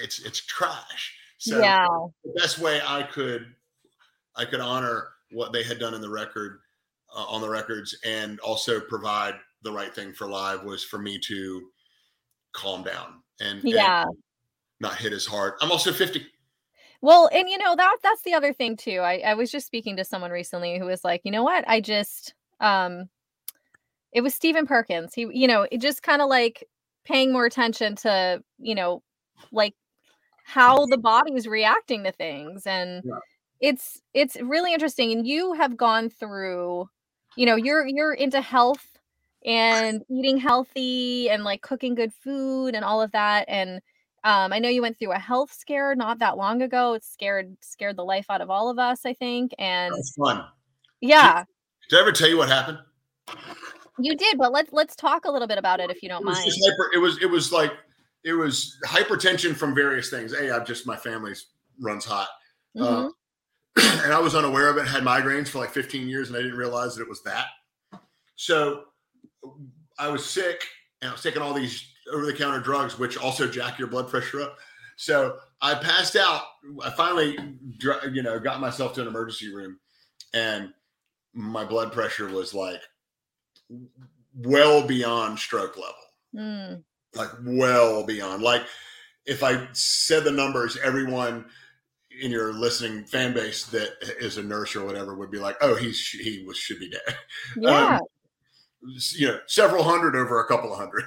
it's 0.00 0.20
it's 0.20 0.38
trash. 0.46 1.14
So 1.38 1.58
yeah. 1.60 1.86
the 2.24 2.32
best 2.40 2.58
way 2.58 2.80
I 2.86 3.02
could 3.02 3.52
I 4.36 4.44
could 4.44 4.60
honor 4.60 5.08
what 5.32 5.52
they 5.52 5.64
had 5.64 5.78
done 5.80 5.92
in 5.92 6.00
the 6.00 6.08
record 6.08 6.60
uh, 7.14 7.24
on 7.24 7.40
the 7.40 7.48
records, 7.50 7.98
and 8.04 8.38
also 8.40 8.80
provide 8.80 9.34
the 9.62 9.72
right 9.72 9.92
thing 9.94 10.12
for 10.14 10.28
live 10.28 10.62
was 10.62 10.84
for 10.84 10.98
me 10.98 11.18
to 11.26 11.68
calm 12.52 12.82
down 12.84 13.20
and, 13.40 13.58
and 13.60 13.68
Yeah. 13.68 14.04
not 14.78 14.94
hit 14.96 15.12
as 15.12 15.26
hard. 15.26 15.54
I'm 15.60 15.72
also 15.72 15.92
50. 15.92 16.24
Well, 17.02 17.28
and 17.32 17.48
you 17.48 17.56
know 17.58 17.74
that 17.76 17.96
that's 18.02 18.22
the 18.22 18.34
other 18.34 18.52
thing 18.52 18.76
too. 18.76 18.98
I, 19.00 19.18
I 19.18 19.34
was 19.34 19.50
just 19.50 19.66
speaking 19.66 19.96
to 19.96 20.04
someone 20.04 20.30
recently 20.30 20.78
who 20.78 20.86
was 20.86 21.04
like, 21.04 21.22
you 21.24 21.30
know 21.32 21.42
what? 21.42 21.64
I 21.68 21.80
just 21.80 22.34
um 22.60 23.08
it 24.12 24.22
was 24.22 24.34
Stephen 24.34 24.66
Perkins. 24.66 25.14
He, 25.14 25.26
you 25.32 25.46
know, 25.46 25.66
it 25.70 25.80
just 25.80 26.02
kind 26.02 26.20
of 26.22 26.28
like 26.28 26.64
paying 27.04 27.32
more 27.32 27.46
attention 27.46 27.94
to, 27.96 28.42
you 28.58 28.74
know, 28.74 29.02
like 29.52 29.74
how 30.44 30.86
the 30.86 30.98
body 30.98 31.34
is 31.34 31.46
reacting 31.46 32.04
to 32.04 32.12
things. 32.12 32.66
And 32.66 33.04
Yeah. 33.04 33.18
it's 33.60 34.02
it's 34.14 34.36
really 34.40 34.72
interesting. 34.74 35.12
And 35.12 35.26
you 35.26 35.54
have 35.54 35.76
gone 35.76 36.10
through, 36.10 36.88
you 37.36 37.46
know, 37.46 37.56
you're 37.56 37.86
you're 37.86 38.14
into 38.14 38.40
health 38.40 38.86
and 39.44 40.02
eating 40.10 40.38
healthy 40.38 41.30
and 41.30 41.44
like 41.44 41.62
cooking 41.62 41.94
good 41.94 42.12
food 42.12 42.74
and 42.74 42.84
all 42.84 43.02
of 43.02 43.12
that. 43.12 43.46
And 43.48 43.80
um, 44.24 44.52
I 44.52 44.58
know 44.58 44.68
you 44.68 44.82
went 44.82 44.98
through 44.98 45.12
a 45.12 45.18
health 45.18 45.52
scare 45.52 45.94
not 45.94 46.18
that 46.18 46.36
long 46.36 46.62
ago. 46.62 46.94
It 46.94 47.04
scared 47.04 47.56
scared 47.60 47.96
the 47.96 48.04
life 48.04 48.26
out 48.28 48.40
of 48.40 48.50
all 48.50 48.68
of 48.70 48.78
us, 48.78 49.00
I 49.06 49.14
think. 49.14 49.52
And 49.58 49.92
That 49.92 49.96
was 49.98 50.14
fun. 50.18 50.44
yeah, 51.00 51.44
Did 51.88 51.96
I 51.98 52.00
ever 52.02 52.12
tell 52.12 52.28
you 52.28 52.36
what 52.38 52.48
happened? 52.48 52.78
you 53.98 54.16
did. 54.16 54.38
But 54.38 54.52
let's 54.52 54.72
let's 54.72 54.96
talk 54.96 55.24
a 55.24 55.30
little 55.30 55.48
bit 55.48 55.58
about 55.58 55.80
it 55.80 55.90
if 55.90 56.02
you 56.02 56.08
don't 56.08 56.22
It 56.22 56.26
mind. 56.26 56.38
hyper. 56.64 56.90
It 56.94 56.98
was. 56.98 57.20
It 57.22 57.26
was 57.30 57.52
like 57.52 57.72
it 58.24 58.32
was 58.34 58.76
hypertension 58.86 59.54
from 59.56 59.74
various 59.74 60.10
things. 60.10 60.32
A, 60.34 60.54
I've 60.54 60.66
just 60.66 60.86
my 60.86 60.96
family's 60.96 61.46
runs 61.80 62.04
hot, 62.04 62.28
Mhm. 62.76 63.06
uh, 63.08 63.10
and 64.04 64.12
I 64.12 64.18
was 64.18 64.34
unaware 64.34 64.68
of 64.68 64.76
it. 64.76 64.86
Had 64.86 65.02
migraines 65.02 65.48
for 65.48 65.58
like 65.58 65.70
15 65.70 66.08
years, 66.08 66.28
and 66.28 66.36
I 66.36 66.42
didn't 66.42 66.58
realize 66.58 66.94
that 66.96 67.02
it 67.02 67.08
was 67.08 67.22
that. 67.22 67.46
So 68.36 68.84
I 69.98 70.08
was 70.08 70.24
sick, 70.28 70.66
and 71.00 71.08
I 71.08 71.12
was 71.12 71.22
taking 71.22 71.40
all 71.42 71.54
these 71.54 71.89
over-the-counter 72.12 72.60
drugs, 72.60 72.98
which 72.98 73.16
also 73.16 73.46
jack 73.48 73.78
your 73.78 73.88
blood 73.88 74.08
pressure 74.08 74.40
up. 74.42 74.56
So 74.96 75.36
I 75.62 75.74
passed 75.74 76.16
out. 76.16 76.42
I 76.82 76.90
finally, 76.90 77.36
you 78.12 78.22
know, 78.22 78.38
got 78.38 78.60
myself 78.60 78.94
to 78.94 79.02
an 79.02 79.08
emergency 79.08 79.52
room, 79.54 79.78
and 80.34 80.70
my 81.32 81.64
blood 81.64 81.92
pressure 81.92 82.28
was 82.28 82.52
like 82.52 82.80
well 84.34 84.86
beyond 84.86 85.38
stroke 85.38 85.76
level 85.76 85.94
Mm. 86.36 86.84
like 87.14 87.30
well 87.44 88.04
beyond. 88.04 88.42
Like 88.42 88.62
if 89.26 89.42
I 89.42 89.66
said 89.72 90.22
the 90.24 90.30
numbers, 90.30 90.76
everyone 90.76 91.46
in 92.20 92.30
your 92.30 92.52
listening 92.52 93.04
fan 93.04 93.32
base 93.32 93.66
that 93.66 93.90
is 94.20 94.36
a 94.38 94.42
nurse 94.42 94.76
or 94.76 94.84
whatever 94.84 95.16
would 95.16 95.30
be 95.30 95.38
like, 95.38 95.56
"Oh, 95.60 95.74
he's 95.74 96.08
he 96.08 96.44
was 96.46 96.56
should 96.56 96.78
be 96.78 96.90
dead." 96.90 97.16
Yeah. 97.56 97.98
You 99.12 99.28
know, 99.28 99.38
several 99.46 99.82
hundred 99.82 100.16
over 100.16 100.40
a 100.40 100.46
couple 100.46 100.72
of 100.72 100.78
hundred, 100.78 101.04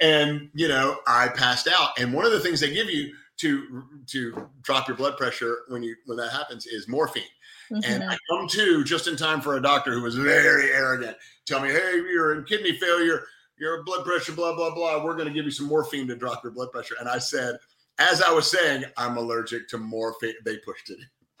and 0.00 0.50
you 0.54 0.68
know, 0.68 0.98
I 1.06 1.28
passed 1.28 1.68
out. 1.68 1.90
And 1.98 2.12
one 2.12 2.24
of 2.24 2.32
the 2.32 2.40
things 2.40 2.60
they 2.60 2.72
give 2.72 2.88
you 2.90 3.14
to 3.38 3.84
to 4.08 4.48
drop 4.62 4.88
your 4.88 4.96
blood 4.96 5.16
pressure 5.16 5.58
when 5.68 5.82
you 5.82 5.96
when 6.06 6.16
that 6.18 6.30
happens 6.30 6.66
is 6.66 6.88
morphine. 6.88 7.22
And 7.70 8.02
Mhm. 8.02 8.10
I 8.10 8.18
come 8.28 8.48
to 8.48 8.84
just 8.84 9.06
in 9.06 9.16
time 9.16 9.40
for 9.40 9.56
a 9.56 9.62
doctor 9.62 9.92
who 9.92 10.02
was 10.02 10.16
very 10.16 10.70
arrogant. 10.70 11.16
Tell 11.46 11.60
me, 11.60 11.70
hey, 11.70 11.96
you're 11.96 12.34
in 12.36 12.44
kidney 12.44 12.76
failure, 12.78 13.24
your 13.58 13.82
blood 13.84 14.04
pressure, 14.04 14.32
blah, 14.32 14.54
blah, 14.54 14.74
blah. 14.74 15.04
We're 15.04 15.14
going 15.14 15.28
to 15.28 15.32
give 15.34 15.44
you 15.44 15.50
some 15.52 15.66
morphine 15.66 16.08
to 16.08 16.16
drop 16.16 16.42
your 16.42 16.52
blood 16.52 16.72
pressure. 16.72 16.96
And 16.98 17.08
I 17.08 17.18
said, 17.18 17.58
as 17.98 18.22
I 18.22 18.32
was 18.32 18.50
saying, 18.50 18.84
I'm 18.96 19.16
allergic 19.16 19.68
to 19.68 19.78
morphine. 19.78 20.34
They 20.44 20.56
pushed 20.58 20.90
it. 20.90 20.98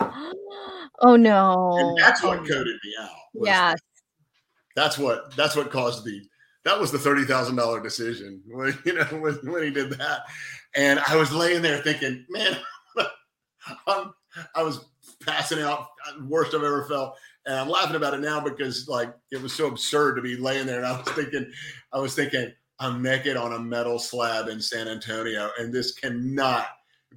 oh 1.00 1.16
no. 1.16 1.76
And 1.78 1.98
that's 1.98 2.22
Oh, 2.22 2.28
what 2.28 2.38
coded 2.38 2.78
me 2.84 2.94
out. 3.00 3.10
Yeah. 3.34 3.74
That's 4.76 4.98
what 4.98 5.34
that's 5.36 5.56
what 5.56 5.70
caused 5.70 6.04
the 6.04 6.22
that 6.64 6.78
was 6.78 6.92
the 6.92 6.98
thirty 6.98 7.24
thousand 7.24 7.56
dollar 7.56 7.80
decision 7.80 8.42
when 8.46 8.78
you 8.84 8.94
know 8.94 9.04
when, 9.04 9.34
when 9.50 9.62
he 9.62 9.70
did 9.70 9.90
that. 9.90 10.22
And 10.76 11.00
I 11.08 11.16
was 11.16 11.32
laying 11.32 11.62
there 11.62 11.78
thinking, 11.78 12.24
man, 12.30 12.56
I'm 13.86 14.12
I 14.54 14.62
was 14.62 14.84
passing 15.26 15.60
out, 15.60 15.88
worst 16.26 16.54
I've 16.54 16.62
ever 16.62 16.84
felt. 16.84 17.16
And 17.46 17.56
I'm 17.56 17.68
laughing 17.68 17.96
about 17.96 18.14
it 18.14 18.20
now 18.20 18.40
because 18.40 18.86
like 18.88 19.12
it 19.32 19.40
was 19.42 19.52
so 19.52 19.66
absurd 19.66 20.14
to 20.16 20.22
be 20.22 20.36
laying 20.36 20.66
there. 20.66 20.78
And 20.78 20.86
I 20.86 20.98
was 20.98 21.08
thinking, 21.12 21.50
I 21.92 21.98
was 21.98 22.14
thinking, 22.14 22.52
I'm 22.78 23.02
naked 23.02 23.36
on 23.36 23.54
a 23.54 23.58
metal 23.58 23.98
slab 23.98 24.48
in 24.48 24.60
San 24.60 24.88
Antonio, 24.88 25.50
and 25.58 25.72
this 25.72 25.92
cannot 25.92 26.66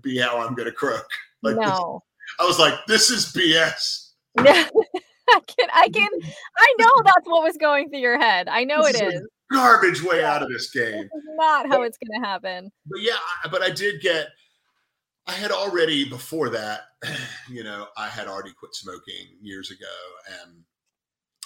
be 0.02 0.18
how 0.18 0.40
I'm 0.40 0.56
gonna 0.56 0.72
croak. 0.72 1.06
Like 1.44 1.58
this- 1.58 1.68
no. 1.68 2.02
I 2.40 2.46
was 2.46 2.58
like, 2.58 2.74
this 2.88 3.10
is 3.10 3.26
BS. 3.34 4.12
I 5.30 5.40
can 5.48 5.68
I 5.74 5.90
can 5.90 6.10
I 6.58 6.76
know 6.80 6.92
that's 7.06 7.26
what 7.26 7.44
was 7.44 7.58
going 7.58 7.90
through 7.90 8.00
your 8.00 8.20
head. 8.20 8.48
I 8.48 8.64
know 8.64 8.84
This 8.84 9.00
it 9.02 9.14
is. 9.14 9.28
Garbage 9.52 10.02
way 10.02 10.24
out 10.24 10.42
of 10.42 10.50
this 10.50 10.72
game. 10.72 11.04
This 11.04 11.24
not 11.36 11.68
how 11.68 11.84
it's 11.84 11.98
gonna 11.98 12.26
happen. 12.26 12.72
but 12.88 13.02
yeah, 13.02 13.18
I- 13.44 13.50
but 13.50 13.62
I 13.62 13.70
did 13.70 14.02
get. 14.02 14.28
I 15.26 15.32
had 15.32 15.52
already 15.52 16.04
before 16.10 16.50
that, 16.50 16.82
you 17.50 17.64
know, 17.64 17.88
I 17.96 18.08
had 18.10 18.28
already 18.28 18.52
quit 18.54 18.76
smoking 18.76 19.28
years 19.42 19.72
ago, 19.72 19.86
and 20.42 20.64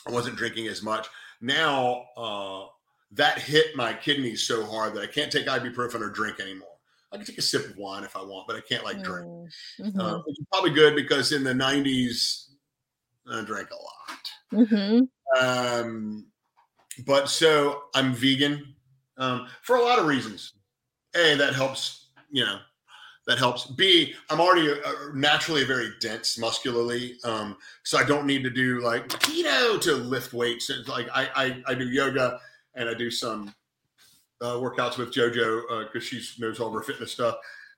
I 0.08 0.12
wasn't 0.12 0.36
drinking 0.38 0.68
as 0.68 0.82
much. 0.82 1.08
Now 1.42 2.06
uh, 2.18 2.66
that 3.12 3.38
hit 3.40 3.76
my 3.76 3.94
kidneys 3.94 4.44
so 4.44 4.66
hard 4.66 4.94
that 4.96 5.04
I 5.04 5.08
can't 5.08 5.32
take 5.32 5.46
ibuprofen 5.48 6.02
or 6.02 6.10
drink 6.10 6.40
anymore. 6.40 6.70
I 7.12 7.18
can 7.18 7.26
take 7.26 7.38
a 7.38 7.42
sip 7.42 7.66
of 7.70 7.78
wine 7.78 8.04
if 8.04 8.16
I 8.16 8.22
want, 8.24 8.48
but 8.48 8.56
I 8.56 8.62
can't 8.62 8.84
like 8.84 9.02
drink. 9.04 9.28
Mm, 9.28 9.48
mhm, 9.82 10.00
Uh, 10.00 10.20
which 10.26 10.40
is 10.40 10.46
probably 10.52 10.72
good 10.72 10.96
because 10.96 11.32
in 11.32 11.44
the 11.44 11.54
'90s, 11.54 12.47
I 13.32 13.44
drank 13.44 13.70
a 13.72 13.76
lot. 13.76 14.68
mhm. 14.68 15.08
Um, 15.42 16.26
but 17.06 17.30
so 17.30 17.84
I'm 17.94 18.14
vegan 18.14 18.76
um, 19.18 19.48
for 19.64 19.76
a 19.78 19.82
lot 19.82 20.00
of 20.00 20.06
reasons. 20.06 20.54
A, 21.16 21.36
that 21.36 21.54
helps, 21.54 22.08
you 22.32 22.46
know, 22.46 22.60
that 23.28 23.38
helps. 23.38 23.66
B, 23.66 24.14
I'm 24.30 24.40
already 24.40 24.72
uh 24.72 24.94
naturally 25.14 25.64
very 25.64 25.90
dense 26.00 26.38
muscularly. 26.38 27.18
Um, 27.24 27.58
so 27.84 27.98
I 27.98 28.04
don't 28.04 28.26
need 28.26 28.44
to 28.44 28.50
do 28.50 28.82
like 28.82 29.08
keto 29.10 29.82
to 29.82 29.96
lift 29.96 30.34
weights. 30.34 30.70
It's 30.70 30.88
like 30.88 31.08
I, 31.14 31.30
I, 31.36 31.64
I 31.72 31.74
do 31.74 31.88
yoga 31.88 32.40
and 32.76 32.88
I 32.90 32.94
do 32.94 33.12
some 33.12 33.54
uh, 34.42 34.54
workouts 34.54 34.98
with 34.98 35.14
JoJo 35.14 35.92
because 35.92 36.08
she 36.08 36.22
knows 36.40 36.60
all 36.60 36.68
of 36.68 36.74
her 36.74 36.84
fitness 36.84 37.12
stuff. 37.12 37.36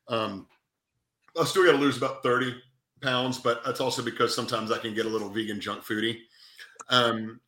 Um, 0.08 0.47
I 1.39 1.45
still 1.45 1.66
got 1.66 1.72
to 1.74 1.78
lose 1.78 1.97
about 1.97 2.22
30 2.22 2.56
pounds, 3.02 3.38
but 3.38 3.64
that's 3.66 3.80
also 3.82 4.04
because 4.04 4.36
sometimes 4.36 4.72
I 4.72 4.78
can 4.78 4.93
get 4.93 5.06
a 5.06 5.10
little 5.10 5.30
vegan 5.30 5.60
junk 5.60 5.84
foodie. 5.84 6.20
Um, 6.89 7.39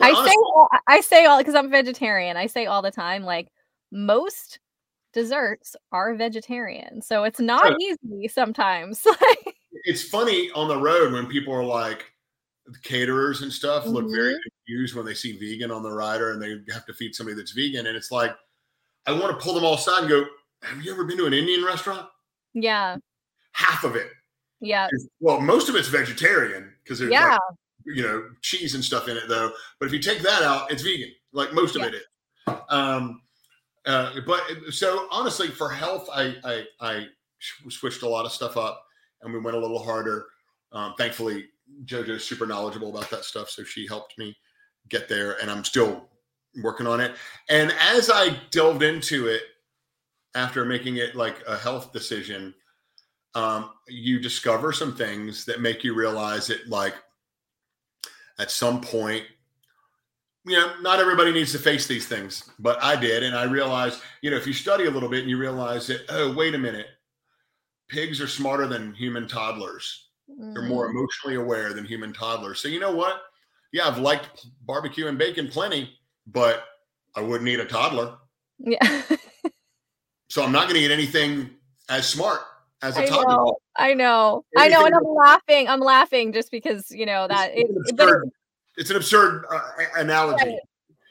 I 0.00 0.10
honestly- 0.10 0.28
say 0.30 0.36
all, 0.36 0.68
I 0.86 1.00
say 1.00 1.24
all 1.26 1.38
because 1.38 1.54
I'm 1.54 1.70
vegetarian. 1.70 2.36
I 2.36 2.46
say 2.46 2.66
all 2.66 2.82
the 2.82 2.90
time, 2.90 3.22
like 3.24 3.50
most 3.90 4.58
desserts 5.12 5.76
are 5.92 6.14
vegetarian, 6.14 7.00
so 7.00 7.24
it's 7.24 7.40
not 7.40 7.62
Right. 7.64 7.76
easy 7.80 8.28
sometimes. 8.28 9.06
it's 9.84 10.02
funny 10.08 10.50
on 10.52 10.68
the 10.68 10.76
road 10.76 11.12
when 11.12 11.26
people 11.26 11.54
are 11.54 11.64
like 11.64 12.04
caterers 12.82 13.42
and 13.42 13.52
stuff 13.52 13.86
look 13.86 14.10
very 14.10 14.34
Mhm. 14.34 14.38
confused 14.42 14.96
when 14.96 15.06
they 15.06 15.14
see 15.14 15.38
vegan 15.38 15.70
on 15.70 15.82
the 15.84 15.90
rider 15.92 16.32
and 16.32 16.42
they 16.42 16.72
have 16.72 16.84
to 16.86 16.92
feed 16.92 17.14
somebody 17.14 17.36
that's 17.36 17.52
vegan 17.52 17.86
and 17.86 17.96
it's 17.96 18.10
like 18.10 18.36
i 19.06 19.12
want 19.12 19.30
to 19.30 19.36
pull 19.44 19.54
them 19.54 19.64
all 19.64 19.74
aside 19.74 20.00
and 20.00 20.08
go 20.08 20.26
have 20.62 20.82
you 20.82 20.90
ever 20.90 21.04
been 21.04 21.16
to 21.16 21.26
an 21.26 21.32
indian 21.32 21.64
restaurant 21.64 22.08
yeah, 22.54 22.96
half 23.52 23.84
of 23.84 23.94
it 23.94 24.10
yeah, 24.60 24.88
well 25.20 25.40
most 25.40 25.68
of 25.68 25.76
it's 25.76 25.88
vegetarian 25.88 26.72
because 26.82 26.98
there's 26.98 27.12
yeah. 27.12 27.32
like 27.32 27.40
you 27.84 28.02
know 28.02 28.24
cheese 28.42 28.74
and 28.74 28.84
stuff 28.84 29.08
in 29.08 29.16
it 29.16 29.24
though 29.28 29.52
but 29.78 29.86
if 29.86 29.92
you 29.92 30.00
take 30.00 30.20
that 30.20 30.42
out 30.42 30.70
it's 30.70 30.82
vegan 30.82 31.10
like 31.32 31.52
most 31.52 31.76
of 31.76 31.82
Yeah. 31.82 31.88
it 31.88 31.94
is 31.94 32.54
um 32.68 33.20
uh 33.86 34.12
but 34.26 34.42
so 34.70 35.06
honestly 35.10 35.48
for 35.48 35.68
health 35.68 36.08
i 36.12 36.34
i 36.44 36.64
i 36.80 37.06
switched 37.68 38.02
a 38.02 38.08
lot 38.08 38.24
of 38.24 38.32
stuff 38.32 38.56
up 38.56 38.82
and 39.22 39.32
we 39.32 39.38
went 39.38 39.56
a 39.56 39.60
little 39.60 39.82
harder 39.82 40.26
um 40.72 40.94
thankfully 40.98 41.44
jojo's 41.84 42.24
super 42.24 42.46
knowledgeable 42.46 42.90
about 42.90 43.10
that 43.10 43.24
stuff 43.24 43.48
so 43.48 43.62
she 43.62 43.86
helped 43.86 44.18
me 44.18 44.36
get 44.88 45.08
there 45.08 45.40
and 45.40 45.50
i'm 45.50 45.64
still 45.64 46.08
working 46.62 46.86
on 46.86 47.00
it 47.00 47.14
and 47.50 47.72
as 47.80 48.10
i 48.10 48.36
delved 48.50 48.82
into 48.82 49.26
it 49.26 49.42
after 50.34 50.64
making 50.64 50.96
it 50.96 51.14
like 51.14 51.42
a 51.46 51.56
health 51.56 51.92
decision 51.92 52.54
um, 53.36 53.70
you 53.86 54.18
discover 54.18 54.72
some 54.72 54.96
things 54.96 55.44
that 55.44 55.60
make 55.60 55.84
you 55.84 55.94
realize 55.94 56.46
that 56.46 56.68
like 56.68 56.94
at 58.38 58.50
some 58.50 58.80
point 58.80 59.24
you 60.46 60.56
know 60.56 60.72
not 60.80 61.00
everybody 61.00 61.32
needs 61.32 61.52
to 61.52 61.58
face 61.58 61.86
these 61.86 62.06
things 62.06 62.50
but 62.58 62.82
i 62.82 62.94
did 62.96 63.22
and 63.22 63.36
i 63.36 63.44
realized 63.44 64.00
you 64.22 64.30
know 64.30 64.36
if 64.36 64.46
you 64.46 64.52
study 64.52 64.86
a 64.86 64.90
little 64.90 65.08
bit 65.08 65.20
and 65.20 65.28
you 65.30 65.36
realize 65.36 65.86
that 65.86 66.00
oh 66.08 66.32
wait 66.34 66.54
a 66.54 66.58
minute 66.58 66.86
pigs 67.88 68.20
are 68.20 68.26
smarter 68.26 68.66
than 68.66 68.92
human 68.94 69.28
toddlers. 69.28 70.08
They're 70.28 70.62
more 70.62 70.88
Mhm. 70.88 70.90
emotionally 70.90 71.36
aware 71.36 71.72
than 71.72 71.84
human 71.84 72.12
toddlers. 72.12 72.58
So 72.58 72.66
you 72.68 72.80
know 72.80 72.90
what? 72.90 73.22
Yeah 73.72 73.86
i've 73.86 73.98
liked 73.98 74.46
barbecue 74.62 75.06
and 75.08 75.18
bacon 75.18 75.48
plenty 75.48 75.98
but 76.26 76.64
i 77.14 77.20
wouldn't 77.20 77.48
eat 77.48 77.60
a 77.60 77.64
toddler. 77.66 78.16
Yeah, 78.58 78.78
so 80.30 80.42
i'm 80.42 80.52
not 80.52 80.68
going 80.68 80.80
to 80.80 80.86
eat 80.86 80.90
anything 80.90 81.50
as 81.88 82.08
smart 82.08 82.40
as 82.86 82.96
a 82.96 83.02
I 83.02 83.06
toddler 83.06 83.34
know, 83.34 83.56
I 83.76 83.94
know, 83.94 84.44
I 84.56 84.68
know, 84.68 84.86
and 84.86 84.94
I'm 84.94 85.14
laughing. 85.14 85.68
I'm 85.68 85.80
laughing 85.80 86.32
just 86.32 86.50
because 86.50 86.90
you 86.90 87.04
know 87.04 87.26
that. 87.28 87.50
It, 87.52 87.66
it's, 87.68 87.90
an 87.90 87.94
absurd, 88.00 88.30
it's 88.76 88.90
an 88.90 88.96
absurd 88.96 89.44
uh, 89.50 89.60
analogy. 89.96 90.44
Right. 90.44 90.58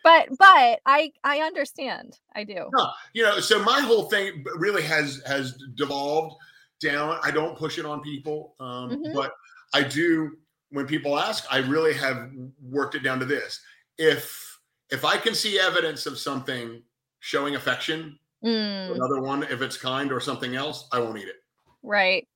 but 0.04 0.30
but 0.40 0.80
I 0.86 1.12
I 1.24 1.40
understand. 1.40 2.18
I 2.34 2.44
do. 2.46 2.70
No, 2.74 2.90
you 3.14 3.24
know, 3.24 3.40
so 3.40 3.62
my 3.64 3.82
whole 3.82 4.10
thing 4.10 4.44
really 4.56 4.84
has 4.84 5.22
has 5.28 5.58
devolved 5.76 6.36
down. 6.82 7.20
I 7.22 7.32
don't 7.32 7.58
push 7.58 7.78
it 7.78 7.86
on 7.86 8.02
people, 8.02 8.56
um, 8.60 8.92
Mhm. 8.92 9.14
but 9.14 9.34
I 9.74 9.84
do. 9.84 10.38
When 10.70 10.88
people 10.88 11.18
ask, 11.18 11.46
I 11.52 11.60
really 11.60 11.94
have 11.94 12.32
worked 12.62 12.96
it 12.96 13.04
down 13.04 13.20
to 13.20 13.26
this: 13.26 13.62
if 13.98 14.60
if 14.90 15.04
I 15.04 15.18
can 15.18 15.36
see 15.36 15.60
evidence 15.60 16.06
of 16.06 16.18
something 16.18 16.84
showing 17.20 17.56
affection, 17.56 18.18
Mm, 18.46 18.96
another 18.96 19.22
one, 19.22 19.44
if 19.44 19.62
it's 19.64 19.76
kind 19.76 20.12
or 20.12 20.20
something 20.20 20.56
else, 20.56 20.88
I 20.92 21.00
won't 21.00 21.18
eat 21.18 21.28
it. 21.28 21.38
Right. 21.86 22.28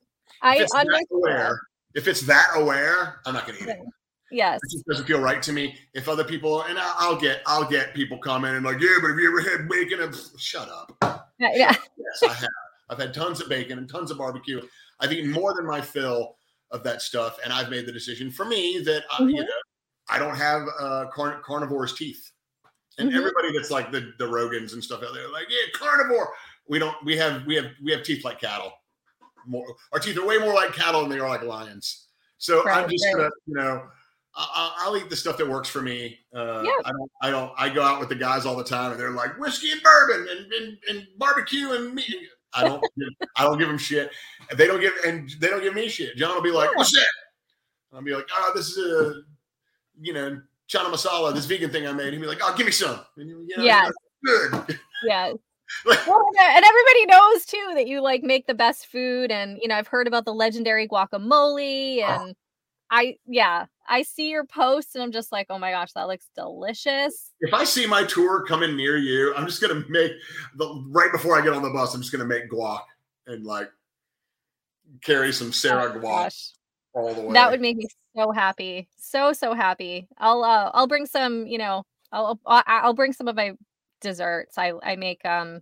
If 0.43 0.70
I 0.74 0.86
aware, 1.12 1.60
if 1.95 2.08
it's 2.08 2.22
that 2.22 2.52
aware, 2.56 3.20
I'm 3.26 3.34
not 3.34 3.45
going 3.47 3.58
to 3.60 3.64
eat 3.66 3.70
it. 3.70 3.80
Yes. 4.32 4.60
it 4.64 4.72
just 4.72 4.86
doesn't 4.86 5.06
feel 5.06 5.20
right 5.20 5.41
to 5.41 5.52
me. 5.52 5.76
If 5.95 6.08
other 6.08 6.24
people, 6.24 6.62
and 6.64 6.78
I'll 6.80 7.16
get, 7.16 7.41
I'll 7.47 7.68
get 7.68 7.95
people 7.95 8.20
commenting 8.20 8.62
like, 8.64 8.80
yeah, 8.80 8.89
but 9.02 9.10
have 9.10 9.18
you 9.18 9.28
ever 9.28 9.50
had 9.58 9.68
bacon? 9.68 10.02
And 10.02 10.16
shut 10.38 10.70
up. 10.70 10.95
Yeah, 11.39 11.52
yeah. 11.56 11.76
Yes, 11.97 12.24
I 12.32 12.34
have. 12.34 12.50
I've 12.91 12.97
had 13.00 13.14
tons 13.14 13.41
of 13.41 13.50
bacon 13.50 13.78
and 13.78 13.89
tons 13.89 14.10
of 14.12 14.18
barbecue. 14.18 14.62
I've 15.00 15.12
eaten 15.14 15.32
more 15.32 15.54
than 15.56 15.66
my 15.68 15.80
fill 15.82 16.36
of 16.72 16.84
that 16.84 17.02
stuff, 17.02 17.38
and 17.43 17.52
I've 17.54 17.70
made 17.70 17.86
the 17.86 17.91
decision 17.91 18.32
for 18.32 18.45
me 18.45 18.80
that 18.86 19.04
I, 19.12 19.24
you 19.24 19.36
Mhm. 19.36 19.39
know 19.45 19.54
I 20.10 20.18
don't 20.20 20.36
have 20.36 20.64
uh, 20.80 21.06
carn- 21.14 21.41
carnivore's 21.43 21.93
teeth. 21.93 22.32
And 22.97 23.12
Mhm. 23.12 23.16
everybody 23.18 23.52
that's 23.54 23.70
like 23.72 23.91
the 23.91 24.12
the 24.18 24.26
Rogans 24.26 24.74
and 24.74 24.84
stuff 24.84 25.04
out 25.04 25.14
there, 25.14 25.30
like 25.30 25.47
yeah, 25.50 25.68
carnivore. 25.74 26.34
We 26.68 26.80
don't. 26.80 26.95
We 27.06 27.16
have 27.18 27.45
we 27.45 27.56
have 27.56 27.66
we 27.84 27.91
have 27.91 28.04
teeth 28.04 28.24
like 28.26 28.39
cattle. 28.41 28.72
More 29.50 29.66
our 29.91 30.00
teeth 30.00 30.18
are 30.18 30.26
way 30.26 30.38
more 30.38 30.54
like 30.54 30.74
cattle 30.74 31.02
than 31.02 31.10
they 31.10 31.20
are 31.20 31.28
like 31.28 31.41
lions. 31.43 32.06
So 32.38 32.68
I'm 32.70 32.88
just 32.89 33.04
right. 33.06 33.16
gonna 33.16 33.30
you 33.47 33.56
know. 33.56 33.84
I- 34.36 34.47
I- 34.80 34.86
I'll 34.86 34.95
eat 34.95 35.10
the 35.10 35.16
stuff 35.16 35.38
that 35.38 35.47
works 35.50 35.68
for 35.68 35.82
me. 35.82 36.20
Uh, 36.34 36.62
Yeah. 36.64 36.72
I 36.86 36.91
don't. 36.91 37.12
I 37.24 37.30
don't. 37.32 37.52
I 37.58 37.68
go 37.70 37.82
out 37.82 38.00
with 38.00 38.10
the 38.10 38.16
guys 38.16 38.45
all 38.45 38.56
the 38.56 38.64
time, 38.64 38.91
and 38.91 39.00
they're 39.00 39.10
like 39.10 39.38
whiskey 39.39 39.72
and 39.72 39.82
bourbon 39.82 40.28
and, 40.30 40.54
and, 40.54 40.78
and 40.88 41.08
barbecue 41.18 41.72
and 41.72 41.93
meat. 41.95 42.16
I 42.54 42.64
don't. 42.64 42.80
give, 42.97 43.28
I 43.36 43.43
don't 43.43 43.58
give 43.58 43.68
them 43.68 43.80
shit. 43.80 44.12
They 44.56 44.68
don't 44.68 44.80
give 44.80 44.93
and 45.06 45.30
they 45.39 45.47
don't 45.50 45.62
give 45.64 45.74
me 45.74 45.89
shit. 45.89 46.16
John 46.16 46.36
will 46.36 46.43
be 46.43 46.52
like, 46.52 46.74
"What's 46.78 46.91
that?" 46.93 47.08
I'll 47.91 48.04
be 48.04 48.14
like, 48.14 48.28
"Oh, 48.32 48.52
this 48.56 48.70
is 48.70 48.78
a, 48.78 49.22
you 50.00 50.14
know, 50.14 50.39
chana 50.72 50.93
masala, 50.93 51.34
this 51.34 51.45
vegan 51.45 51.72
thing 51.72 51.88
I 51.88 51.91
made." 51.91 52.14
He'll 52.14 52.22
be 52.22 52.28
like, 52.28 52.39
"Oh, 52.41 52.54
give 52.56 52.68
me 52.68 52.72
some." 52.72 53.00
And 53.18 53.28
you, 53.30 53.47
know, 53.58 53.64
Yes. 53.64 53.91
good. 54.24 54.80
Yes. 55.04 55.36
Like- 55.86 56.06
Well, 56.08 56.24
and 56.38 56.56
and 56.58 56.66
everybody 56.66 57.06
knows 57.06 57.46
too 57.46 57.72
that 57.76 57.88
you 57.88 58.02
like 58.02 58.24
make 58.24 58.48
the 58.48 58.54
best 58.54 58.88
food, 58.88 59.32
and 59.32 59.58
you 59.62 59.68
know 59.68 59.76
I've 59.76 59.88
heard 59.88 60.08
about 60.08 60.26
the 60.26 60.34
legendary 60.34 60.88
guacamole, 60.88 62.04
Oh. 62.04 62.26
and 62.26 62.36
I 62.92 63.18
yeah 63.28 63.66
I 63.88 64.02
see 64.04 64.30
your 64.30 64.46
posts, 64.46 64.96
and 64.96 65.04
I'm 65.04 65.12
just 65.12 65.32
like, 65.32 65.48
oh 65.50 65.60
my 65.60 65.72
gosh, 65.72 65.94
that 65.94 66.08
looks 66.08 66.28
delicious. 66.36 67.32
If 67.42 67.54
I 67.54 67.64
see 67.64 67.86
my 67.88 68.04
tour 68.04 68.46
coming 68.46 68.76
near 68.76 68.98
you, 68.98 69.34
I'm 69.36 69.46
just 69.46 69.62
gonna 69.62 69.84
make 69.90 70.14
the 70.58 70.84
right 70.90 71.12
before 71.12 71.40
I 71.40 71.44
get 71.44 71.54
on 71.54 71.62
the 71.62 71.70
bus. 71.70 71.94
I'm 71.94 72.02
just 72.02 72.12
gonna 72.12 72.26
make 72.26 72.50
guac 72.50 72.82
and 73.28 73.46
like 73.46 73.70
carry 75.02 75.32
some 75.32 75.52
Sarah 75.54 75.94
Oh, 75.96 76.00
guac 76.00 76.02
gosh, 76.02 76.50
all 76.94 77.14
the 77.14 77.22
way. 77.22 77.34
that 77.34 77.52
would 77.52 77.62
make 77.62 77.78
me 77.78 77.86
so 78.16 78.32
happy, 78.32 78.88
so 78.98 79.34
so 79.34 79.54
happy. 79.54 80.08
I'll 80.18 80.44
uh, 80.44 80.72
I'll 80.74 80.88
bring 80.88 81.06
some, 81.06 81.46
you 81.48 81.58
know, 81.60 81.84
I'll, 82.12 82.40
I'll 82.46 82.94
bring 82.96 83.14
some 83.14 83.28
of 83.28 83.36
my 83.36 83.54
desserts. 84.00 84.58
I 84.58 84.74
I 84.84 84.95
make 84.95 85.24
um 85.26 85.62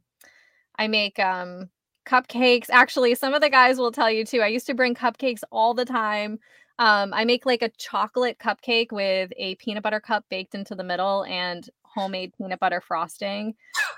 I 0.77 0.87
make 0.87 1.19
um 1.19 1.69
cupcakes. 2.07 2.69
Actually, 2.69 3.15
some 3.15 3.33
of 3.33 3.41
the 3.41 3.49
guys 3.49 3.77
will 3.77 3.91
tell 3.91 4.09
you 4.09 4.25
too. 4.25 4.41
I 4.41 4.47
used 4.47 4.67
to 4.67 4.73
bring 4.73 4.95
cupcakes 4.95 5.41
all 5.51 5.73
the 5.73 5.85
time. 5.85 6.39
Um, 6.79 7.11
I 7.13 7.25
make 7.25 7.45
like 7.45 7.63
a 7.63 7.69
chocolate 7.77 8.37
cupcake 8.39 8.91
with 8.91 9.31
a 9.35 9.55
peanut 9.55 9.83
butter 9.83 9.99
cup 9.99 10.25
baked 10.29 10.53
into 10.55 10.75
the 10.75 10.83
middle 10.83 11.25
and 11.25 11.67
homemade 11.81 12.33
peanut 12.37 12.59
butter 12.59 12.81
frosting. 12.81 13.55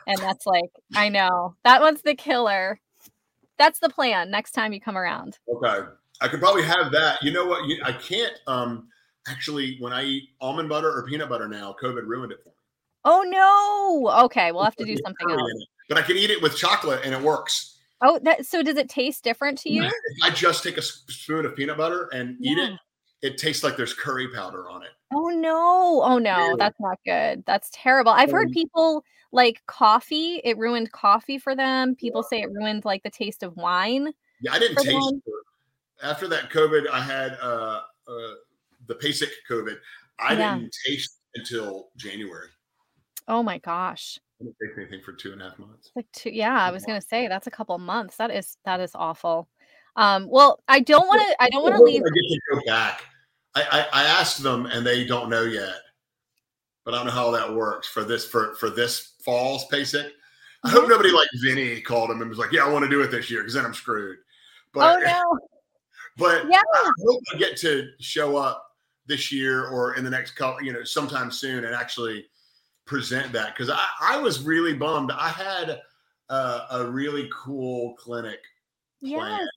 And 0.08 0.18
that's 0.18 0.46
like, 0.46 0.72
I 0.96 1.10
know 1.10 1.56
that 1.66 1.82
one's 1.82 2.02
the 2.02 2.16
killer. 2.16 2.80
That's 3.58 3.80
the 3.80 3.90
plan 3.90 4.32
next 4.32 4.54
time 4.54 4.72
you 4.72 4.80
come 4.80 4.98
around. 4.98 5.40
Okay. 5.54 5.88
I 6.22 6.28
could 6.30 6.40
probably 6.40 6.64
have 6.64 6.92
that. 6.94 7.22
You 7.22 7.32
know 7.32 7.46
what? 7.46 7.66
You, 7.66 7.82
I 7.84 7.92
can't. 7.92 8.34
Um, 8.48 8.88
actually, 9.28 9.78
when 9.80 9.92
I 9.92 10.04
eat 10.04 10.30
almond 10.40 10.70
butter 10.70 10.90
or 10.90 11.06
peanut 11.06 11.30
butter 11.30 11.48
now, 11.48 11.76
COVID 11.82 12.06
ruined 12.06 12.32
it 12.32 12.40
for 12.44 12.50
me. 12.50 12.56
Oh 13.12 13.24
no. 13.24 14.24
Okay, 14.26 14.52
we'll 14.52 14.64
have 14.64 14.76
to 14.76 14.86
do 14.86 14.96
something 15.04 15.32
else. 15.32 15.66
But 15.88 15.98
I 15.98 16.04
can 16.04 16.16
eat 16.16 16.30
it 16.30 16.42
with 16.44 16.56
chocolate 16.56 17.02
and 17.04 17.14
it 17.16 17.20
works. 17.22 17.80
Oh, 18.02 18.20
that 18.24 18.46
so 18.46 18.62
does 18.62 18.78
it 18.78 18.88
taste 18.88 19.24
different 19.24 19.58
to 19.60 19.72
you? 19.72 19.90
I 20.24 20.30
just 20.30 20.64
take 20.64 20.78
a 20.78 20.82
spoon 20.82 21.44
of 21.46 21.56
peanut 21.56 21.78
butter 21.78 22.08
and 22.14 22.38
eat 22.40 22.58
it, 22.60 22.74
it 23.24 23.38
tastes 23.40 23.64
like 23.64 23.76
there's 23.76 23.94
curry 23.96 24.28
powder 24.34 24.70
on 24.70 24.84
it. 24.84 24.90
Oh 25.12 25.30
no. 25.30 26.02
Oh 26.04 26.20
no, 26.20 26.50
Yeah. 26.50 26.54
that's 26.60 26.80
not 26.80 27.00
good. 27.04 27.44
That's 27.48 27.70
terrible. 27.74 28.12
I've 28.12 28.32
heard 28.32 28.52
people 28.52 29.04
like 29.32 29.62
coffee, 29.66 30.40
it 30.44 30.58
ruined 30.58 30.92
coffee 30.92 31.40
for 31.40 31.56
them. 31.56 31.96
People 31.96 32.22
say 32.22 32.42
it 32.42 32.50
ruined 32.52 32.86
like 32.86 33.02
the 33.02 33.10
taste 33.10 33.42
of 33.42 33.56
wine. 33.58 34.14
Yeah, 34.42 34.54
I 34.54 34.60
didn't 34.60 34.78
taste 34.78 35.10
them. 35.10 35.22
it. 35.26 35.34
After 36.06 36.28
that 36.28 36.52
COVID, 36.52 36.88
I 36.90 37.02
had 37.02 37.38
uh, 37.42 37.82
uh, 38.08 38.34
the 38.88 38.96
PASIC 38.96 39.30
COVID. 39.50 39.78
I 40.20 40.34
Yeah. 40.34 40.56
didn't 40.58 40.76
taste 40.88 41.18
until 41.36 41.90
January. 41.98 42.50
Oh 43.30 43.44
my 43.44 43.60
gosh. 43.60 44.20
I 44.42 44.46
didn't 44.46 44.58
taste 44.62 44.78
anything 44.78 45.02
for 45.02 45.14
two 45.14 45.32
and 45.32 45.42
a 45.42 45.50
half 45.50 45.60
months. 45.60 45.92
Like 45.96 46.08
two, 46.12 46.32
yeah, 46.32 46.60
I 46.60 46.72
was 46.72 46.84
gonna 46.84 47.00
say 47.02 47.28
that's 47.28 47.48
a 47.48 47.52
couple 47.52 47.78
months. 47.78 48.18
That 48.18 48.32
is 48.32 48.58
that 48.66 48.80
is 48.80 48.92
awful. 48.96 49.48
Um, 49.96 50.28
well, 50.30 50.60
I 50.68 50.80
don't 50.80 51.08
want 51.08 51.22
to. 51.22 51.44
I 51.44 51.50
don't 51.50 51.62
want 51.62 51.76
to 51.76 51.84
leave. 51.84 52.02
I 52.02 52.10
get 52.10 52.14
to 52.14 52.40
go 52.52 52.62
back. 52.66 53.04
I, 53.56 53.62
I, 53.94 54.02
I 54.02 54.04
asked 54.06 54.42
them 54.42 54.66
and 54.66 54.86
they 54.86 55.06
don't 55.06 55.30
know 55.30 55.44
yet, 55.44 55.76
but 56.86 56.94
I 56.94 56.98
don't 56.98 57.08
know 57.08 57.12
how 57.12 57.32
that 57.32 57.54
works 57.54 57.88
for 57.88 58.04
this 58.04 58.26
for 58.26 58.56
for 58.56 58.70
this 58.70 59.14
fall's 59.24 59.66
PASIC. 59.66 60.12
I 60.64 60.70
hope 60.70 60.86
Mhm. 60.86 60.90
nobody 60.90 61.12
like 61.12 61.28
Vinny 61.42 61.82
called 61.82 62.10
him 62.10 62.22
and 62.22 62.30
was 62.30 62.40
like, 62.40 62.52
"Yeah, 62.52 62.66
I 62.66 62.70
want 62.70 62.84
to 62.84 62.90
do 62.90 63.02
it 63.02 63.12
this 63.12 63.30
year," 63.30 63.42
because 63.42 63.54
then 63.54 63.66
I'm 63.66 63.74
screwed. 63.74 64.18
But 64.74 64.96
Oh 64.96 65.00
no! 65.00 65.40
but 66.18 66.50
Yeah. 66.50 66.62
I 66.76 66.92
hope 67.06 67.22
I 67.34 67.38
get 67.38 67.58
to 67.58 67.92
show 68.00 68.38
up 68.38 68.66
this 69.06 69.32
year 69.32 69.68
or 69.68 69.96
in 69.96 70.04
the 70.04 70.10
next 70.10 70.32
couple, 70.32 70.64
you 70.64 70.72
know, 70.74 70.84
sometime 70.84 71.30
soon 71.32 71.66
and 71.66 71.76
actually 71.76 72.28
present 72.90 73.32
that 73.34 73.56
because 73.56 73.70
I, 73.70 73.86
I 74.02 74.18
was 74.18 74.44
really 74.44 74.74
bummed. 74.74 75.12
I 75.12 75.30
had 75.30 75.80
uh, 76.30 76.66
a 76.72 76.86
really 76.86 77.30
cool 77.34 77.96
clinic 77.96 78.40
Yes. 79.02 79.48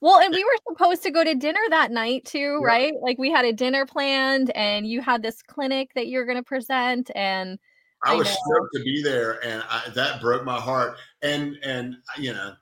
Well, 0.00 0.20
and 0.20 0.32
we 0.32 0.44
were 0.44 0.72
supposed 0.72 1.02
to 1.02 1.10
go 1.10 1.24
to 1.24 1.34
dinner 1.34 1.60
that 1.70 1.90
night 1.90 2.24
too, 2.24 2.60
Yeah. 2.62 2.66
right? 2.66 2.92
Like 3.02 3.18
we 3.18 3.30
had 3.32 3.44
a 3.44 3.52
dinner 3.52 3.84
planned, 3.84 4.50
and 4.50 4.86
you 4.86 5.00
had 5.00 5.22
this 5.22 5.42
clinic 5.42 5.90
that 5.94 6.06
you're 6.06 6.24
going 6.24 6.36
to 6.36 6.44
present, 6.44 7.10
and 7.16 7.58
I 8.04 8.12
I 8.12 8.14
was 8.14 8.28
stoked 8.28 8.74
to 8.74 8.82
be 8.84 9.02
there, 9.02 9.44
and 9.44 9.62
I, 9.68 9.88
that 9.94 10.20
broke 10.20 10.44
my 10.44 10.60
heart. 10.60 10.98
And 11.22 11.56
and 11.64 11.96
you 12.16 12.32
know, 12.32 12.54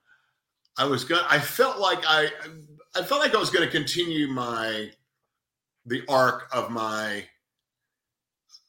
I 0.78 0.86
was 0.86 1.04
gonna. 1.04 1.26
I 1.28 1.38
felt 1.38 1.78
like 1.78 2.02
I, 2.08 2.30
I 2.94 3.02
felt 3.02 3.20
like 3.20 3.34
I 3.34 3.38
was 3.38 3.50
going 3.50 3.66
to 3.66 3.70
continue 3.70 4.28
my, 4.28 4.90
the 5.84 6.02
arc 6.08 6.48
of 6.52 6.70
my, 6.70 7.22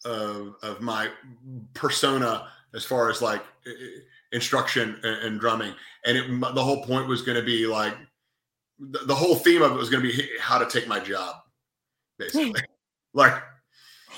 of 0.07 0.55
of 0.63 0.81
my 0.81 1.09
persona 1.73 2.47
as 2.73 2.83
far 2.85 3.09
as 3.09 3.21
like 3.21 3.43
instruction 4.31 4.99
and, 5.03 5.23
and 5.25 5.39
drumming, 5.39 5.73
and 6.05 6.17
it, 6.17 6.53
the 6.55 6.63
whole 6.63 6.83
point 6.83 7.07
was 7.07 7.21
going 7.21 7.37
to 7.37 7.43
be 7.45 7.65
like, 7.67 7.93
the, 8.79 8.99
the 9.05 9.15
whole 9.15 9.35
theme 9.35 9.61
of 9.61 9.71
it 9.71 9.77
was 9.77 9.89
going 9.89 10.03
to 10.03 10.09
be 10.09 10.29
how 10.39 10.57
to 10.57 10.65
take 10.69 10.87
my 10.87 10.99
job, 10.99 11.35
basically. 12.19 12.61
like, 13.13 13.33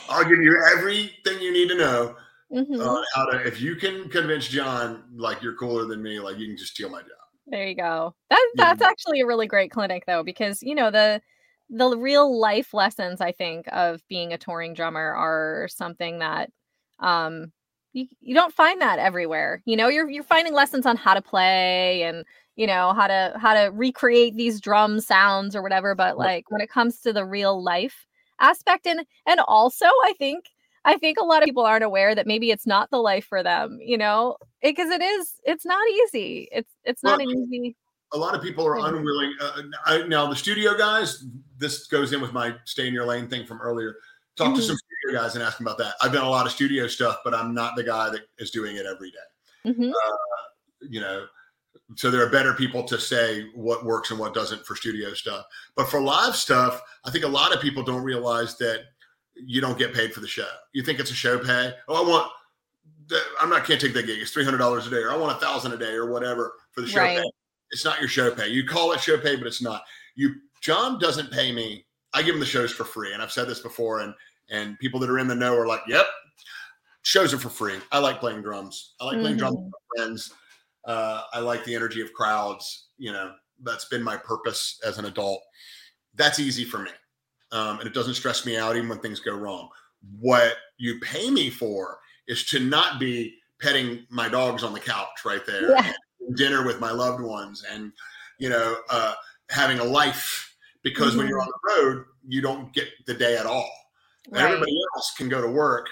I'll 0.09 0.23
give 0.23 0.39
you 0.39 0.63
everything 0.75 1.39
you 1.41 1.51
need 1.53 1.69
to 1.69 1.75
know 1.75 2.15
Mhm. 2.51 2.81
on 2.83 3.03
how 3.13 3.25
to 3.25 3.45
if 3.45 3.61
you 3.61 3.75
can 3.75 4.09
convince 4.09 4.47
John 4.47 5.03
like 5.15 5.43
you're 5.43 5.55
cooler 5.55 5.85
than 5.85 6.01
me, 6.01 6.19
like 6.19 6.39
you 6.39 6.47
can 6.47 6.57
just 6.57 6.73
steal 6.73 6.89
my 6.89 7.01
job. 7.01 7.09
there 7.45 7.67
you 7.67 7.75
go. 7.75 8.15
That 8.31 8.43
Yeah. 8.55 8.65
that's 8.73 8.81
actually 8.81 9.21
a 9.21 9.27
really 9.27 9.45
great 9.45 9.69
clinic 9.69 10.03
though, 10.07 10.23
because 10.23 10.63
you 10.63 10.73
know 10.73 10.89
the 10.89 11.21
the 11.69 11.97
real 11.97 12.39
life 12.39 12.73
lessons 12.73 13.21
I 13.21 13.31
think 13.31 13.65
of 13.71 14.01
being 14.09 14.33
a 14.33 14.37
touring 14.37 14.73
drummer 14.73 15.13
are 15.13 15.67
something 15.69 16.19
that 16.19 16.49
um 16.99 17.51
you, 17.93 18.05
you 18.21 18.35
don't 18.35 18.53
find 18.53 18.81
that 18.81 18.99
everywhere. 18.99 19.61
You 19.65 19.75
know, 19.77 19.87
you're 19.87 20.09
you're 20.09 20.23
finding 20.23 20.53
lessons 20.53 20.85
on 20.85 20.95
how 20.97 21.13
to 21.15 21.21
play 21.21 22.03
and 22.03 22.25
you 22.55 22.67
know 22.67 22.93
how 22.93 23.07
to 23.07 23.33
how 23.39 23.53
to 23.53 23.71
recreate 23.71 24.35
these 24.35 24.59
drum 24.61 24.99
sounds 24.99 25.55
or 25.55 25.61
whatever. 25.63 25.95
But 25.95 26.17
like 26.17 26.45
when 26.49 26.61
it 26.61 26.69
comes 26.69 27.01
to 27.01 27.13
the 27.13 27.25
real 27.25 27.61
life 27.63 28.05
aspect 28.39 28.87
and 28.87 29.05
and 29.25 29.39
also 29.47 29.85
I 29.85 30.13
think 30.17 30.45
I 30.85 30.97
think 30.97 31.17
a 31.19 31.25
lot 31.25 31.41
of 31.41 31.45
people 31.45 31.65
aren't 31.65 31.83
aware 31.83 32.15
that 32.15 32.27
maybe 32.27 32.51
it's 32.51 32.67
not 32.67 32.89
the 32.89 32.97
life 32.99 33.25
for 33.25 33.43
them, 33.43 33.79
you 33.81 33.97
know, 33.97 34.37
because 34.61 34.89
it 34.89 35.01
is 35.01 35.33
it's 35.43 35.65
not 35.65 35.87
easy. 35.89 36.47
It's 36.51 36.71
it's 36.83 37.03
not 37.03 37.19
Well, 37.19 37.21
an 37.21 37.27
easy 37.31 37.75
A 38.13 38.17
lot 38.17 38.33
of 38.35 38.41
people 38.41 38.65
are 38.65 38.75
Mhm. 38.77 38.87
unwilling. 38.97 39.35
Uh, 39.39 39.61
I, 39.85 40.01
now 40.07 40.27
the 40.27 40.35
studio 40.35 40.75
guys, 40.77 41.23
this 41.57 41.85
goes 41.87 42.11
in 42.13 42.21
with 42.21 42.33
my 42.33 42.55
stay 42.65 42.87
in 42.87 42.93
your 42.93 43.05
lane 43.05 43.27
thing 43.29 43.45
from 43.45 43.61
earlier. 43.61 43.97
Talk 44.35 44.55
to 44.55 44.61
Mhm. 44.61 44.67
some 44.67 44.77
studio 44.77 45.21
guys 45.21 45.35
and 45.35 45.43
ask 45.43 45.57
them 45.57 45.67
about 45.67 45.77
that. 45.79 45.95
I've 46.01 46.13
done 46.13 46.25
a 46.25 46.29
lot 46.29 46.45
of 46.45 46.51
studio 46.51 46.87
stuff, 46.87 47.19
but 47.23 47.33
I'm 47.35 47.53
not 47.53 47.75
the 47.75 47.83
guy 47.83 48.09
that 48.09 48.27
is 48.39 48.49
doing 48.51 48.77
it 48.77 48.85
every 48.85 49.11
day. 49.11 49.69
Mhm. 49.71 49.93
You 50.81 51.01
know, 51.01 51.27
so 51.95 52.09
there 52.09 52.23
are 52.25 52.29
better 52.29 52.53
people 52.53 52.83
to 52.85 52.99
say 52.99 53.47
what 53.53 53.83
works 53.85 54.09
and 54.11 54.19
what 54.19 54.33
doesn't 54.33 54.65
for 54.65 54.75
studio 54.75 55.13
stuff. 55.13 55.45
But 55.75 55.89
for 55.89 56.01
live 56.01 56.35
stuff, 56.35 56.81
I 57.03 57.11
think 57.11 57.25
a 57.25 57.27
lot 57.29 57.53
of 57.53 57.61
people 57.61 57.83
don't 57.83 58.01
realize 58.03 58.57
that 58.57 58.85
you 59.35 59.61
don't 59.61 59.77
get 59.77 59.93
paid 59.93 60.13
for 60.13 60.19
the 60.21 60.27
show. 60.27 60.49
You 60.73 60.83
think 60.83 60.99
it's 60.99 61.11
a 61.11 61.15
show 61.15 61.37
pay. 61.37 61.75
Oh, 61.87 62.03
I 62.03 62.07
want. 62.09 62.31
I'm 63.39 63.49
not 63.49 63.65
can't 63.65 63.81
take 63.81 63.93
that 63.93 64.05
gig. 64.05 64.19
It's 64.21 64.31
three 64.31 64.43
hundred 64.45 64.59
dollars 64.59 64.85
a 64.85 64.89
day, 64.91 64.97
or 64.97 65.11
I 65.11 65.15
want 65.17 65.35
a 65.35 65.39
thousand 65.39 65.73
a 65.73 65.77
day, 65.77 65.93
or 65.93 66.11
whatever 66.11 66.53
for 66.71 66.81
the 66.81 66.87
show 66.87 66.99
Right. 66.99 67.17
pay. 67.17 67.31
It's 67.71 67.85
not 67.85 67.99
your 67.99 68.09
show 68.09 68.31
pay. 68.31 68.47
You 68.47 68.65
call 68.65 68.91
it 68.91 68.99
show 68.99 69.17
pay, 69.17 69.35
but 69.35 69.47
it's 69.47 69.61
not. 69.61 69.83
You 70.15 70.35
John 70.61 70.99
doesn't 70.99 71.31
pay 71.31 71.51
me. 71.51 71.85
I 72.13 72.23
give 72.23 72.33
him 72.33 72.39
the 72.39 72.45
shows 72.45 72.71
for 72.71 72.83
free, 72.83 73.13
and 73.13 73.21
I've 73.21 73.31
said 73.31 73.47
this 73.47 73.59
before, 73.59 73.99
and 74.01 74.13
and 74.49 74.77
people 74.79 74.99
that 75.01 75.09
are 75.09 75.19
in 75.19 75.27
the 75.27 75.35
know 75.35 75.55
are 75.55 75.67
like, 75.67 75.81
"Yep, 75.87 76.05
shows 77.03 77.33
are 77.33 77.37
for 77.37 77.49
free." 77.49 77.77
I 77.91 77.99
like 77.99 78.19
playing 78.19 78.41
drums. 78.41 78.93
I 78.99 79.05
like 79.05 79.19
playing 79.19 79.37
drums 79.37 79.57
with 79.57 79.71
my 79.71 80.03
friends. 80.03 80.33
Uh, 80.85 81.21
I 81.33 81.39
like 81.39 81.63
the 81.65 81.75
energy 81.75 82.01
of 82.01 82.13
crowds. 82.13 82.87
You 82.97 83.11
know, 83.11 83.33
that's 83.63 83.85
been 83.85 84.03
my 84.03 84.17
purpose 84.17 84.79
as 84.85 84.97
an 84.97 85.05
adult. 85.05 85.41
That's 86.15 86.39
easy 86.39 86.65
for 86.65 86.79
me, 86.79 86.91
um, 87.51 87.79
and 87.79 87.87
it 87.87 87.93
doesn't 87.93 88.15
stress 88.15 88.45
me 88.45 88.57
out 88.57 88.75
even 88.75 88.89
when 88.89 88.99
things 88.99 89.19
go 89.19 89.35
wrong. 89.35 89.69
What 90.19 90.55
you 90.77 90.99
pay 91.01 91.29
me 91.29 91.49
for 91.49 91.99
is 92.27 92.45
to 92.45 92.59
not 92.59 92.99
be 92.99 93.35
petting 93.61 94.05
my 94.09 94.29
dogs 94.29 94.63
on 94.63 94.73
the 94.73 94.79
couch 94.79 95.25
right 95.25 95.45
there, 95.45 95.71
Yeah. 95.71 95.93
Dinner 96.35 96.65
with 96.65 96.79
my 96.79 96.91
loved 96.91 97.21
ones, 97.21 97.63
and 97.69 97.91
you 98.37 98.49
know, 98.49 98.77
uh, 98.89 99.13
having 99.49 99.79
a 99.79 99.83
life. 99.83 100.45
Because 100.81 101.17
when 101.17 101.27
you're 101.27 101.41
on 101.41 101.47
the 101.47 101.75
road, 101.75 102.05
you 102.25 102.41
don't 102.41 102.73
get 102.73 102.87
the 103.05 103.13
day 103.13 103.37
at 103.37 103.45
all. 103.45 103.69
Everybody 104.33 104.71
else 104.95 105.13
can 105.17 105.27
go 105.27 105.41
to 105.41 105.47
work, 105.49 105.89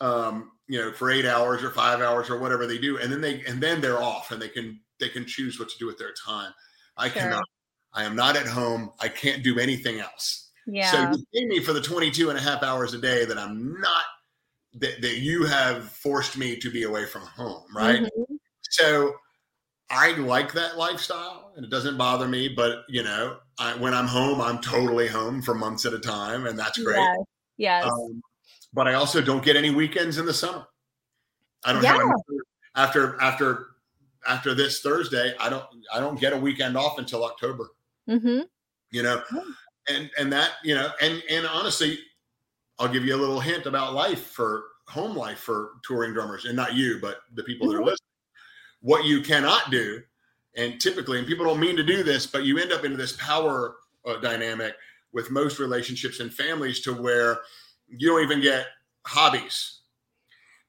um, 0.00 0.52
you 0.68 0.78
know, 0.78 0.92
for 0.92 1.10
eight 1.10 1.24
hours 1.26 1.64
or 1.64 1.70
five 1.70 2.00
hours 2.00 2.30
or 2.30 2.38
whatever 2.38 2.66
they 2.66 2.78
do, 2.78 2.98
and 2.98 3.10
then 3.12 3.20
they 3.20 3.42
and 3.46 3.60
then 3.60 3.80
they're 3.80 4.00
off 4.00 4.30
and 4.30 4.40
they 4.40 4.48
can 4.48 4.80
they 5.00 5.08
can 5.08 5.26
choose 5.26 5.58
what 5.58 5.68
to 5.70 5.78
do 5.78 5.86
with 5.86 5.98
their 5.98 6.12
time. 6.12 6.52
I 6.96 7.08
Sure. 7.08 7.22
cannot. 7.22 7.44
I 7.92 8.04
am 8.04 8.14
not 8.14 8.36
at 8.36 8.46
home. 8.46 8.92
I 9.00 9.08
can't 9.08 9.42
do 9.42 9.58
anything 9.58 9.98
else. 9.98 10.50
Yeah. 10.66 10.90
So 10.92 11.00
you 11.18 11.24
pay 11.34 11.46
me 11.46 11.60
for 11.60 11.72
the 11.72 11.80
22 11.80 12.28
and 12.30 12.38
a 12.38 12.42
half 12.42 12.62
hours 12.62 12.94
a 12.94 12.98
day 12.98 13.24
that 13.24 13.38
I'm 13.38 13.80
not 13.80 14.04
that, 14.74 15.00
that 15.02 15.18
you 15.18 15.44
have 15.46 15.90
forced 15.90 16.36
me 16.36 16.56
to 16.58 16.70
be 16.70 16.84
away 16.84 17.06
from 17.06 17.22
home, 17.22 17.64
right? 17.74 18.02
Mhm. 18.02 18.38
So 18.70 19.14
I 19.90 20.12
like 20.12 20.52
that 20.52 20.76
lifestyle 20.78 21.52
and 21.56 21.64
it 21.64 21.70
doesn't 21.70 21.98
bother 21.98 22.26
me, 22.28 22.48
but 22.48 22.84
you 22.88 23.02
know, 23.02 23.38
I, 23.58 23.74
when 23.76 23.92
I'm 23.92 24.06
home, 24.06 24.40
I'm 24.40 24.60
totally 24.60 25.08
home 25.08 25.42
for 25.42 25.54
months 25.54 25.84
at 25.84 25.92
a 25.92 25.98
time, 25.98 26.46
and 26.46 26.58
that's 26.58 26.78
great. 26.78 26.96
Yes. 26.98 27.16
Yes. 27.58 27.84
Um, 27.84 28.22
but 28.72 28.86
I 28.88 28.94
also 28.94 29.20
don't 29.20 29.44
get 29.44 29.56
any 29.56 29.70
weekends 29.70 30.16
in 30.18 30.24
the 30.26 30.32
summer. 30.32 30.64
I 31.64 31.72
don't 31.72 31.82
Yeah. 31.82 31.96
have 31.98 32.12
after 32.76 33.20
after 33.20 33.66
after 34.26 34.54
this 34.54 34.80
Thursday. 34.80 35.34
I 35.38 35.48
don't 35.50 35.64
I 35.92 35.98
don't 36.00 36.18
get 36.18 36.32
a 36.32 36.36
weekend 36.36 36.76
off 36.76 36.98
until 36.98 37.24
October. 37.24 37.70
Mm-hmm. 38.08 38.42
You 38.92 39.02
know, 39.02 39.22
and 39.88 40.10
and 40.18 40.32
that 40.32 40.52
you 40.64 40.74
know, 40.74 40.90
and 41.02 41.22
and 41.28 41.46
honestly, 41.46 41.98
I'll 42.78 42.88
give 42.88 43.04
you 43.04 43.14
a 43.14 43.18
little 43.20 43.40
hint 43.40 43.66
about 43.66 43.92
life 43.92 44.22
for 44.28 44.64
home 44.88 45.16
life 45.16 45.38
for 45.40 45.72
touring 45.84 46.12
drummers, 46.14 46.44
and 46.46 46.56
not 46.56 46.74
you, 46.74 46.98
but 47.02 47.18
the 47.34 47.42
people 47.42 47.68
that 47.68 47.76
are 47.76 47.80
Mhm. 47.80 47.86
listening. 47.86 48.09
What 48.80 49.04
you 49.04 49.20
cannot 49.20 49.70
do, 49.70 50.02
and 50.56 50.80
typically, 50.80 51.18
and 51.18 51.26
people 51.26 51.44
don't 51.44 51.60
mean 51.60 51.76
to 51.76 51.82
do 51.82 52.02
this, 52.02 52.26
but 52.26 52.44
you 52.44 52.58
end 52.58 52.72
up 52.72 52.84
into 52.84 52.96
this 52.96 53.12
power 53.12 53.76
uh, 54.06 54.18
dynamic 54.20 54.74
with 55.12 55.30
most 55.30 55.58
relationships 55.58 56.20
and 56.20 56.32
families 56.32 56.80
to 56.80 56.94
where 56.94 57.40
you 57.88 58.08
don't 58.08 58.22
even 58.22 58.40
get 58.40 58.66
hobbies 59.06 59.80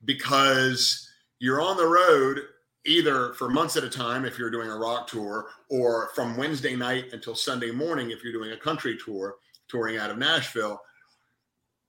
because 0.06 1.08
you're 1.40 1.62
on 1.62 1.78
the 1.78 1.86
road 1.86 2.42
either 2.86 3.34
for 3.34 3.50
months 3.50 3.78
at 3.78 3.84
a 3.84 3.90
time 3.90 4.26
if 4.26 4.40
you're 4.40 4.50
doing 4.50 4.70
a 4.70 4.78
rock 4.78 5.08
tour 5.08 5.50
or 5.70 6.10
from 6.16 6.36
Wednesday 6.36 6.76
night 6.76 7.06
until 7.14 7.36
Sunday 7.36 7.72
morning 7.72 8.10
if 8.10 8.24
you're 8.24 8.34
doing 8.34 8.52
a 8.52 8.58
country 8.58 8.98
tour 9.04 9.36
touring 9.68 9.98
out 9.98 10.10
of 10.10 10.18
Nashville. 10.18 10.82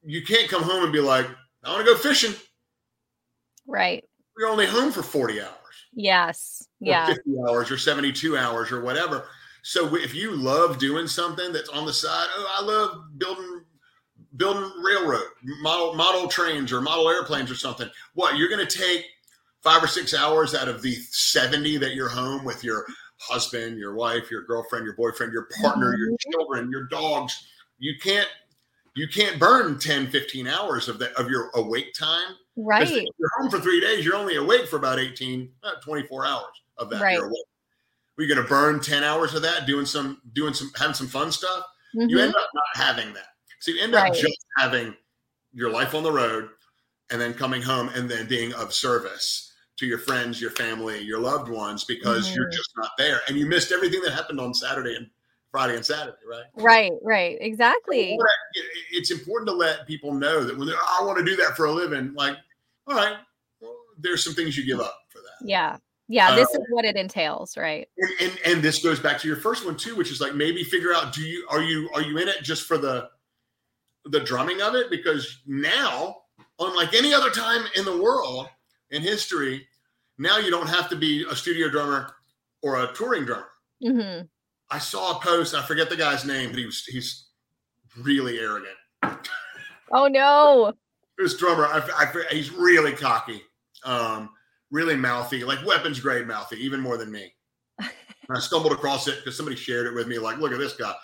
You 0.04 0.22
can't 0.22 0.50
come 0.50 0.62
home 0.62 0.84
and 0.84 0.92
be 0.92 1.00
like 1.00 1.26
I 1.64 1.70
want 1.70 1.86
to 1.86 1.92
go 1.92 1.98
fishing. 1.98 2.34
Right. 3.66 4.04
you're 4.36 4.48
only 4.48 4.66
home 4.66 4.90
for 4.90 5.02
40 5.02 5.40
hours 5.40 5.61
Yes. 5.95 6.66
Yeah. 6.80 7.07
50 7.07 7.22
hours 7.49 7.70
or 7.70 7.78
72 7.78 8.36
hours 8.36 8.72
or 8.72 8.80
whatever 8.82 9.28
So 9.62 9.95
if 9.97 10.14
you 10.14 10.32
love 10.34 10.78
doing 10.78 11.07
something 11.07 11.53
that's 11.53 11.68
on 11.68 11.86
the 11.86 11.93
side, 11.93 12.26
oh, 12.34 12.57
I 12.59 12.64
love 12.64 13.18
building 13.18 13.64
building 14.36 14.70
railroad 14.82 15.26
model 15.62 15.95
model 15.95 16.26
trains 16.28 16.72
or 16.72 16.80
model 16.80 17.09
airplanes 17.09 17.51
or 17.51 17.55
something. 17.55 17.88
What 18.14 18.36
you're 18.36 18.49
going 18.49 18.66
to 18.66 18.78
take 18.78 19.05
five 19.62 19.82
or 19.82 19.86
six 19.86 20.14
hours 20.14 20.55
out 20.55 20.68
of 20.68 20.82
the 20.82 20.95
70 21.11 21.76
that 21.78 21.95
you're 21.95 22.09
home 22.09 22.45
with 22.45 22.64
your 22.64 22.84
husband, 23.18 23.78
your 23.78 23.95
wife, 23.95 24.30
your 24.30 24.43
girlfriend, 24.45 24.84
your 24.84 24.97
boyfriend, 24.97 25.32
your 25.32 25.47
partner, 25.61 25.95
your 25.97 26.11
Mhm. 26.11 26.16
children, 26.32 26.70
your 26.70 26.84
dogs. 26.88 27.47
You 27.78 27.95
can't 28.01 28.28
you 28.95 29.09
can't 29.09 29.38
burn 29.38 29.78
10, 29.78 30.11
15 30.11 30.47
hours 30.47 30.88
of 30.88 30.99
that 30.99 31.12
of 31.14 31.30
your 31.30 31.51
awake 31.55 31.95
time. 31.95 32.36
Right. 32.57 32.88
You're 33.18 33.30
home 33.38 33.50
for 33.50 33.61
three 33.61 33.80
days, 33.80 34.05
you're 34.05 34.16
only 34.16 34.36
awake 34.36 34.68
for 34.68 34.76
about 34.76 34.98
18, 34.98 35.53
uh, 35.62 35.80
24 35.82 36.26
hours 36.26 36.62
of 36.76 36.90
that. 36.90 37.00
Right. 37.00 37.14
You're 37.14 37.26
awake. 37.26 37.44
We're 38.18 38.28
gonna 38.28 38.46
burn 38.46 38.80
10 38.80 39.05
hours 39.05 39.34
of 39.34 39.42
that 39.42 39.66
doing 39.66 39.86
some 39.86 40.20
doing 40.34 40.55
some 40.55 40.70
having 40.76 40.94
some 40.94 41.09
fun 41.09 41.32
stuff. 41.32 41.66
You 41.94 42.18
Mhm. 42.18 42.22
end 42.24 42.36
up 42.36 42.50
not 42.55 42.64
having 42.86 43.14
that. 43.14 43.28
So 43.61 43.70
you 43.70 43.80
end 43.82 43.94
up 43.94 44.05
Right. 44.05 44.14
just 44.14 44.38
having 44.59 44.96
your 45.53 45.70
life 45.70 45.94
on 45.94 46.03
the 46.03 46.12
road 46.12 46.50
and 47.11 47.20
then 47.20 47.34
coming 47.34 47.62
home 47.62 47.88
and 47.90 48.11
then 48.11 48.28
being 48.28 48.53
of 48.55 48.74
service 48.74 49.53
to 49.78 49.86
your 49.86 49.98
friends, 49.98 50.40
your 50.40 50.50
family, 50.50 51.00
your 51.00 51.20
loved 51.20 51.48
ones 51.48 51.84
because 51.84 52.34
you're 52.34 52.48
Mhm. 52.48 52.53
just 52.53 52.70
not 52.76 52.90
there. 52.98 53.22
And 53.28 53.36
you 53.38 53.46
missed 53.46 53.72
everything 53.72 54.03
that 54.03 54.12
happened 54.12 54.40
on 54.40 54.55
Saturday 54.55 54.94
and 54.96 55.11
Friday 55.53 55.76
and 55.76 55.84
Saturday, 55.86 56.16
right? 56.28 56.44
Right, 56.57 56.92
right. 57.03 57.36
Exactly. 57.40 58.18
It's 58.90 59.11
important 59.11 59.48
to 59.48 59.55
let 59.55 59.86
people 59.86 60.12
know 60.12 60.42
that 60.44 60.57
when 60.57 60.66
they're, 60.66 60.76
"Oh, 60.80 60.98
I 61.03 61.05
want 61.05 61.18
to 61.18 61.24
do 61.24 61.36
that 61.36 61.57
for 61.57 61.66
a 61.66 61.72
living, 61.72 62.14
like, 62.14 62.36
all 62.86 62.96
right, 62.96 63.18
well, 63.61 63.76
there's 63.98 64.24
some 64.24 64.32
things 64.32 64.57
you 64.57 64.64
give 64.64 64.80
up 64.80 64.98
for 65.11 65.18
that. 65.18 65.46
Yeah. 65.46 65.76
Yeah. 66.09 66.34
This 66.34 66.48
Uh, 66.55 66.59
is 66.61 66.66
what 66.70 66.84
it 66.86 66.96
entails, 66.96 67.57
right? 67.57 67.86
and, 67.98 68.11
and 68.20 68.38
and 68.44 68.62
this 68.62 68.82
goes 68.82 68.98
back 68.98 69.18
to 69.20 69.28
your 69.28 69.36
first 69.36 69.64
one 69.64 69.76
too, 69.76 69.94
which 69.94 70.11
is 70.11 70.20
like 70.20 70.34
maybe 70.34 70.64
figure 70.64 70.92
out 70.94 71.12
do 71.12 71.20
you 71.20 71.46
are 71.50 71.62
you 71.62 71.88
are 71.94 72.03
you 72.03 72.16
in 72.18 72.28
it 72.28 72.42
just 72.42 72.64
for 72.64 72.78
the 72.78 73.09
the 74.07 74.20
drumming 74.20 74.62
of 74.62 74.74
it? 74.74 74.90
Because 74.90 75.42
now, 75.46 76.22
unlike 76.59 76.94
any 76.94 77.12
other 77.14 77.30
time 77.30 77.64
in 77.76 77.84
the 77.84 78.03
world 78.03 78.48
in 78.90 79.03
history, 79.03 79.68
now 80.18 80.38
you 80.38 80.50
don't 80.50 80.66
have 80.66 80.88
to 80.88 80.96
be 80.96 81.24
a 81.30 81.36
studio 81.36 81.68
drummer 81.68 82.14
or 82.62 82.82
a 82.82 82.92
touring 82.94 83.24
drummer. 83.26 83.48
hmm 83.82 84.22
I 84.72 84.78
saw 84.78 85.18
a 85.18 85.20
post, 85.20 85.54
I 85.54 85.62
forget 85.62 85.90
the 85.90 85.96
guy's 85.96 86.24
name, 86.24 86.50
but 86.50 86.58
he 86.58 86.64
was 86.64 86.84
he's 86.86 87.26
really 88.00 88.38
arrogant. 88.38 88.76
Oh 89.92 90.08
no. 90.08 90.72
This 91.18 91.36
drummer, 91.36 91.66
I, 91.66 91.82
I, 91.94 92.34
he's 92.34 92.50
really 92.50 92.92
cocky, 92.92 93.42
um, 93.84 94.30
really 94.70 94.96
mouthy, 94.96 95.44
like 95.44 95.64
weapons 95.64 96.00
grade 96.00 96.26
mouthy, 96.26 96.56
even 96.56 96.80
more 96.80 96.96
than 96.96 97.12
me. 97.12 97.34
I 97.78 98.40
stumbled 98.40 98.72
across 98.72 99.06
it 99.06 99.18
because 99.18 99.36
somebody 99.36 99.54
shared 99.54 99.86
it 99.86 99.94
with 99.94 100.08
me. 100.08 100.18
Like, 100.18 100.38
look 100.38 100.52
at 100.52 100.58
this 100.58 100.72
guy. 100.72 100.94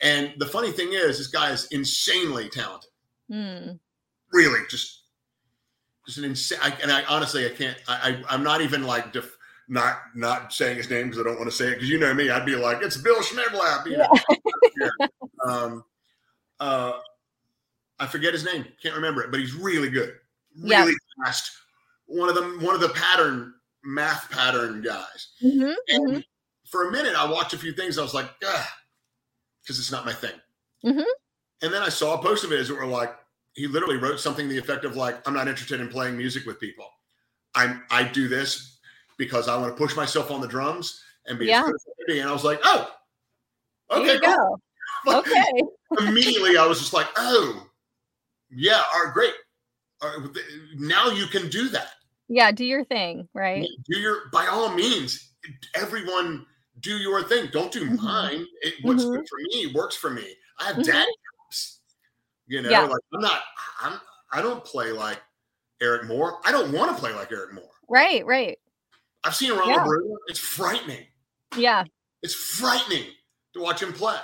And 0.00 0.32
the 0.38 0.46
funny 0.46 0.70
thing 0.70 0.92
is, 0.92 1.18
this 1.18 1.26
guy 1.26 1.50
is 1.50 1.66
insanely 1.72 2.48
talented. 2.48 2.90
Mm. 3.30 3.80
Really, 4.32 4.60
just 4.70 5.02
just 6.06 6.18
an 6.18 6.24
insane. 6.24 6.60
I, 6.62 6.72
and 6.80 6.92
I 6.92 7.02
honestly, 7.04 7.44
I 7.44 7.50
can't. 7.50 7.76
I, 7.88 8.22
I 8.28 8.34
I'm 8.34 8.44
not 8.44 8.60
even 8.60 8.84
like 8.84 9.12
def, 9.12 9.35
not 9.68 9.98
not 10.14 10.52
saying 10.52 10.76
his 10.76 10.90
name 10.90 11.06
because 11.08 11.20
I 11.20 11.24
don't 11.24 11.38
want 11.38 11.50
to 11.50 11.56
say 11.56 11.68
it 11.68 11.74
because 11.74 11.88
you 11.88 11.98
know 11.98 12.14
me. 12.14 12.30
I'd 12.30 12.46
be 12.46 12.56
like, 12.56 12.82
it's 12.82 12.96
Bill 12.96 13.20
Schmidlap. 13.20 13.86
You 13.86 13.98
know? 13.98 14.12
Yeah. 15.00 15.06
um, 15.44 15.84
uh, 16.60 16.92
I 17.98 18.06
forget 18.06 18.32
his 18.32 18.44
name. 18.44 18.64
Can't 18.82 18.94
remember 18.94 19.22
it, 19.22 19.30
but 19.30 19.40
he's 19.40 19.54
really 19.54 19.90
good. 19.90 20.14
Yeah. 20.54 20.82
Really 20.84 20.96
fast. 21.24 21.50
One 22.06 22.28
of 22.28 22.34
them. 22.34 22.62
One 22.62 22.74
of 22.74 22.80
the 22.80 22.90
pattern 22.90 23.54
math 23.84 24.30
pattern 24.30 24.82
guys. 24.82 25.28
hmm 25.40 25.70
And 25.88 26.24
for 26.66 26.88
a 26.88 26.92
minute, 26.92 27.14
I 27.16 27.30
watched 27.30 27.54
a 27.54 27.58
few 27.58 27.72
things. 27.72 27.98
I 27.98 28.02
was 28.02 28.14
like, 28.14 28.28
because 28.40 29.78
it's 29.78 29.92
not 29.92 30.04
my 30.04 30.12
thing. 30.12 30.34
Mhm. 30.84 31.04
And 31.62 31.72
then 31.72 31.82
I 31.82 31.88
saw 31.88 32.14
a 32.14 32.22
post 32.22 32.44
of 32.44 32.50
his 32.50 32.68
that 32.68 32.74
were 32.74 32.86
like, 32.86 33.16
he 33.54 33.66
literally 33.66 33.96
wrote 33.96 34.20
something 34.20 34.46
to 34.46 34.52
the 34.52 34.60
effect 34.60 34.84
of 34.84 34.96
like, 34.96 35.26
I'm 35.26 35.34
not 35.34 35.48
interested 35.48 35.80
in 35.80 35.88
playing 35.88 36.16
music 36.16 36.44
with 36.44 36.60
people. 36.60 36.86
I'm 37.54 37.82
I 37.90 38.02
do 38.04 38.28
this 38.28 38.75
because 39.16 39.48
I 39.48 39.56
want 39.56 39.74
to 39.74 39.80
push 39.82 39.96
myself 39.96 40.30
on 40.30 40.40
the 40.40 40.48
drums 40.48 41.02
and 41.26 41.38
be 41.38 41.46
Yeah. 41.46 41.60
as 41.60 41.66
good 41.66 41.74
as 41.74 42.16
I. 42.16 42.20
And 42.20 42.28
I 42.28 42.32
was 42.32 42.44
like, 42.44 42.60
oh, 42.64 42.90
okay, 43.90 44.18
cool. 44.22 44.60
Okay. 45.06 45.62
Immediately, 46.08 46.56
I 46.56 46.66
was 46.66 46.80
just 46.80 46.92
like, 46.92 47.06
oh, 47.16 47.64
yeah, 48.50 48.82
all 48.92 49.04
right, 49.04 49.14
great. 49.14 49.34
All 50.02 50.08
right, 50.18 50.28
now 50.74 51.08
you 51.10 51.26
can 51.26 51.48
do 51.48 51.68
that. 51.68 51.90
Yeah. 52.28 52.50
Do 52.50 52.64
your 52.64 52.84
thing. 52.84 53.28
Right. 53.34 53.68
do 53.88 53.98
your 53.98 54.22
by 54.32 54.46
all 54.46 54.72
means 54.74 55.32
everyone 55.76 56.44
do 56.80 56.96
your 56.98 57.22
thing 57.22 57.48
don't 57.52 57.70
do 57.70 57.88
Mhm. 57.88 58.02
mine 58.02 58.46
it, 58.62 58.74
what's 58.82 59.04
Mhm. 59.04 59.12
good 59.18 59.28
for 59.28 59.38
me 59.38 59.72
works 59.74 59.94
for 59.96 60.10
me 60.10 60.36
i 60.58 60.64
have 60.64 60.76
Mhm. 60.76 60.84
daddy 60.84 61.12
jobs 61.46 61.80
you 62.48 62.60
know 62.62 62.68
Yeah. 62.70 62.80
like 62.82 63.00
i'm 63.14 63.20
not 63.20 63.42
i'm 63.80 64.00
i 64.32 64.42
don't 64.42 64.62
play 64.64 64.90
like 64.92 65.22
eric 65.80 66.04
moore 66.04 66.40
i 66.44 66.50
don't 66.52 66.72
want 66.72 66.90
to 66.94 67.00
play 67.00 67.14
like 67.14 67.30
eric 67.32 67.52
moore 67.54 67.70
Right. 67.88 68.26
Right. 68.26 68.58
I've 69.26 69.34
seen 69.34 69.50
ronald 69.50 69.68
Yeah. 69.70 69.84
Bruner. 69.84 70.16
it's 70.28 70.38
frightening 70.38 71.04
Yeah. 71.56 71.84
it's 72.22 72.34
frightening 72.34 73.04
to 73.54 73.60
watch 73.60 73.82
him 73.82 73.92
play 73.92 74.18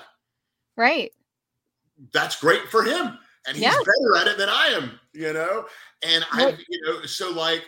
Right. 0.76 1.12
that's 2.12 2.40
great 2.40 2.68
for 2.70 2.82
him 2.84 3.18
and 3.46 3.56
he's 3.56 3.64
Yeah. 3.64 3.76
better 3.76 4.16
at 4.20 4.28
it 4.28 4.38
than 4.38 4.48
i 4.48 4.66
am 4.68 4.98
you 5.12 5.32
know 5.32 5.66
and 6.02 6.24
i 6.32 6.56
you 6.68 6.80
know 6.82 7.02
so 7.04 7.30
like 7.32 7.64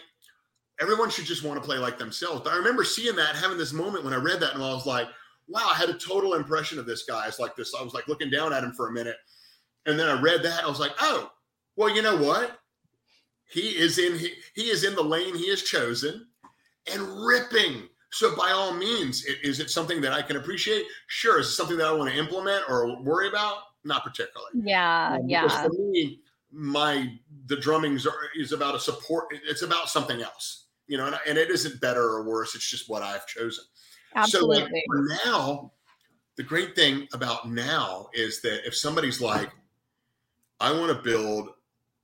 everyone 0.81 1.11
should 1.11 1.25
just 1.25 1.43
want 1.43 1.61
to 1.61 1.65
play 1.67 1.79
like 1.79 1.99
themselves 1.99 2.41
but 2.43 2.53
i 2.53 2.57
remember 2.57 2.85
seeing 2.85 3.17
that 3.17 3.35
having 3.37 3.59
this 3.59 3.73
moment 3.73 4.05
when 4.05 4.13
i 4.15 4.17
read 4.17 4.41
that 4.41 4.55
and 4.55 4.63
i 4.63 4.73
was 4.73 4.87
like 4.87 5.09
wow 5.49 5.67
i 5.71 5.75
had 5.75 5.89
a 5.91 5.95
total 5.95 6.35
impression 6.35 6.79
of 6.79 6.87
this 6.87 7.05
guy 7.05 7.27
it's 7.27 7.39
like 7.41 7.55
this 7.57 7.75
i 7.79 7.83
was 7.83 7.93
like 7.95 8.09
looking 8.09 8.31
down 8.31 8.53
at 8.53 8.63
him 8.65 8.73
for 8.73 8.89
a 8.89 8.93
minute 8.93 9.17
and 9.87 9.99
then 9.99 10.09
i 10.09 10.21
read 10.21 10.43
that 10.43 10.65
i 10.65 10.69
was 10.69 10.81
like 10.81 10.93
oh 11.01 11.31
well 11.77 11.95
you 11.95 12.03
know 12.03 12.17
what 12.17 12.59
he 13.47 13.77
is 13.77 13.99
in 13.99 14.19
he, 14.19 14.33
he 14.55 14.63
is 14.71 14.85
in 14.85 14.95
the 14.95 15.03
lane 15.05 15.35
he 15.37 15.49
has 15.51 15.63
chosen 15.63 16.27
and 16.93 17.03
ripping 17.27 17.89
so 18.11 18.35
by 18.37 18.51
all 18.51 18.73
means 18.73 19.25
is 19.43 19.61
it 19.61 19.71
something 19.71 20.01
that 20.01 20.13
i 20.13 20.23
can 20.23 20.37
appreciate 20.37 20.85
sure 21.07 21.41
is 21.41 21.47
it 21.47 21.53
something 21.53 21.77
that 21.77 21.87
i 21.87 21.93
want 21.93 22.11
to 22.11 22.17
implement 22.17 22.63
or 22.69 23.01
worry 23.03 23.29
about 23.29 23.59
not 23.85 24.03
particularly 24.03 24.51
Yeah. 24.55 25.17
um, 25.21 25.29
Yeah. 25.29 25.49
For 25.49 25.69
me, 25.69 26.21
my 26.51 27.19
the 27.47 27.57
drummings 27.57 28.07
are, 28.07 28.15
is 28.37 28.53
about 28.53 28.75
a 28.75 28.81
support. 28.81 29.27
It's 29.47 29.63
about 29.63 29.89
something 29.89 30.23
else, 30.23 30.69
you 30.87 30.97
know, 30.97 31.07
and, 31.07 31.19
and 31.27 31.37
it 31.37 31.51
isn't 31.51 31.81
better 31.81 32.03
or 32.03 32.27
worse. 32.27 32.55
It's 32.55 32.69
just 32.69 32.89
what 32.89 33.03
I've 33.03 33.27
chosen. 33.27 33.65
Absolutely. 34.15 34.59
So 34.59 34.63
like, 34.63 34.85
for 34.87 35.09
now, 35.27 35.73
the 36.37 36.43
great 36.43 36.75
thing 36.75 37.07
about 37.13 37.51
now 37.51 38.09
is 38.15 38.41
that 38.43 38.67
if 38.67 38.75
somebody's 38.77 39.21
like, 39.21 39.51
I 40.61 40.73
want 40.73 40.97
to 40.97 41.03
build 41.03 41.51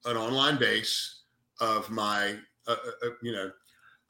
an 0.04 0.16
online 0.16 0.58
base 0.58 1.22
of 1.60 1.88
my, 1.90 2.36
uh, 2.66 2.72
uh, 2.72 3.06
uh, 3.06 3.10
you 3.22 3.32
know, 3.32 3.50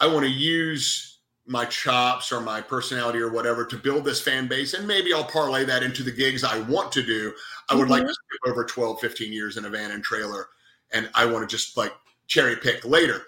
I 0.01 0.07
want 0.07 0.25
to 0.25 0.33
use 0.33 1.19
my 1.47 1.65
chops 1.65 2.33
or 2.33 2.41
my 2.41 2.61
personality 2.61 3.19
or 3.19 3.31
whatever 3.31 3.65
to 3.65 3.77
build 3.77 4.05
this 4.05 4.21
fan 4.21 4.47
base 4.47 4.75
and 4.75 4.87
maybe 4.87 5.13
I'll 5.13 5.25
parlay 5.25 5.65
that 5.65 5.83
into 5.83 6.03
the 6.03 6.13
gigs 6.13 6.45
I 6.45 6.61
want 6.63 6.93
to 6.93 7.03
do. 7.03 7.33
I 7.69 7.75
would 7.75 7.89
like 7.89 8.03
mm-hmm. 8.03 8.09
to 8.09 8.15
skip 8.15 8.51
over 8.51 8.65
12, 8.65 9.01
15 9.01 9.33
years 9.33 9.57
in 9.57 9.65
a 9.65 9.71
van 9.71 9.91
and 9.91 10.03
trailer 10.03 10.49
and 10.93 11.11
I 11.15 11.27
want 11.27 11.49
to 11.49 11.57
just 11.57 11.77
like 11.77 11.93
cherry 12.27 12.57
pick 12.57 12.85
later. 12.85 13.23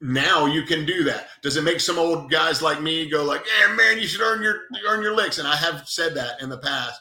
Now 0.00 0.46
you 0.46 0.62
can 0.62 0.84
do 0.84 1.04
that. 1.04 1.28
Does 1.42 1.56
it 1.56 1.64
make 1.64 1.80
some 1.80 1.98
old 1.98 2.30
guys 2.30 2.60
like 2.60 2.82
me 2.82 3.08
go 3.08 3.24
like, 3.24 3.44
"Yeah, 3.46 3.72
man, 3.74 3.98
you 3.98 4.06
should 4.06 4.20
earn 4.20 4.42
your 4.42 4.62
earn 4.86 5.02
your 5.02 5.14
licks"? 5.14 5.38
And 5.38 5.48
I 5.48 5.56
have 5.56 5.88
said 5.88 6.14
that 6.16 6.42
in 6.42 6.50
the 6.50 6.58
past. 6.58 7.00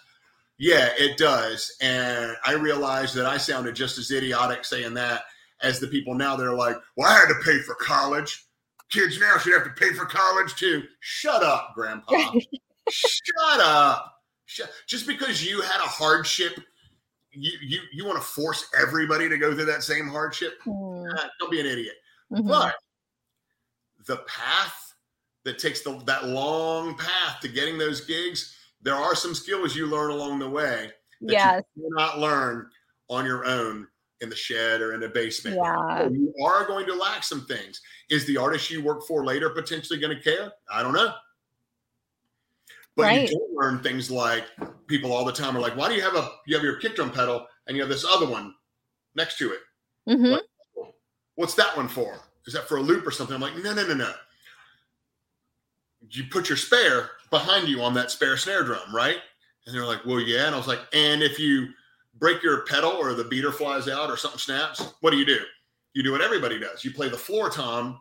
Yeah, 0.57 0.89
it 0.97 1.17
does. 1.17 1.75
And 1.81 2.35
I 2.45 2.53
realized 2.53 3.15
that 3.15 3.25
I 3.25 3.37
sounded 3.37 3.75
just 3.75 3.97
as 3.97 4.11
idiotic 4.11 4.63
saying 4.63 4.93
that 4.93 5.23
as 5.61 5.79
the 5.79 5.87
people 5.87 6.13
now. 6.13 6.35
They're 6.35 6.53
like, 6.53 6.77
"Well, 6.95 7.09
I 7.09 7.13
had 7.13 7.27
to 7.27 7.41
pay 7.43 7.59
for 7.59 7.75
college. 7.75 8.45
Kids 8.93 9.19
now 9.19 9.37
should 9.37 9.53
have 9.53 9.63
to 9.63 9.69
pay 9.71 9.91
for 9.93 10.05
college 10.05 10.55
too." 10.55 10.83
Shut 10.99 11.43
up, 11.43 11.71
Grandpa. 11.75 12.13
Shut 12.89 13.59
up. 13.59 14.21
Shut. 14.45 14.69
Just 14.87 15.07
because 15.07 15.43
you 15.43 15.61
had 15.61 15.77
a 15.79 15.87
hardship, 15.87 16.59
you 17.31 17.51
you 17.61 17.79
you 17.91 18.05
want 18.05 18.17
to 18.17 18.23
force 18.27 18.65
everybody 18.79 19.27
to 19.29 19.37
go 19.37 19.53
through 19.55 19.65
that 19.65 19.83
same 19.83 20.07
hardship? 20.07 20.53
Mm, 20.67 21.29
don't 21.39 21.51
be 21.51 21.59
an 21.59 21.65
idiot. 21.65 21.95
mhm. 22.31 22.47
But 22.47 22.75
the 24.05 24.17
path 24.27 24.93
that 25.45 25.57
takes 25.59 25.81
the, 25.81 25.97
that 26.05 26.25
long 26.27 26.95
path 26.97 27.39
to 27.41 27.47
getting 27.47 27.77
those 27.77 28.01
gigs, 28.01 28.55
there 28.81 28.95
are 28.95 29.15
some 29.15 29.33
skills 29.33 29.75
you 29.75 29.87
learn 29.87 30.11
along 30.11 30.39
the 30.39 30.49
way 30.49 30.91
that 31.21 31.31
Yes. 31.31 31.63
you 31.75 31.89
cannot 31.97 32.19
learn 32.19 32.69
on 33.09 33.25
your 33.25 33.45
own 33.45 33.87
in 34.23 34.29
the 34.29 34.35
shed 34.35 34.81
or 34.81 34.93
in 34.93 35.01
the 35.01 35.09
basement. 35.09 35.57
Yeah. 35.57 35.99
So 35.99 36.09
you 36.09 36.33
are 36.43 36.65
going 36.65 36.85
to 36.87 36.95
lack 36.95 37.23
some 37.23 37.45
things. 37.45 37.81
Is 38.09 38.25
the 38.25 38.37
artist 38.37 38.71
you 38.71 38.81
work 38.81 39.05
for 39.07 39.23
later 39.23 39.49
potentially 39.49 39.99
going 39.99 40.15
to 40.15 40.23
care? 40.23 40.51
I 40.71 40.81
don't 40.81 40.93
know. 40.93 41.13
But 42.95 43.03
Right. 43.03 43.29
you 43.29 43.37
do 43.37 43.47
learn 43.53 43.79
things 43.79 44.09
like 44.09 44.45
people 44.87 45.11
all 45.11 45.25
the 45.25 45.31
time 45.31 45.57
are 45.57 45.59
like, 45.59 45.75
why 45.75 45.89
do 45.89 45.95
you 45.95 46.01
have 46.01 46.15
a 46.15 46.31
you 46.47 46.55
have 46.55 46.63
your 46.63 46.77
kick 46.77 46.95
drum 46.95 47.11
pedal 47.11 47.47
and 47.67 47.75
you 47.75 47.83
have 47.83 47.89
this 47.89 48.05
other 48.05 48.27
one 48.27 48.53
next 49.15 49.37
to 49.37 49.51
it? 49.51 49.59
hmm 50.07 50.35
what's 51.35 51.55
that 51.55 51.75
one 51.75 51.87
for? 51.87 52.19
Is 52.45 52.53
that 52.53 52.67
for 52.67 52.77
a 52.77 52.81
loop 52.81 53.07
or 53.07 53.11
something? 53.11 53.35
I'm 53.35 53.41
like, 53.41 53.55
no, 53.57 53.73
no, 53.73 53.87
no, 53.87 53.93
no. 53.95 54.13
you 56.11 56.25
put 56.29 56.49
your 56.49 56.57
spare 56.57 57.09
behind 57.31 57.67
you 57.67 57.81
on 57.81 57.93
that 57.95 58.11
spare 58.11 58.37
snare 58.37 58.63
drum, 58.63 58.93
right? 58.93 59.17
And 59.65 59.73
they're 59.73 59.85
like, 59.85 60.05
well, 60.05 60.19
yeah. 60.19 60.45
And 60.45 60.53
I 60.53 60.57
was 60.57 60.67
like, 60.67 60.81
and 60.93 61.23
if 61.23 61.39
you 61.39 61.69
break 62.15 62.43
your 62.43 62.63
pedal 62.65 62.91
or 62.91 63.13
the 63.13 63.23
beater 63.23 63.51
flies 63.51 63.87
out 63.87 64.09
or 64.09 64.17
something 64.17 64.39
snaps, 64.39 64.93
what 65.01 65.11
do 65.11 65.17
you 65.17 65.25
do? 65.25 65.39
You 65.93 66.03
do 66.03 66.11
what 66.11 66.21
everybody 66.21 66.59
does. 66.59 66.83
You 66.83 66.91
play 66.91 67.09
the 67.09 67.17
floor 67.17 67.49
tom 67.49 67.99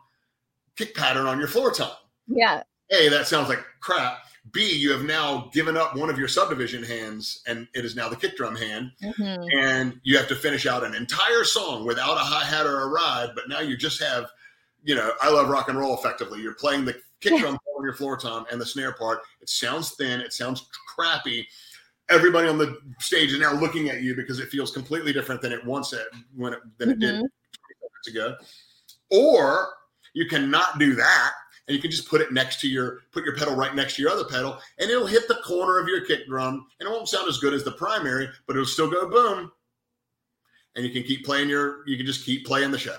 kick 0.75 0.95
pattern 0.95 1.27
on 1.27 1.39
your 1.39 1.47
floor 1.47 1.71
tom. 1.71 1.91
Yeah. 2.27 2.63
A, 2.91 3.09
that 3.09 3.27
sounds 3.27 3.49
like 3.49 3.63
crap. 3.79 4.19
B, 4.51 4.75
you 4.75 4.91
have 4.91 5.03
now 5.03 5.49
given 5.53 5.77
up 5.77 5.95
one 5.95 6.09
of 6.09 6.17
your 6.19 6.27
subdivision 6.27 6.83
hands 6.83 7.41
and 7.47 7.67
it 7.73 7.85
is 7.85 7.95
now 7.95 8.09
the 8.09 8.15
kick 8.15 8.35
drum 8.35 8.55
hand. 8.55 8.91
Mhm. 9.01 9.47
And 9.57 9.99
you 10.03 10.17
have 10.17 10.27
to 10.27 10.35
finish 10.35 10.65
out 10.65 10.83
an 10.83 10.93
entire 10.95 11.43
song 11.43 11.85
without 11.85 12.17
a 12.17 12.21
hi 12.21 12.43
hat 12.43 12.65
or 12.65 12.81
a 12.81 12.87
ride. 12.87 13.29
But 13.35 13.47
now 13.47 13.59
you 13.61 13.77
just 13.77 14.01
have, 14.01 14.29
you 14.83 14.95
know, 14.95 15.13
I 15.21 15.29
love 15.29 15.47
rock 15.47 15.69
and 15.69 15.77
roll 15.77 15.97
effectively. 15.97 16.41
You're 16.41 16.55
playing 16.55 16.85
the 16.85 16.95
kick 17.21 17.33
drum 17.39 17.57
on 17.77 17.83
your 17.83 17.93
floor 17.93 18.17
tom 18.17 18.45
and 18.51 18.59
the 18.59 18.65
snare 18.65 18.93
part. 18.93 19.21
It 19.41 19.49
sounds 19.49 19.91
thin, 19.91 20.19
it 20.19 20.33
sounds 20.33 20.65
crappy. 20.93 21.47
Everybody 22.09 22.47
on 22.47 22.57
the 22.57 22.77
stage 22.99 23.31
is 23.31 23.39
now 23.39 23.53
looking 23.53 23.89
at 23.89 24.01
you 24.01 24.15
because 24.15 24.39
it 24.39 24.49
feels 24.49 24.71
completely 24.71 25.13
different 25.13 25.41
than 25.41 25.51
it 25.53 25.65
once 25.65 25.93
it, 25.93 26.05
when 26.35 26.53
it, 26.53 26.59
than 26.77 26.91
it 26.91 26.99
did 26.99 27.15
Mhm. 27.15 27.19
20 27.19 27.29
minutes 27.81 28.07
ago. 28.09 28.35
Or 29.09 29.73
you 30.13 30.27
cannot 30.27 30.79
do 30.79 30.95
that 30.95 31.31
and 31.67 31.75
you 31.75 31.81
can 31.81 31.89
just 31.91 32.07
put 32.09 32.19
it 32.21 32.33
next 32.33 32.59
to 32.61 32.67
your 32.67 32.99
put 33.11 33.23
your 33.23 33.35
pedal 33.35 33.55
right 33.55 33.73
next 33.73 33.95
to 33.95 34.01
your 34.01 34.11
other 34.11 34.25
pedal 34.25 34.59
and 34.79 34.91
it'll 34.91 35.07
hit 35.07 35.27
the 35.29 35.35
corner 35.45 35.79
of 35.79 35.87
your 35.87 36.05
kick 36.05 36.27
drum 36.27 36.65
and 36.79 36.87
it 36.87 36.91
won't 36.91 37.07
sound 37.07 37.27
as 37.29 37.37
good 37.39 37.53
as 37.53 37.63
the 37.63 37.71
primary 37.71 38.27
but 38.45 38.55
it'll 38.55 38.65
still 38.65 38.89
go 38.91 39.07
boom 39.09 39.49
and 40.75 40.85
you 40.85 40.91
can 40.91 41.03
keep 41.03 41.23
playing 41.25 41.47
your 41.49 41.87
you 41.87 41.95
can 41.95 42.05
just 42.05 42.25
keep 42.25 42.45
playing 42.45 42.69
the 42.69 42.77
show 42.77 42.97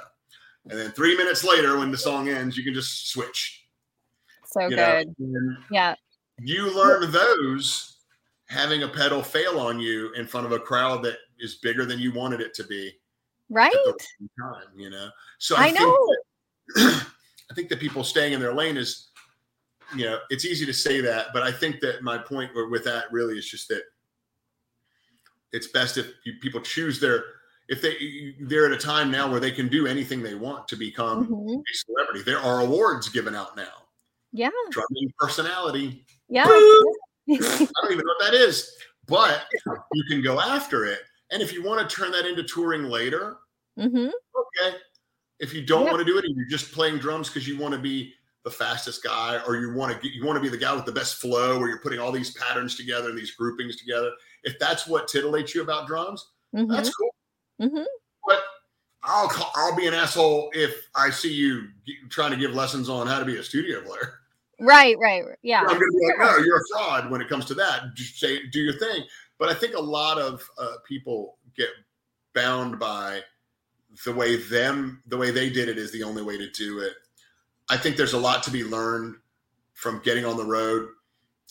and 0.70 0.78
then 0.80 0.90
three 0.92 1.14
minutes 1.16 1.44
later 1.44 1.78
when 1.78 1.90
the 1.90 1.98
song 1.98 2.28
ends 2.30 2.56
you 2.56 2.64
can 2.64 2.72
just 2.74 3.10
switch 3.10 3.66
So 4.46 4.68
good. 4.70 5.14
Yeah. 5.70 5.94
you 6.40 6.74
learn 6.74 7.12
those 7.12 7.93
having 8.48 8.82
a 8.82 8.88
pedal 8.88 9.22
fail 9.22 9.58
on 9.58 9.80
you 9.80 10.12
in 10.14 10.26
front 10.26 10.46
of 10.46 10.52
a 10.52 10.58
crowd 10.58 11.02
that 11.02 11.16
is 11.38 11.56
bigger 11.56 11.84
than 11.86 11.98
you 11.98 12.12
wanted 12.12 12.40
it 12.40 12.54
to 12.54 12.64
be 12.64 12.92
Right. 13.50 13.72
at 13.74 13.98
the 13.98 14.06
same 14.20 14.30
time, 14.40 14.66
you 14.76 14.90
know. 14.90 15.08
So 15.38 15.56
I, 15.56 15.64
I 15.66 15.70
think 15.70 15.80
know. 15.80 16.08
that- 16.76 17.06
I 17.50 17.54
think 17.54 17.68
that 17.68 17.78
people 17.78 18.02
staying 18.04 18.32
in 18.32 18.40
their 18.40 18.54
lane 18.54 18.76
is, 18.78 19.08
you 19.94 20.06
know, 20.06 20.18
it's 20.30 20.44
easy 20.46 20.64
to 20.66 20.72
say 20.72 21.00
that, 21.02 21.26
but 21.34 21.42
I 21.42 21.52
think 21.52 21.80
that 21.80 22.02
my 22.02 22.16
point 22.16 22.50
with 22.70 22.84
that 22.84 23.12
really 23.12 23.36
is 23.38 23.48
just 23.48 23.68
that 23.68 23.82
it's 25.52 25.66
best 25.68 25.98
if 25.98 26.06
you, 26.24 26.34
people 26.40 26.60
choose 26.60 26.98
their 27.00 27.22
if 27.68 27.80
they 27.82 28.34
they're 28.40 28.66
at 28.66 28.72
a 28.72 28.76
time 28.78 29.10
now 29.10 29.30
where 29.30 29.40
they 29.40 29.50
can 29.52 29.68
do 29.68 29.86
anything 29.86 30.22
they 30.22 30.34
want 30.34 30.66
to 30.68 30.76
become 30.76 31.28
Mhm. 31.28 31.58
a 31.60 31.74
celebrity. 31.74 32.22
There 32.22 32.38
are 32.40 32.60
awards 32.60 33.08
given 33.10 33.34
out 33.34 33.56
now. 33.56 33.86
Yeah. 34.32 34.50
Drumming 34.70 35.12
personality. 35.18 36.04
Yeah. 36.28 36.46
I 37.40 37.68
don't 37.82 37.92
even 37.92 38.04
know 38.06 38.14
what 38.18 38.30
that 38.30 38.34
is, 38.34 38.70
but 39.06 39.44
you 39.92 40.04
can 40.08 40.22
go 40.22 40.40
after 40.40 40.84
it. 40.84 41.00
And 41.30 41.42
if 41.42 41.52
you 41.52 41.62
want 41.62 41.88
to 41.88 41.94
turn 41.96 42.12
that 42.12 42.26
into 42.26 42.42
touring 42.44 42.84
later, 42.84 43.38
hmm 43.78 44.08
okay. 44.08 44.76
If 45.40 45.52
you 45.52 45.66
don't 45.66 45.82
Yep. 45.84 45.92
want 45.92 46.06
to 46.06 46.12
do 46.12 46.18
it 46.18 46.24
and 46.24 46.36
you're 46.36 46.48
just 46.48 46.72
playing 46.72 46.98
drums 46.98 47.28
because 47.28 47.46
you 47.48 47.58
want 47.58 47.74
to 47.74 47.80
be 47.80 48.14
the 48.44 48.50
fastest 48.50 49.02
guy 49.02 49.40
or 49.46 49.56
you 49.56 49.72
want 49.74 49.92
to 49.92 49.98
get, 50.00 50.12
you 50.14 50.24
want 50.24 50.36
to 50.36 50.40
be 50.40 50.48
the 50.48 50.56
guy 50.56 50.74
with 50.74 50.84
the 50.84 50.92
best 50.92 51.16
flow 51.16 51.58
where 51.58 51.68
you're 51.68 51.80
putting 51.80 51.98
all 51.98 52.12
these 52.12 52.32
patterns 52.34 52.76
together 52.76 53.08
and 53.08 53.18
these 53.18 53.32
groupings 53.32 53.76
together. 53.76 54.10
If 54.44 54.58
that's 54.58 54.86
what 54.86 55.08
titillates 55.08 55.54
you 55.54 55.62
about 55.62 55.86
drums, 55.86 56.30
hmm 56.54 56.66
that's 56.66 56.94
cool. 56.94 57.14
hmm 57.60 57.82
But 58.26 58.42
I'll 59.02 59.28
call, 59.28 59.50
I'll 59.56 59.74
be 59.76 59.86
an 59.86 59.94
asshole 59.94 60.50
if 60.54 60.74
I 60.94 61.10
see 61.10 61.32
you 61.32 61.68
g- 61.86 61.96
trying 62.10 62.30
to 62.30 62.36
give 62.36 62.52
lessons 62.54 62.88
on 62.88 63.06
how 63.06 63.18
to 63.18 63.24
be 63.24 63.36
a 63.38 63.42
studio 63.42 63.80
player. 63.80 64.20
Right. 64.60 64.96
Right. 64.98 65.24
Yeah. 65.42 65.60
I'm 65.60 65.66
going 65.66 65.80
to 65.80 65.98
be 65.98 66.06
like, 66.06 66.18
no, 66.18 66.44
you're 66.44 66.58
a 66.58 66.62
fraud 66.72 67.10
when 67.10 67.20
it 67.20 67.28
comes 67.28 67.44
to 67.46 67.54
that. 67.54 67.94
Just 67.94 68.18
say, 68.18 68.46
do 68.52 68.60
your 68.60 68.78
thing. 68.78 69.04
But 69.38 69.48
I 69.48 69.54
think 69.54 69.74
a 69.74 69.80
lot 69.80 70.18
of 70.18 70.48
uh, 70.58 70.76
people 70.86 71.38
get 71.56 71.68
bound 72.34 72.78
by 72.78 73.20
the 74.04 74.12
way 74.12 74.36
them, 74.36 75.02
the 75.06 75.16
way 75.16 75.30
they 75.30 75.50
did 75.50 75.68
it 75.68 75.78
is 75.78 75.92
the 75.92 76.02
only 76.02 76.22
way 76.22 76.36
to 76.36 76.50
do 76.50 76.80
it. 76.80 76.94
I 77.70 77.76
think 77.76 77.96
there's 77.96 78.12
a 78.12 78.18
lot 78.18 78.42
to 78.44 78.50
be 78.50 78.64
learned 78.64 79.16
from 79.72 80.00
getting 80.04 80.24
on 80.24 80.36
the 80.36 80.44
road, 80.44 80.88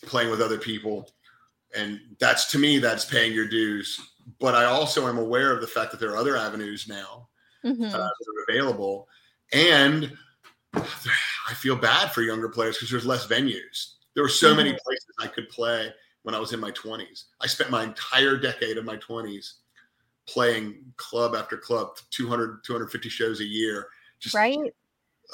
playing 0.06 0.30
with 0.30 0.42
other 0.42 0.58
people, 0.58 1.10
and 1.76 2.00
that's 2.20 2.52
to 2.52 2.60
me 2.60 2.80
that's 2.80 3.06
paying 3.06 3.34
your 3.34 3.48
dues. 3.48 4.00
But 4.40 4.56
I 4.56 4.66
also 4.66 5.08
am 5.08 5.18
aware 5.18 5.52
of 5.54 5.62
the 5.62 5.68
fact 5.68 5.92
that 5.92 6.00
there 6.00 6.12
are 6.12 6.18
other 6.18 6.38
avenues 6.38 6.88
now 6.88 7.30
hmm 7.62 7.84
uh, 7.84 7.90
that 7.90 7.98
are 7.98 8.46
available. 8.50 9.08
And 9.52 10.18
I 10.76 11.54
feel 11.54 11.76
bad 11.76 12.12
for 12.12 12.22
younger 12.22 12.50
players 12.50 12.78
because 12.78 12.90
there's 12.90 13.06
less 13.06 13.28
venues. 13.28 13.96
There 14.14 14.24
were 14.24 14.30
so 14.30 14.56
many 14.56 14.70
mm-hmm. 14.70 14.78
places 14.86 15.08
I 15.20 15.28
could 15.28 15.50
play 15.50 15.92
when 16.24 16.36
I 16.36 16.40
was 16.40 16.54
in 16.54 16.60
my 16.60 16.72
20s. 16.72 17.26
I 17.42 17.48
spent 17.48 17.70
my 17.70 17.84
entire 17.84 18.38
decade 18.38 18.78
of 18.78 18.86
my 18.86 18.98
20s 18.98 19.54
playing 20.28 20.76
club 20.98 21.36
after 21.36 21.58
club, 21.58 21.98
200, 22.12 22.64
250 22.64 23.10
shows 23.10 23.42
a 23.42 23.46
year, 23.46 23.88
just 24.20 24.36
right. 24.36 24.74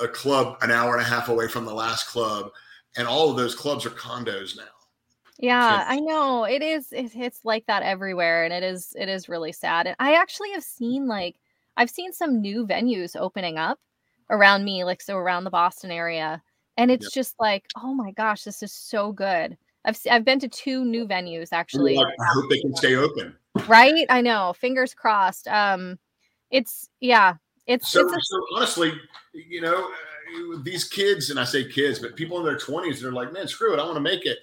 a 0.02 0.08
club 0.08 0.58
an 0.62 0.72
hour 0.72 0.94
and 0.94 1.02
a 1.02 1.08
half 1.08 1.30
away 1.30 1.48
from 1.48 1.66
the 1.66 1.74
last 1.74 2.08
club. 2.08 2.50
And 2.98 3.08
all 3.08 3.30
of 3.30 3.38
those 3.38 3.54
clubs 3.54 3.86
are 3.86 3.92
condos 3.92 4.58
now. 4.58 4.64
Yeah, 5.38 5.86
I 5.88 6.00
know. 6.02 6.44
It 6.44 6.62
is 6.62 6.92
it, 6.92 7.16
it's 7.16 7.46
like 7.46 7.66
that 7.68 7.82
everywhere 7.84 8.44
and 8.44 8.54
it 8.54 8.64
is 8.64 8.94
it 9.00 9.08
is 9.08 9.30
really 9.30 9.54
sad. 9.54 9.88
And 9.88 9.96
I 9.98 10.16
actually 10.16 10.52
have 10.52 10.64
seen 10.64 11.08
like 11.08 11.38
I've 11.78 11.90
seen 11.90 12.12
some 12.12 12.42
new 12.42 12.68
venues 12.68 13.16
opening 13.16 13.58
up 13.58 13.80
around 14.30 14.64
me 14.64 14.84
like 14.84 15.02
so 15.02 15.18
around 15.18 15.44
the 15.44 15.50
Boston 15.50 15.92
area 15.92 16.42
and 16.78 16.90
it's 16.92 17.12
just 17.14 17.36
like, 17.40 17.66
"Oh 17.76 17.94
my 17.94 18.12
gosh, 18.12 18.44
this 18.44 18.64
is 18.64 18.72
so 18.74 19.12
good." 19.12 19.58
I've 19.86 20.00
I've 20.10 20.26
been 20.26 20.40
to 20.40 20.48
two 20.48 20.86
new 20.86 21.06
venues 21.08 21.50
actually. 21.52 21.98
I 21.98 22.06
hope 22.34 22.50
they 22.50 22.60
can 22.62 22.76
stay 22.76 22.96
open. 22.96 23.36
Right? 23.68 24.06
I 24.10 24.22
know. 24.22 24.54
Fingers 24.54 24.94
crossed. 24.94 25.48
Um 25.48 26.00
it's 26.52 26.90
yeah, 27.00 27.36
it's 27.68 27.92
So, 27.92 28.02
it's 28.02 28.14
a, 28.14 28.22
so 28.22 28.42
honestly, 28.56 28.94
you 29.34 29.62
know, 29.62 29.86
uh, 29.86 30.60
these 30.64 30.86
kids, 30.86 31.30
and 31.30 31.40
I 31.40 31.44
say 31.44 31.68
kids, 31.70 32.00
but 32.00 32.16
people 32.16 32.40
in 32.40 32.46
their 32.46 32.58
20s, 32.58 33.02
they're 33.02 33.12
like, 33.12 33.32
man, 33.34 33.48
screw 33.48 33.74
it. 33.74 33.80
I 33.80 33.84
want 33.84 33.96
to 33.96 34.02
make 34.02 34.26
it. 34.26 34.40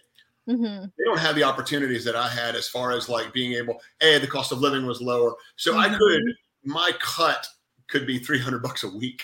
mhm, 0.48 0.92
They 0.98 1.04
don't 1.04 1.18
have 1.18 1.34
the 1.36 1.42
opportunities 1.42 2.04
that 2.04 2.16
I 2.16 2.28
had 2.28 2.54
as 2.54 2.68
far 2.68 2.92
as 2.92 3.08
like 3.08 3.32
being 3.32 3.52
able, 3.52 3.80
A, 4.02 4.18
the 4.18 4.26
cost 4.26 4.52
of 4.52 4.60
living 4.60 4.86
was 4.86 5.00
lower. 5.00 5.34
So 5.56 5.76
I 5.76 5.88
Mhm. 5.88 5.98
could, 5.98 6.22
my 6.64 6.92
cut 7.00 7.46
could 7.88 8.06
be 8.06 8.18
300 8.18 8.62
bucks 8.62 8.84
a 8.84 8.88
week. 8.88 9.22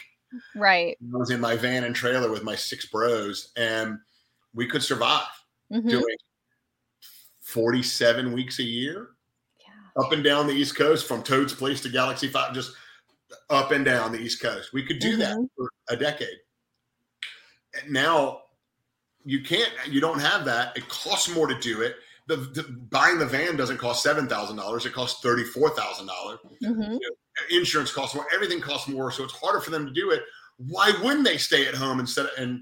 Right. 0.55 0.97
I 1.03 1.17
was 1.17 1.31
in 1.31 1.41
my 1.41 1.57
van 1.57 1.85
and 1.85 1.95
trailer 1.95 2.31
with 2.31 2.43
my 2.45 2.55
six 2.57 2.87
bros, 2.87 3.53
and 3.57 3.99
we 4.55 4.67
could 4.67 4.83
survive 4.83 5.27
mhm, 5.73 5.89
doing 5.89 6.17
47 7.41 8.33
weeks 8.33 8.59
a 8.59 8.63
year 8.63 9.11
Yeah. 9.61 10.03
up 10.05 10.13
and 10.13 10.23
down 10.25 10.47
the 10.47 10.53
East 10.55 10.77
Coast 10.77 11.07
from 11.07 11.23
Toad's 11.23 11.53
Place 11.55 11.81
to 11.83 11.89
Galaxy 11.89 12.29
Five, 12.29 12.55
just 12.55 12.73
up 13.51 13.71
and 13.73 13.85
down 13.85 14.13
the 14.13 14.19
East 14.21 14.41
Coast. 14.41 14.73
We 14.73 14.85
could 14.85 14.99
do 14.99 15.17
that 15.17 15.37
Mhm. 15.37 15.49
for 15.57 15.71
a 15.89 15.97
decade. 15.97 16.39
And 17.75 17.91
now 17.93 18.43
you 19.25 19.43
can't, 19.43 19.73
you 19.89 20.01
don't 20.01 20.19
have 20.21 20.45
that. 20.47 20.77
It 20.77 20.89
costs 20.89 21.29
more 21.29 21.47
to 21.47 21.59
do 21.61 21.81
it. 21.83 21.97
The, 22.27 22.37
the 22.37 22.63
buying 22.65 23.19
the 23.19 23.27
van 23.27 23.57
doesn't 23.57 23.79
cost 23.79 24.03
seven 24.03 24.29
thousand 24.29 24.57
dollars. 24.57 24.87
It 24.87 24.93
costs 24.93 25.21
thirty 25.23 25.45
four 25.45 25.71
thousand 25.71 26.07
dollars. 26.07 26.39
Insurance 27.51 27.93
costs 27.93 28.15
more. 28.15 28.27
Everything 28.35 28.61
costs 28.61 28.89
more. 28.89 29.11
So 29.11 29.25
it's 29.25 29.33
harder 29.33 29.61
for 29.61 29.71
them 29.71 29.87
to 29.87 29.93
do 29.93 30.11
it. 30.11 30.23
Why 30.59 30.93
wouldn't 31.03 31.25
they 31.25 31.39
stay 31.39 31.67
at 31.67 31.75
home 31.75 31.99
instead 31.99 32.27
of, 32.27 32.33
and 32.39 32.61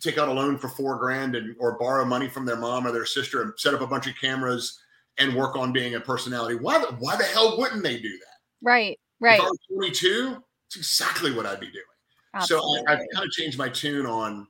take 0.00 0.18
out 0.18 0.28
a 0.28 0.32
loan 0.32 0.58
for 0.58 0.68
four 0.68 0.96
grand 0.96 1.34
and 1.34 1.54
or 1.58 1.78
borrow 1.78 2.04
money 2.04 2.28
from 2.28 2.44
their 2.44 2.56
mom 2.56 2.86
or 2.86 2.92
their 2.92 3.06
sister 3.06 3.42
and 3.42 3.52
set 3.56 3.74
up 3.74 3.80
a 3.80 3.86
bunch 3.86 4.06
of 4.06 4.14
cameras 4.20 4.78
and 5.18 5.34
work 5.34 5.56
on 5.56 5.72
being 5.72 5.94
a 5.94 6.00
personality? 6.00 6.56
Why 6.56 6.78
the, 6.78 6.86
why 6.98 7.16
the 7.16 7.24
hell 7.24 7.58
wouldn't 7.58 7.82
they 7.82 7.98
do 7.98 8.10
that? 8.18 8.38
Right. 8.62 8.98
Right. 9.20 9.38
If 9.38 9.44
I 9.44 9.48
was 9.48 9.58
22, 9.74 10.42
it's 10.66 10.76
exactly 10.76 11.32
what 11.32 11.46
I'd 11.46 11.60
be 11.60 11.70
doing. 11.70 11.84
So 12.40 12.58
I, 12.58 12.92
I've 12.92 12.98
kind 13.14 13.26
of 13.26 13.30
changed 13.30 13.58
my 13.58 13.68
tune 13.68 14.06
on 14.06 14.46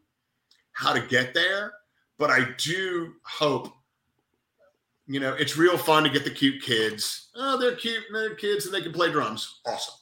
how 0.72 0.92
to 0.92 1.00
get 1.00 1.34
there, 1.34 1.72
but 2.18 2.30
I 2.30 2.46
do 2.56 3.12
hope, 3.24 3.72
you 5.06 5.20
know, 5.20 5.34
it's 5.34 5.56
real 5.56 5.76
fun 5.78 6.04
to 6.04 6.10
get 6.10 6.24
the 6.24 6.30
cute 6.30 6.62
kids. 6.62 7.28
Oh, 7.34 7.58
they're 7.58 7.74
cute 7.76 8.04
and 8.08 8.16
they're 8.16 8.34
kids 8.34 8.66
and 8.66 8.74
they 8.74 8.82
can 8.82 8.92
play 8.92 9.10
drums. 9.10 9.60
Awesome. 9.66 9.94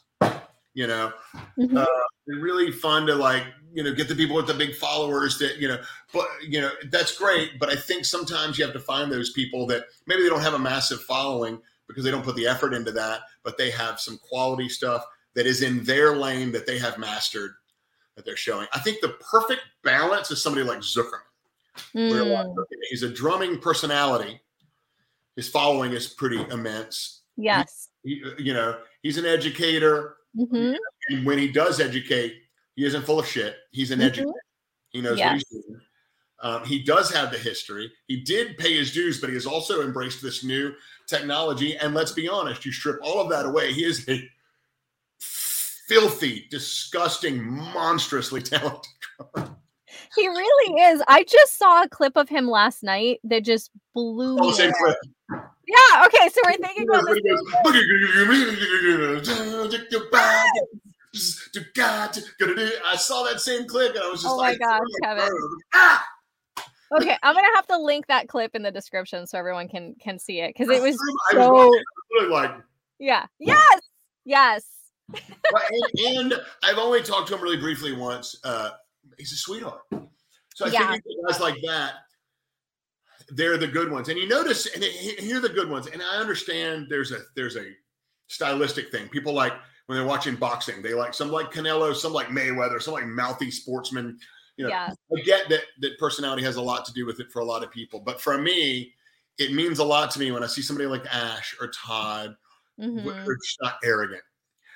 You 0.75 0.87
know, 0.87 1.13
Mhm. 1.59 1.77
uh, 1.77 1.87
it's 2.27 2.39
really 2.41 2.71
fun 2.71 3.07
to 3.07 3.15
like, 3.15 3.45
you 3.73 3.83
know, 3.83 3.93
get 3.93 4.09
the 4.09 4.15
people 4.15 4.37
with 4.37 4.47
the 4.47 4.55
big 4.55 4.75
followers 4.77 5.39
that, 5.39 5.57
you 5.57 5.69
know, 5.69 5.83
but, 6.13 6.27
you 6.43 6.61
know, 6.61 6.71
that's 6.91 7.17
great. 7.17 7.59
But 7.59 7.71
I 7.71 7.77
think 7.77 8.05
sometimes 8.05 8.59
you 8.59 8.65
have 8.65 8.75
to 8.75 8.81
find 8.81 9.11
those 9.11 9.31
people 9.33 9.67
that 9.69 9.85
maybe 10.07 10.23
they 10.23 10.29
don't 10.29 10.41
have 10.43 10.55
a 10.55 10.59
massive 10.59 11.01
following 11.03 11.61
because 11.89 12.05
they 12.05 12.11
don't 12.11 12.25
put 12.25 12.37
the 12.37 12.47
effort 12.47 12.73
into 12.73 12.93
that, 12.93 13.23
but 13.43 13.59
they 13.59 13.71
have 13.71 13.99
some 14.01 14.19
quality 14.19 14.69
stuff 14.69 15.05
that 15.35 15.47
is 15.47 15.63
in 15.63 15.83
their 15.85 16.17
lane 16.17 16.53
that 16.53 16.67
they 16.67 16.79
have 16.79 16.99
mastered 16.99 17.55
that 18.15 18.25
they're 18.25 18.37
showing. 18.37 18.67
I 18.73 18.79
think 18.81 19.01
the 19.01 19.11
perfect 19.31 19.63
balance 19.83 20.31
is 20.31 20.43
somebody 20.43 20.65
like 20.65 20.81
Zuckerman. 20.81 21.21
like, 21.95 21.95
Mm, 21.95 22.59
okay, 22.59 22.77
he's 22.91 23.03
a 23.05 23.09
drumming 23.09 23.59
personality. 23.59 24.41
His 25.37 25.49
following 25.49 25.93
is 25.93 26.09
pretty 26.09 26.41
immense. 26.51 27.23
yes. 27.37 27.89
He, 28.03 28.23
you 28.39 28.55
know, 28.55 28.79
he's 29.03 29.19
an 29.19 29.27
educator, 29.27 30.17
hmm 30.37 30.73
and 31.11 31.27
when 31.27 31.39
he 31.39 31.51
does 31.51 31.81
educate, 31.81 32.35
he 32.77 32.85
isn't 32.85 33.05
full 33.05 33.19
of 33.21 33.27
shit. 33.27 33.57
He's 33.73 33.91
an 33.91 33.99
Mhm. 34.01 34.05
educator. 34.07 34.33
He 34.91 35.01
knows 35.01 35.19
Yes. 35.19 35.29
what 35.29 35.35
he's 35.37 35.63
doing. 35.65 35.81
Um, 36.43 36.65
he 36.65 36.83
does 36.83 37.11
have 37.13 37.31
the 37.31 37.39
history. 37.39 37.93
He 38.07 38.23
did 38.23 38.57
pay 38.57 38.75
his 38.75 38.93
dues, 38.93 39.21
but 39.21 39.29
he 39.29 39.35
has 39.35 39.45
also 39.47 39.83
embraced 39.83 40.23
this 40.23 40.43
new 40.45 40.73
technology. 41.07 41.77
And 41.77 41.95
let's 41.95 42.13
be 42.13 42.29
honest, 42.29 42.65
you 42.65 42.73
strip 42.73 42.99
all 43.03 43.21
of 43.21 43.29
that 43.31 43.45
away, 43.45 43.73
he 43.75 43.85
is 43.85 44.09
a 44.09 44.23
filthy, 45.19 46.47
disgusting, 46.51 47.43
monstrously 47.45 48.41
talented. 48.43 48.91
He 50.17 50.27
really 50.29 50.81
is. 50.83 51.03
I 51.09 51.25
just 51.25 51.59
saw 51.59 51.83
a 51.83 51.89
clip 51.89 52.17
of 52.17 52.29
him 52.29 52.49
last 52.49 52.83
night 52.83 53.21
that 53.25 53.45
just 53.45 53.71
blew 53.95 54.39
Oh, 54.39 54.49
me. 54.49 54.53
same 54.55 54.73
clip. 54.73 54.97
Yeah. 55.31 56.07
Okay. 56.07 56.29
So 56.29 56.41
we're 56.45 56.57
thinking 56.57 56.87
about 56.89 57.05
this. 57.07 57.21
I 62.87 62.97
saw 62.97 63.25
that 63.25 63.41
same 63.41 63.67
clip 63.67 63.95
and 63.95 64.05
I 64.05 64.09
was 64.09 64.23
just 64.23 64.33
Oh 64.33 64.37
my 64.37 64.51
like, 64.51 64.59
gosh, 64.59 64.81
oh 64.83 64.99
Kevin. 65.03 65.29
God. 65.29 65.59
Ah! 65.75 66.07
Okay, 66.93 67.17
I'm 67.23 67.35
gonna 67.37 67.55
have 67.55 67.69
to 67.69 67.79
link 67.79 68.09
that 68.09 68.27
clip 68.29 68.57
in 68.57 68.63
the 68.63 68.73
description 68.73 69.27
so 69.27 69.39
everyone 69.39 69.69
can 69.69 69.95
can 70.01 70.19
see 70.19 70.41
it 70.41 70.55
because 70.57 70.69
it 70.69 70.83
was 70.83 70.99
I 71.31 71.35
so 71.35 71.71
really 72.13 72.29
like, 72.31 72.53
yeah. 72.99 73.27
Yes. 73.39 73.81
Yes. 74.25 74.65
And, 75.13 76.33
and 76.33 76.35
I've 76.63 76.79
only 76.79 77.03
talked 77.03 77.29
to 77.29 77.35
him 77.37 77.43
really 77.43 77.57
briefly 77.57 77.95
once. 77.95 78.39
Uh, 78.45 78.71
he's 79.19 79.33
a 79.33 79.37
sweetheart. 79.37 79.83
So 80.55 80.67
I 80.67 80.71
Yeah. 80.71 80.91
think 80.93 81.05
guys 81.27 81.41
like 81.41 81.57
that, 81.65 81.95
they're 83.33 83.57
the 83.59 83.67
good 83.67 83.91
ones. 83.91 84.09
And 84.09 84.19
you 84.19 84.29
notice, 84.29 84.67
and 84.75 84.83
he- 84.83 85.17
here 85.17 85.39
are 85.39 85.41
the 85.41 85.49
good 85.49 85.69
ones. 85.71 85.87
And 85.87 86.03
I 86.03 86.17
understand 86.17 86.87
there's 86.89 87.13
a 87.13 87.21
there's 87.37 87.57
a 87.57 87.73
stylistic 88.29 88.91
thing. 88.91 89.09
People 89.09 89.33
like 89.33 89.53
when 89.87 89.99
they're 89.99 90.07
watching 90.07 90.37
boxing, 90.37 90.83
they 90.83 90.95
like 90.95 91.15
some 91.15 91.31
like 91.31 91.51
Canelo, 91.53 91.95
some 91.95 92.13
like 92.13 92.29
Mayweather, 92.29 92.81
some 92.81 92.95
like 92.95 93.07
mouthy 93.07 93.51
sportsmen. 93.51 94.19
You 94.57 94.65
know, 94.65 94.71
Yeah. 94.71 94.93
I 95.17 95.21
get 95.23 95.49
that 95.49 95.63
that 95.81 95.99
personality 95.99 96.43
has 96.45 96.57
a 96.57 96.63
lot 96.63 96.85
to 96.87 96.93
do 96.93 97.07
with 97.07 97.19
it 97.21 97.31
for 97.33 97.41
a 97.41 97.45
lot 97.45 97.65
of 97.65 97.71
people, 97.71 98.01
but 98.01 98.21
for 98.21 98.39
me, 98.39 98.95
it 99.39 99.53
means 99.53 99.79
a 99.79 99.85
lot 99.85 100.11
to 100.13 100.19
me 100.21 100.31
when 100.33 100.43
I 100.45 100.47
see 100.47 100.63
somebody 100.63 100.87
like 100.87 101.07
Ash 101.13 101.57
or 101.61 101.69
Todd, 101.69 102.37
Mhm. 102.79 103.07
are 103.07 103.37
just 103.37 103.59
not 103.63 103.79
arrogant. 103.83 104.23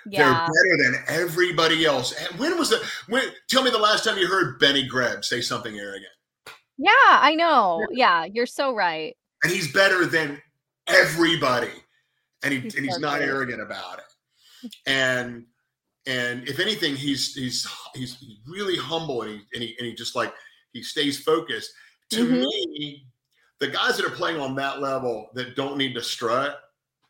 Yeah. 0.07 0.49
They're 0.53 0.83
better 0.83 0.93
than 0.93 1.05
everybody 1.09 1.85
else. 1.85 2.13
And 2.13 2.39
when 2.39 2.59
was 2.59 2.71
the 2.71 2.83
when 3.09 3.25
tell 3.49 3.63
me 3.63 3.71
the 3.71 3.79
last 3.79 4.05
time 4.05 4.19
you 4.19 4.27
heard 4.27 4.59
Benny 4.59 4.87
Greb 4.87 5.25
say 5.25 5.41
something 5.41 5.79
arrogant? 5.79 6.13
Yeah. 6.79 6.91
I 7.09 7.35
know. 7.35 7.87
Yeah. 7.91 8.25
You're 8.25 8.47
so 8.47 8.75
right. 8.75 9.17
And 9.43 9.53
he's 9.53 9.73
better 9.73 10.07
than 10.07 10.41
everybody. 10.87 11.71
And 12.43 12.53
he 12.53 12.61
He's 12.61 12.75
and 12.75 12.85
he's 12.85 12.95
so 12.95 13.01
not 13.01 13.19
good. 13.21 13.29
arrogant 13.29 13.61
about 13.61 13.99
it. 13.99 14.75
And 14.87 15.47
and 16.07 16.47
if 16.49 16.61
anything, 16.61 16.97
he's 16.97 17.35
he's 17.35 17.67
he's 17.95 18.17
really 18.47 18.77
humble 18.77 19.23
and 19.23 19.31
he 19.33 19.41
and 19.55 19.63
he, 19.63 19.75
and 19.79 19.87
he 19.87 19.95
just 19.95 20.15
like 20.15 20.33
he 20.73 20.83
stays 20.83 21.19
focused. 21.21 21.71
To 22.11 22.27
Mhm. 22.27 22.41
me, 22.41 23.07
the 23.61 23.69
guys 23.69 23.97
that 23.97 24.05
are 24.07 24.11
playing 24.15 24.41
on 24.41 24.55
that 24.57 24.81
level 24.81 25.31
that 25.35 25.57
don't 25.57 25.79
need 25.79 25.95
to 25.95 26.03
strut, 26.03 26.61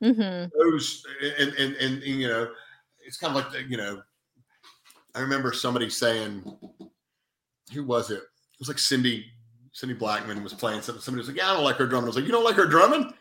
mm-hmm. 0.02 0.48
those 0.58 1.04
and 1.22 1.52
and 1.54 1.76
and, 1.76 2.02
and 2.02 2.02
you 2.04 2.28
know 2.28 2.50
it's 3.04 3.16
kind 3.16 3.36
of 3.36 3.42
like 3.42 3.52
the, 3.52 3.62
you 3.64 3.76
know 3.76 4.00
i 5.14 5.20
remember 5.20 5.52
somebody 5.52 5.90
saying 5.90 6.42
who 7.72 7.84
was 7.84 8.10
it 8.10 8.18
it 8.18 8.58
was 8.58 8.68
like 8.68 8.78
cindy 8.78 9.26
cindy 9.74 9.94
blackman 9.94 10.42
was 10.42 10.54
playing 10.54 10.80
something 10.80 11.02
somebody 11.02 11.20
was 11.20 11.28
like 11.28 11.36
yeah 11.36 11.50
i 11.50 11.52
don't 11.54 11.64
like 11.64 11.76
her 11.76 11.86
drumming 11.86 12.06
i 12.06 12.08
was 12.08 12.16
like 12.16 12.24
you 12.24 12.32
don't 12.32 12.44
like 12.44 12.56
her 12.56 12.66
drumming 12.66 13.12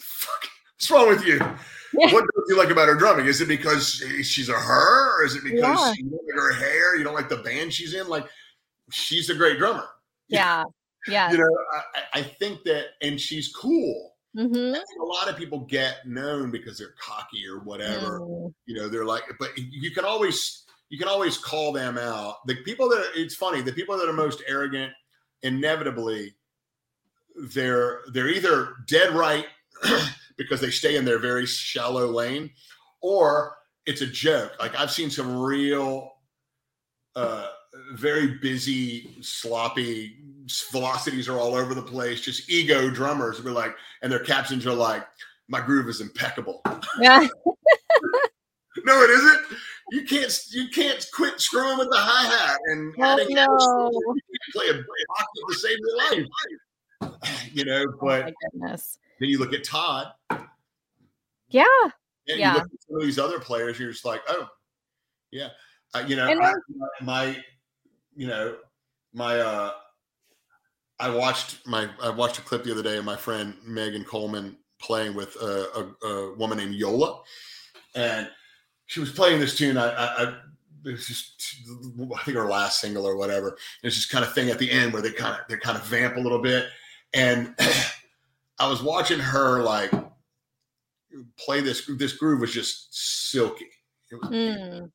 Fuck, 0.00 0.48
what's 0.74 0.90
wrong 0.90 1.08
with 1.08 1.24
you 1.26 1.36
Yeah. 1.38 2.12
what 2.12 2.24
do 2.24 2.44
you 2.48 2.56
like 2.56 2.70
about 2.70 2.88
her 2.88 2.94
drumming 2.94 3.26
is 3.26 3.40
it 3.40 3.48
because 3.48 4.02
she's 4.22 4.48
a 4.48 4.54
her 4.54 5.20
or 5.20 5.24
is 5.24 5.36
it 5.36 5.44
because 5.44 5.60
Yeah. 5.62 5.92
you 5.98 6.04
don't 6.10 6.26
like 6.26 6.34
her 6.36 6.52
hair 6.54 6.96
you 6.96 7.04
don't 7.04 7.14
like 7.14 7.28
the 7.28 7.36
band 7.38 7.72
she's 7.72 7.92
in 7.94 8.08
like 8.08 8.26
she's 8.90 9.28
a 9.30 9.34
great 9.34 9.58
drummer 9.58 9.84
Yeah. 10.28 10.64
Yeah. 11.08 11.30
you 11.30 11.38
know 11.38 11.56
I, 11.94 12.20
I- 12.20 12.22
think 12.22 12.62
that 12.64 12.86
and 13.02 13.20
she's 13.20 13.52
cool 13.54 14.14
hmm 14.36 14.74
a 14.74 15.02
lot 15.04 15.28
of 15.30 15.36
people 15.38 15.60
get 15.60 16.06
known 16.06 16.50
because 16.50 16.76
they're 16.78 16.94
cocky 17.00 17.46
or 17.48 17.60
whatever. 17.60 18.20
Mm. 18.20 18.52
You 18.66 18.74
know, 18.76 18.86
they're 18.86 19.06
like, 19.06 19.22
but 19.38 19.56
you 19.56 19.90
can 19.92 20.04
always 20.04 20.64
you 20.90 20.98
can 20.98 21.08
always 21.08 21.38
call 21.38 21.72
them 21.72 21.96
out. 21.96 22.46
The 22.46 22.56
people 22.56 22.86
that 22.90 22.98
are, 22.98 23.10
it's 23.14 23.34
funny, 23.34 23.62
the 23.62 23.72
people 23.72 23.96
that 23.96 24.06
are 24.10 24.12
most 24.12 24.42
arrogant, 24.46 24.92
inevitably, 25.42 26.34
they're 27.54 28.00
they're 28.12 28.28
either 28.28 28.76
dead 28.88 29.12
right 29.12 29.46
because 30.36 30.60
they 30.60 30.70
stay 30.70 30.96
in 30.96 31.04
their 31.04 31.18
very 31.18 31.46
shallow 31.46 32.06
lane, 32.06 32.50
or 33.00 33.56
it's 33.86 34.00
a 34.00 34.06
joke. 34.06 34.52
Like 34.58 34.78
I've 34.78 34.90
seen 34.90 35.10
some 35.10 35.38
real 35.38 36.12
uh 37.14 37.48
very 37.92 38.38
busy, 38.38 39.16
sloppy 39.20 40.16
velocities 40.72 41.28
are 41.28 41.38
all 41.38 41.54
over 41.54 41.74
the 41.74 41.82
place, 41.82 42.20
just 42.20 42.48
ego 42.50 42.90
drummers. 42.90 43.42
We're 43.42 43.50
like, 43.52 43.76
and 44.02 44.10
their 44.10 44.24
captions 44.24 44.66
are 44.66 44.72
like, 44.72 45.06
my 45.48 45.60
groove 45.60 45.88
is 45.88 46.00
impeccable. 46.00 46.62
Yeah. 47.00 47.26
No, 48.84 49.02
it 49.02 49.10
isn't. 49.10 49.42
You 49.92 50.04
can't 50.04 50.40
you 50.50 50.68
can't 50.68 51.04
quit 51.14 51.40
screwing 51.40 51.78
with 51.78 51.88
the 51.90 51.96
hi-hat 51.98 52.58
and 52.66 52.94
Oh, 52.98 53.02
adding 53.04 53.34
no. 53.34 53.90
You 53.92 54.38
play 54.52 54.66
a 54.68 54.72
hockey 54.72 55.40
to 55.48 55.54
save 55.54 55.78
your 55.78 55.96
life. 55.96 56.26
You 57.52 57.64
know, 57.64 57.84
Oh 57.88 57.98
but 58.00 58.32
goodness. 58.52 58.98
then 59.20 59.28
you 59.28 59.38
look 59.38 59.52
at 59.52 59.64
Todd 59.64 60.12
Yeah. 61.48 61.64
and 62.28 62.38
Yeah. 62.38 62.52
you 62.54 62.58
look 62.58 62.64
at 62.72 62.82
some 62.88 62.96
of 62.96 63.02
these 63.02 63.18
other 63.18 63.38
players, 63.38 63.78
you're 63.78 63.90
just 63.92 64.04
like, 64.04 64.22
oh, 64.28 64.48
yeah. 65.30 65.48
Uh, 65.94 66.04
you 66.06 66.16
know, 66.16 66.26
I, 66.28 66.52
my, 67.02 67.42
you 68.14 68.26
know, 68.26 68.56
my, 69.12 69.38
uh, 69.40 69.72
I 70.98 71.10
watched 71.10 71.66
my, 71.66 71.88
I 72.02 72.10
watched 72.10 72.38
a 72.38 72.42
clip 72.42 72.64
the 72.64 72.72
other 72.72 72.82
day 72.82 72.96
of 72.96 73.04
my 73.04 73.16
friend 73.16 73.54
Megan 73.64 74.04
Coleman 74.04 74.56
playing 74.80 75.14
with 75.14 75.36
a, 75.36 75.94
a, 76.02 76.06
a 76.06 76.34
woman 76.36 76.58
named 76.58 76.74
Yola, 76.74 77.20
and 77.94 78.28
she 78.86 79.00
was 79.00 79.10
playing 79.10 79.40
this 79.40 79.56
tune. 79.56 79.76
I, 79.76 79.90
I, 79.90 80.22
I 80.22 80.34
it 80.84 80.92
was 80.92 81.06
just, 81.06 81.56
I 82.14 82.22
think 82.22 82.36
her 82.36 82.48
last 82.48 82.80
single 82.80 83.06
or 83.06 83.16
whatever. 83.16 83.56
It's 83.82 83.96
this 83.96 84.06
kind 84.06 84.24
of 84.24 84.32
thing 84.32 84.50
at 84.50 84.58
the 84.58 84.70
end 84.70 84.92
where 84.92 85.02
they 85.02 85.10
kind 85.10 85.34
of, 85.34 85.40
they 85.48 85.56
kind 85.56 85.76
of 85.76 85.84
vamp 85.84 86.16
a 86.16 86.20
little 86.20 86.40
bit, 86.40 86.66
and 87.12 87.54
I 88.58 88.68
was 88.68 88.82
watching 88.82 89.18
her 89.18 89.62
like 89.62 89.90
play 91.38 91.60
this. 91.60 91.90
This 91.98 92.12
groove 92.12 92.40
was 92.40 92.52
just 92.52 92.94
silky. 93.30 93.66
Was 94.12 94.30
Mm. 94.30 94.90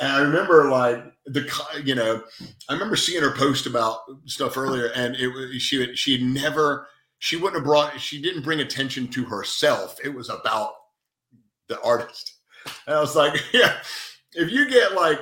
and 0.00 0.12
I 0.12 0.20
remember 0.20 0.68
like 0.68 1.04
the 1.26 1.48
you 1.84 1.94
know, 1.94 2.22
I 2.68 2.72
remember 2.72 2.96
seeing 2.96 3.22
her 3.22 3.36
post 3.36 3.66
about 3.66 4.00
stuff 4.26 4.56
earlier, 4.56 4.90
and 4.96 5.14
it 5.14 5.28
was 5.28 5.62
she 5.62 5.94
she 5.94 6.22
never 6.22 6.88
she 7.18 7.36
wouldn't 7.36 7.56
have 7.56 7.64
brought 7.64 8.00
she 8.00 8.20
didn't 8.20 8.42
bring 8.42 8.60
attention 8.60 9.06
to 9.08 9.24
herself. 9.24 9.98
It 10.04 10.12
was 10.12 10.28
about 10.28 10.72
the 11.68 11.80
artist. 11.82 12.37
And 12.86 12.96
I 12.96 13.00
was 13.00 13.14
like, 13.16 13.34
yeah, 13.52 13.78
if 14.34 14.50
you 14.50 14.68
get 14.68 14.94
like 14.94 15.20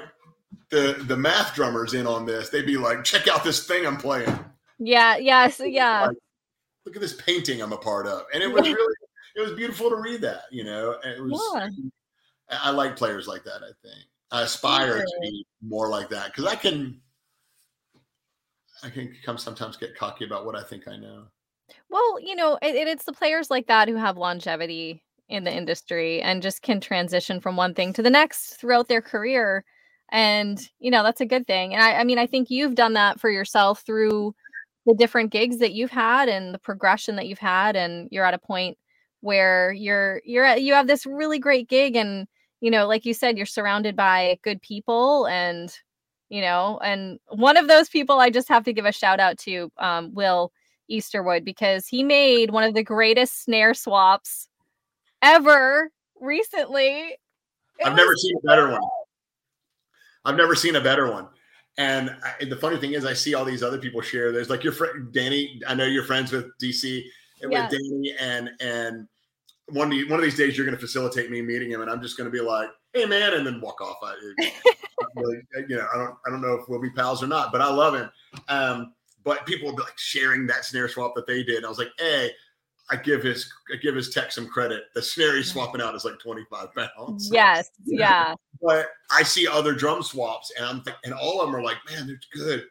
the 0.70 1.02
the 1.06 1.16
math 1.16 1.54
drummers 1.54 1.94
in 1.94 2.06
on 2.06 2.26
this, 2.26 2.48
they'd 2.48 2.66
be 2.66 2.76
like, 2.76 3.04
check 3.04 3.28
out 3.28 3.44
this 3.44 3.66
thing 3.66 3.86
I'm 3.86 3.96
playing. 3.96 4.38
Yeah. 4.78 5.16
Yes. 5.16 5.60
Yeah. 5.64 6.08
Like, 6.08 6.16
look 6.84 6.96
at 6.96 7.02
this 7.02 7.14
painting 7.14 7.60
I'm 7.62 7.72
a 7.72 7.78
part 7.78 8.06
of, 8.06 8.22
and 8.34 8.42
it 8.42 8.50
was 8.52 8.62
really 8.68 8.94
it 9.36 9.40
was 9.40 9.52
beautiful 9.52 9.90
to 9.90 9.96
read 9.96 10.20
that. 10.22 10.42
You 10.50 10.64
know, 10.64 10.96
and 11.02 11.12
it 11.12 11.22
was. 11.22 11.40
Yeah. 11.54 11.68
I 12.50 12.68
I 12.68 12.70
like 12.70 12.96
players 12.96 13.26
like 13.26 13.44
that. 13.44 13.62
I 13.62 13.72
think 13.82 14.04
I 14.30 14.42
aspire 14.42 14.98
to 14.98 15.18
be 15.22 15.44
more 15.62 15.88
like 15.88 16.08
that 16.10 16.26
because 16.26 16.44
I 16.46 16.56
can. 16.56 17.00
I 18.82 18.90
can 18.90 19.14
come 19.24 19.38
sometimes 19.38 19.76
get 19.76 19.96
cocky 19.96 20.24
about 20.26 20.44
what 20.44 20.54
I 20.54 20.62
think 20.62 20.86
I 20.86 20.96
know. 20.96 21.24
Well, 21.88 22.20
you 22.20 22.36
know, 22.36 22.58
it- 22.60 22.74
it's 22.88 23.04
the 23.04 23.12
players 23.12 23.50
like 23.50 23.66
that 23.68 23.88
who 23.88 23.96
have 23.96 24.16
longevity 24.18 25.02
in 25.28 25.44
the 25.44 25.54
industry 25.54 26.22
and 26.22 26.42
just 26.42 26.62
can 26.62 26.80
transition 26.80 27.40
from 27.40 27.56
one 27.56 27.74
thing 27.74 27.92
to 27.92 28.02
the 28.02 28.10
next 28.10 28.56
throughout 28.56 28.88
their 28.88 29.02
career. 29.02 29.64
And, 30.10 30.60
you 30.78 30.90
know, 30.90 31.02
that's 31.02 31.20
a 31.20 31.26
good 31.26 31.46
thing. 31.46 31.74
And 31.74 31.82
I, 31.82 31.94
I 31.94 32.04
mean, 32.04 32.18
I 32.18 32.26
think 32.26 32.48
you've 32.48 32.76
done 32.76 32.92
that 32.92 33.18
for 33.18 33.28
yourself 33.28 33.80
through 33.80 34.34
the 34.86 34.94
different 34.94 35.32
gigs 35.32 35.58
that 35.58 35.72
you've 35.72 35.90
had 35.90 36.28
and 36.28 36.54
the 36.54 36.60
progression 36.60 37.16
that 37.16 37.26
you've 37.26 37.40
had. 37.40 37.74
And 37.74 38.08
you're 38.12 38.24
at 38.24 38.34
a 38.34 38.38
point 38.38 38.78
where 39.20 39.72
you're, 39.72 40.22
you're, 40.24 40.44
at, 40.44 40.62
you 40.62 40.74
have 40.74 40.86
this 40.86 41.06
really 41.06 41.40
great 41.40 41.68
gig. 41.68 41.96
And, 41.96 42.28
you 42.60 42.70
know, 42.70 42.86
like 42.86 43.04
you 43.04 43.14
said, 43.14 43.36
you're 43.36 43.46
surrounded 43.46 43.96
by 43.96 44.38
good 44.42 44.62
people 44.62 45.26
and, 45.26 45.76
you 46.28 46.40
know, 46.40 46.78
and 46.84 47.18
one 47.28 47.56
of 47.56 47.66
those 47.66 47.88
people 47.88 48.20
I 48.20 48.30
just 48.30 48.48
have 48.48 48.64
to 48.64 48.72
give 48.72 48.84
a 48.84 48.92
shout 48.92 49.18
out 49.18 49.38
to, 49.38 49.72
um, 49.78 50.14
Will 50.14 50.52
Easterwood 50.88 51.44
because 51.44 51.88
he 51.88 52.04
made 52.04 52.50
one 52.50 52.62
of 52.62 52.74
the 52.74 52.82
greatest 52.84 53.42
snare 53.42 53.74
swaps 53.74 54.48
ever 55.26 55.90
recently. 56.20 57.16
I've 57.84 57.96
never 57.96 58.16
seen 58.16 58.36
a 58.36 58.46
better 58.46 58.70
one. 58.70 58.80
I've 60.24 60.36
never 60.36 60.54
seen 60.54 60.76
a 60.76 60.80
better 60.80 61.10
one. 61.10 61.28
And 61.78 62.16
I, 62.40 62.44
the 62.44 62.56
funny 62.56 62.78
thing 62.78 62.92
is, 62.92 63.04
I 63.04 63.12
see 63.12 63.34
all 63.34 63.44
these 63.44 63.62
other 63.62 63.78
people 63.78 64.00
share. 64.00 64.32
There's 64.32 64.48
like 64.48 64.64
your 64.64 64.72
friend 64.72 65.12
Danny. 65.12 65.60
I 65.68 65.74
know 65.74 65.84
you're 65.84 66.04
friends 66.04 66.32
with 66.32 66.46
DC 66.62 67.04
and 67.42 67.52
Yeah. 67.52 67.62
with 67.68 67.72
Danny, 67.72 68.14
and 68.18 68.50
and 68.60 69.06
one 69.68 69.92
of 69.92 70.08
one 70.08 70.18
of 70.18 70.24
these 70.24 70.36
days 70.36 70.56
you're 70.56 70.64
going 70.64 70.76
to 70.76 70.80
facilitate 70.80 71.30
me 71.30 71.42
meeting 71.42 71.70
him, 71.70 71.82
and 71.82 71.90
I'm 71.90 72.00
just 72.00 72.16
going 72.16 72.30
to 72.30 72.30
be 72.30 72.40
like, 72.40 72.70
"Hey, 72.94 73.04
man," 73.04 73.34
and 73.34 73.46
then 73.46 73.60
walk 73.60 73.82
off. 73.82 73.98
I, 74.02 74.14
really, 75.16 75.42
you 75.68 75.76
know, 75.76 75.86
I 75.92 75.98
don't 75.98 76.16
I 76.26 76.30
don't 76.30 76.40
know 76.40 76.54
if 76.54 76.66
we'll 76.68 76.80
be 76.80 76.90
pals 76.90 77.22
or 77.22 77.26
not, 77.26 77.52
but 77.52 77.60
I 77.60 77.68
love 77.68 77.94
him. 77.94 78.10
Um, 78.48 78.94
but 79.22 79.44
people 79.44 79.66
would 79.66 79.76
be 79.76 79.82
like 79.82 79.98
sharing 79.98 80.46
that 80.46 80.64
snare 80.64 80.88
swap 80.88 81.14
that 81.16 81.26
they 81.26 81.42
did. 81.42 81.64
I 81.64 81.68
was 81.68 81.78
like, 81.78 81.90
hey, 81.98 82.30
I 82.90 82.96
give 82.96 83.22
his 83.22 83.52
I 83.72 83.76
give 83.76 83.94
his 83.94 84.10
tech 84.10 84.30
some 84.32 84.46
credit. 84.48 84.84
The 84.94 85.02
snare 85.02 85.36
he's 85.36 85.50
swapping 85.52 85.80
out 85.80 85.94
is 85.94 86.04
like 86.04 86.18
25 86.20 86.68
pounds. 86.74 87.28
Yes, 87.32 87.70
yeah. 87.84 88.34
but 88.62 88.88
I 89.10 89.22
see 89.22 89.46
other 89.48 89.74
drum 89.74 90.02
swaps 90.02 90.52
and 90.56 90.64
I'm 90.66 90.82
and 91.04 91.12
all 91.14 91.40
of 91.40 91.46
them 91.48 91.56
are 91.56 91.62
like, 91.62 91.78
man, 91.90 92.06
they're 92.06 92.20
good. 92.32 92.64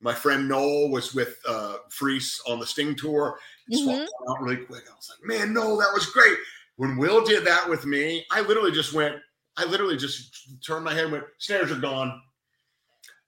My 0.00 0.12
friend 0.14 0.48
Noel 0.48 0.90
was 0.90 1.14
with 1.14 1.38
uh 1.48 1.76
Freese 1.90 2.40
on 2.46 2.58
the 2.60 2.66
Sting 2.66 2.94
tour. 2.94 3.38
He 3.68 3.82
swapped 3.82 4.00
Mhm. 4.10 4.30
out 4.30 4.40
really 4.42 4.64
quick. 4.64 4.82
I 4.90 4.94
was 4.94 5.10
like, 5.10 5.26
man, 5.38 5.54
Noel, 5.54 5.76
that 5.78 5.92
was 5.94 6.06
great. 6.06 6.36
When 6.76 6.96
Will 6.98 7.24
did 7.24 7.46
that 7.46 7.68
with 7.68 7.86
me, 7.86 8.26
I 8.30 8.40
literally 8.42 8.72
just 8.72 8.92
went, 8.92 9.16
I 9.56 9.64
literally 9.64 9.96
just 9.96 10.48
turned 10.66 10.84
my 10.84 10.92
head 10.92 11.04
and 11.04 11.12
went, 11.12 11.24
snares 11.38 11.70
are 11.70 11.76
gone. 11.78 12.20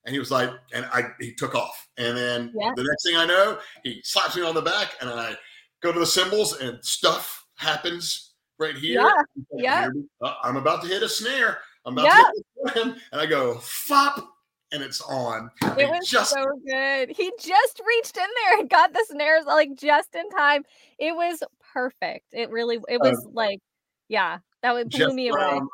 And 0.04 0.12
he 0.12 0.18
was 0.18 0.30
like, 0.30 0.50
and 0.74 0.84
I 0.86 1.10
he 1.20 1.32
took 1.34 1.54
off. 1.54 1.88
And 1.96 2.16
then 2.16 2.52
Yeah. 2.54 2.72
the 2.76 2.82
next 2.84 3.04
thing 3.06 3.16
I 3.16 3.24
know, 3.24 3.58
he 3.82 4.02
slaps 4.04 4.36
me 4.36 4.42
on 4.42 4.54
the 4.54 4.60
back 4.62 4.92
and 5.00 5.08
I 5.08 5.36
go 5.84 5.92
to 5.92 6.00
the 6.00 6.06
cymbals 6.06 6.58
and 6.60 6.82
stuff 6.84 7.44
happens 7.56 8.32
right 8.58 8.74
here. 8.74 9.00
Yeah, 9.02 9.12
yeah. 9.52 9.82
"Here 9.82 9.92
we- 9.94 10.08
uh, 10.22 10.34
I'm 10.42 10.56
about 10.56 10.82
to 10.82 10.88
hit 10.88 11.02
a 11.02 11.08
snare. 11.08 11.60
I'm 11.84 11.92
about 11.92 12.06
Yeah. 12.06 12.22
to 12.22 12.42
hit 12.74 12.84
him. 12.86 12.96
And 13.12 13.20
I 13.20 13.26
go, 13.26 13.58
fop, 13.58 14.26
and 14.72 14.82
it's 14.82 15.02
on. 15.02 15.50
It 15.62 15.80
And 15.80 15.90
was 15.90 16.08
just 16.08 16.32
so 16.32 16.44
good. 16.66 17.10
He 17.10 17.30
just 17.38 17.80
reached 17.86 18.16
in 18.16 18.26
there 18.44 18.58
and 18.60 18.70
got 18.70 18.94
the 18.94 19.04
snares 19.10 19.44
like 19.44 19.74
just 19.74 20.14
in 20.14 20.28
time. 20.30 20.64
It 20.98 21.14
was 21.14 21.42
perfect. 21.74 22.26
It 22.32 22.48
really 22.48 22.78
it 22.88 22.98
was 23.00 23.26
like, 23.32 23.60
yeah, 24.08 24.38
that 24.62 24.72
would 24.72 24.88
blew 24.88 24.98
Jeff 25.00 25.12
me 25.12 25.28
away. 25.28 25.38
Brown, 25.38 25.68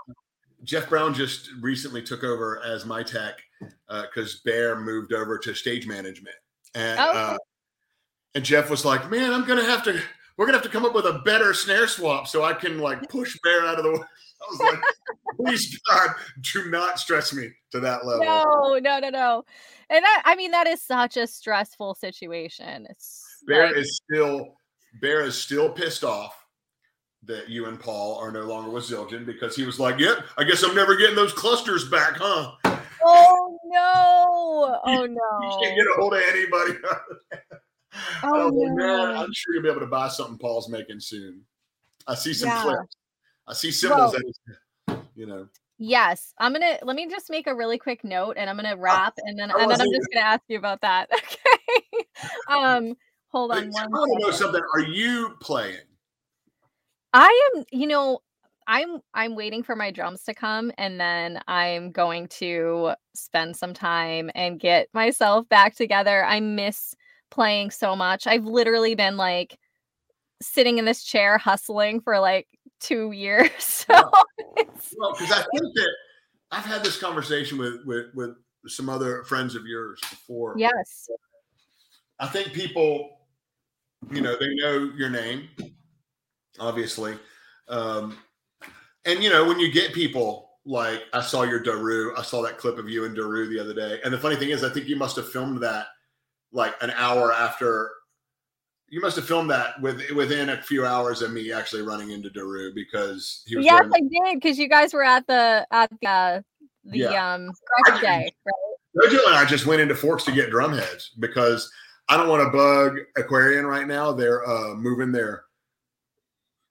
Jeff 0.64 0.88
Brown 0.88 1.14
just 1.14 1.48
recently 1.60 2.02
took 2.02 2.24
over 2.24 2.60
as 2.64 2.84
my 2.84 3.04
tech 3.04 3.38
because 3.88 4.40
Bear 4.44 4.80
moved 4.80 5.12
over 5.12 5.38
to 5.38 5.54
stage 5.54 5.86
management, 5.86 6.36
and 6.74 6.98
Oh, 6.98 7.12
uh, 7.12 7.36
and 8.34 8.44
Jeff 8.44 8.70
was 8.70 8.84
like, 8.84 9.10
"Man, 9.10 9.32
I'm 9.32 9.44
gonna 9.44 9.64
have 9.64 9.82
to. 9.84 10.00
We're 10.36 10.46
gonna 10.46 10.58
have 10.58 10.64
to 10.64 10.70
come 10.72 10.84
up 10.84 10.94
with 10.94 11.06
a 11.06 11.20
better 11.24 11.52
snare 11.52 11.86
swap 11.88 12.26
so 12.26 12.44
I 12.44 12.54
can 12.54 12.78
like 12.78 13.08
push 13.08 13.36
Bear 13.42 13.66
out 13.66 13.78
of 13.78 13.84
the 13.84 13.92
way." 13.92 13.98
I 14.42 14.46
was 14.50 14.60
like, 14.60 14.80
"Please 15.36 15.78
God, 15.90 16.10
do 16.54 16.70
not 16.70 16.98
stress 16.98 17.34
me 17.34 17.50
to 17.72 17.80
that 17.80 18.06
level." 18.06 18.24
No, 18.24 18.78
no, 18.78 18.98
no, 19.00 19.10
no. 19.10 19.44
And 19.90 20.02
that 20.04 20.22
I 20.24 20.34
mean 20.36 20.50
that 20.52 20.66
is 20.66 20.82
such 20.82 21.16
a 21.16 21.26
stressful 21.26 21.94
situation. 21.96 22.86
It's 22.88 23.24
Bear 23.46 23.66
like- 23.66 23.76
is 23.76 24.00
still 24.04 24.56
Bear 25.00 25.22
is 25.22 25.36
still 25.36 25.70
pissed 25.70 26.04
off 26.04 26.36
that 27.24 27.50
you 27.50 27.66
and 27.66 27.78
Paul 27.78 28.16
are 28.16 28.32
no 28.32 28.44
longer 28.44 28.70
with 28.70 28.84
Zildjian 28.84 29.26
because 29.26 29.54
he 29.54 29.64
was 29.66 29.78
like, 29.78 29.98
"Yep, 29.98 30.24
I 30.38 30.44
guess 30.44 30.62
I'm 30.62 30.74
never 30.74 30.96
getting 30.96 31.16
those 31.16 31.34
clusters 31.34 31.88
back, 31.88 32.16
huh?" 32.16 32.52
Oh 33.04 33.58
no. 33.64 34.80
Oh 34.86 35.06
no! 35.06 35.06
You 35.06 35.58
can't 35.62 35.76
get 35.76 35.86
a 35.86 35.94
hold 35.98 36.14
of 36.14 36.22
anybody. 36.28 36.72
I 37.92 38.20
Oh, 38.24 38.50
was 38.52 38.70
man. 38.76 39.16
I'm 39.16 39.32
sure 39.32 39.54
you'll 39.54 39.62
be 39.62 39.68
able 39.68 39.80
to 39.80 39.86
buy 39.86 40.08
something 40.08 40.38
Paul's 40.38 40.68
making 40.68 41.00
soon. 41.00 41.44
I 42.06 42.14
see 42.14 42.32
some 42.34 42.48
Yeah. 42.48 42.62
clips. 42.62 42.96
I 43.46 43.52
see 43.54 43.70
cymbals 43.72 44.12
Well- 44.12 44.32
that 44.88 45.02
you 45.14 45.26
know. 45.26 45.48
Yes, 45.78 46.34
I'm 46.38 46.52
gonna 46.52 46.78
let 46.82 46.94
me 46.94 47.08
just 47.08 47.30
make 47.30 47.46
a 47.46 47.54
really 47.54 47.78
quick 47.78 48.04
note, 48.04 48.36
and 48.36 48.50
I'm 48.50 48.56
gonna 48.56 48.76
wrap, 48.76 49.14
and 49.24 49.38
then 49.38 49.50
I 49.50 49.62
and 49.62 49.70
then 49.70 49.80
I'm 49.80 49.90
just 49.90 50.08
gonna 50.12 50.26
ask 50.26 50.42
you 50.48 50.58
about 50.58 50.80
that. 50.82 51.08
Okay. 51.42 52.06
um, 52.48 52.94
hold 53.28 53.50
I 53.52 53.58
on 53.62 53.70
one. 53.70 53.90
want 53.90 54.20
to 54.20 54.26
know 54.26 54.30
something. 54.30 54.60
Are 54.74 54.80
you 54.82 55.36
playing? 55.40 55.80
I 57.14 57.50
am, 57.56 57.64
you 57.72 57.86
know, 57.86 58.20
I'm 58.66 59.00
I'm 59.14 59.34
waiting 59.34 59.62
for 59.62 59.74
my 59.74 59.90
drums 59.90 60.22
to 60.24 60.34
come, 60.34 60.70
and 60.76 61.00
then 61.00 61.40
I'm 61.48 61.92
going 61.92 62.28
to 62.38 62.92
spend 63.14 63.56
some 63.56 63.72
time 63.72 64.30
and 64.34 64.60
get 64.60 64.88
myself 64.92 65.48
back 65.48 65.74
together. 65.74 66.24
I 66.24 66.40
miss 66.40 66.94
playing 67.30 67.70
so 67.70 67.94
much. 67.96 68.26
I've 68.26 68.44
literally 68.44 68.94
been 68.94 69.16
like 69.16 69.58
sitting 70.42 70.78
in 70.78 70.84
this 70.84 71.04
chair 71.04 71.38
hustling 71.38 72.00
for 72.00 72.18
like 72.18 72.46
two 72.80 73.12
years. 73.12 73.50
So 73.90 74.10
it's, 74.56 74.94
Well, 74.98 75.12
because 75.12 75.32
I 75.32 75.42
think 75.56 75.74
that 75.74 75.90
I've 76.52 76.64
had 76.64 76.84
this 76.84 76.98
conversation 76.98 77.58
with 77.58 77.80
with 77.84 78.06
with 78.14 78.36
some 78.66 78.88
other 78.88 79.24
friends 79.24 79.54
of 79.54 79.66
yours 79.66 80.00
before. 80.10 80.54
yes. 80.56 81.08
I 82.18 82.26
think 82.26 82.52
people, 82.52 83.18
you 84.10 84.20
know, 84.20 84.36
they 84.38 84.54
know 84.54 84.92
your 84.96 85.08
name, 85.08 85.48
obviously. 86.58 87.18
Um, 87.68 88.18
and 89.06 89.24
you 89.24 89.30
know, 89.30 89.44
when 89.44 89.58
you 89.58 89.72
get 89.72 89.94
people 89.94 90.50
like 90.66 91.02
I 91.12 91.22
saw 91.22 91.42
your 91.42 91.60
Daru, 91.60 92.14
I 92.16 92.22
saw 92.22 92.42
that 92.42 92.58
clip 92.58 92.78
of 92.78 92.88
you 92.88 93.04
and 93.06 93.16
Daru 93.16 93.48
the 93.48 93.58
other 93.58 93.74
day. 93.74 94.00
And 94.04 94.12
the 94.12 94.18
funny 94.18 94.36
thing 94.36 94.50
is, 94.50 94.62
I 94.62 94.68
think 94.68 94.86
you 94.86 94.96
must 94.96 95.16
have 95.16 95.30
filmed 95.30 95.62
that 95.62 95.86
like 96.52 96.74
an 96.82 96.90
hour 96.96 97.32
after 97.32 97.90
you 98.88 99.00
must 99.00 99.16
have 99.16 99.24
filmed 99.26 99.50
that 99.50 99.80
with 99.80 100.02
within 100.10 100.48
a 100.50 100.60
few 100.62 100.84
hours 100.84 101.22
of 101.22 101.32
me 101.32 101.52
actually 101.52 101.82
running 101.82 102.10
into 102.10 102.28
Daru 102.28 102.72
because 102.74 103.42
he 103.46 103.56
was 103.56 103.64
Yes, 103.64 103.84
I 103.94 104.00
did 104.00 104.40
because 104.40 104.58
you 104.58 104.68
guys 104.68 104.92
were 104.92 105.04
at 105.04 105.26
the 105.26 105.66
at 105.70 105.90
the 106.02 106.08
uh, 106.08 106.40
the 106.84 106.98
Yeah. 106.98 107.34
um 107.34 107.50
I 107.86 107.90
Gretsch 107.90 108.00
day, 108.00 108.34
right? 108.44 109.08
Jojo 109.08 109.24
and 109.26 109.36
I 109.36 109.44
just 109.44 109.66
went 109.66 109.80
into 109.80 109.94
Forks 109.94 110.24
to 110.24 110.32
get 110.32 110.50
drum 110.50 110.72
heads 110.72 111.10
because 111.20 111.70
I 112.08 112.16
don't 112.16 112.28
want 112.28 112.42
to 112.42 112.50
bug 112.50 112.98
Aquarian 113.16 113.64
right 113.64 113.86
now. 113.86 114.10
They're 114.10 114.44
uh, 114.44 114.74
moving 114.74 115.12
their, 115.12 115.44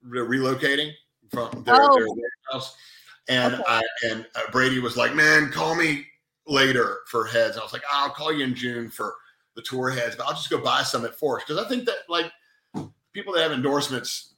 they're 0.04 0.26
relocating 0.26 0.92
from 1.32 1.64
their, 1.64 1.76
Oh. 1.78 2.16
their, 2.16 2.30
house, 2.52 2.76
and 3.30 3.54
Okay. 3.54 3.64
I 3.66 3.82
and 4.10 4.26
uh, 4.36 4.52
Brady 4.52 4.80
was 4.80 4.98
like, 4.98 5.16
"Man, 5.16 5.50
call 5.50 5.76
me 5.76 6.06
later 6.46 7.00
for 7.08 7.26
heads." 7.26 7.58
I 7.58 7.64
was 7.64 7.72
like, 7.72 7.84
"I'll 7.90 8.10
call 8.10 8.34
you 8.34 8.44
in 8.44 8.54
June 8.54 8.90
for 8.90 9.16
the 9.56 9.62
tour 9.62 9.90
heads, 9.90 10.16
but 10.16 10.26
I'll 10.26 10.34
just 10.34 10.50
go 10.50 10.60
buy 10.60 10.84
some 10.84 11.06
at 11.06 11.16
Forks 11.16 11.46
because 11.46 11.64
I 11.64 11.68
think 11.68 11.86
that 11.86 11.98
like 12.08 12.32
people 13.14 13.34
that 13.34 13.42
have 13.42 13.52
endorsements, 13.52 14.36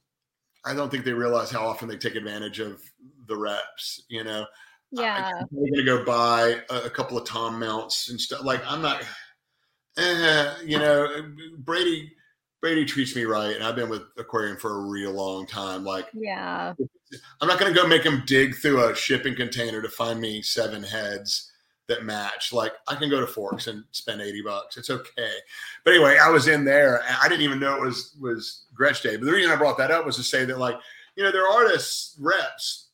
I 0.64 0.74
don't 0.74 0.90
think 0.90 1.04
they 1.04 1.12
realize 1.12 1.50
how 1.50 1.66
often 1.66 1.88
they 1.88 1.96
take 1.96 2.14
advantage 2.14 2.60
of 2.60 2.82
the 3.26 3.36
reps. 3.36 4.04
You 4.08 4.24
know, 4.24 4.46
Yeah. 4.90 5.30
I'm 5.40 5.48
going 5.56 5.74
to 5.74 5.84
go 5.84 6.04
buy 6.04 6.60
a, 6.70 6.82
a 6.82 6.90
couple 6.90 7.18
of 7.18 7.26
Tom 7.26 7.58
mounts 7.58 8.08
and 8.10 8.20
stuff. 8.20 8.44
Like 8.44 8.62
I'm 8.66 8.82
not, 8.82 9.02
eh, 9.98 10.54
you 10.64 10.78
know, 10.78 11.08
Brady. 11.58 12.12
Brady 12.60 12.84
treats 12.84 13.16
me 13.16 13.24
right, 13.24 13.56
and 13.56 13.64
I've 13.64 13.74
been 13.74 13.88
with 13.88 14.02
Aquarian 14.16 14.56
for 14.56 14.78
a 14.78 14.82
real 14.86 15.10
long 15.10 15.48
time. 15.48 15.82
Like 15.82 16.06
Yeah. 16.14 16.74
I'm 17.40 17.48
not 17.48 17.58
going 17.58 17.74
to 17.74 17.78
go 17.78 17.88
make 17.88 18.04
him 18.04 18.22
dig 18.24 18.54
through 18.54 18.88
a 18.88 18.94
shipping 18.94 19.34
container 19.34 19.82
to 19.82 19.88
find 19.88 20.20
me 20.20 20.42
seven 20.42 20.82
heads 20.82 21.51
that 21.88 22.04
match. 22.04 22.52
Like 22.52 22.72
I 22.88 22.94
can 22.94 23.10
go 23.10 23.20
to 23.20 23.26
Forks 23.26 23.66
and 23.66 23.84
spend 23.92 24.20
80 24.20 24.42
bucks. 24.42 24.76
It's 24.76 24.90
okay. 24.90 25.30
But 25.84 25.94
anyway, 25.94 26.18
I 26.22 26.30
was 26.30 26.48
in 26.48 26.64
there. 26.64 27.02
and 27.06 27.16
I 27.22 27.28
didn't 27.28 27.42
even 27.42 27.60
know 27.60 27.76
it 27.76 27.82
was 27.82 28.16
was 28.20 28.64
Gretsch 28.78 29.02
Day. 29.02 29.16
But 29.16 29.26
the 29.26 29.32
reason 29.32 29.50
I 29.50 29.56
brought 29.56 29.78
that 29.78 29.90
up 29.90 30.06
was 30.06 30.16
to 30.16 30.22
say 30.22 30.44
that 30.44 30.58
like, 30.58 30.76
you 31.16 31.22
know, 31.22 31.32
there 31.32 31.46
are 31.46 31.52
artists, 31.52 32.16
reps 32.20 32.88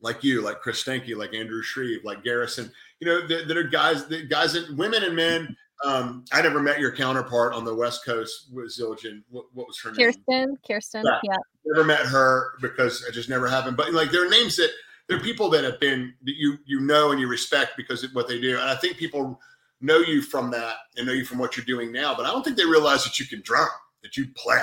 like 0.00 0.22
you, 0.22 0.42
like 0.42 0.60
Chris 0.60 0.82
Stanky, 0.82 1.16
like 1.16 1.34
Andrew 1.34 1.62
Shreve, 1.62 2.04
like 2.04 2.22
Garrison, 2.22 2.70
you 3.00 3.06
know, 3.06 3.26
that, 3.26 3.48
that 3.48 3.56
are 3.56 3.64
guys, 3.64 4.06
that 4.06 4.28
guys, 4.28 4.52
that, 4.52 4.74
women 4.76 5.02
and 5.02 5.16
men. 5.16 5.56
Um, 5.84 6.24
I 6.32 6.42
never 6.42 6.60
met 6.60 6.80
your 6.80 6.90
counterpart 6.90 7.54
on 7.54 7.64
the 7.64 7.74
West 7.74 8.04
Coast 8.04 8.48
with 8.52 8.66
Zildjian. 8.66 9.22
What, 9.30 9.46
what 9.54 9.68
was 9.68 9.78
her 9.80 9.92
name? 9.92 10.06
Kirsten, 10.06 10.56
Kirsten. 10.66 11.04
Yeah. 11.04 11.20
Yeah. 11.22 11.36
never 11.66 11.84
met 11.84 12.00
her 12.00 12.54
because 12.60 13.04
it 13.04 13.12
just 13.12 13.28
never 13.28 13.46
happened. 13.46 13.76
But 13.76 13.92
like 13.92 14.10
there 14.10 14.26
are 14.26 14.30
names 14.30 14.56
that 14.56 14.70
there 15.08 15.16
are 15.16 15.20
people 15.20 15.48
that 15.50 15.64
have 15.64 15.80
been 15.80 16.14
that 16.24 16.36
you 16.36 16.58
you 16.66 16.80
know 16.80 17.10
and 17.10 17.20
you 17.20 17.26
respect 17.26 17.72
because 17.76 18.04
of 18.04 18.14
what 18.14 18.28
they 18.28 18.40
do. 18.40 18.58
And 18.58 18.68
I 18.68 18.76
think 18.76 18.96
people 18.96 19.40
know 19.80 19.98
you 19.98 20.20
from 20.22 20.50
that 20.50 20.76
and 20.96 21.06
know 21.06 21.12
you 21.12 21.24
from 21.24 21.38
what 21.38 21.56
you're 21.56 21.66
doing 21.66 21.92
now. 21.92 22.14
But 22.14 22.26
I 22.26 22.30
don't 22.30 22.44
think 22.44 22.56
they 22.56 22.64
realize 22.64 23.04
that 23.04 23.18
you 23.18 23.26
can 23.26 23.40
drum, 23.42 23.68
that 24.02 24.16
you 24.16 24.26
play. 24.36 24.62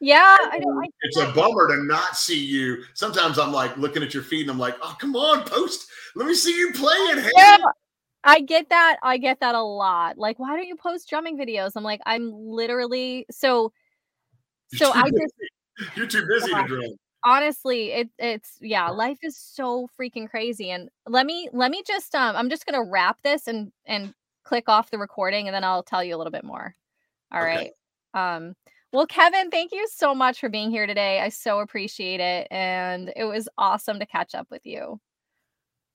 Yeah. 0.00 0.36
I 0.40 0.60
It's 1.02 1.18
a 1.18 1.30
bummer 1.32 1.68
to 1.68 1.84
not 1.84 2.16
see 2.16 2.42
you. 2.42 2.82
Sometimes 2.94 3.38
I'm 3.38 3.52
like 3.52 3.76
looking 3.76 4.02
at 4.02 4.14
your 4.14 4.22
feet 4.22 4.42
and 4.42 4.50
I'm 4.50 4.58
like, 4.58 4.76
oh 4.82 4.96
come 4.98 5.14
on, 5.14 5.44
post. 5.44 5.88
Let 6.16 6.26
me 6.26 6.34
see 6.34 6.56
you 6.56 6.72
playing. 6.72 7.18
Hey. 7.18 7.30
yeah. 7.36 7.58
I 8.22 8.40
get 8.40 8.68
that. 8.68 8.98
I 9.02 9.16
get 9.16 9.40
that 9.40 9.54
a 9.54 9.62
lot. 9.62 10.18
Like, 10.18 10.38
why 10.38 10.54
don't 10.54 10.66
you 10.66 10.76
post 10.76 11.08
drumming 11.08 11.38
videos? 11.38 11.72
I'm 11.74 11.84
like, 11.84 12.00
I'm 12.04 12.32
literally 12.32 13.24
so 13.30 13.72
so 14.74 14.92
I 14.92 15.10
just 15.10 15.34
You're 15.96 16.06
too 16.06 16.26
busy 16.26 16.52
to 16.52 16.64
drum. 16.66 16.96
Honestly 17.24 17.92
it 17.92 18.08
it's 18.18 18.56
yeah 18.60 18.88
life 18.88 19.18
is 19.22 19.36
so 19.36 19.88
freaking 19.98 20.28
crazy 20.28 20.70
and 20.70 20.88
let 21.06 21.26
me 21.26 21.48
let 21.52 21.70
me 21.70 21.82
just 21.86 22.14
um 22.14 22.34
i'm 22.36 22.48
just 22.48 22.66
gonna 22.66 22.82
wrap 22.82 23.18
this 23.22 23.46
and 23.46 23.72
and 23.86 24.14
click 24.44 24.68
off 24.68 24.90
the 24.90 24.98
recording 24.98 25.46
and 25.46 25.54
then 25.54 25.64
i'll 25.64 25.82
tell 25.82 26.02
you 26.02 26.16
a 26.16 26.18
little 26.18 26.30
bit 26.30 26.44
more 26.44 26.74
All 27.32 27.42
right. 27.42 27.58
Okay. 27.58 27.72
um 28.14 28.54
well 28.92 29.06
kevin 29.06 29.50
thank 29.50 29.72
you 29.72 29.86
so 29.92 30.14
much 30.14 30.40
for 30.40 30.48
being 30.48 30.70
here 30.70 30.86
today 30.86 31.20
i 31.20 31.28
so 31.28 31.60
appreciate 31.60 32.20
it 32.20 32.48
and 32.50 33.12
it 33.16 33.24
was 33.24 33.48
awesome 33.58 33.98
to 33.98 34.06
catch 34.06 34.34
up 34.34 34.46
with 34.50 34.64
you 34.64 34.98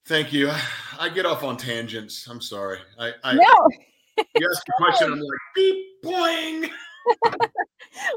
Thank 0.08 0.32
you. 0.32 0.52
I 1.00 1.10
get 1.10 1.26
off 1.26 1.44
on 1.44 1.58
tangents. 1.58 2.28
I'm 2.28 2.42
sorry. 2.42 2.80
I, 3.00 3.14
I 3.24 3.34
no 3.34 3.70
you 4.40 4.50
ask 4.50 4.64
a 4.68 4.72
question, 4.78 5.12
I'm 5.12 5.20
like, 5.20 5.40
beep 5.56 5.86
boing. 6.04 6.70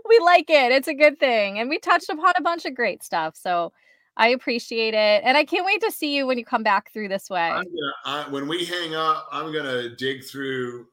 We 0.09 0.19
like 0.20 0.48
it 0.48 0.73
it's 0.73 0.89
a 0.89 0.94
good 0.94 1.19
thing 1.19 1.59
and 1.59 1.69
we 1.69 1.78
touched 1.78 2.09
upon 2.09 2.32
a 2.36 2.43
bunch 2.43 2.65
of 2.65 2.74
great 2.74 3.02
stuff 3.02 3.36
so 3.36 3.73
i 4.16 4.28
appreciate 4.28 4.94
it 4.94 5.23
and 5.24 5.36
i 5.36 5.44
can't 5.44 5.65
wait 5.65 5.81
to 5.81 5.90
see 5.90 6.16
you 6.16 6.27
when 6.27 6.39
you 6.39 6.44
come 6.44 6.62
back 6.62 6.93
through 6.93 7.09
this 7.09 7.31
way 7.31 7.51
gonna 7.51 8.27
I, 8.27 8.28
when 8.31 8.48
we 8.48 8.65
hang 8.65 8.94
up, 8.94 9.28
I'm 9.31 9.52
gonna 9.52 9.94
dig 9.97 10.24
through 10.24 10.86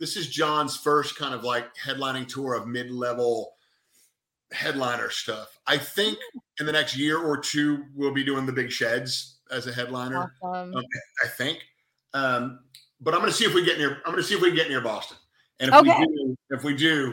this 0.00 0.16
is 0.16 0.28
John's 0.28 0.76
first 0.76 1.16
kind 1.16 1.34
of 1.34 1.44
like 1.44 1.74
headlining 1.76 2.26
tour 2.26 2.54
of 2.54 2.66
mid-level 2.66 3.54
headliner 4.52 5.10
stuff. 5.10 5.58
I 5.66 5.78
think 5.78 6.18
in 6.58 6.66
the 6.66 6.72
next 6.72 6.96
year 6.96 7.18
or 7.18 7.38
two 7.38 7.84
we'll 7.94 8.12
be 8.12 8.24
doing 8.24 8.46
the 8.46 8.52
big 8.52 8.70
sheds 8.70 9.38
as 9.50 9.66
a 9.66 9.72
headliner. 9.72 10.32
Awesome. 10.42 10.74
Um, 10.74 10.84
I 11.24 11.28
think. 11.28 11.58
Um, 12.12 12.60
but 13.00 13.14
I'm 13.14 13.20
going 13.20 13.30
to 13.30 13.36
see 13.36 13.44
if 13.44 13.54
we 13.54 13.64
get 13.64 13.78
near. 13.78 13.98
I'm 14.04 14.12
going 14.12 14.16
to 14.16 14.22
see 14.22 14.34
if 14.34 14.40
we 14.40 14.48
can 14.48 14.56
get 14.56 14.68
near 14.68 14.80
Boston. 14.80 15.16
And 15.60 15.70
if 15.70 15.80
Okay. 15.80 15.96
we 15.98 16.06
do, 16.06 16.36
if 16.50 16.64
we 16.64 16.74
do, 16.74 17.12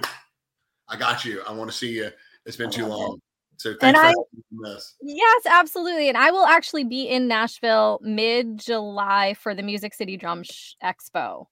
I 0.91 0.97
got 0.97 1.25
you. 1.25 1.41
I 1.47 1.51
want 1.53 1.71
to 1.71 1.75
see 1.75 1.93
you. 1.93 2.09
It's 2.45 2.57
been 2.57 2.69
too 2.71 2.85
long. 2.85 3.19
So 3.57 3.71
And 3.81 3.95
thanks 3.95 3.99
for 3.99 4.05
I- 4.07 4.73
this. 4.73 4.95
Yes, 5.01 5.45
absolutely. 5.45 6.09
And 6.09 6.17
I 6.17 6.31
will 6.31 6.45
actually 6.45 6.83
be 6.83 7.03
in 7.07 7.27
Nashville 7.27 7.99
mid 8.01 8.57
July 8.57 9.33
for 9.35 9.53
the 9.55 9.63
Music 9.63 9.93
City 9.93 10.17
Drum 10.17 10.43
Sh- 10.43 10.73
Expo. 10.83 11.45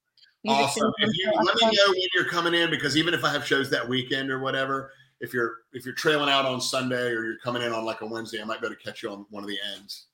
Music 0.44 0.64
Awesome. 0.66 0.92
Drum 1.00 1.12
you 1.14 1.32
Show 1.34 1.40
let 1.42 1.56
me 1.56 1.62
know 1.78 1.90
when 1.92 2.08
you're 2.16 2.26
coming 2.30 2.54
in 2.54 2.70
because 2.70 2.98
even 2.98 3.14
if 3.14 3.24
I 3.24 3.32
have 3.32 3.46
shows 3.46 3.70
that 3.70 3.88
weekend 3.88 4.32
or 4.32 4.40
whatever, 4.40 4.92
if 5.22 5.34
you're 5.34 5.58
if 5.74 5.86
you're 5.86 5.94
trailing 5.96 6.30
out 6.30 6.46
on 6.46 6.60
Sunday 6.62 7.12
or 7.12 7.24
you're 7.26 7.40
coming 7.44 7.62
in 7.62 7.72
on 7.74 7.86
like 7.86 8.02
a 8.02 8.06
Wednesday, 8.08 8.42
I 8.42 8.46
might 8.46 8.60
be 8.62 8.68
able 8.68 8.76
to 8.76 8.82
catch 8.82 9.04
you 9.04 9.12
on 9.12 9.26
one 9.30 9.44
of 9.44 9.50
the 9.50 9.58
ends. 9.76 10.08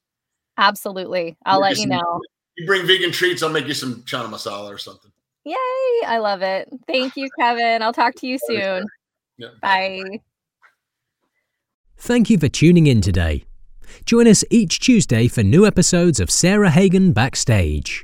Absolutely. 0.57 1.38
I'll 1.45 1.60
let 1.61 1.72
you 1.77 1.84
some- 1.84 1.89
know. 1.89 2.22
You 2.57 2.65
bring 2.65 2.85
vegan 2.88 3.11
treats, 3.11 3.43
I'll 3.43 3.49
make 3.49 3.68
you 3.68 3.73
some 3.73 4.02
chana 4.03 4.27
masala 4.30 4.73
or 4.73 4.77
something. 4.77 5.11
Yay. 5.43 5.56
I 6.07 6.18
love 6.19 6.41
it. 6.41 6.69
Thank 6.88 7.15
you, 7.18 7.30
Kevin. 7.39 7.81
I'll 7.84 7.93
talk 7.93 8.15
to 8.15 8.27
you 8.27 8.39
soon. 8.47 8.85
Yeah. 9.38 9.49
Bye. 9.62 10.22
Thank 11.98 12.30
you 12.30 12.38
for 12.38 12.49
tuning 12.49 12.88
in 12.88 13.02
today. 13.02 13.45
Join 14.06 14.28
us 14.28 14.44
each 14.49 14.80
Tuesday 14.80 15.28
for 15.28 15.44
new 15.44 15.66
episodes 15.66 16.20
of 16.20 16.30
Sarah 16.32 16.70
Hagen 16.70 17.14
Backstage. 17.14 18.03